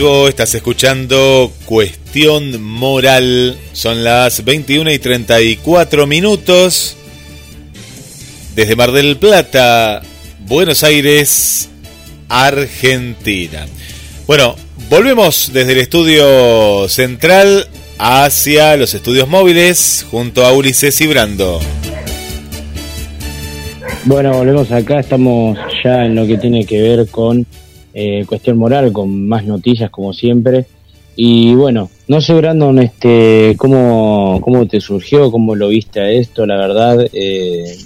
Estás 0.00 0.54
escuchando 0.54 1.52
Cuestión 1.66 2.62
Moral. 2.62 3.58
Son 3.74 4.02
las 4.02 4.42
21 4.44 4.90
y 4.92 4.98
34 4.98 6.06
minutos. 6.06 6.96
Desde 8.54 8.76
Mar 8.76 8.92
del 8.92 9.18
Plata, 9.18 10.00
Buenos 10.46 10.84
Aires, 10.84 11.68
Argentina. 12.30 13.66
Bueno, 14.26 14.56
volvemos 14.88 15.50
desde 15.52 15.72
el 15.72 15.78
estudio 15.80 16.88
central 16.88 17.68
hacia 17.98 18.76
los 18.78 18.94
estudios 18.94 19.28
móviles 19.28 20.06
junto 20.10 20.46
a 20.46 20.52
Ulises 20.52 20.98
y 21.02 21.08
Brando. 21.08 21.60
Bueno, 24.04 24.32
volvemos 24.32 24.72
acá, 24.72 25.00
estamos 25.00 25.58
ya 25.84 26.06
en 26.06 26.14
lo 26.14 26.26
que 26.26 26.38
tiene 26.38 26.64
que 26.64 26.80
ver 26.80 27.06
con 27.08 27.46
eh, 27.94 28.24
cuestión 28.26 28.58
moral, 28.58 28.92
con 28.92 29.28
más 29.28 29.44
noticias 29.44 29.90
como 29.90 30.12
siempre. 30.12 30.66
Y 31.16 31.54
bueno, 31.54 31.90
no 32.08 32.20
sé, 32.20 32.34
Brandon, 32.34 32.78
este, 32.78 33.54
¿cómo, 33.58 34.40
cómo 34.42 34.66
te 34.66 34.80
surgió, 34.80 35.30
cómo 35.30 35.54
lo 35.54 35.68
viste 35.68 36.18
esto, 36.18 36.46
la 36.46 36.56
verdad. 36.56 37.06
Eh, 37.12 37.76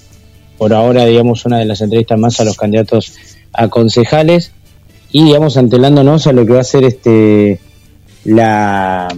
por 0.59 0.73
ahora, 0.73 1.05
digamos, 1.07 1.45
una 1.47 1.59
de 1.59 1.65
las 1.65 1.81
entrevistas 1.81 2.19
más 2.19 2.39
a 2.41 2.45
los 2.45 2.57
candidatos 2.57 3.15
a 3.53 3.69
concejales 3.69 4.53
y, 5.11 5.25
digamos, 5.25 5.57
antelándonos 5.57 6.27
a 6.27 6.33
lo 6.33 6.47
que 6.47 6.53
va 6.53 6.61
a 6.61 6.65
ser 6.65 6.85
este 6.85 7.61
la 8.25 9.09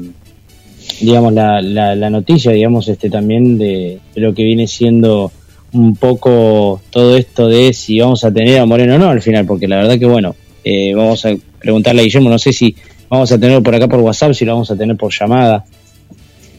digamos 1.01 1.33
la, 1.33 1.61
la, 1.63 2.11
noticia 2.11 2.51
digamos 2.51 2.89
este 2.89 3.09
también 3.09 3.57
de, 3.59 4.01
de 4.15 4.21
lo 4.21 4.35
que 4.35 4.43
viene 4.43 4.67
siendo 4.67 5.31
un 5.73 5.95
poco 5.97 6.81
todo 6.91 7.17
esto 7.17 7.49
de 7.49 7.73
si 7.73 8.01
vamos 8.01 8.25
a 8.25 8.33
tener 8.33 8.59
a 8.59 8.67
Moreno 8.67 8.97
o 8.97 8.99
no 8.99 9.11
al 9.11 9.23
final, 9.23 9.47
porque 9.47 9.69
la 9.69 9.77
verdad 9.77 9.99
que 9.99 10.07
bueno, 10.07 10.35
eh, 10.69 10.93
vamos 10.97 11.25
a 11.25 11.33
preguntarle 11.61 12.01
a 12.01 12.05
Guillermo, 12.05 12.29
no 12.29 12.41
sé 12.41 12.53
si 12.53 12.75
vamos 13.09 13.31
a 13.31 13.39
tenerlo 13.39 13.63
por 13.63 13.73
acá 13.77 13.87
por 13.87 14.01
WhatsApp, 14.01 14.33
si 14.33 14.45
lo 14.45 14.55
vamos 14.55 14.69
a 14.69 14.77
tener 14.77 14.97
por 14.97 15.13
llamada. 15.17 15.65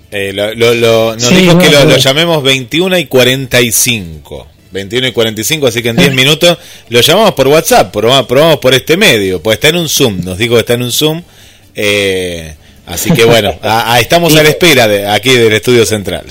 Eh, 0.09 0.31
lo, 0.31 0.53
lo, 0.55 1.13
nos 1.13 1.29
dijo 1.29 1.57
que 1.57 1.69
lo, 1.69 1.97
llamemos 1.97 2.41
21 2.41 2.99
y 2.99 3.05
45. 3.07 4.47
21 4.71 5.07
y 5.07 5.11
45, 5.11 5.67
así 5.67 5.83
que 5.83 5.89
en 5.89 5.97
10 5.97 6.13
minutos 6.15 6.57
lo 6.87 7.01
llamamos 7.01 7.33
por 7.33 7.49
WhatsApp, 7.49 7.91
probamos, 7.91 8.27
probamos 8.27 8.59
por 8.59 8.73
este 8.73 8.95
medio, 8.95 9.43
pues 9.43 9.55
está 9.55 9.67
en 9.69 9.75
un 9.75 9.89
Zoom, 9.89 10.23
nos 10.23 10.37
dijo 10.37 10.53
que 10.53 10.61
está 10.61 10.75
en 10.75 10.83
un 10.83 10.91
Zoom. 10.93 11.21
Eh, 11.75 12.55
así 12.85 13.11
que 13.11 13.25
bueno, 13.25 13.55
estamos 13.99 14.33
a 14.37 14.43
la 14.43 14.49
espera 14.49 14.87
de 14.87 15.05
aquí 15.05 15.31
del 15.31 15.51
estudio 15.51 15.85
central. 15.85 16.27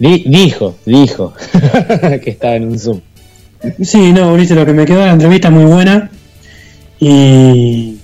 dijo, 0.00 0.76
dijo 0.84 1.34
que 2.24 2.30
estaba 2.30 2.56
en 2.56 2.64
un 2.64 2.78
Zoom. 2.80 3.00
Sí, 3.82 4.12
no, 4.12 4.32
Ulises, 4.32 4.56
lo 4.56 4.66
que 4.66 4.72
me 4.72 4.84
quedó 4.84 5.00
de 5.00 5.06
la 5.06 5.12
entrevista 5.12 5.50
muy 5.50 5.64
buena. 5.64 6.10
Y, 7.00 7.98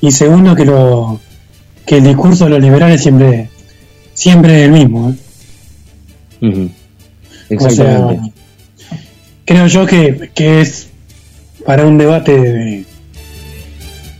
y 0.00 0.10
segundo, 0.10 0.54
que 0.54 0.64
lo 0.64 1.20
que 1.88 1.96
el 1.96 2.04
discurso 2.04 2.44
de 2.44 2.50
los 2.50 2.60
liberales 2.60 3.02
siempre, 3.02 3.48
siempre 4.12 4.58
es 4.60 4.64
el 4.66 4.72
mismo. 4.72 5.14
¿eh? 6.42 6.68
Exactamente. 7.48 8.32
creo 9.46 9.66
yo 9.66 9.86
que, 9.86 10.30
que, 10.34 10.60
es 10.60 10.88
para 11.64 11.86
un 11.86 11.96
debate 11.96 12.38
de, 12.38 12.84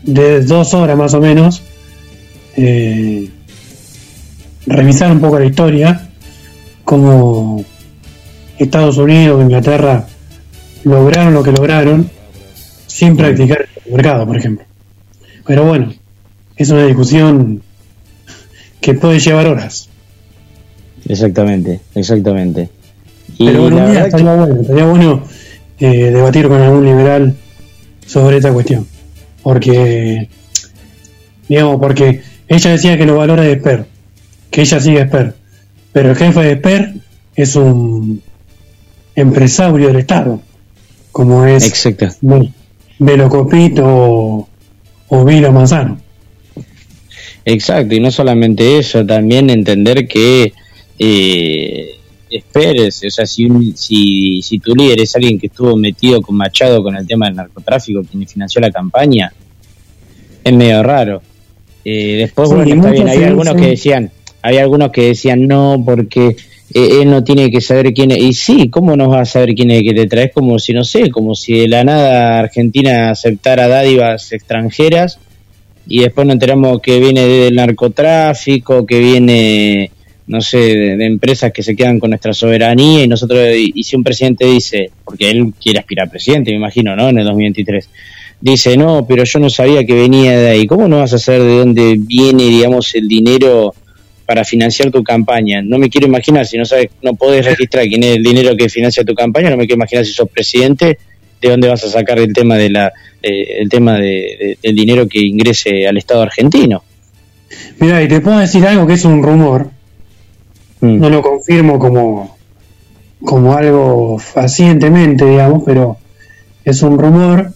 de 0.03 0.41
dos 0.41 0.73
horas 0.73 0.97
más 0.97 1.13
o 1.13 1.21
menos, 1.21 1.63
eh, 2.57 3.29
revisar 4.67 5.13
un 5.13 5.21
poco 5.21 5.39
la 5.39 5.45
historia, 5.45 6.09
como 6.85 7.65
Estados 8.59 8.99
Unidos, 8.99 9.43
Inglaterra 9.43 10.07
lograron 10.85 11.35
lo 11.35 11.43
que 11.43 11.53
lograron 11.53 12.11
sin 12.87 13.17
practicar 13.17 13.69
el 13.87 13.93
mercado, 13.93 14.27
por 14.27 14.37
ejemplo. 14.37 14.65
Pero 15.47 15.65
bueno, 15.65 15.93
es 16.57 16.71
una 16.71 16.85
discusión 16.85 17.63
que 18.81 18.95
puede 18.95 19.21
llevar 19.21 19.47
horas. 19.47 19.89
Exactamente, 21.09 21.81
exactamente. 21.95 22.69
Pero 23.39 23.63
bueno, 23.63 23.77
un 23.79 23.91
día 23.91 24.07
estaría 24.07 24.35
bueno, 24.35 24.61
estaría 24.61 24.85
bueno 24.87 25.23
eh, 25.79 26.11
debatir 26.11 26.49
con 26.49 26.61
algún 26.61 26.85
liberal 26.85 27.37
sobre 28.07 28.39
esta 28.39 28.53
cuestión. 28.53 28.87
Porque, 29.43 30.29
digamos, 31.49 31.79
porque 31.79 32.23
ella 32.49 32.71
decía 32.71 32.99
que 32.99 33.07
lo 33.07 33.17
valora 33.17 33.43
de 33.43 33.53
Esper, 33.53 33.87
que 34.51 34.63
ella 34.63 34.81
sigue 34.81 35.03
Esper, 35.03 35.35
pero 35.93 36.11
el 36.11 36.17
jefe 36.17 36.41
de 36.41 36.53
Esper 36.53 36.95
es 37.37 37.55
un 37.55 38.23
empresario 39.21 39.89
del 39.89 39.97
Estado, 39.97 40.41
como 41.13 41.45
es 41.45 41.67
Exacto. 41.67 42.09
Velo 43.01 43.29
Copito 43.29 43.85
o, 43.85 44.49
o 45.09 45.25
Vilo 45.25 45.53
Manzano. 45.53 46.01
Exacto, 47.45 47.95
y 47.95 48.01
no 48.01 48.11
solamente 48.11 48.79
eso, 48.79 49.07
también 49.07 49.49
entender 49.49 50.07
que 50.07 50.53
eh, 50.99 51.99
esperes, 52.31 53.03
o 53.07 53.11
sea, 53.11 53.27
si, 53.27 53.49
si, 53.75 54.43
si 54.43 54.59
tu 54.59 54.75
líder 54.75 55.01
es 55.01 55.17
alguien 55.17 55.39
que 55.39 55.47
estuvo 55.47 55.77
metido 55.77 56.21
con 56.21 56.37
Machado 56.37 56.83
con 56.83 56.97
el 56.97 57.07
tema 57.07 57.27
del 57.27 57.37
narcotráfico, 57.37 58.03
quien 58.03 58.27
financió 58.27 58.61
la 58.61 58.71
campaña, 58.71 59.33
es 60.45 60.53
medio 60.53 60.83
raro. 60.83 61.23
Eh, 61.85 62.17
después, 62.19 62.51
bueno, 62.51 62.75
está 62.75 62.91
bien, 62.91 63.09
hay 63.09 63.25
algunos 63.25 63.55
que 63.55 63.69
decían, 63.69 64.11
hay 64.43 64.59
algunos 64.59 64.91
que 64.91 65.03
decían 65.07 65.47
no, 65.47 65.83
porque 65.85 66.37
él 66.75 67.11
no 67.11 67.25
tiene 67.25 67.51
que 67.51 67.61
saber 67.61 67.95
quién 67.95 68.11
es. 68.11 68.19
Y 68.19 68.33
sí, 68.33 68.69
¿cómo 68.69 68.97
no 68.97 69.09
va 69.09 69.21
a 69.21 69.25
saber 69.25 69.55
quién 69.55 69.71
es 69.71 69.83
que 69.83 69.95
te 69.95 70.07
traes? 70.07 70.33
Como 70.33 70.59
si, 70.59 70.73
no 70.73 70.85
sé, 70.85 71.11
como 71.11 71.35
si 71.35 71.61
de 71.61 71.69
la 71.69 71.85
nada 71.85 72.39
Argentina 72.39 73.11
aceptara 73.11 73.69
dádivas 73.69 74.33
extranjeras 74.33 75.19
y 75.87 76.01
después 76.01 76.27
nos 76.27 76.35
enteramos 76.35 76.81
que 76.83 77.01
viene 77.01 77.27
del 77.27 77.55
narcotráfico, 77.55 78.85
que 78.85 78.99
viene, 78.99 79.91
no 80.27 80.43
sé, 80.43 80.59
de, 80.59 81.07
empresas 81.07 81.51
que 81.53 81.63
se 81.63 81.75
quedan 81.75 81.99
con 81.99 82.11
nuestra 82.11 82.35
soberanía 82.35 83.05
y 83.05 83.09
nosotros, 83.09 83.41
y, 83.57 83.83
si 83.83 83.97
un 83.97 84.05
presidente 84.05 84.45
dice, 84.45 84.91
porque 85.05 85.31
él 85.31 85.55
quiere 85.61 85.79
aspirar 85.79 86.11
presidente, 86.11 86.51
me 86.51 86.59
imagino, 86.59 86.95
¿no? 86.95 87.09
En 87.09 87.19
el 87.19 87.25
2023. 87.25 87.89
Dice, 88.41 88.77
no, 88.77 89.07
pero 89.09 89.25
yo 89.25 89.39
no 89.41 89.51
sabía 89.51 89.85
que 89.85 89.95
venía 89.95 90.39
de 90.39 90.51
ahí. 90.51 90.67
¿Cómo 90.67 90.87
no 90.87 90.99
vas 90.99 91.15
a 91.15 91.19
saber 91.19 91.43
de 91.43 91.59
dónde 91.59 91.97
viene, 91.99 92.45
digamos, 92.45 92.95
el 92.95 93.09
dinero 93.09 93.75
para 94.29 94.45
financiar 94.45 94.91
tu 94.91 95.03
campaña. 95.03 95.63
No 95.63 95.79
me 95.79 95.89
quiero 95.89 96.07
imaginar, 96.07 96.45
si 96.45 96.59
no 96.59 96.67
sabes, 96.67 96.91
no 97.01 97.15
podés 97.15 97.47
registrar 97.47 97.87
quién 97.87 98.03
es 98.03 98.17
el 98.17 98.23
dinero 98.23 98.55
que 98.59 98.69
financia 98.69 99.03
tu 99.03 99.15
campaña, 99.15 99.49
no 99.49 99.57
me 99.57 99.65
quiero 99.65 99.77
imaginar 99.77 100.05
si 100.05 100.13
sos 100.13 100.29
presidente, 100.29 100.99
de 101.41 101.49
dónde 101.49 101.67
vas 101.67 101.83
a 101.85 101.89
sacar 101.89 102.19
el 102.19 102.35
tema 102.35 102.57
de 102.57 102.69
la 102.69 102.93
el 103.23 103.71
tema 103.71 103.95
de, 103.95 104.59
del 104.63 104.77
dinero 104.77 105.09
que 105.09 105.21
ingrese 105.21 105.89
al 105.89 105.97
Estado 105.97 106.21
argentino. 106.21 106.85
Mira, 107.79 108.03
y 108.03 108.09
te 108.09 108.21
puedo 108.21 108.39
decir 108.39 108.67
algo 108.67 108.87
que 108.87 108.93
es 108.93 109.05
un 109.07 109.23
rumor. 109.23 109.71
Mm. 110.83 110.99
No 110.99 111.09
lo 111.09 111.23
confirmo 111.23 111.79
como 111.79 112.37
como 113.25 113.55
algo 113.55 114.19
facientemente, 114.19 115.25
digamos, 115.25 115.63
pero 115.65 115.97
es 116.67 116.83
un 116.83 116.99
rumor 116.99 117.55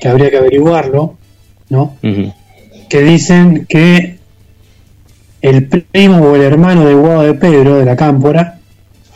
que 0.00 0.08
habría 0.08 0.30
que 0.30 0.38
averiguarlo, 0.38 1.18
¿no? 1.68 1.98
Que 2.88 3.02
dicen 3.02 3.66
que 3.68 4.17
el 5.40 5.66
primo 5.66 6.18
o 6.18 6.36
el 6.36 6.42
hermano 6.42 6.84
de 6.84 6.94
Guado 6.94 7.22
de 7.22 7.34
Pedro 7.34 7.76
de 7.76 7.84
la 7.84 7.96
Cámpora, 7.96 8.58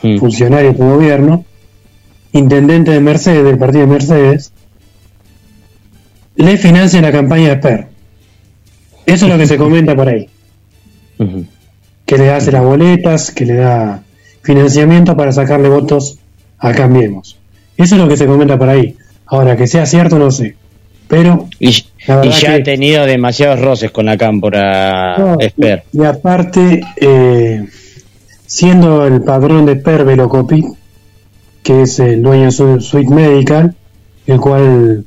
mm. 0.01 0.17
funcionario 0.17 0.73
de 0.73 0.77
gobierno, 0.77 1.45
intendente 2.31 2.91
de 2.91 2.99
Mercedes, 2.99 3.43
del 3.43 3.57
partido 3.57 3.81
de 3.81 3.91
Mercedes, 3.91 4.51
le 6.35 6.57
financia 6.57 7.01
la 7.01 7.11
campaña 7.11 7.49
de 7.49 7.57
Per. 7.57 7.87
Eso 9.05 9.25
es 9.25 9.31
lo 9.31 9.37
que 9.37 9.47
se 9.47 9.57
comenta 9.57 9.95
por 9.95 10.07
ahí. 10.07 10.29
Que 12.05 12.17
le 12.17 12.31
hace 12.31 12.51
las 12.51 12.63
boletas, 12.63 13.31
que 13.31 13.45
le 13.45 13.55
da 13.55 14.03
financiamiento 14.41 15.15
para 15.15 15.31
sacarle 15.31 15.69
votos 15.69 16.19
a 16.57 16.73
Cambiemos. 16.73 17.37
Eso 17.77 17.95
es 17.95 18.01
lo 18.01 18.07
que 18.07 18.17
se 18.17 18.25
comenta 18.25 18.57
por 18.57 18.69
ahí. 18.69 18.95
Ahora, 19.25 19.55
que 19.55 19.67
sea 19.67 19.85
cierto, 19.85 20.19
no 20.19 20.31
sé. 20.31 20.55
Pero 21.07 21.47
y, 21.59 21.71
ya 22.07 22.53
ha 22.55 22.63
tenido 22.63 23.05
demasiados 23.05 23.59
roces 23.59 23.91
con 23.91 24.05
la 24.05 24.17
cámpora 24.17 25.35
Esper. 25.39 25.83
Y 25.91 26.03
aparte, 26.03 26.81
eh, 26.95 27.67
siendo 28.45 29.05
el 29.05 29.21
padrón 29.23 29.65
de 29.65 29.75
Per 29.75 30.05
Velocopy, 30.05 30.63
que 31.61 31.83
es 31.83 31.99
el 31.99 32.21
dueño 32.21 32.45
de 32.51 32.81
Suite 32.81 33.13
Medical, 33.13 33.75
el 34.27 34.39
cual 34.39 35.05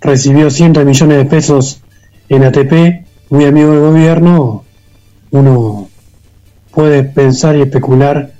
recibió 0.00 0.50
cientos 0.50 0.82
de 0.82 0.88
millones 0.88 1.18
de 1.18 1.24
pesos 1.24 1.80
en 2.28 2.44
ATP, 2.44 3.04
muy 3.30 3.44
amigo 3.44 3.70
del 3.72 3.80
gobierno, 3.80 4.64
uno 5.30 5.88
puede 6.70 7.04
pensar 7.04 7.56
y 7.56 7.62
especular 7.62 8.32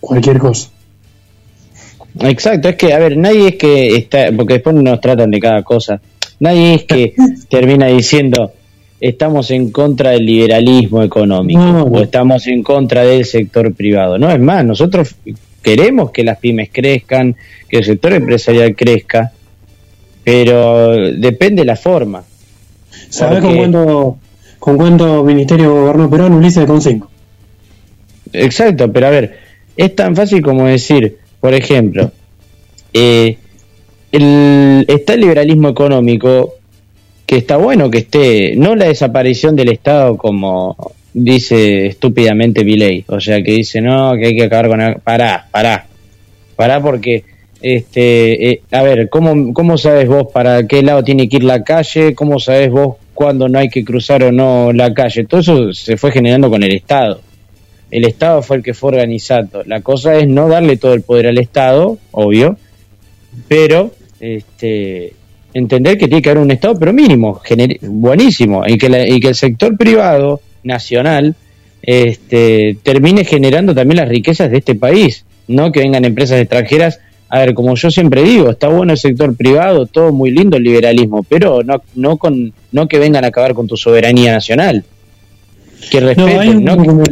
cualquier 0.00 0.38
cosa. 0.38 0.70
Exacto, 2.18 2.68
es 2.68 2.76
que, 2.76 2.92
a 2.92 2.98
ver, 2.98 3.16
nadie 3.16 3.48
es 3.48 3.56
que 3.56 3.96
está, 3.96 4.30
porque 4.36 4.54
después 4.54 4.74
nos 4.74 5.00
tratan 5.00 5.30
de 5.30 5.38
cada 5.38 5.62
cosa. 5.62 6.00
Nadie 6.40 6.74
es 6.74 6.84
que 6.84 7.14
termina 7.48 7.86
diciendo 7.86 8.52
estamos 9.00 9.50
en 9.50 9.70
contra 9.70 10.10
del 10.10 10.26
liberalismo 10.26 11.02
económico 11.02 11.60
o 11.60 12.00
estamos 12.00 12.46
en 12.46 12.62
contra 12.62 13.04
del 13.04 13.24
sector 13.24 13.72
privado. 13.74 14.18
No, 14.18 14.30
es 14.30 14.40
más, 14.40 14.64
nosotros 14.64 15.14
queremos 15.62 16.10
que 16.10 16.24
las 16.24 16.38
pymes 16.38 16.70
crezcan, 16.72 17.36
que 17.68 17.78
el 17.78 17.84
sector 17.84 18.12
empresarial 18.12 18.74
crezca, 18.76 19.32
pero 20.24 20.90
depende 21.12 21.64
la 21.64 21.76
forma. 21.76 22.24
¿Sabés 23.08 23.40
con 23.40 23.56
cuánto, 23.56 24.18
con 24.58 24.76
cuánto 24.76 25.24
ministerio 25.24 25.72
gobernó 25.72 26.10
Perón? 26.10 26.34
Ulises 26.34 26.66
con 26.66 26.80
cinco. 26.80 27.10
Exacto, 28.32 28.92
pero 28.92 29.06
a 29.06 29.10
ver, 29.10 29.38
es 29.76 29.94
tan 29.96 30.14
fácil 30.14 30.42
como 30.42 30.66
decir, 30.66 31.18
por 31.40 31.54
ejemplo, 31.54 32.12
eh, 32.92 33.38
el, 34.12 34.84
está 34.88 35.14
el 35.14 35.20
liberalismo 35.20 35.68
económico, 35.68 36.54
que 37.26 37.36
está 37.36 37.56
bueno 37.56 37.90
que 37.90 37.98
esté, 37.98 38.56
no 38.56 38.74
la 38.74 38.86
desaparición 38.86 39.54
del 39.54 39.70
Estado 39.70 40.16
como 40.16 40.76
dice 41.12 41.86
estúpidamente 41.86 42.64
Viley, 42.64 43.04
o 43.08 43.20
sea, 43.20 43.42
que 43.42 43.52
dice, 43.52 43.80
no, 43.80 44.14
que 44.16 44.26
hay 44.26 44.36
que 44.36 44.44
acabar 44.44 44.68
con... 44.68 45.00
Pará, 45.02 45.46
pará, 45.50 45.86
pará 46.56 46.80
porque, 46.80 47.24
este, 47.60 48.50
eh, 48.50 48.62
a 48.70 48.82
ver, 48.82 49.08
¿cómo, 49.08 49.52
¿cómo 49.52 49.78
sabes 49.78 50.08
vos 50.08 50.28
para 50.32 50.66
qué 50.66 50.82
lado 50.82 51.02
tiene 51.04 51.28
que 51.28 51.38
ir 51.38 51.44
la 51.44 51.62
calle? 51.62 52.14
¿Cómo 52.14 52.38
sabes 52.38 52.70
vos 52.70 52.96
cuándo 53.14 53.48
no 53.48 53.58
hay 53.58 53.68
que 53.68 53.84
cruzar 53.84 54.22
o 54.24 54.32
no 54.32 54.72
la 54.72 54.94
calle? 54.94 55.24
Todo 55.24 55.40
eso 55.40 55.72
se 55.72 55.96
fue 55.96 56.12
generando 56.12 56.50
con 56.50 56.62
el 56.62 56.72
Estado 56.72 57.20
el 57.90 58.04
Estado 58.04 58.42
fue 58.42 58.58
el 58.58 58.62
que 58.62 58.74
fue 58.74 58.90
organizando. 58.90 59.62
La 59.64 59.80
cosa 59.80 60.14
es 60.16 60.28
no 60.28 60.48
darle 60.48 60.76
todo 60.76 60.94
el 60.94 61.02
poder 61.02 61.26
al 61.26 61.38
Estado, 61.38 61.98
obvio, 62.12 62.56
pero 63.48 63.92
este, 64.20 65.12
entender 65.54 65.98
que 65.98 66.06
tiene 66.06 66.22
que 66.22 66.30
haber 66.30 66.42
un 66.42 66.50
Estado, 66.50 66.78
pero 66.78 66.92
mínimo, 66.92 67.40
buenísimo, 67.82 68.62
y 68.66 68.78
que, 68.78 68.88
la- 68.88 69.08
y 69.08 69.18
que 69.20 69.28
el 69.28 69.34
sector 69.34 69.76
privado 69.76 70.40
nacional 70.62 71.34
este, 71.82 72.76
termine 72.82 73.24
generando 73.24 73.74
también 73.74 73.96
las 73.98 74.08
riquezas 74.08 74.50
de 74.50 74.58
este 74.58 74.74
país, 74.74 75.24
no 75.48 75.72
que 75.72 75.80
vengan 75.80 76.04
empresas 76.04 76.38
extranjeras. 76.40 77.00
A 77.32 77.38
ver, 77.40 77.54
como 77.54 77.74
yo 77.76 77.90
siempre 77.90 78.22
digo, 78.22 78.50
está 78.50 78.68
bueno 78.68 78.92
el 78.92 78.98
sector 78.98 79.34
privado, 79.36 79.86
todo 79.86 80.12
muy 80.12 80.30
lindo 80.30 80.56
el 80.56 80.64
liberalismo, 80.64 81.22
pero 81.22 81.62
no, 81.62 81.80
no, 81.94 82.16
con, 82.16 82.52
no 82.72 82.88
que 82.88 82.98
vengan 82.98 83.24
a 83.24 83.28
acabar 83.28 83.54
con 83.54 83.66
tu 83.68 83.76
soberanía 83.76 84.32
nacional. 84.32 84.84
Que 85.90 86.00
No, 86.00 86.08
hay 86.08 86.14
respeten, 86.14 86.56
un 86.58 86.64
no, 86.64 87.04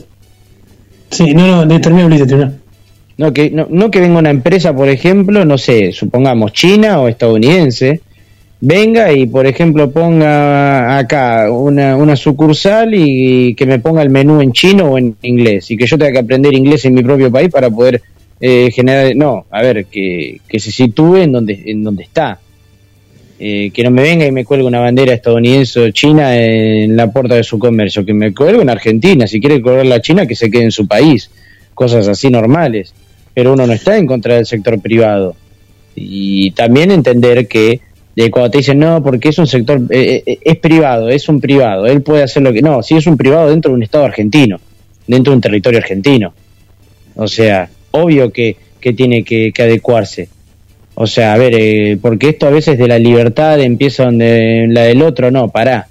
Sí, 1.10 1.32
no, 1.32 1.64
no, 1.64 1.80
termina 1.80 2.06
Ulises, 2.06 2.26
termina. 2.28 2.52
No 3.18 3.32
que, 3.32 3.50
no, 3.50 3.90
que 3.90 4.00
venga 4.00 4.18
una 4.18 4.30
empresa, 4.30 4.74
por 4.74 4.88
ejemplo, 4.88 5.44
no 5.44 5.58
sé, 5.58 5.92
supongamos 5.92 6.52
china 6.52 7.00
o 7.00 7.08
estadounidense, 7.08 8.00
venga 8.60 9.12
y, 9.12 9.26
por 9.26 9.46
ejemplo, 9.46 9.90
ponga 9.90 10.96
acá 10.98 11.50
una, 11.50 11.96
una 11.96 12.14
sucursal 12.14 12.94
y 12.94 13.54
que 13.56 13.66
me 13.66 13.80
ponga 13.80 14.02
el 14.02 14.10
menú 14.10 14.40
en 14.40 14.52
chino 14.52 14.92
o 14.92 14.98
en 14.98 15.16
inglés 15.22 15.68
y 15.72 15.76
que 15.76 15.86
yo 15.86 15.98
tenga 15.98 16.12
que 16.12 16.18
aprender 16.18 16.54
inglés 16.54 16.84
en 16.84 16.94
mi 16.94 17.02
propio 17.02 17.30
país 17.30 17.50
para 17.50 17.68
poder 17.70 18.00
eh, 18.40 18.70
generar... 18.72 19.14
No, 19.16 19.46
a 19.50 19.62
ver, 19.62 19.86
que, 19.86 20.40
que 20.48 20.60
se 20.60 20.70
sitúe 20.70 21.16
en 21.16 21.32
donde, 21.32 21.60
en 21.66 21.82
donde 21.82 22.04
está. 22.04 22.38
Eh, 23.40 23.70
que 23.72 23.84
no 23.84 23.90
me 23.90 24.02
venga 24.02 24.26
y 24.26 24.32
me 24.32 24.44
cuelgue 24.44 24.66
una 24.66 24.80
bandera 24.80 25.12
estadounidense 25.12 25.80
o 25.80 25.90
china 25.90 26.36
en 26.36 26.96
la 26.96 27.10
puerta 27.10 27.36
de 27.36 27.44
su 27.44 27.58
comercio, 27.58 28.04
que 28.04 28.12
me 28.12 28.34
cuelgue 28.34 28.62
en 28.62 28.70
Argentina, 28.70 29.28
si 29.28 29.40
quiere 29.40 29.60
colgar 29.60 29.86
la 29.86 30.00
China, 30.00 30.26
que 30.26 30.34
se 30.34 30.50
quede 30.50 30.64
en 30.64 30.72
su 30.72 30.88
país, 30.88 31.30
cosas 31.72 32.08
así 32.08 32.30
normales, 32.30 32.92
pero 33.38 33.52
uno 33.52 33.68
no 33.68 33.72
está 33.72 33.96
en 33.96 34.04
contra 34.04 34.34
del 34.34 34.46
sector 34.46 34.80
privado. 34.80 35.36
Y 35.94 36.50
también 36.50 36.90
entender 36.90 37.46
que 37.46 37.80
de 38.16 38.32
cuando 38.32 38.50
te 38.50 38.58
dicen, 38.58 38.80
no, 38.80 39.00
porque 39.00 39.28
es 39.28 39.38
un 39.38 39.46
sector, 39.46 39.80
eh, 39.90 40.24
eh, 40.26 40.38
es 40.42 40.56
privado, 40.56 41.08
es 41.08 41.28
un 41.28 41.40
privado, 41.40 41.86
él 41.86 42.02
puede 42.02 42.24
hacer 42.24 42.42
lo 42.42 42.52
que... 42.52 42.62
No, 42.62 42.82
si 42.82 42.96
es 42.96 43.06
un 43.06 43.16
privado 43.16 43.48
dentro 43.48 43.70
de 43.70 43.76
un 43.76 43.84
Estado 43.84 44.06
argentino, 44.06 44.58
dentro 45.06 45.30
de 45.30 45.36
un 45.36 45.40
territorio 45.40 45.78
argentino. 45.78 46.34
O 47.14 47.28
sea, 47.28 47.70
obvio 47.92 48.32
que, 48.32 48.56
que 48.80 48.92
tiene 48.92 49.22
que, 49.22 49.52
que 49.52 49.62
adecuarse. 49.62 50.28
O 50.96 51.06
sea, 51.06 51.32
a 51.32 51.38
ver, 51.38 51.54
eh, 51.54 51.96
porque 52.02 52.30
esto 52.30 52.48
a 52.48 52.50
veces 52.50 52.76
de 52.76 52.88
la 52.88 52.98
libertad 52.98 53.60
empieza 53.60 54.06
donde 54.06 54.66
la 54.68 54.82
del 54.82 55.00
otro, 55.00 55.30
no, 55.30 55.48
pará. 55.48 55.86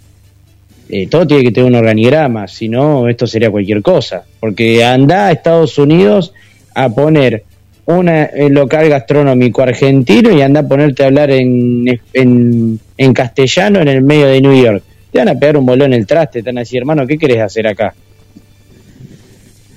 Eh, 0.89 1.07
todo 1.07 1.25
tiene 1.25 1.43
que 1.43 1.51
tener 1.53 1.69
un 1.69 1.75
organigrama, 1.75 2.49
si 2.49 2.67
no, 2.67 3.07
esto 3.07 3.25
sería 3.25 3.49
cualquier 3.49 3.81
cosa. 3.81 4.25
Porque 4.41 4.83
anda 4.83 5.27
a 5.27 5.31
Estados 5.31 5.77
Unidos 5.77 6.33
a 6.77 6.89
poner 6.89 7.43
un 7.85 8.53
local 8.53 8.87
gastronómico 8.87 9.63
argentino 9.63 10.31
y 10.31 10.41
anda 10.41 10.59
a 10.59 10.67
ponerte 10.67 11.03
a 11.03 11.07
hablar 11.07 11.31
en, 11.31 11.99
en, 12.13 12.79
en 12.97 13.13
castellano 13.13 13.79
en 13.79 13.87
el 13.87 14.03
medio 14.03 14.27
de 14.27 14.41
New 14.41 14.53
York. 14.53 14.83
Te 15.11 15.19
van 15.19 15.29
a 15.29 15.35
pegar 15.35 15.57
un 15.57 15.65
bolón 15.65 15.93
en 15.93 16.01
el 16.01 16.05
traste, 16.05 16.43
te 16.43 16.49
van 16.49 16.59
a 16.59 16.61
decir, 16.61 16.79
hermano, 16.79 17.07
¿qué 17.07 17.17
querés 17.17 17.41
hacer 17.41 17.65
acá? 17.65 17.95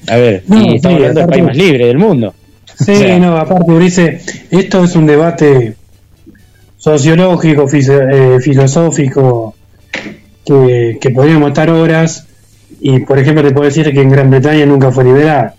A 0.08 0.16
ver, 0.16 0.42
No, 0.46 0.60
y 0.60 0.74
estamos 0.76 0.96
hablando 0.96 1.20
del 1.20 1.30
país 1.30 1.44
más 1.44 1.56
libre 1.56 1.86
del 1.86 1.98
mundo. 1.98 2.34
Sí, 2.84 2.92
O 2.92 2.96
sea, 2.96 3.18
no, 3.18 3.36
aparte, 3.36 3.70
Ulises, 3.70 4.44
esto 4.50 4.84
es 4.84 4.96
un 4.96 5.06
debate 5.06 5.74
sociológico, 6.76 7.66
eh, 7.72 8.38
filosófico, 8.42 9.54
que, 10.44 10.98
que 11.00 11.10
podríamos 11.10 11.48
estar 11.48 11.70
horas. 11.70 12.26
Y, 12.80 13.00
por 13.00 13.18
ejemplo, 13.18 13.42
te 13.42 13.52
puedo 13.52 13.66
decir 13.66 13.90
que 13.92 14.00
en 14.00 14.10
Gran 14.10 14.30
Bretaña 14.30 14.66
nunca 14.66 14.90
fue 14.90 15.04
liberada. 15.04 15.54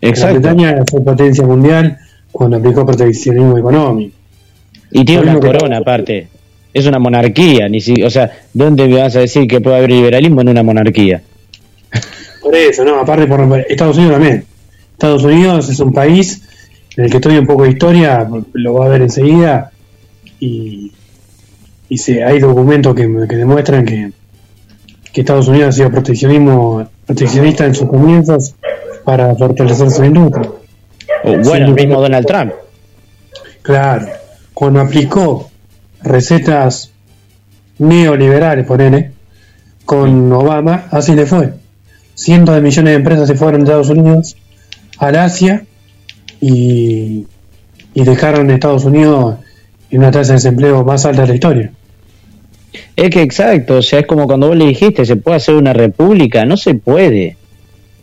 Exacto. 0.00 0.40
Gran 0.40 0.56
Bretaña 0.56 0.84
fue 0.90 1.02
potencia 1.04 1.44
mundial 1.44 1.98
cuando 2.32 2.56
aplicó 2.56 2.86
proteccionismo 2.86 3.58
económico. 3.58 4.16
Y 4.90 5.04
tiene 5.04 5.22
una 5.22 5.34
que- 5.40 5.46
corona 5.46 5.78
aparte. 5.78 6.28
Es 6.72 6.86
una 6.86 7.00
monarquía, 7.00 7.68
ni 7.68 7.80
si, 7.80 8.00
o 8.02 8.10
sea, 8.10 8.30
¿dónde 8.54 8.86
me 8.86 9.00
vas 9.00 9.16
a 9.16 9.20
decir 9.20 9.48
que 9.48 9.60
puede 9.60 9.76
haber 9.78 9.90
liberalismo 9.90 10.40
en 10.42 10.50
una 10.50 10.62
monarquía? 10.62 11.20
Por 12.40 12.54
eso, 12.54 12.84
no, 12.84 13.00
aparte 13.00 13.26
por 13.26 13.40
Estados 13.68 13.96
Unidos 13.96 14.14
también. 14.14 14.44
Estados 14.92 15.24
Unidos 15.24 15.68
es 15.68 15.80
un 15.80 15.92
país 15.92 16.42
en 16.96 17.04
el 17.04 17.10
que 17.10 17.16
estudia 17.16 17.40
un 17.40 17.46
poco 17.46 17.64
de 17.64 17.70
historia, 17.70 18.28
lo 18.52 18.74
va 18.74 18.86
a 18.86 18.88
ver 18.88 19.02
enseguida, 19.02 19.72
y, 20.38 20.92
y 21.88 21.98
se, 21.98 22.22
hay 22.22 22.38
documentos 22.38 22.94
que, 22.94 23.02
que 23.28 23.36
demuestran 23.36 23.84
que, 23.84 24.12
que 25.12 25.20
Estados 25.22 25.48
Unidos 25.48 25.70
ha 25.70 25.72
sido 25.72 25.90
proteccionismo 25.90 26.88
proteccionista 27.04 27.66
en 27.66 27.74
sus 27.74 27.88
comienzos 27.88 28.54
para 29.04 29.34
fortalecer 29.34 29.90
su 29.90 30.04
industria. 30.04 30.50
O, 31.24 31.36
bueno, 31.38 31.66
el 31.66 31.74
mismo 31.74 32.00
Donald 32.00 32.26
Trump. 32.26 32.52
Claro, 33.62 34.06
cuando 34.54 34.80
aplicó 34.80 35.50
recetas 36.02 36.90
neoliberales, 37.78 38.66
ponele, 38.66 39.12
con 39.84 40.32
Obama, 40.32 40.86
así 40.90 41.14
le 41.14 41.26
fue. 41.26 41.52
Cientos 42.14 42.54
de 42.54 42.60
millones 42.60 42.92
de 42.92 42.96
empresas 42.96 43.28
se 43.28 43.34
fueron 43.34 43.60
de 43.60 43.64
Estados 43.64 43.90
Unidos 43.90 44.36
al 44.98 45.16
Asia 45.16 45.64
y, 46.40 47.26
y 47.94 48.04
dejaron 48.04 48.50
a 48.50 48.54
Estados 48.54 48.84
Unidos 48.84 49.36
en 49.90 49.98
una 49.98 50.10
tasa 50.10 50.32
de 50.32 50.36
desempleo 50.36 50.84
más 50.84 51.04
alta 51.06 51.22
de 51.22 51.28
la 51.28 51.34
historia. 51.34 51.72
Es 52.94 53.10
que 53.10 53.22
exacto, 53.22 53.78
o 53.78 53.82
sea, 53.82 54.00
es 54.00 54.06
como 54.06 54.26
cuando 54.26 54.48
vos 54.48 54.56
le 54.56 54.66
dijiste, 54.66 55.04
¿se 55.04 55.16
puede 55.16 55.38
hacer 55.38 55.54
una 55.54 55.72
república? 55.72 56.44
No 56.44 56.56
se 56.56 56.74
puede. 56.74 57.36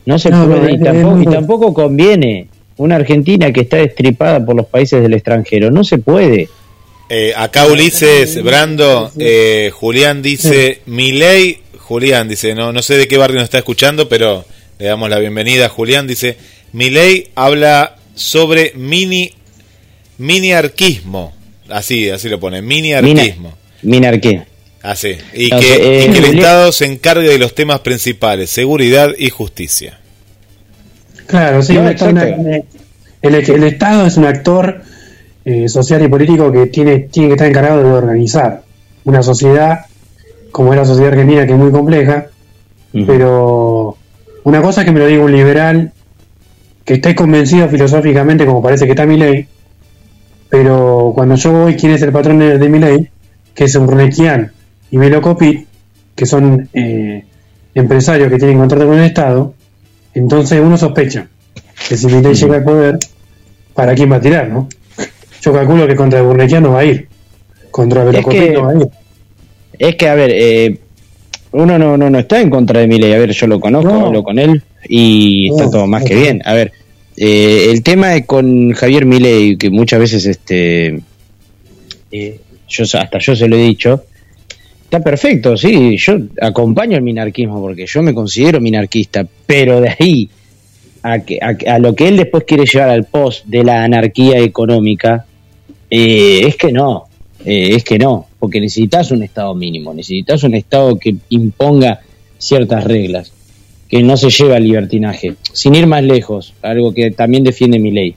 No 0.08 0.18
se 0.18 0.30
No, 0.30 0.48
puede 0.48 0.62
no, 0.62 0.70
y, 0.70 0.80
tampoco, 0.80 1.22
y 1.22 1.26
tampoco 1.26 1.74
conviene. 1.74 2.48
Una 2.78 2.96
Argentina 2.96 3.52
que 3.52 3.62
está 3.62 3.78
destripada 3.78 4.44
por 4.44 4.56
los 4.56 4.66
países 4.68 5.02
del 5.02 5.14
extranjero, 5.14 5.70
no 5.70 5.84
se 5.84 5.98
puede. 5.98 6.48
Eh, 7.10 7.34
acá 7.36 7.68
Ulises, 7.68 8.42
Brando, 8.42 9.12
eh, 9.20 9.70
Julián 9.74 10.22
dice, 10.22 10.80
Milei, 10.86 11.60
Julián 11.78 12.30
dice, 12.30 12.56
no, 12.56 12.72
no 12.72 12.82
sé 12.82 12.96
de 12.96 13.10
qué 13.10 13.18
barrio 13.18 13.36
nos 13.36 13.46
está 13.46 13.58
escuchando, 13.58 14.08
pero 14.08 14.46
le 14.80 14.86
damos 14.86 15.10
la 15.10 15.20
bienvenida 15.20 15.66
a 15.66 15.70
Julián, 15.70 16.08
dice, 16.08 16.38
Milei 16.72 17.28
habla 17.36 17.98
sobre 18.16 18.72
mini, 18.76 19.34
miniarquismo, 20.20 21.34
así, 21.68 22.10
así 22.10 22.30
lo 22.30 22.40
pone, 22.40 22.62
miniarquismo. 22.62 23.58
Así, 24.88 25.18
y 25.34 25.46
Entonces, 25.46 25.78
que, 25.80 26.00
eh, 26.00 26.06
y 26.08 26.12
que 26.14 26.18
el 26.20 26.38
Estado 26.38 26.72
se 26.72 26.86
encargue 26.86 27.28
de 27.28 27.38
los 27.38 27.54
temas 27.54 27.82
principales, 27.82 28.50
seguridad 28.50 29.10
y 29.18 29.30
justicia. 29.30 30.00
Claro, 31.26 31.62
sí, 31.62 31.74
No, 31.74 31.82
una- 31.82 32.24
el, 33.22 33.36
el 33.36 33.64
Estado 33.66 34.06
es 34.06 34.16
un 34.16 34.24
actor 34.24 34.82
eh, 35.44 35.68
social 35.68 36.02
y 36.04 36.08
político 36.08 36.54
que 36.54 36.68
tiene, 36.68 37.00
tiene 37.00 37.28
que 37.28 37.34
estar 37.34 37.50
encargado 37.50 37.84
de 37.84 37.92
organizar 37.92 38.64
una 39.04 39.22
sociedad 39.22 39.88
como 40.54 40.72
es 40.72 40.80
la 40.80 40.86
sociedad 40.86 41.10
argentina, 41.12 41.46
que 41.46 41.52
es 41.52 41.60
muy 41.60 41.72
compleja, 41.72 42.28
pero 43.06 43.98
una 44.46 44.62
cosa 44.62 44.82
es 44.82 44.86
que 44.86 44.92
me 44.94 45.00
lo 45.00 45.08
diga 45.08 45.22
un 45.22 45.34
liberal 45.34 45.92
que 46.86 46.94
esté 46.94 47.14
convencido 47.14 47.68
filosóficamente, 47.68 48.46
como 48.46 48.62
parece 48.64 48.86
que 48.86 48.92
está 48.92 49.06
mi 49.06 49.18
ley, 49.18 49.48
pero 50.50 51.12
cuando 51.14 51.36
yo 51.36 51.52
voy, 51.52 51.76
¿quién 51.76 51.92
es 51.92 52.02
el 52.04 52.14
patrón 52.14 52.40
de, 52.40 52.58
de 52.58 52.70
mi 52.70 52.80
ley? 52.80 53.10
Que 53.54 53.66
es 53.66 53.76
un 53.76 53.88
Runequian 53.88 54.54
y 54.92 54.98
Melo 54.98 55.22
Copit, 55.22 55.66
que 56.16 56.26
son 56.26 56.70
eh, 56.74 57.24
empresarios 57.76 58.30
que 58.30 58.38
tienen 58.38 58.58
contrato 58.58 58.88
con 58.88 58.98
el 59.00 59.06
Estado, 59.06 59.54
entonces 60.14 60.60
uno 60.62 60.78
sospecha 60.78 61.28
que 61.88 61.96
si 61.98 62.08
mi 62.08 62.22
ley 62.22 62.34
llega 62.34 62.56
al 62.56 62.64
poder, 62.64 63.00
¿para 63.74 63.94
quién 63.94 64.12
va 64.12 64.16
a 64.18 64.22
tirar, 64.22 64.50
no? 64.50 64.68
Yo 65.42 65.54
calculo 65.54 65.86
que 65.88 65.96
contra 65.96 66.22
Burnequian 66.22 66.64
no 66.64 66.72
va 66.74 66.80
a 66.80 66.86
ir, 66.86 67.08
contra 67.72 68.04
Melo 68.04 68.20
Es 68.20 68.26
que- 68.26 68.52
no 68.52 68.64
va 68.64 68.72
a 68.72 68.76
ir. 68.76 68.88
Es 69.80 69.96
que, 69.96 70.08
a 70.10 70.16
ver, 70.16 70.32
eh, 70.34 70.80
uno 71.52 71.78
no, 71.78 71.96
no, 71.98 72.10
no 72.10 72.18
está 72.20 72.42
en 72.42 72.50
contra 72.50 72.80
de 72.80 72.88
Milei. 72.88 73.14
A 73.14 73.20
ver, 73.20 73.32
yo 73.32 73.46
lo 73.46 73.60
conozco, 73.60 73.92
No. 73.92 74.08
hablo 74.08 74.24
con 74.24 74.40
él 74.40 74.64
y 74.90 75.50
está 75.52 75.66
No, 75.66 75.70
todo 75.70 75.88
más 75.88 76.02
no. 76.02 76.08
que 76.08 76.16
bien. 76.16 76.42
A 76.46 76.54
ver, 76.54 76.72
eh, 77.16 77.68
el 77.72 77.84
tema 77.84 78.16
es 78.16 78.26
con 78.26 78.72
Javier 78.72 79.06
Milei, 79.06 79.56
que 79.56 79.70
muchas 79.70 80.00
veces 80.00 80.26
este 80.26 81.00
eh, 82.12 82.40
yo 82.68 82.84
hasta 82.84 83.20
yo 83.20 83.36
se 83.36 83.48
lo 83.48 83.56
he 83.56 83.62
dicho, 83.62 84.04
está 84.88 85.02
perfecto, 85.02 85.58
sí, 85.58 85.98
yo 85.98 86.18
acompaño 86.42 86.96
el 86.96 87.04
minarquismo 87.04 87.60
porque 87.60 87.86
yo 87.86 88.02
me 88.02 88.14
considero 88.14 88.62
minarquista, 88.62 89.28
pero 89.46 89.82
de 89.82 89.90
ahí 90.00 90.30
a, 91.04 91.20
que, 91.20 91.40
a, 91.42 91.78
lo 91.78 91.94
que 91.94 92.08
él 92.08 92.16
después 92.16 92.46
quiere 92.46 92.66
llevar 92.66 92.92
al 92.92 93.04
post 93.04 93.46
de 93.48 93.66
la 93.66 93.84
anarquía 93.84 94.40
económica, 94.40 95.26
eh, 95.90 96.42
es 96.48 96.56
que 96.56 96.72
no, 96.72 97.08
eh, 97.44 97.76
es 97.76 97.84
que 97.84 98.00
no, 98.00 98.28
porque 98.40 98.62
necesitas 98.62 99.12
un 99.12 99.24
Estado 99.24 99.54
mínimo, 99.56 99.94
necesitas 99.94 100.44
un 100.44 100.56
Estado 100.56 100.98
que 100.98 101.18
imponga 101.30 102.00
ciertas 102.38 102.86
reglas, 102.86 103.34
que 103.90 104.02
no 104.04 104.16
se 104.16 104.30
lleve 104.30 104.56
al 104.56 104.64
libertinaje. 104.64 105.36
Sin 105.52 105.76
ir 105.76 105.86
más 105.86 106.04
lejos, 106.04 106.54
algo 106.62 106.94
que 106.94 107.12
también 107.12 107.44
defiende 107.44 107.78
mi 107.78 107.92
ley. 107.92 108.16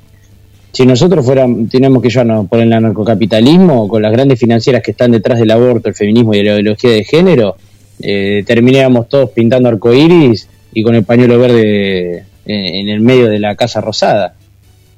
Si 0.72 0.86
nosotros 0.86 1.24
fuéramos, 1.24 1.68
tenemos 1.68 2.02
que 2.02 2.10
llevarnos 2.10 2.46
por 2.48 2.60
el 2.60 2.72
anarcocapitalismo, 2.72 3.88
con 3.88 4.02
las 4.02 4.12
grandes 4.12 4.38
financieras 4.38 4.82
que 4.82 4.92
están 4.92 5.10
detrás 5.10 5.38
del 5.38 5.50
aborto, 5.50 5.88
el 5.88 5.94
feminismo 5.94 6.34
y 6.34 6.42
la 6.42 6.52
ideología 6.52 6.90
de 6.90 7.04
género, 7.04 7.56
eh, 8.00 8.44
terminaríamos 8.46 9.08
todos 9.08 9.30
pintando 9.30 9.68
arcoíris 9.68 10.48
y 10.72 10.82
con 10.82 10.94
el 10.94 11.04
pañuelo 11.04 11.38
verde 11.38 12.18
eh, 12.18 12.24
en 12.46 12.88
el 12.88 13.00
medio 13.00 13.28
de 13.28 13.38
la 13.38 13.56
Casa 13.56 13.80
Rosada. 13.80 14.34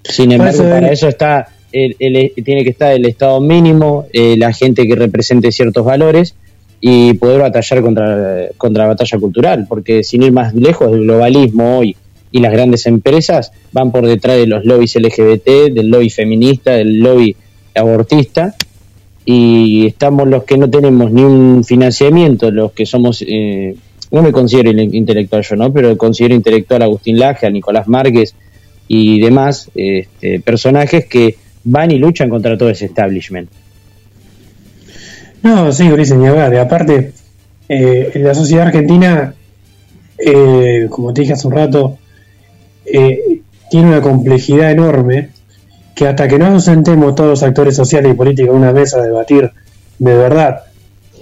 Sin 0.04 0.32
embargo, 0.32 0.62
para 0.64 0.90
eso 0.90 1.08
está 1.08 1.48
tiene 1.72 2.64
que 2.64 2.70
estar 2.70 2.92
el 2.92 3.06
Estado 3.06 3.40
mínimo, 3.40 4.06
eh, 4.12 4.36
la 4.36 4.52
gente 4.52 4.86
que 4.86 4.94
represente 4.94 5.50
ciertos 5.52 5.84
valores 5.84 6.34
y 6.80 7.14
poder 7.14 7.40
batallar 7.40 7.80
contra, 7.80 8.48
contra 8.58 8.84
la 8.84 8.88
batalla 8.88 9.18
cultural, 9.18 9.66
porque 9.68 10.02
sin 10.02 10.22
ir 10.22 10.32
más 10.32 10.52
lejos, 10.52 10.92
el 10.92 11.02
globalismo 11.02 11.78
hoy 11.78 11.96
y 12.32 12.40
las 12.40 12.52
grandes 12.52 12.86
empresas 12.86 13.52
van 13.72 13.92
por 13.92 14.06
detrás 14.06 14.38
de 14.38 14.46
los 14.46 14.64
lobbies 14.64 14.96
LGBT, 14.96 15.72
del 15.72 15.90
lobby 15.90 16.10
feminista, 16.10 16.72
del 16.72 16.98
lobby 16.98 17.36
abortista, 17.74 18.54
y 19.24 19.86
estamos 19.86 20.26
los 20.26 20.44
que 20.44 20.56
no 20.56 20.68
tenemos 20.68 21.12
ni 21.12 21.22
un 21.22 21.62
financiamiento, 21.62 22.50
los 22.50 22.72
que 22.72 22.86
somos, 22.86 23.22
eh, 23.26 23.76
no 24.10 24.22
me 24.22 24.32
considero 24.32 24.70
intelectual 24.70 25.42
yo, 25.42 25.56
¿no? 25.56 25.72
Pero 25.72 25.96
considero 25.96 26.34
intelectual 26.34 26.82
a 26.82 26.86
Agustín 26.86 27.18
Laje, 27.18 27.46
a 27.46 27.50
Nicolás 27.50 27.86
Márquez 27.86 28.34
y 28.88 29.20
demás 29.20 29.70
este, 29.74 30.40
personajes 30.40 31.06
que 31.06 31.36
van 31.64 31.90
y 31.92 31.98
luchan 31.98 32.28
contra 32.28 32.56
todo 32.56 32.70
ese 32.70 32.86
establishment. 32.86 33.48
No, 35.42 35.70
sí, 35.72 35.90
Ulises, 35.90 36.16
ni 36.16 36.26
hablar. 36.26 36.54
aparte, 36.56 37.12
eh, 37.68 38.10
en 38.14 38.24
la 38.24 38.34
sociedad 38.34 38.66
argentina, 38.66 39.34
eh, 40.18 40.86
como 40.88 41.12
te 41.12 41.22
dije 41.22 41.32
hace 41.32 41.46
un 41.46 41.54
rato, 41.54 41.98
eh, 42.84 43.40
tiene 43.70 43.88
una 43.88 44.00
complejidad 44.00 44.70
enorme 44.70 45.30
que 45.94 46.08
hasta 46.08 46.28
que 46.28 46.38
no 46.38 46.50
nos 46.50 46.64
sentemos 46.64 47.14
todos 47.14 47.30
los 47.30 47.42
actores 47.42 47.76
sociales 47.76 48.12
y 48.12 48.14
políticos 48.14 48.54
una 48.54 48.72
mesa 48.72 48.98
a 48.98 49.02
debatir 49.02 49.50
de 49.98 50.16
verdad 50.16 50.62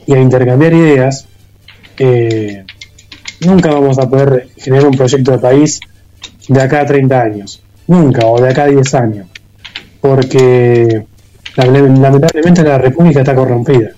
y 0.07 0.15
a 0.15 0.21
intercambiar 0.21 0.73
ideas, 0.73 1.27
nunca 3.41 3.71
vamos 3.71 3.99
a 3.99 4.09
poder 4.09 4.49
generar 4.57 4.87
un 4.87 4.97
proyecto 4.97 5.33
de 5.33 5.39
país 5.39 5.81
de 6.49 6.61
acá 6.61 6.81
a 6.81 6.87
30 6.87 7.21
años. 7.21 7.63
Nunca, 7.87 8.27
o 8.27 8.41
de 8.41 8.49
acá 8.49 8.65
a 8.65 8.69
10 8.69 8.95
años 8.95 9.27
porque 10.01 11.07
lamentablemente 11.57 12.63
la 12.63 12.79
República 12.79 13.21
está 13.21 13.35
corrompida. 13.35 13.91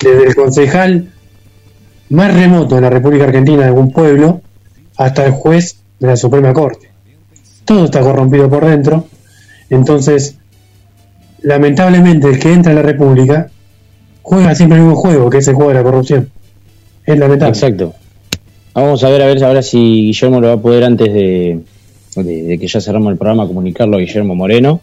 Desde 0.00 0.26
el 0.26 0.34
concejal 0.34 1.12
más 2.10 2.34
remoto 2.34 2.74
de 2.74 2.80
la 2.80 2.90
República 2.90 3.24
Argentina 3.24 3.62
de 3.62 3.68
algún 3.68 3.92
pueblo 3.92 4.42
hasta 4.96 5.24
el 5.24 5.32
juez 5.32 5.78
de 6.02 6.08
la 6.08 6.16
Suprema 6.16 6.52
Corte. 6.52 6.90
Todo 7.64 7.84
está 7.84 8.00
corrompido 8.00 8.50
por 8.50 8.66
dentro. 8.66 9.06
Entonces, 9.70 10.36
lamentablemente 11.42 12.28
el 12.28 12.40
que 12.40 12.52
entra 12.52 12.72
a 12.72 12.74
la 12.74 12.82
República 12.82 13.48
juega 14.20 14.54
siempre 14.54 14.78
el 14.78 14.84
mismo 14.84 14.96
juego, 14.98 15.30
que 15.30 15.38
es 15.38 15.48
el 15.48 15.54
juego 15.54 15.70
de 15.70 15.76
la 15.76 15.84
corrupción. 15.84 16.28
Es 17.06 17.16
lamentable. 17.16 17.52
Exacto. 17.52 17.94
Vamos 18.74 19.04
a 19.04 19.10
ver 19.10 19.22
a 19.22 19.26
ver 19.26 19.44
ahora 19.44 19.62
si 19.62 19.78
Guillermo 19.78 20.40
lo 20.40 20.48
va 20.48 20.54
a 20.54 20.60
poder 20.60 20.82
antes 20.82 21.12
de, 21.12 21.60
de, 22.16 22.58
que 22.58 22.66
ya 22.66 22.80
cerramos 22.80 23.12
el 23.12 23.18
programa, 23.18 23.46
comunicarlo 23.46 23.96
a 23.96 24.00
Guillermo 24.00 24.34
Moreno. 24.34 24.80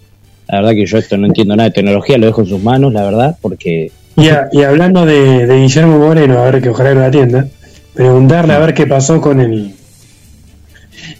La 0.47 0.61
verdad 0.61 0.71
que 0.71 0.85
yo 0.85 0.97
esto 0.97 1.17
no 1.17 1.27
entiendo 1.27 1.55
nada 1.55 1.67
de 1.69 1.75
tecnología, 1.75 2.17
lo 2.17 2.27
dejo 2.27 2.41
en 2.41 2.47
sus 2.47 2.63
manos, 2.63 2.93
la 2.93 3.03
verdad, 3.03 3.37
porque... 3.41 3.91
Y, 4.15 4.61
hablando 4.61 5.05
de, 5.05 5.47
Guillermo 5.47 5.99
Moreno, 5.99 6.39
a 6.39 6.45
ver 6.45 6.61
que 6.61 6.69
ojalá 6.69 6.93
lo 6.93 7.03
atienda, 7.03 7.47
preguntarle 7.93 8.53
a 8.53 8.59
ver 8.59 8.73
qué 8.73 8.87
pasó 8.87 9.21
con 9.21 9.39
el 9.39 9.73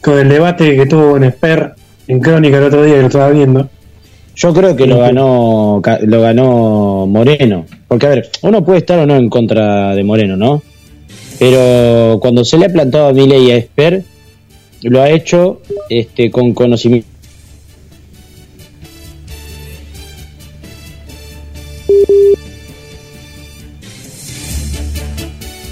con 0.02 0.20
el 0.20 0.30
debate 0.30 0.76
que 0.76 0.86
tuvo 0.86 1.18
en 1.18 1.24
Esper 1.24 1.74
en 2.08 2.20
Crónica 2.20 2.58
el 2.58 2.64
otro 2.64 2.84
día 2.84 2.96
que 2.96 3.02
lo 3.02 3.08
estaba 3.08 3.30
viendo. 3.30 3.70
Yo 4.36 4.54
creo 4.54 4.76
que 4.76 4.88
lo 4.88 5.00
ganó 5.00 5.82
lo 6.02 6.22
ganó 6.22 7.06
Moreno, 7.08 7.66
porque 7.88 8.06
a 8.06 8.10
ver, 8.10 8.30
uno 8.42 8.64
puede 8.64 8.80
estar 8.80 8.98
o 9.00 9.06
no 9.06 9.16
en 9.16 9.30
contra 9.30 9.94
de 9.94 10.04
Moreno, 10.04 10.38
¿no? 10.38 10.62
Pero 11.40 12.20
cuando 12.22 12.44
se 12.44 12.58
le 12.58 12.66
ha 12.66 12.70
plantado 12.70 13.08
a 13.08 13.14
Milei 13.14 13.46
y 13.46 13.52
a 13.52 13.58
Esper, 13.58 14.04
lo 14.84 15.02
ha 15.02 15.10
hecho 15.10 15.62
este, 15.90 16.32
con 16.32 16.54
conocimiento. 16.54 17.08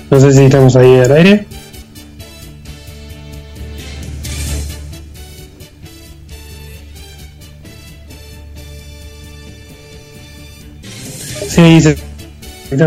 No 0.09 0.19
sé 0.21 0.31
si 0.31 0.45
estamos 0.45 0.75
ahí 0.75 0.95
al 0.95 1.11
aire. 1.11 1.45
Sí, 11.57 11.81
se 11.81 11.97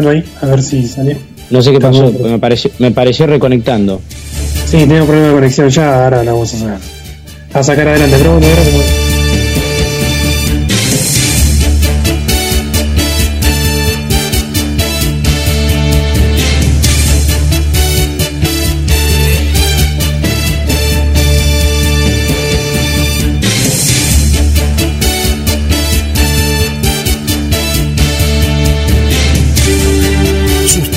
ahí, 0.08 0.24
a 0.40 0.46
ver 0.46 0.62
si 0.62 0.86
salió. 0.86 1.16
No 1.50 1.60
sé 1.60 1.72
qué 1.72 1.80
pasó, 1.80 2.12
me 2.22 2.38
pareció, 2.38 2.70
me 2.78 2.92
pareció 2.92 3.26
reconectando. 3.26 4.00
Sí, 4.64 4.86
tengo 4.86 5.06
problema 5.06 5.26
de 5.26 5.34
conexión 5.34 5.68
ya, 5.70 6.04
ahora 6.04 6.22
la 6.22 6.30
vamos 6.30 6.54
a 6.54 6.58
sacar. 6.58 6.78
A 7.52 7.62
sacar 7.64 7.88
adelante, 7.88 8.16
pero 8.16 8.38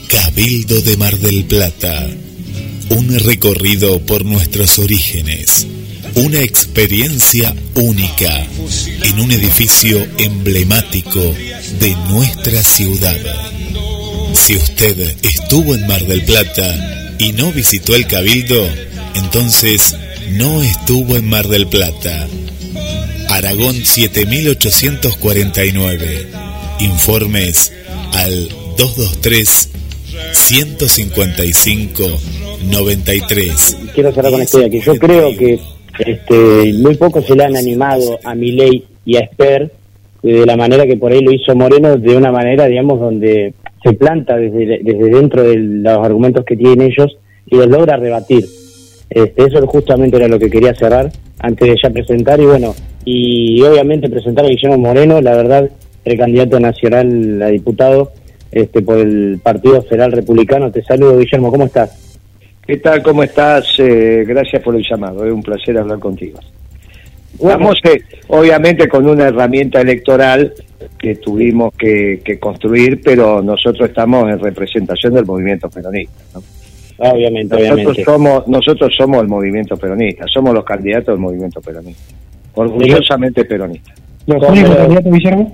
Cabildo 0.08 0.82
de 0.82 0.98
Mar 0.98 1.18
del 1.20 1.46
Plata. 1.46 2.10
Un 2.90 3.20
recorrido 3.20 4.00
por 4.06 4.26
nuestros 4.26 4.80
orígenes, 4.80 5.68
Una 6.16 6.42
experiencia 6.42 7.54
única 7.76 8.48
en 9.04 9.20
un 9.20 9.32
edificio 9.32 10.06
emblemático 10.18 11.22
de 11.80 11.96
nuestra 12.10 12.64
ciudad. 12.64 13.18
Si 14.34 14.56
usted 14.56 15.18
estuvo 15.22 15.76
en 15.76 15.86
Mar 15.88 16.06
del 16.08 16.24
Plata 16.24 17.16
y 17.20 17.32
no 17.34 17.52
visitó 17.52 17.96
el 17.96 18.08
Cabildo, 18.08 18.68
entonces 19.14 19.96
no 20.32 20.64
estuvo 20.64 21.16
en 21.16 21.28
Mar 21.28 21.48
del 21.48 21.68
Plata. 21.68 22.28
Aragón 23.40 23.74
7849. 23.74 26.28
Informes 26.82 27.74
al 28.14 28.49
223 28.78 29.72
155 30.34 32.03
93. 32.70 33.78
Quiero 33.95 34.11
cerrar 34.11 34.34
con 34.34 34.41
esto 34.41 34.70
que 34.70 34.82
yo 34.82 34.94
creo 34.95 35.38
que 35.38 35.57
este, 35.99 36.74
muy 36.74 36.95
poco 36.95 37.22
se 37.22 37.34
le 37.34 37.45
han 37.45 37.56
animado 37.56 38.20
a 38.26 38.36
Milei 38.36 38.84
y 39.06 39.16
a 39.16 39.22
Esper 39.22 39.72
de 40.22 40.45
la 40.45 40.57
manera 40.57 40.86
que 40.86 40.98
por 40.98 41.14
ahí 41.14 41.22
lo 41.22 41.32
hizo 41.32 41.56
Moreno, 41.56 41.95
de 41.95 42.18
una 42.18 42.34
manera, 42.34 42.68
digamos, 42.68 42.99
donde 42.99 43.53
se 43.82 43.94
planta 43.94 44.36
desde, 44.36 44.82
desde 44.84 45.10
dentro 45.11 45.44
de 45.44 45.56
los 45.56 46.06
argumentos 46.06 46.44
que 46.44 46.57
tienen 46.57 46.82
ellos 46.82 47.18
y 47.45 47.56
los 47.56 47.68
logra 47.68 47.95
rebatir. 47.95 48.45
Este, 49.10 49.45
eso 49.45 49.66
justamente 49.66 50.18
era 50.18 50.28
lo 50.28 50.38
que 50.38 50.49
quería 50.49 50.76
cerrar 50.76 51.10
antes 51.40 51.70
de 51.70 51.78
ya 51.82 51.90
presentar 51.90 52.38
y 52.41 52.45
bueno, 52.45 52.76
y 53.11 53.60
obviamente 53.64 54.07
presentar 54.07 54.45
a 54.45 54.49
Guillermo 54.49 54.77
Moreno, 54.77 55.19
la 55.19 55.36
verdad, 55.36 55.68
el 56.06 56.18
candidato 56.18 56.60
nacional 56.60 57.41
a 57.41 57.48
diputado 57.48 58.11
este, 58.52 58.84
por 58.84 58.99
el 58.99 59.40
Partido 59.41 59.81
Federal 59.81 60.11
Republicano. 60.11 60.72
Te 60.72 60.84
saludo, 60.84 61.18
Guillermo, 61.18 61.49
¿cómo 61.49 61.65
estás? 61.65 61.90
¿Qué 62.68 62.77
tal? 62.77 63.02
¿Cómo 63.02 63.23
estás? 63.23 63.65
Eh, 63.80 64.26
gracias 64.27 64.61
por 64.61 64.76
el 64.76 64.86
llamado, 64.88 65.26
es 65.26 65.34
un 65.34 65.41
placer 65.41 65.76
hablar 65.80 65.98
contigo. 65.98 66.38
Estamos 67.34 67.80
eh, 67.86 67.99
obviamente 68.27 68.88
con 68.88 69.07
una 69.07 69.30
herramienta 69.30 69.81
electoral 69.81 70.53
que 70.99 71.15
tuvimos 71.15 71.73
que, 71.73 72.22
que, 72.23 72.38
construir, 72.38 73.02
pero 73.03 73.41
nosotros 73.41 73.90
estamos 73.90 74.30
en 74.30 74.38
representación 74.38 75.15
del 75.15 75.26
movimiento 75.26 75.68
peronista. 75.68 76.14
¿no? 76.36 76.44
Obviamente, 76.99 77.56
nosotros 77.56 77.73
obviamente. 77.73 78.03
Somos, 78.03 78.48
nosotros 78.48 78.94
somos 78.95 79.22
el 79.23 79.27
movimiento 79.30 79.76
peronista, 79.77 80.26
somos 80.31 80.53
los 80.53 80.64
candidatos 80.64 81.07
del 81.07 81.19
movimiento 81.19 81.60
peronista. 81.60 82.19
Orgullosamente 82.60 83.45
peronista. 83.45 83.94
¿Los 84.27 84.44
únicos 84.49 84.76
candidatos, 84.76 85.11
Guillermo? 85.14 85.52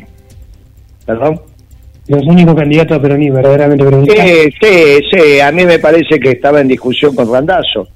¿Perdón? 1.05 1.41
Los 2.07 2.23
únicos 2.27 2.55
candidatos 2.55 2.99
peronistas, 2.99 3.35
verdaderamente 3.43 3.83
peronistas. 3.85 4.27
Sí, 4.27 4.49
sí, 4.61 4.99
sí, 5.11 5.39
a 5.39 5.51
mí 5.51 5.65
me 5.65 5.79
parece 5.79 6.19
que 6.19 6.31
estaba 6.31 6.61
en 6.61 6.67
discusión 6.67 7.15
con 7.15 7.31
Randazo, 7.31 7.87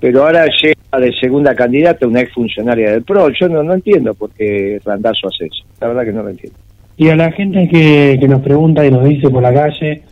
pero 0.00 0.24
ahora 0.24 0.46
llega 0.62 0.74
de 0.98 1.12
segunda 1.18 1.54
candidata 1.54 2.06
una 2.06 2.20
exfuncionaria 2.20 2.90
del 2.92 3.02
PRO. 3.04 3.28
Yo 3.30 3.48
no, 3.48 3.62
no 3.62 3.74
entiendo 3.74 4.14
por 4.14 4.30
qué 4.30 4.80
Randazo 4.84 5.28
hace 5.28 5.46
eso, 5.46 5.64
la 5.80 5.88
verdad 5.88 6.04
que 6.04 6.12
no 6.12 6.22
lo 6.22 6.28
entiendo. 6.30 6.58
Y 6.96 7.08
a 7.08 7.16
la 7.16 7.32
gente 7.32 7.68
que, 7.68 8.16
que 8.20 8.28
nos 8.28 8.40
pregunta 8.42 8.86
y 8.86 8.90
nos 8.90 9.04
dice 9.04 9.28
por 9.30 9.42
la 9.42 9.52
calle, 9.52 10.02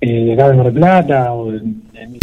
eh, 0.00 0.24
de 0.24 0.32
acá 0.32 0.48
de 0.50 0.56
Mar 0.56 0.72
Plata, 0.72 1.32
o 1.34 1.50
de, 1.52 1.58
de- 1.60 2.18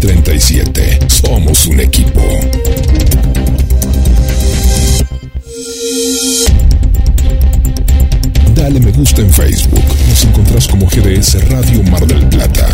4637. 0.00 0.98
Somos 1.08 1.66
un 1.66 1.80
equipo. 1.80 2.20
Dale 8.54 8.80
me 8.80 8.92
gusta 8.92 9.22
en 9.22 9.32
Facebook. 9.32 9.84
Nos 10.08 10.24
encontrás 10.24 10.68
como 10.68 10.86
GDS 10.86 11.48
Radio 11.48 11.82
Mar 11.84 12.06
del 12.06 12.26
Plata. 12.28 12.68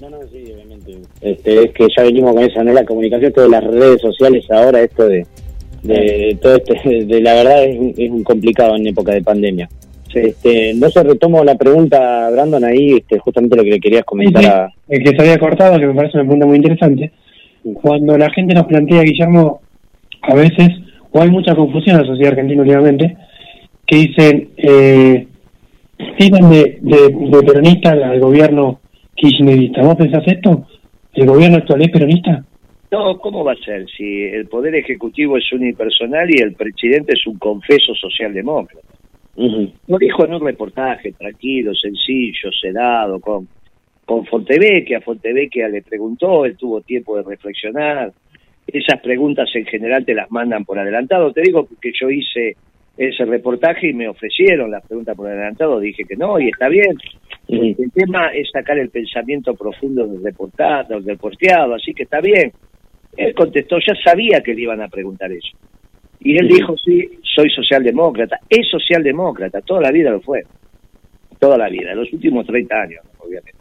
No. 0.00 0.10
No, 0.10 0.18
sí, 0.30 0.52
obviamente. 0.52 0.98
Este, 1.20 1.64
es 1.64 1.72
que 1.72 1.88
ya 1.96 2.04
venimos 2.04 2.34
con 2.34 2.44
esa, 2.44 2.62
¿no? 2.62 2.72
La 2.72 2.84
comunicación, 2.84 3.32
todas 3.32 3.50
las 3.50 3.64
redes 3.64 4.00
sociales 4.00 4.48
ahora, 4.48 4.80
esto 4.80 5.08
de, 5.08 5.26
de 5.82 6.38
todo 6.40 6.56
este, 6.56 7.04
de 7.04 7.20
la 7.20 7.34
verdad 7.34 7.64
es, 7.64 7.98
es 7.98 8.10
un 8.10 8.22
complicado 8.24 8.76
en 8.76 8.86
época 8.86 9.12
de 9.12 9.22
pandemia. 9.22 9.68
Este, 10.12 10.72
no 10.74 10.88
se 10.88 11.02
retomo 11.02 11.44
la 11.44 11.54
pregunta, 11.56 12.30
Brandon, 12.30 12.64
ahí, 12.64 12.94
este, 12.94 13.18
justamente 13.18 13.56
lo 13.56 13.62
que 13.62 13.70
le 13.70 13.80
querías 13.80 14.04
comentar 14.04 14.42
Sí, 14.42 14.48
a... 14.48 14.68
el 14.88 15.02
que 15.02 15.10
se 15.10 15.20
había 15.20 15.38
cortado, 15.38 15.78
que 15.78 15.86
me 15.86 15.94
parece 15.94 16.16
una 16.16 16.24
pregunta 16.24 16.46
muy 16.46 16.56
interesante. 16.56 17.12
Cuando 17.82 18.16
la 18.16 18.30
gente 18.30 18.54
nos 18.54 18.66
plantea, 18.66 19.02
Guillermo, 19.02 19.60
a 20.22 20.34
veces, 20.34 20.70
o 21.12 21.20
hay 21.20 21.30
mucha 21.30 21.54
confusión 21.54 21.96
en 21.96 22.02
la 22.02 22.08
sociedad 22.08 22.32
argentina 22.32 22.62
últimamente, 22.62 23.16
que 23.86 23.96
dicen, 23.96 24.48
eh, 24.56 25.26
tiran 26.18 26.50
de, 26.50 26.78
de, 26.80 26.96
de 27.30 27.42
peronista 27.42 27.90
al 27.90 28.18
gobierno 28.20 28.80
kirchnerista. 29.14 29.82
¿Vos 29.82 29.96
pensás 29.96 30.22
esto? 30.26 30.66
¿El 31.14 31.26
gobierno 31.26 31.58
actual 31.58 31.82
es 31.82 31.90
peronista? 31.90 32.44
No, 32.90 33.18
¿cómo 33.18 33.44
va 33.44 33.52
a 33.52 33.64
ser? 33.64 33.86
Si 33.90 34.24
el 34.24 34.46
Poder 34.46 34.74
Ejecutivo 34.74 35.36
es 35.36 35.52
unipersonal 35.52 36.28
y 36.30 36.40
el 36.40 36.54
presidente 36.54 37.12
es 37.14 37.26
un 37.26 37.38
confeso 37.38 37.94
socialdemócrata. 37.94 38.86
Lo 39.86 39.98
dijo 39.98 40.24
en 40.24 40.34
un 40.34 40.44
reportaje 40.44 41.12
tranquilo, 41.12 41.72
sencillo, 41.74 42.50
sedado, 42.50 43.20
con, 43.20 43.46
con 44.04 44.24
Fontevecchia. 44.26 45.00
Fontevecchia 45.00 45.68
le 45.68 45.82
preguntó, 45.82 46.44
él 46.44 46.56
tuvo 46.56 46.80
tiempo 46.80 47.16
de 47.16 47.22
reflexionar. 47.22 48.12
Esas 48.66 49.00
preguntas 49.00 49.48
en 49.54 49.66
general 49.66 50.04
te 50.04 50.14
las 50.14 50.30
mandan 50.30 50.64
por 50.64 50.78
adelantado. 50.78 51.32
Te 51.32 51.42
digo 51.42 51.68
que 51.80 51.92
yo 51.92 52.10
hice 52.10 52.56
ese 52.96 53.24
reportaje 53.26 53.90
y 53.90 53.92
me 53.92 54.08
ofrecieron 54.08 54.72
las 54.72 54.84
preguntas 54.84 55.16
por 55.16 55.28
adelantado. 55.28 55.78
Dije 55.78 56.04
que 56.04 56.16
no, 56.16 56.40
y 56.40 56.48
está 56.48 56.68
bien. 56.68 56.96
El 57.46 57.92
tema 57.94 58.28
es 58.34 58.50
sacar 58.50 58.78
el 58.78 58.90
pensamiento 58.90 59.54
profundo 59.54 60.06
del 60.06 60.22
reportado, 60.22 61.00
del 61.00 61.16
posteado, 61.16 61.74
así 61.74 61.94
que 61.94 62.02
está 62.02 62.20
bien. 62.20 62.52
Él 63.18 63.34
contestó, 63.34 63.76
ya 63.86 63.94
sabía 64.02 64.40
que 64.42 64.54
le 64.54 64.62
iban 64.62 64.80
a 64.80 64.88
preguntar 64.88 65.30
eso. 65.32 65.48
Y 66.20 66.36
él 66.36 66.48
dijo, 66.48 66.74
sí, 66.84 67.08
soy 67.22 67.50
socialdemócrata. 67.50 68.40
Es 68.48 68.68
socialdemócrata, 68.70 69.60
toda 69.62 69.82
la 69.82 69.90
vida 69.92 70.10
lo 70.10 70.20
fue. 70.20 70.44
Toda 71.38 71.56
la 71.58 71.68
vida, 71.68 71.94
los 71.94 72.12
últimos 72.12 72.46
30 72.46 72.80
años, 72.80 73.00
obviamente. 73.18 73.58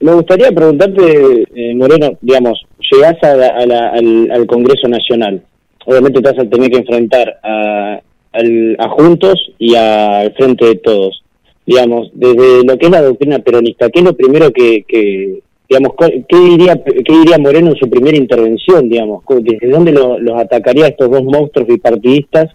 Me 0.00 0.12
gustaría 0.12 0.50
preguntarte, 0.52 1.44
eh, 1.54 1.74
Moreno, 1.74 2.18
digamos, 2.20 2.62
llegás 2.92 3.16
a 3.22 3.34
la- 3.34 3.48
a 3.48 3.66
la- 3.66 3.88
al, 3.90 4.30
al 4.30 4.46
Congreso 4.46 4.88
Nacional. 4.88 5.42
Obviamente 5.86 6.20
te 6.20 6.30
vas 6.32 6.38
a 6.44 6.48
tener 6.48 6.70
que 6.70 6.78
enfrentar 6.78 7.40
a, 7.42 8.00
al- 8.32 8.76
a 8.78 8.88
Juntos 8.90 9.52
y 9.58 9.74
al 9.74 10.32
Frente 10.34 10.66
de 10.66 10.74
Todos. 10.76 11.22
Digamos, 11.64 12.10
desde 12.12 12.64
lo 12.64 12.76
que 12.76 12.86
es 12.86 12.92
la 12.92 13.02
doctrina 13.02 13.38
peronista, 13.40 13.88
¿qué 13.90 14.00
es 14.00 14.04
lo 14.04 14.16
primero 14.16 14.52
que, 14.52 14.84
que 14.86 15.40
digamos, 15.68 15.92
qué 16.28 16.36
diría, 16.36 16.74
qué 16.84 17.12
diría 17.12 17.38
Moreno 17.38 17.68
en 17.70 17.76
su 17.76 17.88
primera 17.90 18.16
intervención, 18.16 18.88
digamos? 18.88 19.24
¿Desde 19.40 19.68
dónde 19.68 19.92
lo- 19.92 20.18
los 20.18 20.38
atacaría 20.40 20.86
estos 20.88 21.10
dos 21.10 21.24
monstruos 21.24 21.66
bipartidistas 21.68 22.54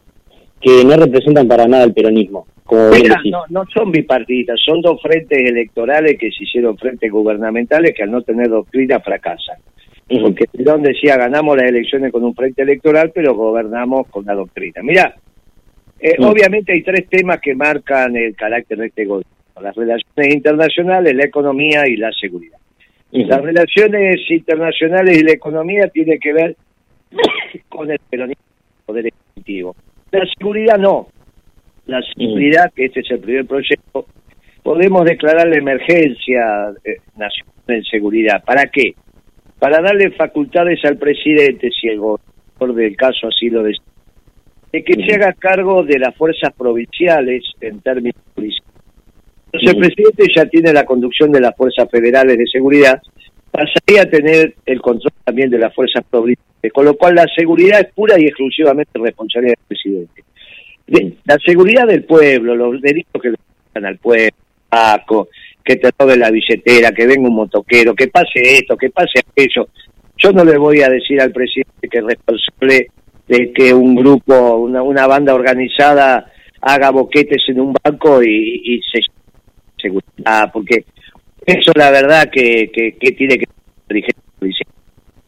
que 0.61 0.83
no 0.85 0.95
representan 0.95 1.47
para 1.47 1.67
nada 1.67 1.83
el 1.83 1.93
peronismo? 1.93 2.47
Como 2.63 2.89
Mira, 2.91 3.19
no, 3.29 3.41
no 3.49 3.63
son 3.73 3.91
bipartidistas, 3.91 4.59
son 4.65 4.81
dos 4.81 5.01
frentes 5.01 5.37
electorales 5.39 6.17
que 6.17 6.31
se 6.31 6.43
hicieron 6.45 6.77
frentes 6.77 7.11
gubernamentales 7.11 7.93
que 7.95 8.03
al 8.03 8.11
no 8.11 8.21
tener 8.21 8.47
doctrina 8.49 8.99
fracasan. 9.01 9.57
Porque 10.21 10.45
Perón 10.45 10.81
decía, 10.83 11.15
ganamos 11.17 11.55
las 11.57 11.69
elecciones 11.69 12.11
con 12.11 12.23
un 12.25 12.35
frente 12.35 12.61
electoral, 12.63 13.11
pero 13.15 13.33
gobernamos 13.33 14.07
con 14.09 14.25
la 14.25 14.33
doctrina. 14.35 14.81
Mira, 14.83 15.15
eh, 15.99 16.15
obviamente 16.19 16.73
hay 16.73 16.81
tres 16.83 17.07
temas 17.09 17.39
que 17.39 17.55
marcan 17.55 18.15
el 18.17 18.35
carácter 18.35 18.77
de 18.79 18.87
este 18.87 19.05
gobierno. 19.05 19.31
Las 19.61 19.75
relaciones 19.75 20.33
internacionales, 20.33 21.15
la 21.15 21.23
economía 21.25 21.87
y 21.87 21.95
la 21.95 22.11
seguridad. 22.11 22.57
Las 23.11 23.41
relaciones 23.41 24.19
internacionales 24.29 25.17
y 25.17 25.23
la 25.23 25.33
economía 25.33 25.87
tienen 25.89 26.19
que 26.19 26.33
ver 26.33 26.55
con 27.69 27.91
el 27.91 27.99
peronismo, 28.09 28.43
el 28.79 28.85
poder 28.85 29.07
ejecutivo. 29.07 29.75
La 30.11 30.25
seguridad 30.37 30.77
no. 30.77 31.07
La 31.87 32.01
seguridad, 32.01 32.71
que 32.73 32.85
este 32.85 33.01
es 33.01 33.11
el 33.11 33.19
primer 33.19 33.45
proyecto, 33.45 34.05
podemos 34.63 35.03
declarar 35.03 35.47
la 35.47 35.57
emergencia 35.57 36.71
eh, 36.85 36.97
nacional 37.17 37.53
en 37.67 37.83
seguridad. 37.83 38.43
¿Para 38.45 38.65
qué? 38.65 38.93
Para 39.59 39.81
darle 39.81 40.11
facultades 40.11 40.83
al 40.85 40.97
presidente, 40.97 41.69
si 41.71 41.87
el 41.87 41.99
gobernador 41.99 42.75
del 42.75 42.95
caso 42.95 43.27
así 43.27 43.49
lo 43.49 43.63
decide, 43.63 43.85
de 44.71 44.83
que 44.83 45.05
se 45.05 45.15
haga 45.15 45.33
cargo 45.33 45.83
de 45.83 45.99
las 45.99 46.15
fuerzas 46.15 46.53
provinciales 46.57 47.43
en 47.59 47.81
términos 47.81 48.21
policiales. 48.33 48.70
Entonces 49.53 49.73
el 49.73 49.79
presidente 49.79 50.25
ya 50.33 50.45
tiene 50.45 50.71
la 50.71 50.85
conducción 50.85 51.31
de 51.31 51.41
las 51.41 51.55
fuerzas 51.55 51.89
federales 51.89 52.37
de 52.37 52.45
seguridad, 52.47 53.01
pasaría 53.51 54.03
a 54.03 54.09
tener 54.09 54.55
el 54.65 54.81
control 54.81 55.11
también 55.25 55.49
de 55.49 55.59
las 55.59 55.73
fuerzas 55.75 56.03
provinciales, 56.09 56.73
con 56.73 56.85
lo 56.85 56.95
cual 56.95 57.15
la 57.15 57.27
seguridad 57.35 57.81
es 57.81 57.93
pura 57.93 58.15
y 58.17 58.25
exclusivamente 58.25 58.91
responsabilidad 58.95 59.55
del 59.57 59.67
presidente. 59.67 60.23
De- 60.87 61.13
la 61.25 61.37
seguridad 61.45 61.85
del 61.85 62.05
pueblo, 62.05 62.55
los 62.55 62.81
delitos 62.81 63.21
que 63.21 63.31
le 63.31 63.37
dan 63.73 63.85
al 63.85 63.97
pueblo, 63.97 64.31
que 65.63 65.75
te 65.75 65.89
robe 65.99 66.17
la 66.17 66.31
billetera, 66.31 66.91
que 66.91 67.05
venga 67.05 67.27
un 67.27 67.35
motoquero, 67.35 67.93
que 67.93 68.07
pase 68.07 68.39
esto, 68.41 68.77
que 68.77 68.89
pase 68.89 69.19
aquello. 69.19 69.67
Yo 70.17 70.31
no 70.31 70.45
le 70.45 70.57
voy 70.57 70.81
a 70.81 70.89
decir 70.89 71.19
al 71.19 71.31
presidente 71.31 71.89
que 71.89 71.97
es 71.97 72.03
responsable 72.05 72.87
de 73.27 73.51
que 73.51 73.73
un 73.73 73.95
grupo, 73.95 74.55
una, 74.55 75.07
banda 75.07 75.35
organizada 75.35 76.31
haga 76.61 76.89
boquetes 76.91 77.43
en 77.47 77.59
un 77.59 77.73
banco 77.83 78.23
y 78.23 78.79
se 78.91 79.01
seguridad, 79.81 80.51
porque 80.53 80.85
eso 81.45 81.71
la 81.75 81.91
verdad 81.91 82.29
que, 82.31 82.69
que, 82.71 82.97
que 82.97 83.11
tiene 83.11 83.37
que 83.37 83.45
policía. 84.39 84.65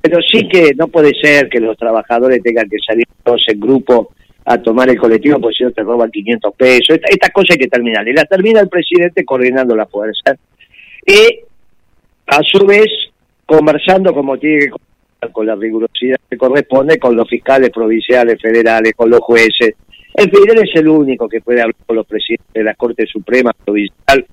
Pero 0.02 0.20
sí 0.22 0.48
que 0.48 0.74
no 0.76 0.88
puede 0.88 1.12
ser 1.22 1.50
que 1.50 1.60
los 1.60 1.78
trabajadores 1.78 2.42
tengan 2.44 2.70
que 2.70 2.78
salir 2.86 3.06
todos 3.24 3.44
en 3.48 3.60
grupo 3.60 4.14
a 4.46 4.58
tomar 4.58 4.90
el 4.90 4.98
colectivo 4.98 5.40
porque 5.40 5.56
si 5.58 5.64
no 5.64 5.72
te 5.72 5.84
roban 5.84 6.12
500 6.12 6.56
pesos. 6.56 6.90
Esta, 6.90 7.08
esta 7.10 7.30
cosa 7.30 7.54
hay 7.54 7.60
que 7.60 7.68
terminar. 7.68 8.08
Y 8.08 8.14
la 8.14 8.26
termina 8.26 8.60
el 8.60 8.68
presidente 8.68 9.24
coordinando 9.24 9.76
la 9.76 9.86
fuerza. 9.86 10.36
Y 11.06 11.40
a 12.28 12.40
su 12.44 12.66
vez 12.66 12.88
conversando 13.46 14.14
como 14.14 14.38
tiene 14.38 14.66
que 14.66 14.70
conversar 14.72 15.32
con 15.32 15.46
la 15.46 15.56
rigurosidad 15.56 16.18
que 16.30 16.38
corresponde 16.38 16.98
con 16.98 17.16
los 17.16 17.28
fiscales 17.30 17.70
provinciales, 17.70 18.42
federales, 18.42 18.94
con 18.96 19.10
los 19.10 19.22
jueces. 19.22 19.76
Fin, 20.16 20.50
él 20.50 20.60
es 20.64 20.76
el 20.76 20.88
único 20.88 21.28
que 21.28 21.42
puede 21.42 21.62
hablar 21.62 21.76
con 21.86 21.96
los 21.96 22.06
presidentes 22.06 22.54
de 22.54 22.64
la 22.64 22.76
Corte 22.76 23.06
Suprema, 23.06 23.52
provincial 23.66 24.26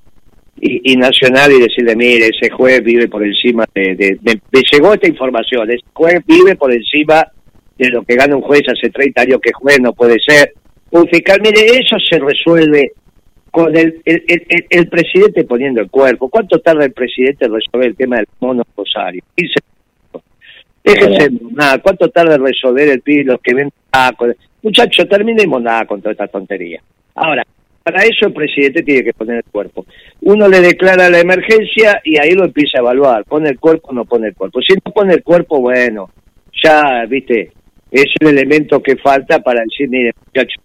y, 0.61 0.93
y 0.93 0.97
nacional 0.97 1.51
y 1.53 1.61
decirle, 1.61 1.97
mire, 1.97 2.28
ese 2.28 2.51
juez 2.51 2.82
vive 2.82 3.09
por 3.09 3.24
encima 3.24 3.65
de, 3.74 3.95
de, 3.97 4.19
de- 4.20 4.41
me 4.53 4.62
llegó 4.70 4.93
esta 4.95 5.09
información, 5.09 5.70
ese 5.70 5.85
juez 5.93 6.20
vive 6.27 6.55
por 6.57 6.73
encima 6.73 7.27
de 7.78 7.89
lo 7.89 8.03
que 8.03 8.15
gana 8.15 8.37
un 8.37 8.43
juez 8.43 8.62
hace 8.69 8.91
30 8.91 9.23
años 9.23 9.41
que 9.43 9.53
juez 9.53 9.81
no 9.81 9.93
puede 9.93 10.16
ser. 10.27 10.53
Un 10.91 11.07
fiscal, 11.09 11.39
mire, 11.43 11.61
eso 11.66 11.97
se 12.11 12.19
resuelve 12.19 12.93
con 13.51 13.74
el, 13.77 14.01
el, 14.05 14.23
el- 14.28 14.47
el- 14.49 14.66
el 14.70 14.89
presidente 14.89 15.45
poniendo 15.45 15.81
el 15.81 15.89
cuerpo. 15.91 16.28
¿Cuánto 16.28 16.59
tarda 16.61 16.85
el 16.85 16.93
presidente 16.93 17.47
en 17.47 17.55
resolver 17.55 17.89
el 17.89 17.97
tema 17.97 18.16
del 18.16 18.27
mono 18.41 18.62
rosario? 18.77 19.23
15 19.37 19.55
minutos. 20.12 20.23
Déjense, 20.85 21.31
nada, 21.53 21.78
¿cuánto 21.78 22.09
tarda 22.11 22.35
en 22.37 22.45
resolver 22.45 22.89
el 22.89 23.01
PIB, 23.01 23.27
los 23.27 23.41
que 23.41 23.55
ven? 23.55 23.70
Muchachos, 24.62 25.09
terminemos 25.09 25.62
nada 25.62 25.85
con 25.87 26.01
toda 26.01 26.12
esta 26.12 26.27
tontería. 26.28 26.82
Ahora, 27.15 27.45
para 27.90 28.04
eso 28.04 28.26
el 28.26 28.32
presidente 28.32 28.82
tiene 28.82 29.02
que 29.02 29.12
poner 29.12 29.38
el 29.38 29.50
cuerpo. 29.50 29.84
Uno 30.22 30.48
le 30.48 30.60
declara 30.60 31.10
la 31.10 31.18
emergencia 31.18 32.00
y 32.04 32.18
ahí 32.18 32.32
lo 32.32 32.44
empieza 32.44 32.78
a 32.78 32.82
evaluar. 32.82 33.24
¿Pone 33.24 33.48
el 33.48 33.58
cuerpo 33.58 33.88
o 33.88 33.92
no 33.92 34.04
pone 34.04 34.28
el 34.28 34.34
cuerpo? 34.34 34.60
Si 34.60 34.74
no 34.74 34.92
pone 34.92 35.14
el 35.14 35.24
cuerpo, 35.24 35.60
bueno, 35.60 36.10
ya, 36.62 37.04
viste, 37.08 37.50
es 37.90 38.06
el 38.20 38.28
elemento 38.28 38.80
que 38.80 38.96
falta 38.96 39.40
para 39.40 39.62
decir, 39.62 39.88
mire, 39.88 40.12
muchachos, 40.26 40.62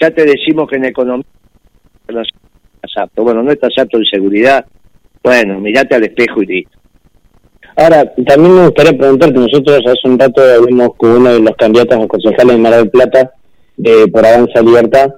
ya 0.00 0.10
te 0.12 0.24
decimos 0.24 0.68
que 0.68 0.76
en 0.76 0.84
economía 0.84 1.26
no 2.08 2.22
estás 2.22 3.02
apto. 3.02 3.24
Bueno, 3.24 3.42
no 3.42 3.50
estás 3.50 3.72
apto 3.76 3.98
en 3.98 4.04
seguridad. 4.04 4.64
Bueno, 5.24 5.58
mirate 5.58 5.96
al 5.96 6.04
espejo 6.04 6.42
y 6.42 6.46
listo. 6.46 6.78
Ahora, 7.76 8.04
también 8.24 8.54
me 8.54 8.64
gustaría 8.66 8.96
preguntarte, 8.96 9.38
nosotros 9.38 9.80
hace 9.84 10.08
un 10.08 10.18
rato 10.18 10.42
hablamos 10.42 10.94
con 10.96 11.10
uno 11.10 11.32
de 11.32 11.40
los 11.40 11.56
candidatos 11.56 12.04
a 12.04 12.08
concejales 12.08 12.56
de 12.56 12.62
Mar 12.62 12.74
del 12.74 12.90
Plata 12.90 13.32
de, 13.76 14.06
por 14.08 14.24
Avanza 14.24 14.62
Libertad 14.62 15.12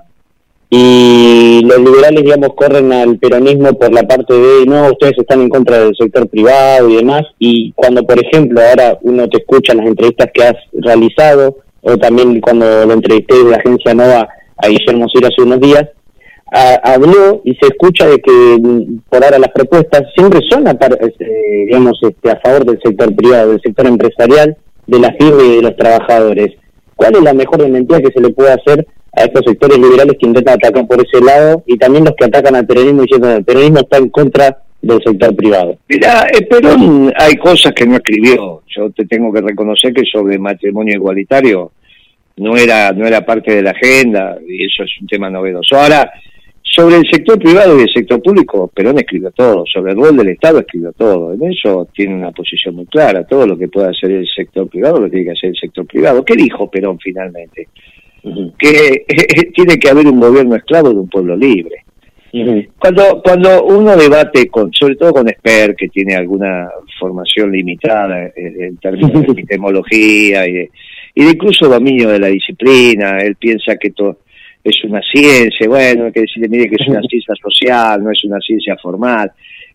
y 0.73 1.63
los 1.65 1.79
liberales, 1.79 2.23
digamos, 2.23 2.51
corren 2.55 2.93
al 2.93 3.19
peronismo 3.19 3.73
por 3.75 3.93
la 3.93 4.05
parte 4.05 4.35
de, 4.35 4.67
no, 4.67 4.91
ustedes 4.91 5.19
están 5.19 5.41
en 5.41 5.49
contra 5.49 5.81
del 5.81 5.97
sector 5.97 6.29
privado 6.29 6.89
y 6.89 6.97
demás, 6.97 7.23
y 7.41 7.73
cuando, 7.73 8.05
por 8.05 8.25
ejemplo, 8.25 8.61
ahora 8.61 8.97
uno 9.03 9.29
te 9.29 9.39
escucha 9.39 9.73
en 9.73 9.79
las 9.79 9.89
entrevistas 9.89 10.31
que 10.33 10.45
has 10.45 10.57
realizado, 10.73 11.59
o 11.83 11.97
también 11.97 12.41
cuando 12.41 12.87
lo 12.87 12.93
entrevisté 12.93 13.43
de 13.43 13.51
la 13.51 13.57
agencia 13.57 13.95
Nova 13.95 14.29
a 14.57 14.69
Guillermo 14.69 15.09
Sir 15.09 15.27
hace 15.27 15.43
unos 15.43 15.61
días, 15.61 15.89
habló 16.85 17.43
y 17.45 17.55
se 17.55 17.69
escucha 17.69 18.07
de 18.07 18.19
que 18.19 18.59
mm, 18.61 19.01
por 19.09 19.25
ahora 19.25 19.39
las 19.39 19.51
propuestas 19.51 20.03
siempre 20.15 20.41
son 20.49 20.69
a, 20.69 20.73
este, 20.73 21.27
digamos 21.67 21.99
este, 22.03 22.31
a 22.31 22.41
favor 22.41 22.65
del 22.65 22.81
sector 22.83 23.15
privado, 23.15 23.51
del 23.51 23.61
sector 23.61 23.87
empresarial, 23.87 24.57
de 24.87 24.99
la 24.99 25.13
firma 25.13 25.43
y 25.43 25.57
de 25.57 25.63
los 25.63 25.77
trabajadores. 25.77 26.57
¿Cuál 27.01 27.17
es 27.17 27.23
la 27.23 27.33
mejor 27.33 27.63
desmentida 27.63 27.99
que 28.03 28.13
se 28.13 28.21
le 28.21 28.29
puede 28.29 28.53
hacer 28.53 28.87
a 29.17 29.23
estos 29.23 29.43
sectores 29.47 29.79
liberales 29.79 30.17
que 30.21 30.27
intentan 30.27 30.57
atacar 30.57 30.87
por 30.87 31.01
ese 31.01 31.25
lado 31.25 31.65
y 31.67 31.79
también 31.79 32.05
los 32.05 32.15
que 32.15 32.27
atacan 32.27 32.55
al 32.55 32.67
peronismo 32.67 33.01
diciendo 33.01 33.27
que 33.29 33.37
el 33.37 33.45
peronismo 33.45 33.79
está 33.79 33.97
en 33.97 34.11
contra 34.11 34.59
del 34.83 35.03
sector 35.03 35.35
privado? 35.35 35.79
Mira, 35.89 36.27
eh, 36.31 36.45
Perón 36.45 37.11
hay 37.17 37.37
cosas 37.37 37.73
que 37.73 37.87
no 37.87 37.95
escribió. 37.97 38.63
Yo 38.77 38.91
te 38.91 39.07
tengo 39.07 39.33
que 39.33 39.41
reconocer 39.41 39.95
que 39.95 40.03
sobre 40.05 40.39
matrimonio 40.39 40.95
igualitario 40.95 41.73
no 42.37 42.55
era 42.59 42.93
no 42.93 43.07
era 43.07 43.25
parte 43.25 43.55
de 43.55 43.63
la 43.63 43.71
agenda 43.71 44.37
y 44.47 44.67
eso 44.67 44.83
es 44.83 44.91
un 45.01 45.07
tema 45.07 45.31
novedoso. 45.31 45.79
Ahora, 45.79 46.13
sobre 46.75 46.97
el 46.97 47.05
sector 47.11 47.39
privado 47.39 47.79
y 47.79 47.83
el 47.83 47.89
sector 47.93 48.23
público, 48.23 48.69
Perón 48.75 48.99
escribió 48.99 49.31
todo. 49.33 49.65
Sobre 49.73 49.93
el 49.93 49.99
rol 49.99 50.17
del 50.17 50.29
Estado 50.29 50.61
escribió 50.61 50.93
todo. 50.93 51.33
En 51.33 51.43
eso 51.51 51.89
tiene 51.95 52.15
una 52.15 52.31
posición 52.31 52.77
muy 52.77 52.87
clara. 52.87 53.25
Todo 53.27 53.47
lo 53.47 53.59
que 53.59 53.69
pueda 53.69 53.91
hacer 53.91 54.11
el 54.13 54.27
sector 54.29 54.69
privado 54.69 55.01
lo 55.01 55.11
tiene 55.11 55.27
que 55.27 55.33
hacer 55.33 55.51
el 55.51 55.57
sector 55.57 55.87
privado. 55.87 56.25
¿Qué 56.25 56.35
dijo 56.37 56.71
Perón 56.71 56.99
finalmente? 56.99 57.69
Que 58.59 59.05
tiene 59.55 59.79
que 59.79 59.89
haber 59.91 60.07
un 60.07 60.21
gobierno 60.21 60.55
esclavo 60.57 60.91
de 60.91 60.97
un 61.01 61.09
pueblo 61.09 61.37
libre. 61.37 61.85
Cuando 62.79 63.21
cuando 63.25 63.65
uno 63.65 63.97
debate 63.97 64.47
con, 64.49 64.71
sobre 64.73 64.95
todo 64.95 65.13
con 65.15 65.29
expert 65.29 65.77
que 65.77 65.89
tiene 65.89 66.15
alguna 66.15 66.69
formación 67.01 67.51
limitada 67.51 68.31
en, 68.37 68.63
en 68.63 68.77
términos 68.77 69.13
de 69.23 69.27
epistemología 69.33 70.47
y, 70.47 70.53
de- 70.53 70.71
y 71.17 71.25
de 71.25 71.31
incluso 71.31 71.69
dominio 71.69 72.09
de 72.11 72.21
la 72.21 72.29
disciplina, 72.29 73.19
él 73.19 73.35
piensa 73.35 73.75
que 73.77 73.89
esto 73.89 74.19
es 74.63 74.85
una 74.85 75.01
ciencia, 75.03 75.67
bueno, 75.69 76.05
hay 76.07 76.13
que 76.13 76.21
decirle, 76.21 76.49
mire 76.49 76.69
que 76.69 76.77
es 76.79 76.89
una 76.89 77.01
ciencia 77.09 77.35
social, 77.43 78.03
no 78.03 78.11
es 78.11 78.25
una 78.25 78.39
ciencia 78.41 78.77
formal. 78.83 79.31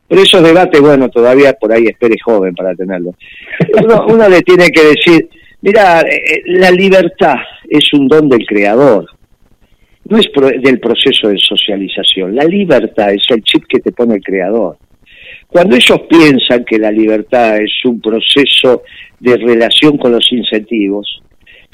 Pero 0.08 0.22
esos 0.22 0.44
debates, 0.44 0.80
bueno, 0.82 1.10
todavía 1.10 1.54
por 1.54 1.72
ahí 1.72 1.86
espere 1.88 2.16
joven 2.24 2.54
para 2.54 2.76
tenerlo. 2.76 3.16
Uno, 3.84 4.06
uno 4.08 4.30
le 4.30 4.42
tiene 4.42 4.70
que 4.70 4.84
decir, 4.84 5.28
mira, 5.62 6.02
eh, 6.02 6.42
la 6.46 6.70
libertad 6.70 7.38
es 7.68 7.92
un 7.94 8.08
don 8.08 8.30
del 8.30 8.46
creador 8.46 9.08
no 10.08 10.20
es 10.20 10.28
pro- 10.30 10.52
del 10.52 10.80
proceso 10.80 11.30
de 11.30 11.38
socialización. 11.40 12.36
La 12.36 12.44
libertad 12.44 13.12
es 13.12 13.24
el 13.30 13.42
chip 13.42 13.64
que 13.68 13.80
te 13.80 13.92
pone 13.92 14.14
el 14.14 14.22
creador. 14.24 14.78
Cuando 15.48 15.76
ellos 15.76 16.00
piensan 16.08 16.64
que 16.64 16.78
la 16.78 16.92
libertad 16.92 17.58
es 17.58 17.72
un 17.86 18.00
proceso 18.00 18.84
de 19.20 19.36
relación 19.38 19.98
con 19.98 20.12
los 20.12 20.32
incentivos, 20.32 21.22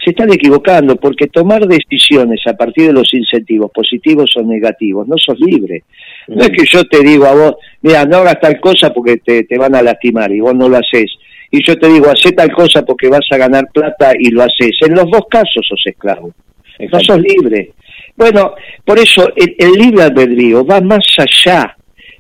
se 0.03 0.11
están 0.11 0.31
equivocando 0.33 0.95
porque 0.95 1.27
tomar 1.27 1.67
decisiones 1.67 2.41
a 2.47 2.53
partir 2.53 2.87
de 2.87 2.93
los 2.93 3.13
incentivos 3.13 3.71
positivos 3.71 4.35
o 4.35 4.41
negativos, 4.41 5.07
no 5.07 5.15
sos 5.17 5.39
libre. 5.39 5.83
No 6.27 6.41
es 6.43 6.49
que 6.49 6.65
yo 6.65 6.83
te 6.85 7.03
digo 7.03 7.25
a 7.25 7.33
vos, 7.33 7.55
mira, 7.81 8.05
no 8.05 8.17
hagas 8.17 8.39
tal 8.39 8.59
cosa 8.59 8.91
porque 8.93 9.17
te, 9.17 9.43
te 9.43 9.57
van 9.57 9.75
a 9.75 9.81
lastimar 9.81 10.31
y 10.31 10.39
vos 10.39 10.55
no 10.55 10.67
lo 10.67 10.77
haces. 10.77 11.11
Y 11.51 11.63
yo 11.65 11.77
te 11.77 11.87
digo, 11.89 12.09
hacé 12.09 12.31
tal 12.31 12.51
cosa 12.51 12.83
porque 12.83 13.09
vas 13.09 13.25
a 13.31 13.37
ganar 13.37 13.65
plata 13.73 14.13
y 14.17 14.31
lo 14.31 14.41
haces. 14.41 14.71
En 14.81 14.95
los 14.95 15.09
dos 15.11 15.23
casos 15.29 15.65
sos 15.67 15.81
esclavo. 15.85 16.33
No 16.79 16.99
sos 16.99 17.21
libre. 17.21 17.73
Bueno, 18.15 18.55
por 18.85 18.97
eso 18.97 19.31
el, 19.35 19.55
el 19.57 19.71
libre 19.73 20.03
albedrío 20.03 20.65
va 20.65 20.81
más 20.81 21.05
allá 21.17 21.75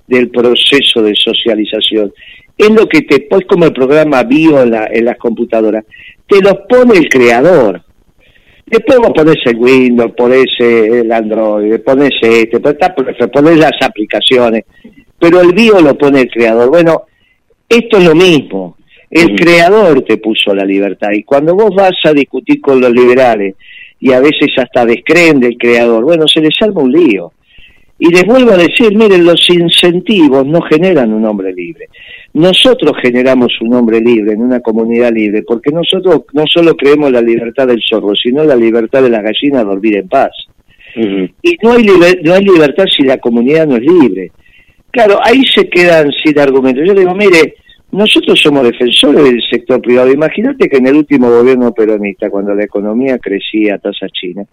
del 0.07 0.29
proceso 0.29 1.01
de 1.01 1.15
socialización. 1.15 2.13
Es 2.61 2.69
lo 2.69 2.85
que 2.87 3.01
te 3.01 3.21
pues 3.21 3.43
como 3.47 3.65
el 3.65 3.73
programa 3.73 4.21
bio 4.23 4.61
en, 4.61 4.71
la- 4.71 4.87
en 4.91 5.05
las 5.05 5.17
computadoras, 5.17 5.83
te 6.27 6.39
los 6.41 6.53
pone 6.69 6.97
el 6.97 7.09
creador. 7.09 7.81
Después 8.65 8.99
vos 8.99 9.11
ponés 9.15 9.37
el 9.45 9.57
Windows, 9.57 10.11
ponés 10.15 10.45
eh, 10.59 11.01
el 11.03 11.11
Android, 11.11 11.79
ponés 11.81 12.11
este, 12.21 12.59
ponés, 12.59 12.77
ponés 13.33 13.57
las 13.57 13.73
aplicaciones, 13.81 14.63
pero 15.19 15.41
el 15.41 15.53
bio 15.53 15.81
lo 15.81 15.97
pone 15.97 16.21
el 16.21 16.29
creador. 16.29 16.69
Bueno, 16.69 17.03
esto 17.67 17.97
es 17.97 18.05
lo 18.05 18.15
mismo. 18.15 18.77
El 19.09 19.35
creador 19.35 20.03
te 20.03 20.17
puso 20.17 20.53
la 20.55 20.63
libertad 20.63 21.09
y 21.13 21.23
cuando 21.23 21.53
vos 21.55 21.71
vas 21.75 21.91
a 22.05 22.13
discutir 22.13 22.61
con 22.61 22.79
los 22.79 22.91
liberales 22.91 23.55
y 23.99 24.13
a 24.13 24.19
veces 24.21 24.49
hasta 24.57 24.85
descreen 24.85 25.39
del 25.39 25.57
creador, 25.57 26.03
bueno, 26.05 26.25
se 26.27 26.39
les 26.41 26.55
arma 26.61 26.81
un 26.81 26.91
lío. 26.93 27.33
Y 28.03 28.09
les 28.09 28.25
vuelvo 28.25 28.53
a 28.53 28.57
decir, 28.57 28.97
miren, 28.97 29.23
los 29.23 29.47
incentivos 29.47 30.43
no 30.43 30.59
generan 30.63 31.13
un 31.13 31.23
hombre 31.23 31.53
libre. 31.53 31.87
Nosotros 32.33 32.93
generamos 32.99 33.53
un 33.61 33.75
hombre 33.75 34.01
libre 34.01 34.33
en 34.33 34.41
una 34.41 34.59
comunidad 34.59 35.11
libre, 35.13 35.43
porque 35.43 35.69
nosotros 35.69 36.23
no 36.33 36.45
solo 36.51 36.75
creemos 36.75 37.11
la 37.11 37.21
libertad 37.21 37.67
del 37.67 37.79
zorro, 37.87 38.15
sino 38.15 38.43
la 38.43 38.55
libertad 38.55 39.03
de 39.03 39.11
la 39.11 39.21
gallina 39.21 39.59
a 39.59 39.65
dormir 39.65 39.97
en 39.97 40.07
paz. 40.07 40.31
Y 40.95 41.57
no 41.61 41.73
hay, 41.73 41.85
no 42.23 42.33
hay 42.33 42.43
libertad 42.43 42.85
si 42.85 43.03
la 43.03 43.19
comunidad 43.19 43.67
no 43.67 43.75
es 43.75 43.83
libre. 43.83 44.31
Claro, 44.89 45.19
ahí 45.23 45.43
se 45.53 45.69
quedan 45.69 46.09
sin 46.23 46.39
argumentos. 46.39 46.83
Yo 46.87 46.95
digo, 46.95 47.13
mire, 47.13 47.53
nosotros 47.91 48.39
somos 48.41 48.63
defensores 48.63 49.23
del 49.23 49.43
sector 49.47 49.79
privado. 49.79 50.11
Imagínate 50.11 50.67
que 50.69 50.77
en 50.77 50.87
el 50.87 50.95
último 50.95 51.29
gobierno 51.29 51.71
peronista, 51.71 52.31
cuando 52.31 52.55
la 52.55 52.63
economía 52.63 53.19
crecía 53.19 53.75
a 53.75 53.77
tasa 53.77 54.07
china, 54.09 54.43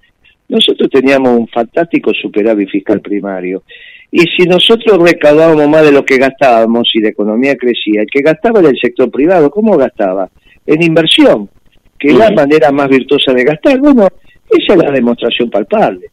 nosotros 0.49 0.89
teníamos 0.91 1.39
un 1.39 1.49
fantástico 1.49 2.12
superávit 2.15 2.70
fiscal 2.70 3.01
primario. 3.01 3.62
Y 4.11 4.20
si 4.37 4.47
nosotros 4.47 4.99
recaudábamos 4.99 5.69
más 5.69 5.85
de 5.85 5.93
lo 5.93 6.05
que 6.05 6.16
gastábamos 6.16 6.89
y 6.95 7.01
la 7.01 7.11
economía 7.11 7.57
crecía, 7.57 8.01
el 8.01 8.07
que 8.11 8.23
gastaba 8.23 8.61
era 8.61 8.70
el 8.70 8.79
sector 8.81 9.11
privado. 9.11 9.51
¿Cómo 9.51 9.77
gastaba? 9.77 10.31
En 10.66 10.83
inversión, 10.83 11.51
que 11.99 12.09
es 12.09 12.15
la 12.15 12.31
manera 12.31 12.70
más 12.73 12.89
virtuosa 12.89 13.33
de 13.35 13.45
gastar. 13.45 13.79
Bueno, 13.79 14.09
esa 14.49 14.73
es 14.73 14.79
la 14.79 14.91
demostración 14.91 15.51
palpable. 15.51 16.07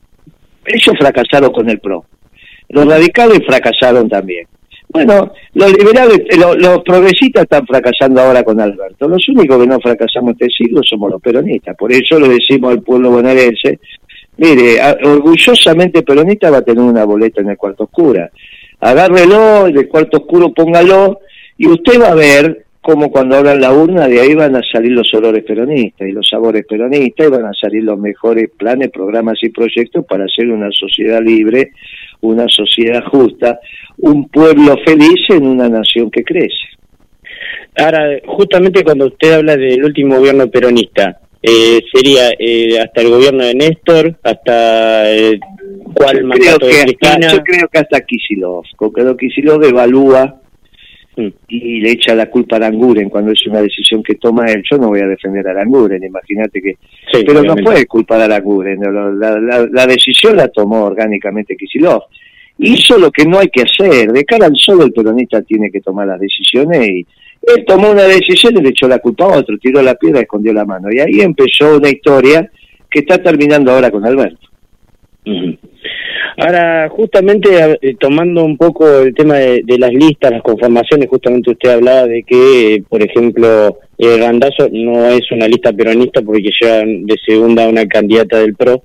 Ellos 0.66 0.96
fracasaron 1.00 1.52
con 1.52 1.70
el 1.70 1.80
PRO. 1.80 2.06
Los 2.70 2.86
radicales 2.86 3.40
fracasaron 3.46 4.10
también. 4.10 4.48
Bueno, 4.90 5.34
los 5.54 5.72
liberales, 5.78 6.20
eh, 6.30 6.38
los, 6.38 6.84
progresistas 6.84 7.44
están 7.44 7.66
fracasando 7.66 8.22
ahora 8.22 8.44
con 8.44 8.60
Alberto. 8.60 9.08
Los 9.08 9.28
únicos 9.30 9.60
que 9.60 9.68
no 9.68 9.80
fracasamos 9.80 10.34
este 10.40 10.48
siglo 10.50 10.82
somos 10.84 11.12
los 11.12 11.22
peronistas. 11.22 11.76
Por 11.76 11.92
eso 11.92 12.20
le 12.20 12.30
decimos 12.30 12.72
al 12.72 12.82
pueblo 12.82 13.12
bonaerense, 13.12 13.80
mire, 14.38 14.80
orgullosamente 15.04 16.04
peronista 16.04 16.50
va 16.50 16.58
a 16.58 16.62
tener 16.62 16.84
una 16.84 17.06
boleta 17.06 17.42
en 17.42 17.50
el 17.50 17.58
cuarto 17.58 17.86
oscuro. 17.86 18.30
Agárrelo, 18.80 19.68
el 19.68 19.88
cuarto 19.88 20.18
oscuro 20.18 20.54
póngalo, 20.54 21.20
y 21.58 21.68
usted 21.68 22.02
va 22.02 22.10
a 22.10 22.16
ver 22.16 22.66
cómo 22.86 23.10
cuando 23.10 23.36
abran 23.38 23.60
la 23.60 23.74
urna 23.74 24.08
de 24.08 24.22
ahí 24.22 24.36
van 24.36 24.56
a 24.56 24.62
salir 24.72 24.92
los 24.92 25.12
olores 25.16 25.44
peronistas 25.44 26.08
y 26.08 26.12
los 26.12 26.30
sabores 26.30 26.66
peronistas 26.68 27.28
y 27.28 27.30
van 27.32 27.46
a 27.46 27.54
salir 27.60 27.84
los 27.84 27.98
mejores 27.98 28.52
planes, 28.56 28.92
programas 28.92 29.40
y 29.42 29.50
proyectos 29.50 30.06
para 30.06 30.26
hacer 30.26 30.52
una 30.52 30.70
sociedad 30.72 31.20
libre, 31.20 31.72
una 32.22 32.48
sociedad 32.48 33.04
justa, 33.06 33.60
un 33.98 34.30
pueblo 34.30 34.78
feliz 34.86 35.20
en 35.30 35.48
una 35.48 35.68
nación 35.68 36.12
que 36.12 36.24
crece. 36.24 36.76
Ahora, 37.76 38.20
justamente 38.28 38.84
cuando 38.84 39.08
usted 39.08 39.34
habla 39.34 39.58
del 39.58 39.84
último 39.84 40.18
gobierno 40.18 40.48
peronista, 40.48 41.20
eh, 41.48 41.82
sería 41.94 42.30
eh, 42.40 42.80
hasta 42.80 43.02
el 43.02 43.10
gobierno 43.10 43.44
de 43.44 43.54
Néstor, 43.54 44.18
hasta 44.24 45.14
eh, 45.14 45.40
cuál 45.94 46.30
creo 46.30 46.58
que 46.58 47.06
hasta, 47.06 47.20
Yo 47.20 47.44
creo 47.44 47.68
que 47.68 47.78
hasta 47.78 48.02
Kisilov, 48.02 48.64
porque 48.78 49.04
Kisilov 49.20 49.64
evalúa 49.64 50.42
mm. 51.16 51.28
y 51.50 51.82
le 51.82 51.92
echa 51.92 52.16
la 52.16 52.30
culpa 52.30 52.56
a 52.56 52.58
Aranguren 52.58 53.10
cuando 53.10 53.32
es 53.32 53.46
una 53.48 53.62
decisión 53.62 54.02
que 54.02 54.16
toma 54.16 54.46
él. 54.48 54.64
Yo 54.70 54.78
no 54.78 54.88
voy 54.88 55.02
a 55.02 55.08
defender 55.08 55.48
a 55.48 55.52
Aranguren, 55.52 56.04
imagínate 56.04 56.62
que... 56.62 56.78
pero 57.26 57.44
no 57.44 57.56
puede 57.56 57.86
culpar 57.86 58.22
a 58.22 58.26
Aranguren, 58.26 58.80
la, 58.82 59.40
la, 59.40 59.68
la, 59.72 59.88
decisión 59.88 60.38
la 60.38 60.48
tomó 60.48 60.86
orgánicamente 60.86 61.56
Kisilov 61.56 62.04
hizo 62.58 62.98
lo 62.98 63.12
que 63.12 63.26
no 63.26 63.40
hay 63.40 63.50
que 63.50 63.64
hacer. 63.64 64.12
De 64.12 64.24
cara 64.24 64.48
al 64.48 64.56
solo 64.56 64.86
el 64.86 64.94
peronista 64.94 65.42
tiene 65.42 65.70
que 65.70 65.82
tomar 65.82 66.08
las 66.08 66.20
decisiones 66.20 66.88
y 66.88 67.06
él 67.48 67.66
tomó 67.66 67.92
una 67.92 68.04
decisión 68.04 68.58
y 68.58 68.62
le 68.62 68.70
echó 68.70 68.88
la 68.88 69.00
culpa 69.00 69.26
a 69.26 69.40
otro, 69.40 69.58
tiró 69.58 69.82
la 69.82 69.96
piedra 69.96 70.22
escondió 70.22 70.54
la 70.54 70.66
mano. 70.66 70.92
Y 70.92 71.00
ahí 71.00 71.22
empezó 71.22 71.78
una 71.78 71.90
historia 71.90 72.50
que 72.90 73.00
está 73.00 73.22
terminando 73.22 73.72
ahora 73.72 73.92
con 73.92 74.06
Alberto. 74.06 74.48
Ahora, 76.38 76.90
justamente 76.90 77.78
eh, 77.82 77.96
tomando 77.98 78.44
un 78.44 78.58
poco 78.58 79.00
el 79.00 79.14
tema 79.14 79.36
de, 79.36 79.64
las 79.78 79.94
listas, 79.94 80.32
las 80.32 80.42
conformaciones, 80.42 81.08
justamente 81.10 81.52
usted 81.52 81.70
hablaba 81.70 82.08
de 82.08 82.24
que, 82.24 82.84
por 82.90 83.02
ejemplo, 83.02 83.78
el 83.98 84.20
Randazo 84.20 84.68
no 84.72 85.08
es 85.08 85.32
una 85.32 85.48
lista 85.48 85.72
peronista 85.72 86.22
porque 86.22 86.50
lleva 86.60 86.84
de 86.86 87.16
segunda 87.26 87.68
una 87.68 87.88
candidata 87.88 88.40
del 88.40 88.56
PRO. 88.56 88.84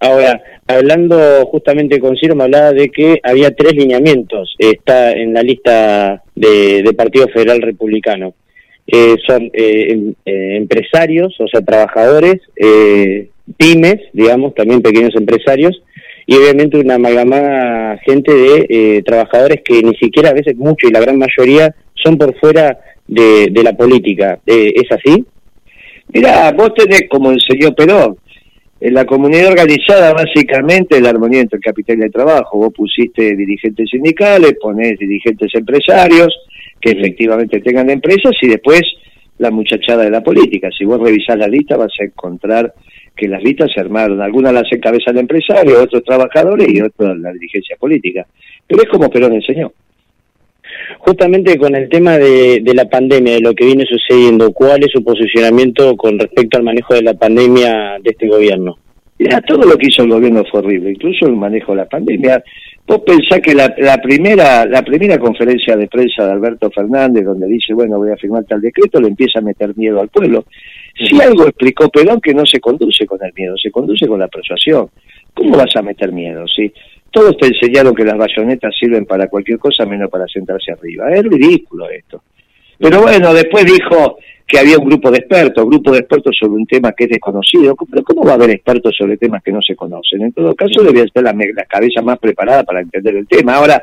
Ahora, 0.00 0.40
hablando 0.66 1.46
justamente 1.46 1.98
con 1.98 2.16
Ciro, 2.16 2.36
me 2.36 2.44
hablaba 2.44 2.72
de 2.72 2.88
que 2.88 3.20
había 3.22 3.54
tres 3.54 3.74
lineamientos. 3.74 4.54
Está 4.58 5.12
en 5.12 5.34
la 5.34 5.42
lista 5.42 6.22
de, 6.34 6.94
Partido 6.96 7.28
Federal 7.28 7.60
Republicano. 7.60 8.34
Eh, 8.86 9.16
son 9.26 9.50
eh, 9.52 9.92
em, 9.92 10.14
eh, 10.24 10.56
empresarios, 10.56 11.34
o 11.40 11.48
sea, 11.48 11.60
trabajadores, 11.60 12.40
pymes, 13.56 14.00
digamos, 14.12 14.54
también 14.54 14.82
pequeños 14.82 15.14
empresarios, 15.16 15.82
y 16.26 16.36
obviamente 16.36 16.78
una 16.78 16.94
amalgamada 16.94 17.98
gente 17.98 18.32
de 18.32 19.02
trabajadores 19.04 19.62
que 19.64 19.82
ni 19.82 19.94
siquiera 19.96 20.30
a 20.30 20.34
veces 20.34 20.56
mucho 20.56 20.86
y 20.86 20.92
la 20.92 21.00
gran 21.00 21.18
mayoría 21.18 21.74
son 21.94 22.18
por 22.18 22.38
fuera 22.38 22.78
de, 23.06 23.48
de 23.50 23.62
la 23.62 23.72
política. 23.72 24.38
¿Es 24.46 24.90
así? 24.90 25.24
Mira, 26.12 26.52
vos 26.52 26.72
tenés, 26.74 27.04
como 27.10 27.30
enseñó 27.32 27.74
Perón, 27.74 28.16
en 28.80 28.94
la 28.94 29.04
comunidad 29.04 29.48
organizada, 29.48 30.12
básicamente, 30.12 31.00
la 31.00 31.10
armonía 31.10 31.40
entre 31.40 31.56
el 31.56 31.62
capital 31.62 31.98
y 31.98 32.02
el 32.02 32.12
trabajo. 32.12 32.58
Vos 32.58 32.72
pusiste 32.72 33.34
dirigentes 33.34 33.88
sindicales, 33.90 34.54
ponés 34.60 34.98
dirigentes 34.98 35.52
empresarios, 35.54 36.28
que 36.80 36.90
efectivamente 36.90 37.60
tengan 37.60 37.90
empresas, 37.90 38.32
y 38.40 38.48
después 38.48 38.82
la 39.38 39.50
muchachada 39.50 40.04
de 40.04 40.10
la 40.10 40.22
política. 40.22 40.68
Si 40.76 40.84
vos 40.84 41.00
revisás 41.00 41.36
la 41.38 41.48
lista, 41.48 41.76
vas 41.76 41.92
a 42.00 42.04
encontrar 42.04 42.72
que 43.16 43.28
las 43.28 43.42
listas 43.42 43.70
se 43.72 43.80
armaron. 43.80 44.20
Algunas 44.20 44.52
las 44.52 44.70
encabeza 44.70 45.10
el 45.10 45.18
empresario, 45.18 45.82
otros 45.82 46.04
trabajadores 46.04 46.68
y 46.68 46.80
otros 46.80 47.18
la 47.18 47.32
dirigencia 47.32 47.76
política. 47.76 48.26
Pero 48.66 48.82
es 48.82 48.88
como 48.88 49.10
Perón 49.10 49.34
enseñó 49.34 49.72
justamente 50.98 51.56
con 51.58 51.74
el 51.74 51.88
tema 51.88 52.18
de, 52.18 52.62
la 52.74 52.84
pandemia, 52.86 53.34
de 53.34 53.40
lo 53.40 53.54
que 53.54 53.66
viene 53.66 53.84
sucediendo, 53.84 54.52
¿cuál 54.52 54.82
es 54.82 54.90
su 54.92 55.02
posicionamiento 55.02 55.96
con 55.96 56.18
respecto 56.18 56.58
al 56.58 56.64
manejo 56.64 56.94
de 56.94 57.02
la 57.02 57.14
pandemia 57.14 57.98
de 58.02 58.10
este 58.10 58.28
gobierno? 58.28 58.78
Mira, 59.18 59.40
todo 59.40 59.64
lo 59.64 59.76
que 59.76 59.88
hizo 59.88 60.02
el 60.02 60.10
gobierno 60.10 60.44
fue 60.50 60.60
horrible, 60.60 60.90
incluso 60.90 61.26
el 61.26 61.34
manejo 61.34 61.72
de 61.72 61.78
la 61.78 61.88
pandemia. 61.88 62.42
Vos 62.86 63.00
pensás 63.04 63.40
que 63.40 63.54
la, 63.54 63.68
primera 64.00 64.64
la 64.64 64.82
primera 64.82 65.18
conferencia 65.18 65.76
de 65.76 65.88
prensa 65.88 66.24
de 66.24 66.32
Alberto 66.32 66.70
Fernández, 66.70 67.24
donde 67.24 67.46
dice, 67.46 67.74
bueno, 67.74 67.98
voy 67.98 68.10
a 68.12 68.16
firmar 68.16 68.44
tal 68.44 68.60
decreto, 68.60 69.00
le 69.00 69.08
empieza 69.08 69.40
a 69.40 69.42
meter 69.42 69.76
miedo 69.76 70.00
al 70.00 70.08
pueblo. 70.08 70.44
Si 70.94 71.20
algo 71.20 71.44
explicó 71.44 71.88
Perón, 71.88 72.20
que 72.20 72.32
no 72.32 72.46
se 72.46 72.60
conduce 72.60 73.04
con 73.06 73.18
el 73.22 73.32
miedo, 73.34 73.56
se 73.60 73.70
conduce 73.70 74.06
con 74.06 74.20
la 74.20 74.28
persuasión. 74.28 74.88
¿Cómo 75.34 75.56
vas 75.56 75.74
a 75.76 75.82
meter 75.82 76.12
miedo? 76.12 76.44
¿sí? 76.48 76.72
Todos 77.18 77.36
te 77.36 77.48
enseñaron 77.48 77.96
que 77.96 78.04
las 78.04 78.16
bayonetas 78.16 78.72
sirven 78.78 79.04
para 79.04 79.26
cualquier 79.26 79.58
cosa 79.58 79.84
menos 79.84 80.08
para 80.08 80.24
sentarse 80.28 80.70
arriba. 80.70 81.10
Es 81.10 81.24
ridículo 81.24 81.90
esto. 81.90 82.22
Pero 82.78 83.02
bueno, 83.02 83.34
después 83.34 83.64
dijo 83.64 84.18
que 84.46 84.60
había 84.60 84.78
un 84.78 84.84
grupo 84.84 85.10
de 85.10 85.18
expertos, 85.18 85.66
grupo 85.66 85.90
de 85.90 85.98
expertos 85.98 86.36
sobre 86.38 86.60
un 86.60 86.66
tema 86.66 86.92
que 86.92 87.04
es 87.04 87.10
desconocido. 87.10 87.74
Pero 87.90 88.04
¿cómo 88.04 88.24
va 88.24 88.30
a 88.30 88.34
haber 88.34 88.50
expertos 88.50 88.94
sobre 88.96 89.16
temas 89.16 89.42
que 89.42 89.50
no 89.50 89.60
se 89.60 89.74
conocen? 89.74 90.22
En 90.22 90.32
todo 90.32 90.54
caso, 90.54 90.80
debía 90.84 91.06
ser 91.12 91.24
la, 91.24 91.32
la 91.32 91.64
cabeza 91.64 92.02
más 92.02 92.20
preparada 92.20 92.62
para 92.62 92.82
entender 92.82 93.16
el 93.16 93.26
tema. 93.26 93.56
Ahora, 93.56 93.82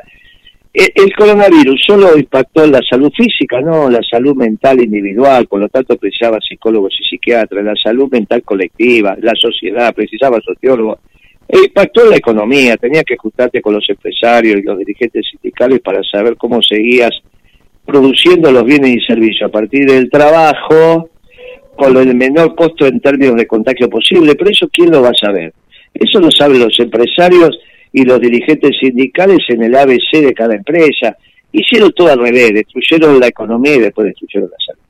e, 0.72 0.92
el 0.94 1.14
coronavirus 1.14 1.78
solo 1.86 2.16
impactó 2.16 2.64
en 2.64 2.72
la 2.72 2.80
salud 2.88 3.12
física, 3.14 3.60
no 3.60 3.90
la 3.90 4.00
salud 4.02 4.34
mental 4.34 4.80
individual, 4.80 5.46
por 5.46 5.60
lo 5.60 5.68
tanto 5.68 5.98
precisaba 5.98 6.38
psicólogos 6.40 6.94
y 6.98 7.04
psiquiatras, 7.04 7.62
la 7.62 7.74
salud 7.76 8.10
mental 8.10 8.42
colectiva, 8.44 9.14
la 9.20 9.34
sociedad, 9.34 9.94
precisaba 9.94 10.40
sociólogos. 10.40 11.00
E 11.48 11.58
impactó 11.58 12.04
la 12.10 12.16
economía, 12.16 12.76
tenía 12.76 13.04
que 13.04 13.14
ajustarte 13.14 13.62
con 13.62 13.74
los 13.74 13.88
empresarios 13.88 14.58
y 14.58 14.62
los 14.62 14.78
dirigentes 14.78 15.24
sindicales 15.30 15.80
para 15.80 16.02
saber 16.02 16.36
cómo 16.36 16.60
seguías 16.60 17.12
produciendo 17.84 18.50
los 18.50 18.64
bienes 18.64 18.96
y 18.96 19.00
servicios 19.06 19.48
a 19.48 19.52
partir 19.52 19.86
del 19.86 20.10
trabajo 20.10 21.08
con 21.76 21.96
el 21.96 22.14
menor 22.14 22.54
costo 22.56 22.86
en 22.86 23.00
términos 23.00 23.36
de 23.36 23.46
contagio 23.46 23.88
posible, 23.88 24.34
pero 24.34 24.50
eso 24.50 24.68
quién 24.72 24.90
lo 24.90 25.02
va 25.02 25.10
a 25.10 25.14
saber. 25.14 25.52
Eso 25.94 26.20
lo 26.20 26.30
saben 26.30 26.58
los 26.58 26.78
empresarios 26.80 27.58
y 27.92 28.04
los 28.04 28.20
dirigentes 28.20 28.76
sindicales 28.80 29.38
en 29.48 29.62
el 29.62 29.74
ABC 29.74 30.20
de 30.20 30.34
cada 30.34 30.54
empresa. 30.54 31.16
Hicieron 31.52 31.92
todo 31.92 32.10
al 32.10 32.18
revés, 32.18 32.52
destruyeron 32.52 33.20
la 33.20 33.28
economía 33.28 33.76
y 33.76 33.80
después 33.80 34.08
destruyeron 34.08 34.50
la 34.50 34.56
salud. 34.66 34.85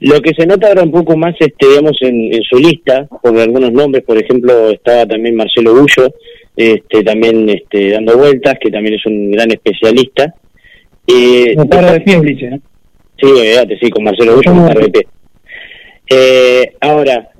Lo 0.00 0.20
que 0.20 0.34
se 0.34 0.46
nota 0.46 0.68
ahora 0.68 0.82
un 0.82 0.90
poco 0.90 1.16
más, 1.16 1.34
este, 1.38 1.68
digamos, 1.68 1.96
en, 2.00 2.42
su 2.42 2.58
lista, 2.58 3.06
por 3.22 3.38
algunos 3.38 3.72
nombres, 3.72 4.04
por 4.04 4.18
ejemplo, 4.18 4.70
estaba 4.70 5.06
también 5.06 5.36
Marcelo 5.36 5.74
Bullo, 5.74 6.14
este, 6.54 7.02
también 7.02 7.48
este, 7.48 7.90
dando 7.90 8.16
vueltas, 8.16 8.56
que 8.60 8.70
también 8.70 8.94
es 8.94 9.06
un 9.06 9.30
gran 9.30 9.50
especialista. 9.50 10.34
Eh, 11.06 11.54
de 11.56 12.00
pie, 12.00 12.16
¿eh? 12.16 12.60
Sí, 13.18 13.28
sí, 13.80 13.90
con 13.90 14.04
Marcelo 14.04 14.36
Bullo, 14.36 14.52
de 14.52 14.90
pie. 14.90 15.06
Eh, 16.08 16.72
ahora, 16.80 17.30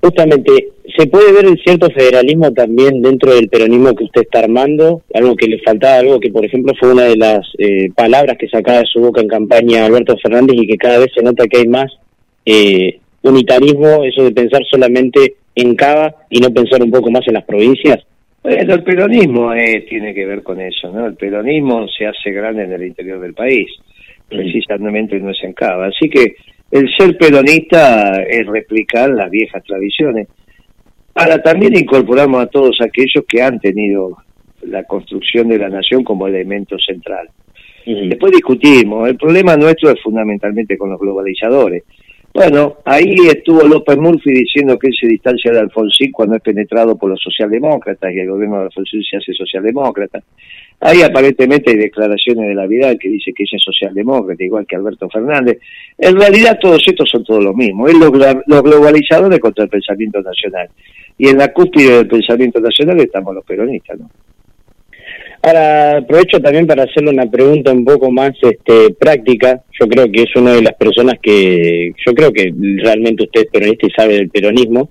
justamente, 0.00 0.68
¿se 0.96 1.06
puede 1.06 1.32
ver 1.32 1.46
cierto 1.62 1.90
federalismo 1.90 2.52
también 2.52 3.02
dentro 3.02 3.34
del 3.34 3.48
peronismo 3.48 3.94
que 3.94 4.04
usted 4.04 4.22
está 4.22 4.40
armando? 4.40 5.02
Algo 5.14 5.36
que 5.36 5.46
le 5.46 5.60
faltaba, 5.60 5.98
algo 5.98 6.20
que 6.20 6.30
por 6.30 6.44
ejemplo 6.44 6.72
fue 6.78 6.92
una 6.92 7.04
de 7.04 7.16
las 7.16 7.46
eh, 7.58 7.90
palabras 7.94 8.36
que 8.38 8.48
sacaba 8.48 8.78
de 8.78 8.86
su 8.86 9.00
boca 9.00 9.20
en 9.20 9.28
campaña 9.28 9.84
Alberto 9.84 10.16
Fernández 10.22 10.56
y 10.58 10.66
que 10.66 10.76
cada 10.76 10.98
vez 10.98 11.10
se 11.14 11.22
nota 11.22 11.46
que 11.46 11.58
hay 11.58 11.68
más 11.68 11.92
eh, 12.46 12.98
unitarismo, 13.22 14.04
eso 14.04 14.24
de 14.24 14.32
pensar 14.32 14.62
solamente 14.70 15.34
en 15.54 15.74
Cava 15.74 16.14
y 16.30 16.40
no 16.40 16.50
pensar 16.50 16.82
un 16.82 16.90
poco 16.90 17.10
más 17.10 17.26
en 17.28 17.34
las 17.34 17.44
provincias. 17.44 17.98
Bueno, 18.42 18.74
el 18.74 18.82
peronismo 18.82 19.52
eh, 19.52 19.84
tiene 19.88 20.14
que 20.14 20.24
ver 20.24 20.42
con 20.42 20.58
eso, 20.60 20.90
¿no? 20.90 21.06
El 21.06 21.14
peronismo 21.14 21.86
se 21.88 22.06
hace 22.06 22.30
grande 22.30 22.64
en 22.64 22.72
el 22.72 22.84
interior 22.84 23.20
del 23.20 23.34
país, 23.34 23.68
precisamente 24.28 25.20
no 25.20 25.30
es 25.30 25.44
en 25.44 25.52
Cava. 25.52 25.88
Así 25.88 26.08
que 26.08 26.36
el 26.70 26.88
ser 26.96 27.16
peronista 27.18 28.22
es 28.22 28.46
replicar 28.46 29.10
las 29.10 29.30
viejas 29.30 29.62
tradiciones. 29.64 30.28
Ahora 31.14 31.42
también 31.42 31.76
incorporamos 31.76 32.42
a 32.42 32.46
todos 32.46 32.78
aquellos 32.80 33.24
que 33.28 33.42
han 33.42 33.58
tenido 33.58 34.16
la 34.62 34.84
construcción 34.84 35.48
de 35.48 35.58
la 35.58 35.68
nación 35.68 36.04
como 36.04 36.26
elemento 36.26 36.76
central. 36.78 37.28
Después 37.84 38.32
discutimos, 38.32 39.08
el 39.08 39.16
problema 39.16 39.56
nuestro 39.56 39.90
es 39.90 40.00
fundamentalmente 40.00 40.76
con 40.78 40.90
los 40.90 41.00
globalizadores. 41.00 41.82
Bueno, 42.32 42.76
ahí 42.84 43.16
estuvo 43.26 43.62
López 43.64 43.96
Murphy 43.96 44.30
diciendo 44.30 44.78
que 44.78 44.88
él 44.88 44.94
se 44.98 45.08
distancia 45.08 45.50
de 45.50 45.58
Alfonsín 45.58 46.12
cuando 46.12 46.36
es 46.36 46.42
penetrado 46.42 46.96
por 46.96 47.10
los 47.10 47.20
socialdemócratas 47.20 48.12
y 48.14 48.20
el 48.20 48.30
gobierno 48.30 48.58
de 48.58 48.64
Alfonsín 48.66 49.02
se 49.02 49.16
hace 49.16 49.32
socialdemócrata. 49.32 50.22
Ahí 50.80 51.02
aparentemente 51.02 51.70
hay 51.70 51.76
declaraciones 51.76 52.48
de 52.48 52.54
la 52.54 52.66
vida 52.66 52.96
que 52.96 53.10
dice 53.10 53.32
que 53.34 53.42
ella 53.42 53.56
es 53.56 53.62
socialdemócrata, 53.62 54.42
igual 54.42 54.66
que 54.66 54.76
Alberto 54.76 55.10
Fernández. 55.10 55.58
En 55.98 56.18
realidad 56.18 56.58
todos 56.58 56.82
estos 56.86 57.08
son 57.10 57.22
todos 57.22 57.44
los 57.44 57.54
mismos. 57.54 57.90
Es 57.90 57.98
los, 57.98 58.10
los 58.46 58.62
globalizadores 58.62 59.38
contra 59.40 59.64
el 59.64 59.70
pensamiento 59.70 60.22
nacional. 60.22 60.70
Y 61.18 61.28
en 61.28 61.36
la 61.36 61.52
cúspide 61.52 61.96
del 61.96 62.08
pensamiento 62.08 62.60
nacional 62.60 62.98
estamos 62.98 63.34
los 63.34 63.44
peronistas, 63.44 64.00
¿no? 64.00 64.10
Ahora 65.42 65.98
aprovecho 65.98 66.38
también 66.38 66.66
para 66.66 66.82
hacerle 66.82 67.10
una 67.10 67.30
pregunta 67.30 67.72
un 67.72 67.84
poco 67.84 68.10
más 68.10 68.32
este, 68.42 68.92
práctica. 68.98 69.62
Yo 69.78 69.88
creo 69.88 70.10
que 70.12 70.22
es 70.22 70.36
una 70.36 70.52
de 70.52 70.62
las 70.62 70.74
personas 70.74 71.14
que, 71.20 71.92
yo 72.06 72.14
creo 72.14 72.30
que 72.30 72.52
realmente 72.82 73.24
usted 73.24 73.42
es 73.42 73.46
peronista 73.50 73.86
y 73.86 73.90
sabe 73.90 74.14
del 74.14 74.28
peronismo. 74.28 74.90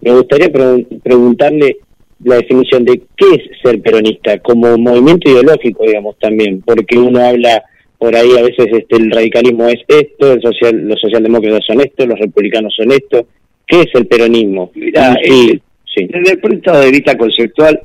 Me 0.00 0.12
gustaría 0.12 0.50
preguntarle 0.50 1.76
la 2.24 2.36
definición 2.36 2.84
de 2.84 3.02
qué 3.16 3.26
es 3.34 3.60
ser 3.62 3.80
peronista 3.80 4.38
como 4.38 4.76
movimiento 4.78 5.30
ideológico, 5.30 5.84
digamos 5.84 6.18
también, 6.18 6.62
porque 6.62 6.98
uno 6.98 7.20
habla 7.20 7.62
por 7.98 8.16
ahí 8.16 8.30
a 8.36 8.42
veces 8.42 8.66
este, 8.72 8.96
el 8.96 9.10
radicalismo 9.10 9.68
es 9.68 9.80
esto, 9.86 10.32
el 10.32 10.42
social, 10.42 10.88
los 10.88 11.00
socialdemócratas 11.00 11.64
son 11.66 11.80
esto, 11.80 12.04
los 12.04 12.18
republicanos 12.18 12.74
son 12.76 12.90
esto. 12.90 13.26
¿Qué 13.64 13.82
es 13.82 13.88
el 13.94 14.06
peronismo? 14.06 14.72
Mira, 14.74 15.14
sí, 15.22 15.62
sí. 15.94 16.08
desde 16.10 16.32
el 16.32 16.40
punto 16.40 16.72
de 16.80 16.90
vista 16.90 17.16
conceptual, 17.16 17.80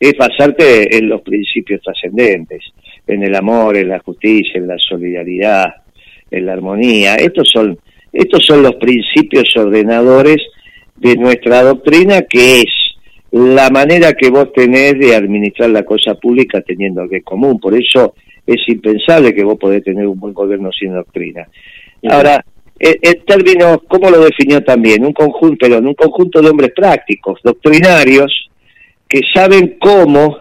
es 0.00 0.14
basarte 0.16 0.96
en 0.96 1.08
los 1.08 1.20
principios 1.22 1.82
trascendentes, 1.82 2.62
en 3.06 3.24
el 3.24 3.34
amor, 3.34 3.76
en 3.76 3.88
la 3.88 3.98
justicia, 3.98 4.52
en 4.54 4.68
la 4.68 4.78
solidaridad, 4.78 5.66
en 6.30 6.46
la 6.46 6.52
armonía. 6.52 7.16
Estos 7.16 7.50
son, 7.52 7.78
estos 8.12 8.44
son 8.46 8.62
los 8.62 8.76
principios 8.76 9.54
ordenadores 9.56 10.38
de 10.96 11.16
nuestra 11.16 11.62
doctrina, 11.62 12.22
que 12.22 12.60
es 12.60 12.72
la 13.30 13.68
manera 13.70 14.14
que 14.14 14.30
vos 14.30 14.52
tenés 14.52 14.98
de 14.98 15.14
administrar 15.14 15.70
la 15.70 15.84
cosa 15.84 16.14
pública 16.14 16.60
teniendo 16.62 17.02
algo 17.02 17.14
en 17.14 17.22
común. 17.22 17.60
Por 17.60 17.74
eso 17.74 18.14
es 18.46 18.56
impensable 18.68 19.34
que 19.34 19.44
vos 19.44 19.58
podés 19.58 19.84
tener 19.84 20.06
un 20.06 20.18
buen 20.18 20.32
gobierno 20.32 20.70
sin 20.72 20.94
doctrina. 20.94 21.46
Ahora, 22.08 22.44
en 22.78 23.24
términos, 23.24 23.80
¿cómo 23.88 24.08
lo 24.08 24.24
definió 24.24 24.62
también? 24.62 25.04
Un 25.04 25.12
conjunto, 25.12 25.66
pero 25.66 25.78
un 25.78 25.94
conjunto 25.94 26.40
de 26.40 26.48
hombres 26.48 26.72
prácticos, 26.74 27.40
doctrinarios, 27.42 28.50
que 29.08 29.20
saben 29.34 29.76
cómo 29.80 30.38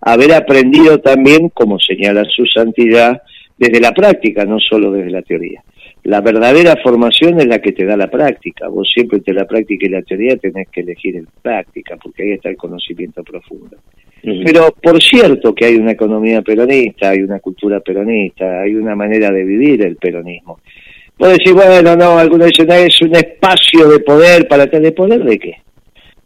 haber 0.00 0.34
aprendido 0.34 1.00
también, 1.00 1.48
como 1.48 1.78
señala 1.80 2.24
su 2.24 2.44
santidad, 2.46 3.22
desde 3.56 3.80
la 3.80 3.92
práctica, 3.92 4.44
no 4.44 4.58
solo 4.60 4.92
desde 4.92 5.10
la 5.10 5.22
teoría. 5.22 5.62
La 6.08 6.22
verdadera 6.22 6.74
formación 6.82 7.38
es 7.38 7.46
la 7.48 7.58
que 7.58 7.72
te 7.72 7.84
da 7.84 7.94
la 7.94 8.06
práctica. 8.06 8.66
Vos 8.68 8.88
siempre 8.90 9.18
entre 9.18 9.34
la 9.34 9.44
práctica 9.44 9.84
y 9.84 9.90
la 9.90 10.00
teoría 10.00 10.38
tenés 10.38 10.66
que 10.70 10.80
elegir 10.80 11.16
en 11.16 11.26
práctica, 11.42 11.98
porque 12.02 12.22
ahí 12.22 12.30
está 12.30 12.48
el 12.48 12.56
conocimiento 12.56 13.22
profundo. 13.22 13.76
Pero 14.22 14.74
por 14.82 15.02
cierto 15.02 15.54
que 15.54 15.66
hay 15.66 15.74
una 15.74 15.90
economía 15.90 16.40
peronista, 16.40 17.10
hay 17.10 17.20
una 17.20 17.40
cultura 17.40 17.80
peronista, 17.80 18.62
hay 18.62 18.74
una 18.74 18.96
manera 18.96 19.30
de 19.30 19.44
vivir 19.44 19.84
el 19.84 19.96
peronismo. 19.96 20.60
Vos 21.18 21.28
decís, 21.28 21.52
bueno, 21.52 21.94
no, 21.94 22.16
algunos 22.16 22.46
dicen, 22.46 22.70
es 22.70 23.02
un 23.02 23.14
espacio 23.14 23.90
de 23.90 23.98
poder 23.98 24.48
para 24.48 24.66
tener 24.66 24.94
poder 24.94 25.22
de 25.22 25.38
qué? 25.38 25.56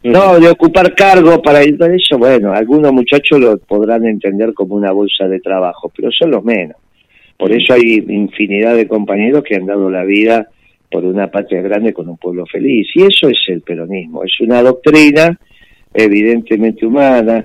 No, 0.05 0.39
de 0.39 0.49
ocupar 0.49 0.95
cargo 0.95 1.43
para 1.43 1.65
ir 1.65 1.77
para 1.77 1.93
eso, 1.93 2.19
bueno, 2.19 2.53
algunos 2.53 2.93
muchachos 2.93 3.41
lo 3.41 3.59
podrán 3.59 4.07
entender 4.07 4.55
como 4.55 4.77
una 4.77 4.93
bolsa 4.93 5.27
de 5.27 5.41
trabajo, 5.41 5.91
pero 5.93 6.13
son 6.13 6.31
los 6.31 6.45
menos. 6.45 6.77
Por 7.43 7.51
eso 7.53 7.75
hay 7.75 8.05
infinidad 8.09 8.77
de 8.77 8.87
compañeros 8.87 9.43
que 9.43 9.57
han 9.57 9.67
dado 9.67 9.91
la 9.91 10.05
vida 10.05 10.47
por 10.89 11.05
una 11.05 11.27
patria 11.27 11.61
grande 11.61 11.93
con 11.93 12.09
un 12.09 12.17
pueblo 12.17 12.47
feliz. 12.47 12.87
Y 12.95 13.03
eso 13.03 13.29
es 13.29 13.39
el 13.49 13.63
peronismo, 13.63 14.23
es 14.23 14.39
una 14.39 14.63
doctrina 14.63 15.37
evidentemente 15.93 16.87
humana, 16.87 17.45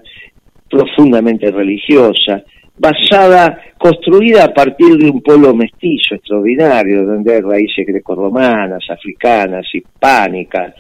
profundamente 0.69 1.49
religiosa, 1.49 2.43
basada, 2.77 3.59
construida 3.79 4.43
a 4.43 4.53
partir 4.53 4.97
de 4.97 5.09
un 5.09 5.19
pueblo 5.23 5.55
mestizo 5.55 6.13
extraordinario, 6.13 7.03
donde 7.03 7.33
hay 7.33 7.41
raíces 7.41 7.87
grecorromanas, 7.87 8.87
africanas, 8.91 9.65
hispánicas. 9.73 10.75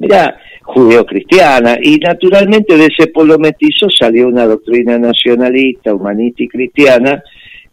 Mira, 0.00 0.40
judeocristiana, 0.64 1.78
y 1.80 1.98
naturalmente 1.98 2.76
de 2.76 2.86
ese 2.86 3.12
pueblo 3.12 3.38
mestizo 3.38 3.88
salió 3.88 4.26
una 4.26 4.44
doctrina 4.44 4.98
nacionalista, 4.98 5.94
humanista 5.94 6.42
y 6.42 6.48
cristiana, 6.48 7.22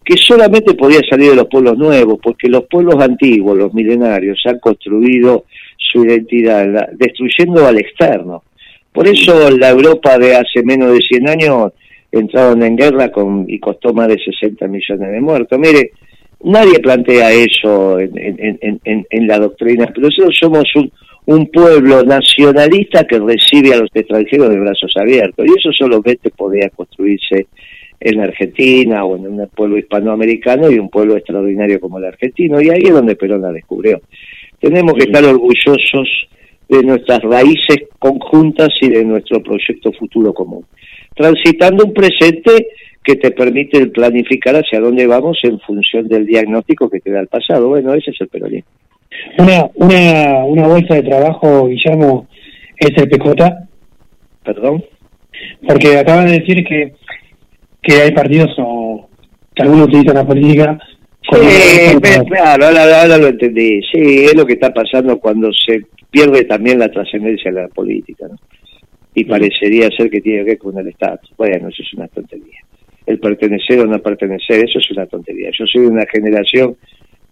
que 0.03 0.15
solamente 0.17 0.73
podía 0.73 0.99
salir 1.09 1.31
de 1.31 1.35
los 1.37 1.47
pueblos 1.47 1.77
nuevos, 1.77 2.19
porque 2.21 2.49
los 2.49 2.63
pueblos 2.65 2.95
antiguos, 3.01 3.57
los 3.57 3.73
milenarios, 3.73 4.41
han 4.45 4.59
construido 4.59 5.45
su 5.77 6.05
identidad, 6.05 6.89
destruyendo 6.93 7.65
al 7.65 7.77
externo. 7.77 8.43
Por 8.91 9.07
eso 9.07 9.49
la 9.51 9.69
Europa 9.69 10.17
de 10.17 10.35
hace 10.35 10.63
menos 10.63 10.93
de 10.93 10.99
100 10.99 11.29
años 11.29 11.73
entraron 12.11 12.61
en 12.63 12.75
guerra 12.75 13.11
con, 13.11 13.45
y 13.47 13.59
costó 13.59 13.93
más 13.93 14.07
de 14.07 14.17
60 14.23 14.67
millones 14.67 15.11
de 15.11 15.21
muertos. 15.21 15.57
Mire, 15.57 15.91
nadie 16.43 16.79
plantea 16.79 17.31
eso 17.31 17.99
en, 17.99 18.17
en, 18.17 18.79
en, 18.83 19.05
en 19.09 19.27
la 19.27 19.39
doctrina, 19.39 19.87
pero 19.87 20.07
nosotros 20.07 20.37
somos 20.39 20.63
un, 20.75 20.91
un 21.25 21.47
pueblo 21.47 22.03
nacionalista 22.03 23.05
que 23.05 23.19
recibe 23.19 23.73
a 23.73 23.77
los 23.77 23.89
extranjeros 23.93 24.49
de 24.49 24.59
brazos 24.59 24.91
abiertos. 24.95 25.45
Y 25.47 25.59
eso 25.59 25.71
solamente 25.71 26.29
podía 26.31 26.69
construirse 26.69 27.47
en 28.03 28.17
la 28.17 28.25
Argentina 28.25 29.05
o 29.05 29.15
en 29.15 29.27
un 29.27 29.47
pueblo 29.47 29.77
hispanoamericano 29.77 30.69
y 30.69 30.77
un 30.77 30.89
pueblo 30.89 31.15
extraordinario 31.15 31.79
como 31.79 31.99
el 31.99 32.05
argentino. 32.05 32.61
Y 32.61 32.69
ahí 32.69 32.83
es 32.83 32.93
donde 32.93 33.15
Perón 33.15 33.41
la 33.41 33.51
descubrió. 33.51 34.01
Tenemos 34.59 34.93
que 34.95 35.05
estar 35.05 35.23
orgullosos 35.23 36.27
de 36.67 36.83
nuestras 36.83 37.21
raíces 37.21 37.87
conjuntas 37.99 38.69
y 38.81 38.89
de 38.89 39.05
nuestro 39.05 39.41
proyecto 39.41 39.91
futuro 39.93 40.33
común. 40.33 40.65
Transitando 41.15 41.85
un 41.85 41.93
presente 41.93 42.67
que 43.03 43.15
te 43.15 43.31
permite 43.31 43.87
planificar 43.87 44.55
hacia 44.55 44.79
dónde 44.79 45.07
vamos 45.07 45.37
en 45.43 45.59
función 45.61 46.07
del 46.07 46.25
diagnóstico 46.25 46.89
que 46.89 46.99
te 46.99 47.11
da 47.11 47.21
el 47.21 47.27
pasado. 47.27 47.69
Bueno, 47.69 47.93
ese 47.93 48.11
es 48.11 48.19
el 48.19 48.27
peronismo. 48.27 48.69
Una, 49.37 49.69
una, 49.75 50.43
una 50.45 50.67
bolsa 50.67 50.95
de 50.95 51.03
trabajo, 51.03 51.67
Guillermo, 51.67 52.27
es 52.77 52.91
el 52.97 53.09
PJ. 53.09 53.33
¿Perdón? 54.43 54.83
Porque 55.67 55.97
acaban 55.97 56.27
de 56.27 56.39
decir 56.39 56.65
que, 56.65 56.93
que 57.83 58.01
hay 58.01 58.11
partidos 58.11 58.55
o 58.57 59.09
que 59.53 59.61
algunos 59.61 59.87
utilizan 59.87 60.15
la 60.15 60.25
política. 60.25 60.79
Sí, 61.31 61.99
claro, 62.27 62.65
ahora, 62.65 63.17
lo 63.17 63.27
entendí. 63.27 63.81
Sí, 63.91 64.25
es 64.25 64.35
lo 64.35 64.45
que 64.45 64.53
está 64.53 64.73
pasando 64.73 65.19
cuando 65.19 65.51
se 65.53 65.81
pierde 66.09 66.45
también 66.45 66.79
la 66.79 66.89
trascendencia 66.89 67.51
de 67.51 67.61
la 67.61 67.67
política. 67.67 68.27
¿no? 68.29 68.35
Y 69.13 69.25
parecería 69.25 69.89
ser 69.95 70.09
que 70.09 70.21
tiene 70.21 70.39
que 70.39 70.51
ver 70.51 70.57
con 70.57 70.77
el 70.77 70.87
Estado. 70.87 71.19
Bueno, 71.37 71.69
eso 71.69 71.83
es 71.83 71.93
una 71.93 72.07
tontería. 72.07 72.59
El 73.05 73.19
pertenecer 73.19 73.79
o 73.79 73.85
no 73.85 73.99
pertenecer, 73.99 74.63
eso 74.63 74.79
es 74.79 74.91
una 74.91 75.05
tontería. 75.05 75.49
Yo 75.57 75.65
soy 75.65 75.81
de 75.81 75.87
una 75.87 76.05
generación 76.05 76.77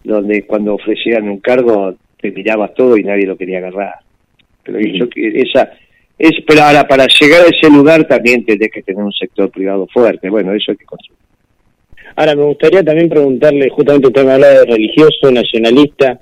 donde 0.04 0.44
cuando 0.44 0.76
ofrecían 0.76 1.30
un 1.30 1.40
cargo 1.40 1.96
te 2.20 2.32
mirabas 2.32 2.74
todo 2.74 2.98
y 2.98 3.04
nadie 3.04 3.26
lo 3.26 3.38
quería 3.38 3.60
agarrar. 3.60 3.96
Pero 4.64 4.80
yo 4.80 5.08
esa 5.16 5.72
es 6.22 6.44
pero 6.46 6.62
ahora 6.62 6.88
para 6.88 7.08
llegar 7.08 7.42
a 7.42 7.50
ese 7.50 7.70
lugar 7.70 8.08
también 8.08 8.46
tenés 8.46 8.70
que 8.72 8.84
tener 8.84 9.04
un 9.04 9.12
sector 9.12 9.50
privado 9.50 9.88
fuerte. 9.92 10.30
Bueno, 10.30 10.54
eso 10.54 10.72
hay 10.72 10.78
que 10.78 10.86
construir. 10.86 11.18
Ahora 12.16 12.36
me 12.36 12.44
gustaría 12.44 12.84
también 12.84 13.10
preguntarle, 13.10 13.70
justamente 13.70 14.08
usted 14.08 14.26
me 14.26 14.34
hablaba 14.34 14.54
de 14.54 14.66
religioso, 14.66 15.32
nacionalista, 15.32 16.20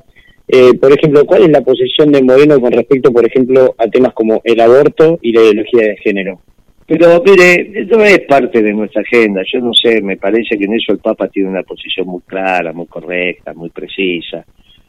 eh, 0.47 0.73
por 0.79 0.91
ejemplo, 0.91 1.25
¿cuál 1.25 1.43
es 1.43 1.49
la 1.49 1.61
posición 1.61 2.11
de 2.11 2.23
Moreno 2.23 2.59
con 2.59 2.71
respecto, 2.71 3.11
por 3.11 3.23
ejemplo, 3.23 3.75
a 3.77 3.87
temas 3.87 4.13
como 4.13 4.41
el 4.43 4.59
aborto 4.59 5.19
y 5.21 5.31
la 5.31 5.41
ideología 5.41 5.83
de 5.83 5.97
género? 5.97 6.41
Pero 6.87 7.21
mire, 7.23 7.85
no 7.85 8.03
es 8.03 8.19
parte 8.21 8.63
de 8.63 8.73
nuestra 8.73 9.01
agenda. 9.01 9.43
Yo 9.51 9.59
no 9.59 9.73
sé, 9.73 10.01
me 10.01 10.17
parece 10.17 10.57
que 10.57 10.65
en 10.65 10.73
eso 10.73 10.91
el 10.91 10.97
Papa 10.97 11.27
tiene 11.27 11.49
una 11.49 11.61
posición 11.61 12.07
muy 12.07 12.21
clara, 12.21 12.73
muy 12.73 12.87
correcta, 12.87 13.53
muy 13.53 13.69
precisa. 13.69 14.43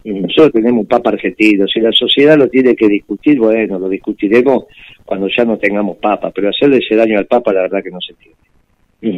Nosotros 0.05 0.53
tenemos 0.53 0.81
un 0.81 0.87
Papa 0.87 1.11
argentino. 1.11 1.67
Si 1.67 1.81
la 1.81 1.93
sociedad 1.93 2.37
lo 2.37 2.49
tiene 2.49 2.75
que 2.75 2.89
discutir, 2.89 3.39
bueno, 3.39 3.79
lo 3.79 3.89
discutiremos 3.89 4.65
cuando 5.05 5.29
ya 5.29 5.45
no 5.45 5.59
tengamos 5.59 5.99
Papa. 5.99 6.31
Pero 6.35 6.49
hacerle 6.49 6.79
ese 6.79 6.97
daño 6.97 7.19
al 7.19 7.27
Papa, 7.27 7.53
la 7.53 7.63
verdad 7.63 7.83
que 7.83 7.91
no 7.91 8.01
se 8.01 8.13
entiende. 8.13 8.39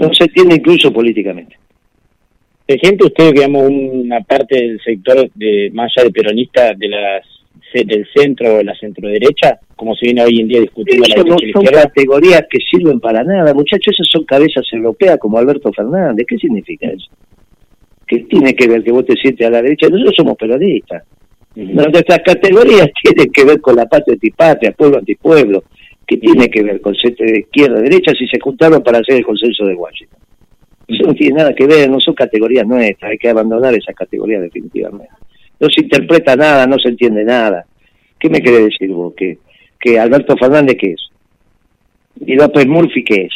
No 0.06 0.12
se 0.12 0.24
entiende 0.24 0.56
incluso 0.56 0.92
políticamente. 0.92 1.56
¿Se 2.66 2.78
siente 2.78 3.04
usted, 3.04 3.32
digamos, 3.32 3.68
una 3.68 4.20
parte 4.20 4.56
del 4.56 4.80
sector 4.80 5.28
de 5.34 5.70
más 5.72 5.92
allá 5.96 6.06
de 6.06 6.12
peronista 6.12 6.74
de 6.74 6.88
las 6.88 7.26
del 7.74 8.06
centro 8.14 8.54
o 8.54 8.58
de 8.58 8.64
la 8.64 8.74
centroderecha, 8.74 9.58
como 9.76 9.94
se 9.96 10.04
viene 10.06 10.22
hoy 10.22 10.40
en 10.40 10.48
día 10.48 10.60
discutiendo 10.60 11.06
la 11.08 11.14
Eso 11.14 11.24
no 11.24 11.30
la 11.30 11.38
son 11.38 11.48
izquierda? 11.48 11.82
categorías 11.84 12.44
que 12.50 12.58
sirven 12.70 13.00
para 13.00 13.24
nada, 13.24 13.54
muchachos, 13.54 13.94
esas 13.94 14.08
son 14.10 14.24
cabezas 14.24 14.66
europeas 14.72 15.18
como 15.18 15.38
Alberto 15.38 15.72
Fernández. 15.72 16.26
¿Qué 16.28 16.36
significa 16.36 16.88
eso? 16.88 17.08
¿Qué 18.12 18.18
tiene 18.24 18.54
que 18.54 18.68
ver 18.68 18.84
que 18.84 18.92
vos 18.92 19.06
te 19.06 19.14
sientes 19.14 19.46
a 19.46 19.48
la 19.48 19.62
derecha? 19.62 19.88
Nosotros 19.88 20.12
somos 20.14 20.36
periodistas. 20.36 21.02
Nuestras 21.54 22.18
categorías 22.18 22.90
tienen 23.02 23.32
que 23.32 23.42
ver 23.42 23.58
con 23.58 23.74
la 23.74 23.86
patria 23.86 24.12
antipatria, 24.12 24.72
pueblo 24.72 24.98
antipueblo. 24.98 25.64
¿Qué 26.06 26.18
tiene 26.18 26.50
que 26.50 26.62
ver 26.62 26.82
con 26.82 26.92
de 26.92 27.38
izquierda 27.38 27.80
derecha 27.80 28.12
si 28.12 28.26
se 28.26 28.38
juntaron 28.38 28.82
para 28.82 28.98
hacer 28.98 29.16
el 29.16 29.24
consenso 29.24 29.64
de 29.64 29.74
Washington? 29.76 30.18
Eso 30.88 31.04
no 31.04 31.14
tiene 31.14 31.36
nada 31.36 31.54
que 31.54 31.66
ver, 31.66 31.88
no 31.88 32.00
son 32.00 32.12
categorías 32.12 32.66
nuestras, 32.66 33.12
hay 33.12 33.16
que 33.16 33.30
abandonar 33.30 33.72
esas 33.72 33.94
categorías 33.94 34.42
definitivamente. 34.42 35.14
No 35.58 35.68
se 35.70 35.80
interpreta 35.80 36.36
nada, 36.36 36.66
no 36.66 36.78
se 36.78 36.90
entiende 36.90 37.24
nada. 37.24 37.64
¿Qué 38.18 38.28
me 38.28 38.42
querés 38.42 38.64
decir 38.64 38.90
vos? 38.90 39.14
¿Que, 39.16 39.38
que 39.80 39.98
Alberto 39.98 40.36
Fernández 40.36 40.76
qué 40.78 40.90
es? 40.92 41.08
¿Y 42.26 42.34
López 42.34 42.66
Murphy 42.66 43.04
qué 43.04 43.22
es? 43.22 43.34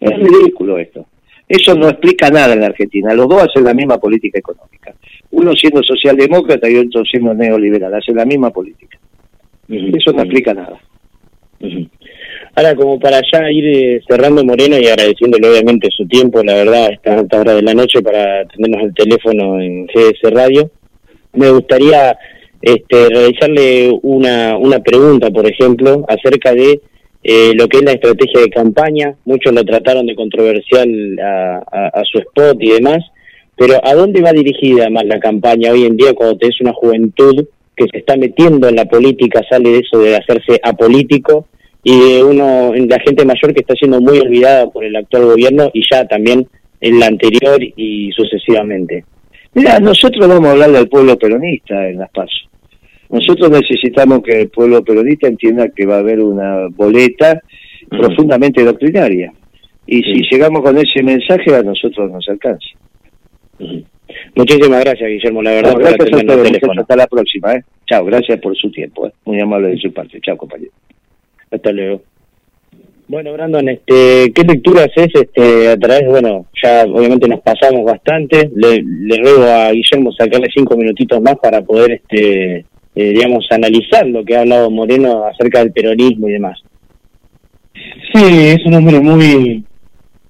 Es 0.00 0.18
ridículo 0.18 0.78
esto. 0.78 1.04
Eso 1.48 1.74
no 1.74 1.88
explica 1.88 2.30
nada 2.30 2.54
en 2.54 2.60
la 2.60 2.66
Argentina. 2.66 3.14
Los 3.14 3.28
dos 3.28 3.42
hacen 3.42 3.64
la 3.64 3.74
misma 3.74 3.98
política 3.98 4.38
económica. 4.38 4.94
Uno 5.30 5.52
siendo 5.54 5.82
socialdemócrata 5.82 6.68
y 6.68 6.76
otro 6.76 7.04
siendo 7.04 7.34
neoliberal. 7.34 7.94
Hacen 7.94 8.16
la 8.16 8.24
misma 8.24 8.50
política. 8.50 8.98
Eso 9.68 10.12
no 10.12 10.22
explica 10.22 10.54
nada. 10.54 10.80
Ahora, 12.56 12.76
como 12.76 13.00
para 13.00 13.20
ya 13.32 13.50
ir 13.50 13.64
eh, 13.66 14.00
cerrando 14.08 14.44
Moreno 14.44 14.78
y 14.78 14.86
agradeciéndole 14.86 15.48
obviamente 15.48 15.88
su 15.90 16.06
tiempo, 16.06 16.42
la 16.42 16.54
verdad, 16.54 16.92
esta 16.92 17.18
alta 17.18 17.40
hora 17.40 17.54
de 17.54 17.62
la 17.62 17.74
noche 17.74 18.00
para 18.00 18.42
atendernos 18.42 18.82
el 18.84 18.94
teléfono 18.94 19.60
en 19.60 19.86
GS 19.86 20.30
Radio, 20.30 20.70
me 21.32 21.50
gustaría 21.50 22.16
este, 22.62 23.08
realizarle 23.08 23.98
una, 24.02 24.56
una 24.56 24.78
pregunta, 24.78 25.30
por 25.30 25.46
ejemplo, 25.46 26.04
acerca 26.08 26.54
de 26.54 26.80
eh, 27.24 27.52
lo 27.54 27.66
que 27.68 27.78
es 27.78 27.84
la 27.84 27.92
estrategia 27.92 28.40
de 28.42 28.50
campaña. 28.50 29.14
Muchos 29.24 29.52
lo 29.54 29.64
trataron 29.64 30.06
de 30.06 30.14
controversial 30.14 31.18
a, 31.20 31.90
a- 31.94 32.02
su 32.04 32.18
spot 32.18 32.56
y 32.60 32.70
demás, 32.72 32.98
pero 33.56 33.80
¿a 33.84 33.94
dónde 33.94 34.20
va 34.20 34.32
dirigida 34.32 34.90
más 34.90 35.04
la 35.06 35.18
campaña 35.18 35.72
hoy 35.72 35.84
en 35.84 35.96
día 35.96 36.12
cuando 36.14 36.36
tenés 36.38 36.60
una 36.60 36.72
juventud 36.72 37.44
que 37.76 37.86
se 37.90 37.98
está 37.98 38.16
metiendo 38.16 38.68
en 38.68 38.76
la 38.76 38.84
política, 38.84 39.40
sale 39.50 39.70
de 39.70 39.78
eso 39.78 39.98
de 39.98 40.16
hacerse 40.16 40.60
apolítico 40.62 41.48
y 41.82 41.98
de 41.98 42.22
uno, 42.24 42.72
la 42.74 43.00
gente 43.00 43.24
mayor 43.24 43.52
que 43.52 43.60
está 43.60 43.74
siendo 43.74 44.00
muy 44.00 44.18
olvidada 44.20 44.70
por 44.70 44.84
el 44.84 44.94
actual 44.94 45.24
gobierno 45.24 45.70
y 45.74 45.82
ya 45.90 46.06
también 46.06 46.46
en 46.80 47.00
la 47.00 47.06
anterior 47.06 47.58
y 47.76 48.10
sucesivamente? 48.12 49.04
Mira, 49.54 49.78
nosotros 49.80 50.26
vamos 50.28 50.46
a 50.48 50.52
hablar 50.52 50.72
del 50.72 50.88
pueblo 50.88 51.16
peronista 51.18 51.88
en 51.88 51.98
las 51.98 52.10
pasos. 52.10 52.48
Nosotros 53.10 53.50
necesitamos 53.50 54.22
que 54.22 54.42
el 54.42 54.48
pueblo 54.48 54.82
peronista 54.82 55.28
entienda 55.28 55.68
que 55.68 55.86
va 55.86 55.96
a 55.96 56.00
haber 56.00 56.20
una 56.20 56.68
boleta 56.70 57.40
profundamente 57.88 58.64
doctrinaria. 58.64 59.32
Y 59.86 60.02
si 60.02 60.22
llegamos 60.30 60.62
con 60.62 60.76
ese 60.78 61.02
mensaje, 61.02 61.54
a 61.54 61.62
nosotros 61.62 62.10
nos 62.10 62.26
alcanza. 62.28 62.66
Muchísimas 64.34 64.84
gracias, 64.84 65.08
Guillermo, 65.08 65.42
la 65.42 65.50
verdad, 65.52 65.72
No, 65.72 65.78
por 65.78 65.82
gracias 65.82 66.22
a 66.22 66.42
teléfono. 66.42 66.80
Hasta 66.80 66.96
la 66.96 67.06
próxima. 67.06 67.54
¿eh? 67.54 67.64
Chao, 67.86 68.04
gracias 68.04 68.40
por 68.40 68.56
su 68.56 68.70
tiempo. 68.70 69.06
¿eh? 69.06 69.12
Muy 69.24 69.40
amable 69.40 69.68
de 69.68 69.78
su 69.78 69.92
parte. 69.92 70.20
Chao, 70.20 70.36
compañero. 70.36 70.72
Hasta 71.50 71.72
luego. 71.72 72.02
Bueno, 73.06 73.34
Brandon, 73.34 73.68
este, 73.68 74.32
¿qué 74.34 74.42
lectura 74.44 74.84
haces 74.84 75.08
este, 75.14 75.68
a 75.68 75.76
través, 75.76 76.08
bueno, 76.08 76.46
ya 76.62 76.84
obviamente 76.86 77.28
nos 77.28 77.40
pasamos 77.42 77.84
bastante, 77.84 78.50
le, 78.54 78.82
le 78.82 79.16
ruego 79.18 79.44
a 79.44 79.72
Guillermo 79.72 80.10
sacarle 80.12 80.48
cinco 80.54 80.74
minutitos 80.74 81.20
más 81.20 81.36
para 81.36 81.60
poder, 81.60 81.92
este, 81.92 82.64
eh, 82.94 83.10
digamos, 83.10 83.46
analizar 83.50 84.06
lo 84.06 84.24
que 84.24 84.36
ha 84.36 84.40
hablado 84.40 84.70
Moreno 84.70 85.24
acerca 85.24 85.60
del 85.60 85.72
peronismo 85.72 86.28
y 86.28 86.32
demás. 86.32 86.60
Sí, 88.12 88.22
es 88.22 88.64
un 88.66 88.74
hombre 88.74 89.00
muy 89.00 89.64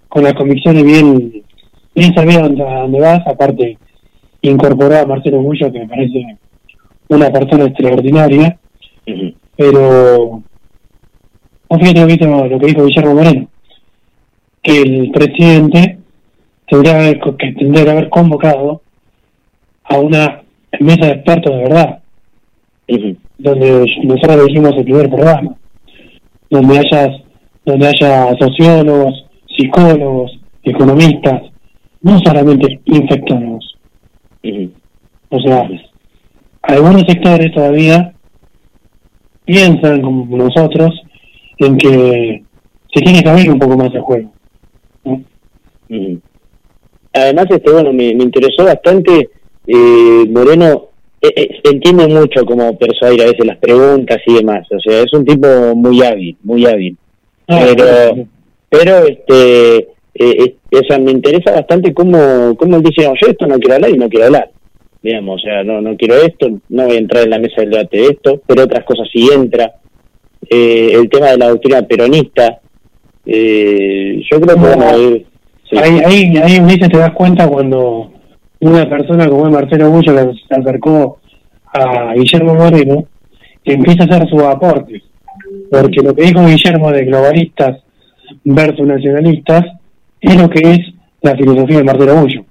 con 0.09 0.23
las 0.25 0.35
convicciones 0.35 0.85
bien 0.85 1.43
bien 1.95 2.15
sabido 2.15 2.43
dónde, 2.43 2.65
dónde 2.65 3.01
vas, 3.01 3.27
aparte 3.27 3.79
incorporó 4.43 4.97
a 4.99 5.07
Marcelo 5.07 5.41
Bullo 5.43 5.71
que 5.73 5.79
me 5.81 5.89
parece 5.89 6.39
una 7.09 7.31
persona 7.31 7.67
extraordinaria, 7.67 8.59
pero 9.57 10.43
vos 11.69 11.79
fíjate 11.81 12.01
lo 12.01 12.07
que, 12.07 12.15
hizo- 12.15 12.47
lo 12.47 12.59
que 12.59 12.67
dijo 12.67 12.85
Guillermo 12.87 13.15
Moreno, 13.15 13.49
que 14.63 14.81
el 14.83 15.11
presidente 15.13 15.99
tendría 16.69 17.13
que 17.21 17.53
tendría 17.53 17.85
que 17.85 17.91
haber 17.91 18.09
convocado 18.09 18.83
a 19.85 19.99
una 19.99 20.43
mesa 20.81 21.07
de 21.07 21.13
expertos 21.13 21.53
de 21.55 21.63
verdad, 21.63 21.99
donde 23.39 23.87
nosotros 24.05 24.47
dijimos 24.47 24.73
el 24.77 24.85
primer 24.85 25.09
programa, 25.09 25.57
donde 26.51 26.79
haya, 26.79 27.17
donde 27.65 27.87
haya 27.87 28.35
sociólogos, 28.39 29.27
psicólogos, 29.57 30.39
economistas, 30.63 31.43
no 32.03 32.19
solamente 32.25 32.81
infectólogos. 32.85 33.77
O 35.31 35.41
sea, 35.41 35.69
algunos 36.63 37.03
sectores 37.09 37.53
todavía 37.53 38.15
piensan 39.45 40.03
como 40.03 40.37
nosotros 40.37 40.91
en 41.59 41.77
que 41.77 42.45
se 42.93 43.01
tiene 43.01 43.23
que 43.23 43.29
abrir 43.29 43.51
un 43.51 43.59
poco 43.59 43.77
más 43.77 43.95
el 43.95 44.01
juego. 44.01 44.33
Ujú. 45.05 46.21
Además, 47.13 47.47
este, 47.51 47.71
bueno, 47.71 47.93
me, 47.93 48.15
me 48.15 48.25
interesó 48.25 48.65
bastante, 48.65 49.31
eh, 49.67 50.25
Moreno 50.31 50.89
eh, 51.25 51.33
eh, 51.37 51.61
entiende 51.65 52.07
mucho 52.09 52.45
cómo 52.45 52.77
persuadir 52.79 53.23
a 53.23 53.27
veces 53.27 53.47
las 53.47 53.59
preguntas 53.59 54.19
y 54.27 54.35
demás, 54.35 54.67
o 54.71 54.81
sea, 54.81 55.03
es 55.03 55.13
un 55.13 55.25
tipo 55.25 55.75
muy 55.75 56.03
hábil, 56.03 56.37
muy 56.43 56.67
hábil. 56.67 56.97
pero, 57.47 58.27
pero, 58.69 59.07
este, 59.07 59.77
eh, 60.15 60.55
eh, 60.71 60.79
o 60.79 60.87
sea, 60.87 60.99
me 60.99 61.11
interesa 61.11 61.53
bastante 61.53 61.93
cómo, 61.93 62.55
cómo 62.57 62.77
él 62.77 62.83
dice, 62.83 63.07
no, 63.07 63.15
yo 63.21 63.29
esto 63.29 63.47
no 63.47 63.59
quiero 63.59 63.75
hablar 63.75 63.91
y 63.91 63.99
no 63.99 64.09
quiero 64.09 64.27
hablar. 64.27 64.51
Digamos, 65.03 65.43
o 65.43 65.45
sea, 65.45 65.65
no, 65.65 65.81
no 65.81 65.97
quiero 65.97 66.15
esto, 66.17 66.49
no 66.69 66.87
voy 66.87 66.97
a 66.97 66.99
entrar 66.99 67.25
en 67.25 67.31
la 67.31 67.39
mesa 67.39 67.61
del 67.61 67.71
debate 67.71 67.97
de 67.97 68.07
esto, 68.07 68.41
pero 68.47 68.63
otras 68.63 68.85
cosas 68.85 69.09
sí 69.13 69.29
entra. 69.33 69.73
Eh, 70.49 70.93
el 70.95 71.09
tema 71.09 71.31
de 71.31 71.39
la 71.39 71.49
doctrina 71.49 71.83
peronista, 71.83 72.61
eh, 73.27 74.23
yo 74.31 74.41
creo 74.41 74.55
que, 74.55 74.61
bueno, 74.61 74.91
sí. 75.69 75.77
Ahí, 75.77 76.01
ahí, 76.05 76.37
ahí 76.37 76.61
Ulises, 76.61 76.89
te 76.89 76.99
das 76.99 77.13
cuenta 77.13 77.49
cuando 77.49 78.13
una 78.65 78.89
persona 78.89 79.29
como 79.29 79.47
es 79.47 79.53
Marcelo 79.53 79.91
Bullo 79.91 80.15
que 80.15 80.33
se 80.49 80.61
acercó 80.61 81.19
a 81.73 82.15
Guillermo 82.15 82.55
Moreno 82.55 83.05
empieza 83.65 84.05
a 84.05 84.07
hacer 84.07 84.29
sus 84.29 84.43
aportes. 84.43 85.03
Porque 85.71 86.03
lo 86.03 86.15
que 86.15 86.25
dijo 86.25 86.47
Guillermo 86.47 86.91
de 86.93 87.05
globalistas 87.05 87.79
versus 88.45 88.87
nacionalistas 88.87 89.65
es 90.21 90.41
lo 90.41 90.49
que 90.49 90.61
es 90.61 90.81
la 91.23 91.35
filosofía 91.37 91.79
de 91.79 91.85
Marcelo 91.85 92.21
Bullo. 92.21 92.45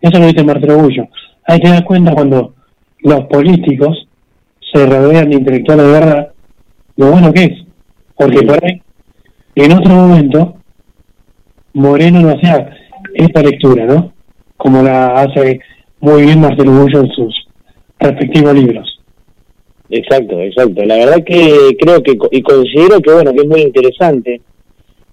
Eso 0.00 0.18
lo 0.18 0.26
dice 0.26 0.44
Marcelo 0.44 0.78
Bullo. 0.78 1.08
Ahí 1.46 1.60
te 1.60 1.68
das 1.68 1.82
cuenta 1.82 2.14
cuando 2.14 2.54
los 3.00 3.24
políticos 3.26 4.06
se 4.72 4.86
rodean 4.86 5.30
de 5.30 5.36
intelectuales 5.36 5.86
de 5.86 5.92
verdad, 5.92 6.28
lo 6.96 7.10
bueno 7.10 7.32
que 7.32 7.44
es. 7.44 7.64
Porque 8.16 8.42
por 8.42 8.62
ahí, 8.64 8.82
en 9.54 9.72
otro 9.72 9.94
momento, 9.94 10.56
Moreno 11.72 12.20
no 12.20 12.30
hacía 12.30 12.70
esta 13.14 13.42
lectura, 13.42 13.86
¿no? 13.86 14.12
Como 14.58 14.82
la 14.82 15.22
hace 15.22 15.60
muy 16.00 16.22
bien 16.22 16.40
Marcelo 16.40 16.72
Bullo 16.72 17.00
en 17.00 17.10
sus 17.12 17.34
respectivos 17.98 18.54
libros. 18.54 18.98
Exacto, 19.90 20.40
exacto. 20.42 20.84
La 20.84 20.96
verdad 20.96 21.24
que 21.24 21.76
creo 21.80 22.02
que, 22.02 22.18
y 22.30 22.42
considero 22.42 23.00
que 23.00 23.12
bueno, 23.12 23.32
que 23.32 23.40
es 23.40 23.46
muy 23.46 23.62
interesante. 23.62 24.42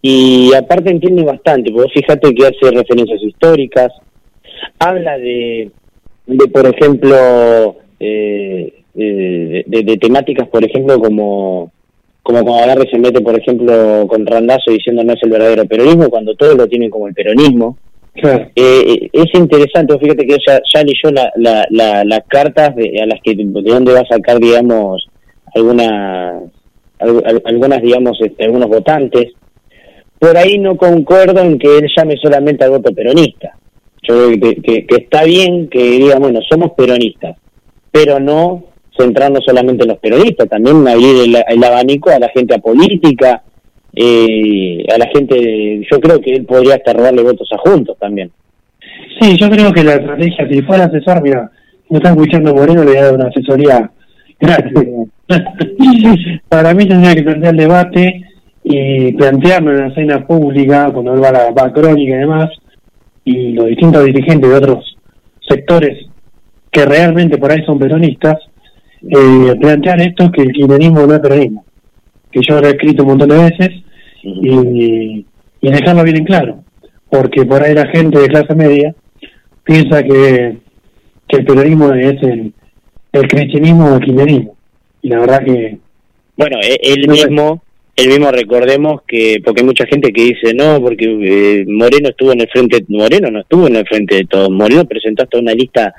Y 0.02 0.54
aparte 0.54 0.92
entiende 0.92 1.24
bastante, 1.24 1.72
porque 1.72 1.94
fíjate 2.00 2.34
que 2.36 2.46
hace 2.46 2.72
referencias 2.72 3.24
históricas, 3.24 3.92
habla 4.78 5.18
de, 5.18 5.72
de 6.28 6.48
por 6.48 6.68
ejemplo, 6.68 7.78
eh, 8.00 8.84
de, 8.94 9.98
temáticas, 10.00 10.48
por 10.50 10.64
ejemplo, 10.64 11.00
como 11.00 11.72
como 12.22 12.44
cuando 12.44 12.64
agarre 12.64 12.90
se 12.90 12.98
mete, 12.98 13.22
por 13.22 13.40
ejemplo, 13.40 14.08
con 14.08 14.26
Randazo 14.26 14.72
diciendo 14.72 15.04
no 15.04 15.14
es 15.14 15.22
el 15.22 15.30
verdadero 15.30 15.66
peronismo, 15.66 16.10
cuando 16.10 16.36
todos 16.36 16.56
lo 16.56 16.68
tienen 16.68 16.90
como 16.90 17.08
el 17.08 17.14
peronismo. 17.14 17.78
Claro. 18.16 18.48
Eh, 18.56 19.10
es 19.12 19.26
interesante, 19.34 19.98
fíjate 20.00 20.26
que 20.26 20.38
ya, 20.48 20.60
ya 20.74 20.84
leyó 20.84 21.12
la, 21.12 21.32
la, 21.36 21.66
la- 21.70 22.04
las 22.06 22.22
cartas 22.28 22.76
de, 22.76 23.02
a 23.02 23.06
las 23.06 23.20
que 23.22 23.36
de 23.36 23.44
dónde 23.46 23.94
va 23.94 24.00
a 24.02 24.06
sacar, 24.08 24.40
digamos, 24.40 25.06
algunas, 25.54 26.44
al- 27.00 27.24
al- 27.26 27.42
algunas, 27.46 27.82
digamos, 27.82 28.18
este, 28.22 28.46
algunos 28.46 28.70
votantes. 28.70 29.34
Por 30.18 30.38
ahí 30.38 30.58
no 30.58 30.78
concuerdo 30.78 31.42
en 31.42 31.60
que 31.60 31.78
él 31.78 31.88
llame 31.96 32.16
solamente 32.22 32.64
al 32.64 32.72
voto 32.72 32.94
peronista. 32.94 33.58
Yo 34.08 34.16
creo 34.28 34.40
que, 34.40 34.62
que- 34.62 34.86
que 34.86 34.96
está 34.96 35.24
bien 35.26 35.68
que 35.68 35.80
diga, 35.84 36.18
bueno, 36.18 36.40
somos 36.50 36.72
peronistas, 36.78 37.38
pero 37.92 38.20
no 38.20 38.64
centrarnos 38.98 39.44
solamente 39.46 39.84
en 39.84 39.90
los 39.90 40.00
peronistas, 40.00 40.48
también 40.48 40.88
abrir 40.88 41.36
el, 41.50 41.64
abanico 41.66 42.12
a 42.12 42.20
la 42.20 42.30
gente 42.30 42.56
apolítica, 42.56 43.44
eh, 43.96 44.86
a 44.94 44.98
la 44.98 45.08
gente, 45.08 45.82
yo 45.90 46.00
creo 46.00 46.20
que 46.20 46.36
él 46.36 46.46
podría 46.46 46.76
hasta 46.76 46.94
robarle 46.94 47.24
votos 47.24 47.48
a 47.54 47.58
Juntos 47.58 47.98
también. 48.00 48.32
Sí, 49.20 49.38
yo 49.38 49.50
creo 49.50 49.72
que 49.72 49.84
la 49.84 49.96
estrategia, 49.96 50.48
si 50.50 50.62
fuera 50.62 50.86
asesor, 50.86 51.22
mira, 51.22 51.50
no 51.90 51.98
está 51.98 52.10
escuchando 52.10 52.54
Moreno, 52.54 52.84
le 52.84 52.94
da 52.94 53.14
una 53.14 53.28
asesoría 53.28 53.92
Gracias. 54.40 54.86
Para 56.50 56.74
mí 56.74 56.88
tendría 56.88 57.16
que 57.16 57.24
plantear 57.24 57.54
el 57.54 57.60
debate 57.60 58.22
y 58.64 59.14
plantearlo 59.14 59.72
en 59.72 59.80
la 59.80 59.88
escena 59.88 60.26
pública, 60.26 60.92
cuando 60.92 61.14
él 61.14 61.24
va 61.24 61.30
a 61.30 61.32
la 61.32 61.52
va 61.52 61.68
a 61.68 61.74
crónica 61.74 62.16
y 62.16 62.20
demás, 62.20 62.50
y 63.24 63.54
los 63.54 63.68
distintos 63.68 64.06
dirigentes 64.06 64.50
de 64.50 64.56
otros 64.56 64.98
sectores 65.48 66.08
que 66.72 66.86
realmente 66.86 67.38
por 67.38 67.52
ahí 67.52 67.64
son 67.66 67.80
peronistas, 67.80 68.38
eh, 69.04 69.56
plantear 69.60 70.02
esto 70.02 70.32
que 70.32 70.42
el 70.42 70.52
kirchnerismo 70.52 71.06
no 71.06 71.14
es 71.14 71.20
peronismo, 71.20 71.66
que 72.32 72.42
yo 72.48 72.60
lo 72.60 72.68
he 72.68 72.72
escrito 72.72 73.04
un 73.04 73.10
montón 73.10 73.30
de 73.30 73.38
veces, 73.38 73.70
y, 74.26 75.26
y 75.62 75.72
dejarlo 75.72 76.04
bien 76.04 76.18
en 76.18 76.26
claro, 76.26 76.64
porque 77.10 77.46
por 77.46 77.64
ahí 77.64 77.74
la 77.74 77.88
gente 77.88 78.20
de 78.20 78.28
clase 78.28 78.56
media 78.56 78.96
piensa 79.64 80.04
que, 80.04 80.58
que 81.28 81.38
el 81.38 81.46
peronismo 81.46 81.94
es 81.94 82.22
el, 82.24 82.54
el 83.14 83.28
cristianismo 83.28 83.86
o 83.86 83.96
el 83.96 84.02
kirchnerismo, 84.02 84.56
y 85.02 85.10
la 85.10 85.20
verdad 85.20 85.44
que... 85.46 85.78
Bueno, 86.38 86.58
e- 86.62 86.80
él 86.82 87.08
mismo, 87.08 87.64
él 87.96 88.08
mismo 88.10 88.30
recordemos 88.32 89.02
que, 89.08 89.38
porque 89.44 89.62
hay 89.62 89.66
mucha 89.66 89.86
gente 89.86 90.12
que 90.12 90.24
dice, 90.24 90.54
no, 90.54 90.82
porque 90.82 91.06
eh, 91.06 91.66
Moreno 91.68 92.10
estuvo 92.10 92.34
en 92.34 92.42
el 92.42 92.50
frente, 92.50 92.84
Moreno 92.90 93.32
no 93.32 93.40
estuvo 93.40 93.68
en 93.68 93.78
el 93.78 93.88
frente 93.88 94.16
de 94.16 94.26
todos, 94.26 94.50
Moreno 94.50 94.86
presentó 94.86 95.24
hasta 95.24 95.40
una 95.40 95.54
lista 95.54 95.94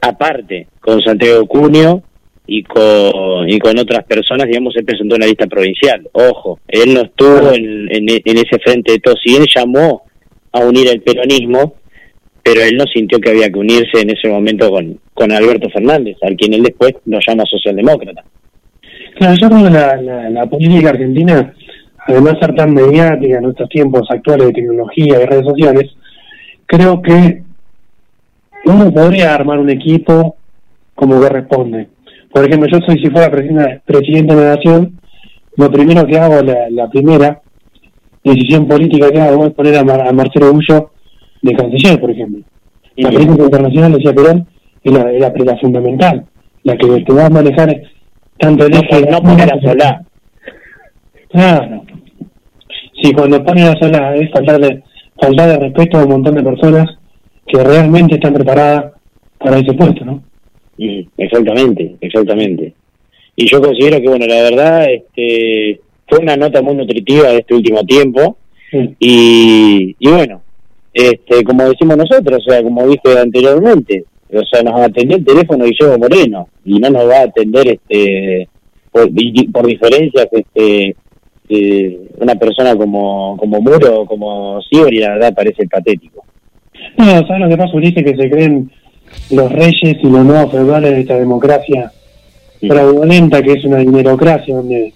aparte 0.00 0.68
con 0.80 1.00
Santiago 1.02 1.46
Cunio 1.46 2.02
y 2.46 2.62
con, 2.62 3.48
y 3.48 3.58
con 3.58 3.78
otras 3.78 4.04
personas, 4.04 4.46
digamos, 4.46 4.76
él 4.76 4.84
presentó 4.84 5.16
una 5.16 5.26
lista 5.26 5.46
provincial. 5.46 6.06
Ojo, 6.12 6.58
él 6.68 6.94
no 6.94 7.02
estuvo 7.02 7.52
en, 7.52 7.88
en, 7.90 8.38
ese 8.38 8.58
frente 8.58 8.92
de 8.92 8.98
todos, 9.00 9.18
si 9.24 9.30
bien 9.30 9.46
llamó 9.54 10.02
a 10.52 10.60
unir 10.60 10.88
el 10.88 11.00
peronismo, 11.00 11.74
pero 12.42 12.60
él 12.60 12.76
no 12.76 12.84
sintió 12.86 13.18
que 13.18 13.30
había 13.30 13.50
que 13.50 13.58
unirse 13.58 14.00
en 14.00 14.10
ese 14.10 14.28
momento 14.28 14.70
con, 14.70 15.00
con 15.14 15.32
Alberto 15.32 15.70
Fernández, 15.70 16.16
al 16.22 16.36
quien 16.36 16.52
él 16.54 16.62
después 16.62 16.94
lo 17.06 17.18
llama 17.26 17.44
socialdemócrata. 17.46 18.22
Claro, 19.16 19.34
yo 19.40 19.48
creo 19.48 19.64
que 19.64 19.70
la, 19.70 19.96
la, 19.96 20.30
la 20.30 20.46
política 20.46 20.90
argentina, 20.90 21.54
además 22.06 22.34
de 22.34 22.40
ser 22.40 22.54
tan 22.54 22.74
mediática 22.74 23.38
en 23.38 23.48
estos 23.48 23.68
tiempos 23.70 24.06
actuales 24.10 24.48
de 24.48 24.52
tecnología 24.52 25.22
y 25.22 25.24
redes 25.24 25.46
sociales, 25.46 25.90
creo 26.66 27.00
que 27.00 27.42
uno 28.66 28.92
podría 28.92 29.34
armar 29.34 29.58
un 29.58 29.70
equipo 29.70 30.36
como 30.94 31.20
que 31.20 31.28
responde. 31.28 31.88
Por 32.34 32.44
ejemplo, 32.44 32.68
yo 32.68 32.78
soy, 32.84 32.98
si 32.98 33.08
fuera 33.10 33.30
presidente, 33.30 33.80
presidente 33.86 34.34
de 34.34 34.42
la 34.44 34.54
nación, 34.56 34.98
lo 35.56 35.70
primero 35.70 36.04
que 36.04 36.18
hago, 36.18 36.42
la, 36.42 36.68
la 36.70 36.90
primera 36.90 37.40
decisión 38.24 38.66
política 38.66 39.10
que 39.12 39.20
hago 39.20 39.46
es 39.46 39.52
poner 39.54 39.76
a, 39.76 39.84
Mar- 39.84 40.08
a 40.08 40.12
Marcelo 40.12 40.52
Bullo 40.52 40.90
de 41.42 41.52
canciller, 41.52 42.00
por 42.00 42.10
ejemplo. 42.10 42.40
La 42.96 43.10
política 43.10 43.44
internacional, 43.44 43.92
decía 43.92 44.12
Perón, 44.12 44.48
es 44.82 44.92
la, 44.92 45.12
es 45.12 45.20
la, 45.20 45.32
la 45.44 45.56
fundamental, 45.58 46.24
la 46.64 46.76
que, 46.76 47.04
que 47.04 47.12
va 47.12 47.26
a 47.26 47.30
manejar 47.30 47.82
tanto 48.38 48.66
el 48.66 48.72
No, 48.72 48.80
eje... 48.80 49.10
no 49.10 49.22
poner 49.22 49.52
a 49.54 49.60
Solá. 49.60 50.02
Claro. 51.30 51.84
Sí, 53.00 53.12
cuando 53.12 53.44
ponen 53.44 53.64
a 53.68 53.78
sola 53.78 54.14
es 54.16 54.30
faltarle, 54.32 54.82
faltarle 55.20 55.58
respeto 55.58 55.98
a 55.98 56.04
un 56.04 56.10
montón 56.10 56.34
de 56.36 56.42
personas 56.42 56.86
que 57.46 57.62
realmente 57.62 58.14
están 58.14 58.34
preparadas 58.34 58.92
para 59.38 59.58
ese 59.58 59.72
puesto, 59.74 60.04
¿no? 60.04 60.22
Exactamente, 60.78 61.96
exactamente. 62.00 62.74
Y 63.36 63.46
yo 63.50 63.60
considero 63.60 64.00
que, 64.00 64.08
bueno, 64.08 64.26
la 64.26 64.42
verdad, 64.42 64.86
este, 64.90 65.80
fue 66.08 66.18
una 66.20 66.36
nota 66.36 66.62
muy 66.62 66.74
nutritiva 66.74 67.28
de 67.28 67.38
este 67.38 67.54
último 67.54 67.84
tiempo. 67.84 68.36
Y, 68.98 69.94
y 69.98 70.08
bueno, 70.08 70.42
este, 70.92 71.42
como 71.44 71.68
decimos 71.68 71.96
nosotros, 71.96 72.44
o 72.46 72.50
sea, 72.50 72.62
como 72.62 72.86
dije 72.88 73.18
anteriormente, 73.18 74.04
o 74.32 74.44
sea, 74.44 74.62
nos 74.62 74.80
atendió 74.80 75.16
el 75.16 75.24
teléfono 75.24 75.64
Guillermo 75.64 75.98
Moreno 75.98 76.48
y 76.64 76.78
no 76.78 76.90
nos 76.90 77.08
va 77.08 77.18
a 77.18 77.22
atender 77.22 77.68
este 77.68 78.48
por, 78.90 79.08
por 79.52 79.66
diferencias 79.66 80.28
este 80.30 80.96
eh, 81.48 82.00
una 82.18 82.34
persona 82.36 82.76
como 82.76 83.36
como 83.36 83.60
Muro 83.60 84.00
o 84.00 84.06
como 84.06 84.60
Sibori, 84.62 84.98
la 84.98 85.10
verdad 85.10 85.34
parece 85.34 85.66
patético. 85.66 86.24
No, 86.96 87.04
¿sabes 87.04 87.40
lo 87.40 87.48
que 87.48 87.56
pasa, 87.56 87.76
Ulises? 87.76 88.04
Que 88.04 88.16
se 88.16 88.30
creen 88.30 88.70
los 89.30 89.50
reyes 89.52 89.96
y 90.02 90.06
los 90.06 90.24
nuevos 90.24 90.52
feudales 90.52 90.90
de 90.92 91.00
esta 91.00 91.18
democracia 91.18 91.92
fraudulenta, 92.60 93.42
que 93.42 93.52
es 93.52 93.64
una 93.64 93.78
dinerocracia, 93.78 94.54
donde 94.54 94.92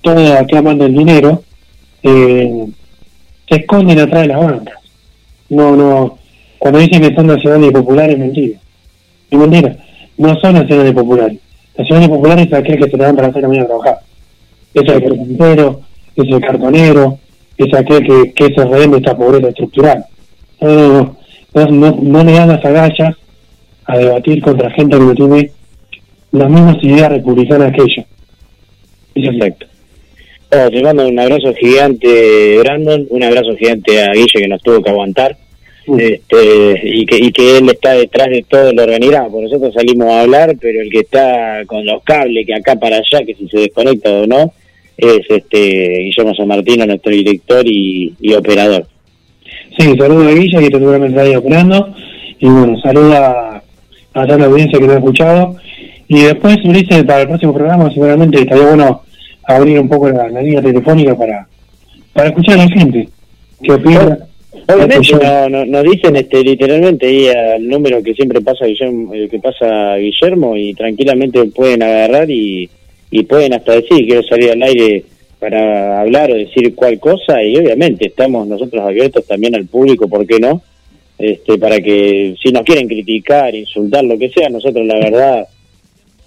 todo 0.00 0.38
acá 0.38 0.62
manda 0.62 0.86
el 0.86 0.94
dinero, 0.94 1.42
eh, 2.02 2.66
se 3.48 3.56
esconden 3.56 3.98
atrás 3.98 4.22
de 4.22 4.28
las 4.28 4.40
bancas. 4.40 4.78
No, 5.48 5.76
no, 5.76 6.18
cuando 6.58 6.78
dicen 6.78 7.02
que 7.02 7.14
son 7.14 7.26
nacionales 7.26 7.70
y 7.70 7.72
populares, 7.72 8.14
es 8.14 8.18
mentira. 8.18 8.58
Es 9.30 9.38
mentira. 9.38 9.76
No 10.18 10.38
son 10.40 10.54
nacionales 10.54 10.92
populares. 10.92 11.38
Nacionales 11.76 12.08
populares 12.08 12.46
es 12.46 12.52
aquel 12.52 12.78
que 12.78 12.90
se 12.90 12.96
levantan 12.96 13.24
a 13.24 13.28
las 13.28 13.34
seis 13.34 13.34
de 13.34 13.42
la 13.42 13.48
mañana 13.48 13.64
a 13.64 13.68
trabajar. 13.68 13.98
Es 14.74 14.82
el 14.82 15.02
carpintero, 15.02 15.80
es 16.16 16.28
el 16.28 16.40
cartonero, 16.40 17.18
es 17.56 17.74
aquel 17.74 18.04
que, 18.04 18.32
que 18.32 18.54
se 18.54 18.64
rehén 18.64 18.90
de 18.90 18.98
esta 18.98 19.16
pobreza 19.16 19.48
estructural. 19.48 20.04
No, 20.60 20.68
no, 20.68 21.16
no, 21.54 21.66
no, 21.70 21.98
no 22.00 22.24
le 22.24 22.32
dan 22.32 22.48
las 22.48 22.64
agallas 22.64 23.16
a 23.92 23.98
debatir 23.98 24.40
contra 24.42 24.70
gente 24.70 24.96
que 24.96 25.04
no 25.04 25.14
tiene 25.14 25.50
las 26.32 26.50
mismas 26.50 26.82
ideas 26.82 27.10
republicanas 27.10 27.72
que 27.72 27.82
ellos. 27.82 28.06
Exacto. 29.14 29.66
Oh, 30.52 30.70
te 30.70 30.82
mando 30.82 31.06
un 31.06 31.18
abrazo 31.18 31.54
gigante, 31.54 32.58
Brandon, 32.58 33.06
un 33.10 33.22
abrazo 33.22 33.56
gigante 33.56 34.02
a 34.02 34.12
Guille 34.12 34.26
que 34.32 34.48
nos 34.48 34.62
tuvo 34.62 34.82
que 34.82 34.90
aguantar. 34.90 35.36
Este, 35.98 36.80
y 36.84 37.04
que 37.06 37.16
y 37.16 37.32
que 37.32 37.58
él 37.58 37.68
está 37.68 37.92
detrás 37.92 38.28
de 38.28 38.44
todo 38.48 38.70
el 38.70 38.78
organigrama, 38.78 39.28
porque 39.28 39.44
nosotros 39.44 39.74
salimos 39.74 40.08
a 40.08 40.20
hablar, 40.20 40.54
pero 40.60 40.80
el 40.82 40.90
que 40.90 41.00
está 41.00 41.64
con 41.66 41.84
los 41.84 42.02
cables, 42.04 42.46
que 42.46 42.54
acá 42.54 42.76
para 42.76 42.96
allá, 42.96 43.24
que 43.24 43.34
si 43.34 43.48
se 43.48 43.60
desconecta 43.60 44.10
o 44.10 44.26
no, 44.26 44.52
es 44.96 45.20
este 45.28 45.58
Guillermo 46.04 46.34
San 46.34 46.48
Martino, 46.48 46.86
nuestro 46.86 47.10
director 47.10 47.66
y, 47.66 48.14
y 48.20 48.34
operador. 48.34 48.86
Sí, 49.78 49.96
saludo 49.96 50.28
a 50.28 50.32
Guilla, 50.32 50.60
que 50.60 50.66
seguramente 50.66 51.08
está 51.08 51.22
ahí 51.22 51.34
operando. 51.34 51.94
Y 52.38 52.46
bueno, 52.46 52.80
saluda 52.80 53.62
a 54.22 54.26
toda 54.26 54.38
la 54.38 54.46
audiencia 54.46 54.78
que 54.78 54.86
ha 54.86 54.94
escuchado. 54.94 55.56
Y 56.08 56.22
después, 56.22 56.58
Ulises, 56.64 57.04
para 57.04 57.22
el 57.22 57.28
próximo 57.28 57.54
programa, 57.54 57.90
seguramente 57.90 58.40
estaría 58.40 58.66
bueno 58.66 59.02
abrir 59.44 59.78
un 59.78 59.88
poco 59.88 60.08
la, 60.08 60.28
la 60.28 60.42
línea 60.42 60.62
telefónica 60.62 61.16
para, 61.16 61.46
para 62.12 62.28
escuchar 62.28 62.58
a 62.58 62.64
la 62.64 62.70
gente. 62.70 63.08
que 63.62 63.72
opina? 63.72 64.18
Obviamente 64.66 65.12
no, 65.14 65.48
no, 65.48 65.64
nos 65.64 65.84
dicen 65.84 66.16
este 66.16 66.42
literalmente 66.42 67.06
ahí 67.06 67.28
al 67.28 67.66
número 67.66 68.02
que 68.02 68.14
siempre 68.14 68.40
pasa 68.40 68.66
Guillermo, 68.66 69.14
eh, 69.14 69.28
que 69.28 69.38
pasa 69.38 69.96
Guillermo 69.96 70.56
y 70.56 70.74
tranquilamente 70.74 71.44
pueden 71.46 71.82
agarrar 71.82 72.30
y, 72.30 72.68
y 73.10 73.22
pueden 73.24 73.54
hasta 73.54 73.72
decir 73.72 74.04
quiero 74.06 74.22
salir 74.24 74.50
al 74.50 74.62
aire 74.62 75.04
para 75.38 76.00
hablar 76.00 76.30
o 76.32 76.34
decir 76.34 76.74
cual 76.74 76.98
cosa 76.98 77.42
y 77.42 77.56
obviamente 77.56 78.08
estamos 78.08 78.46
nosotros 78.46 78.82
abiertos 78.82 79.26
también 79.26 79.54
al 79.54 79.66
público, 79.66 80.08
¿por 80.08 80.26
qué 80.26 80.38
no? 80.38 80.62
Este, 81.20 81.58
para 81.58 81.80
que 81.80 82.34
si 82.42 82.50
nos 82.50 82.62
quieren 82.62 82.88
criticar, 82.88 83.54
insultar, 83.54 84.04
lo 84.04 84.18
que 84.18 84.30
sea, 84.30 84.48
nosotros 84.48 84.86
la 84.86 84.94
verdad 84.94 85.48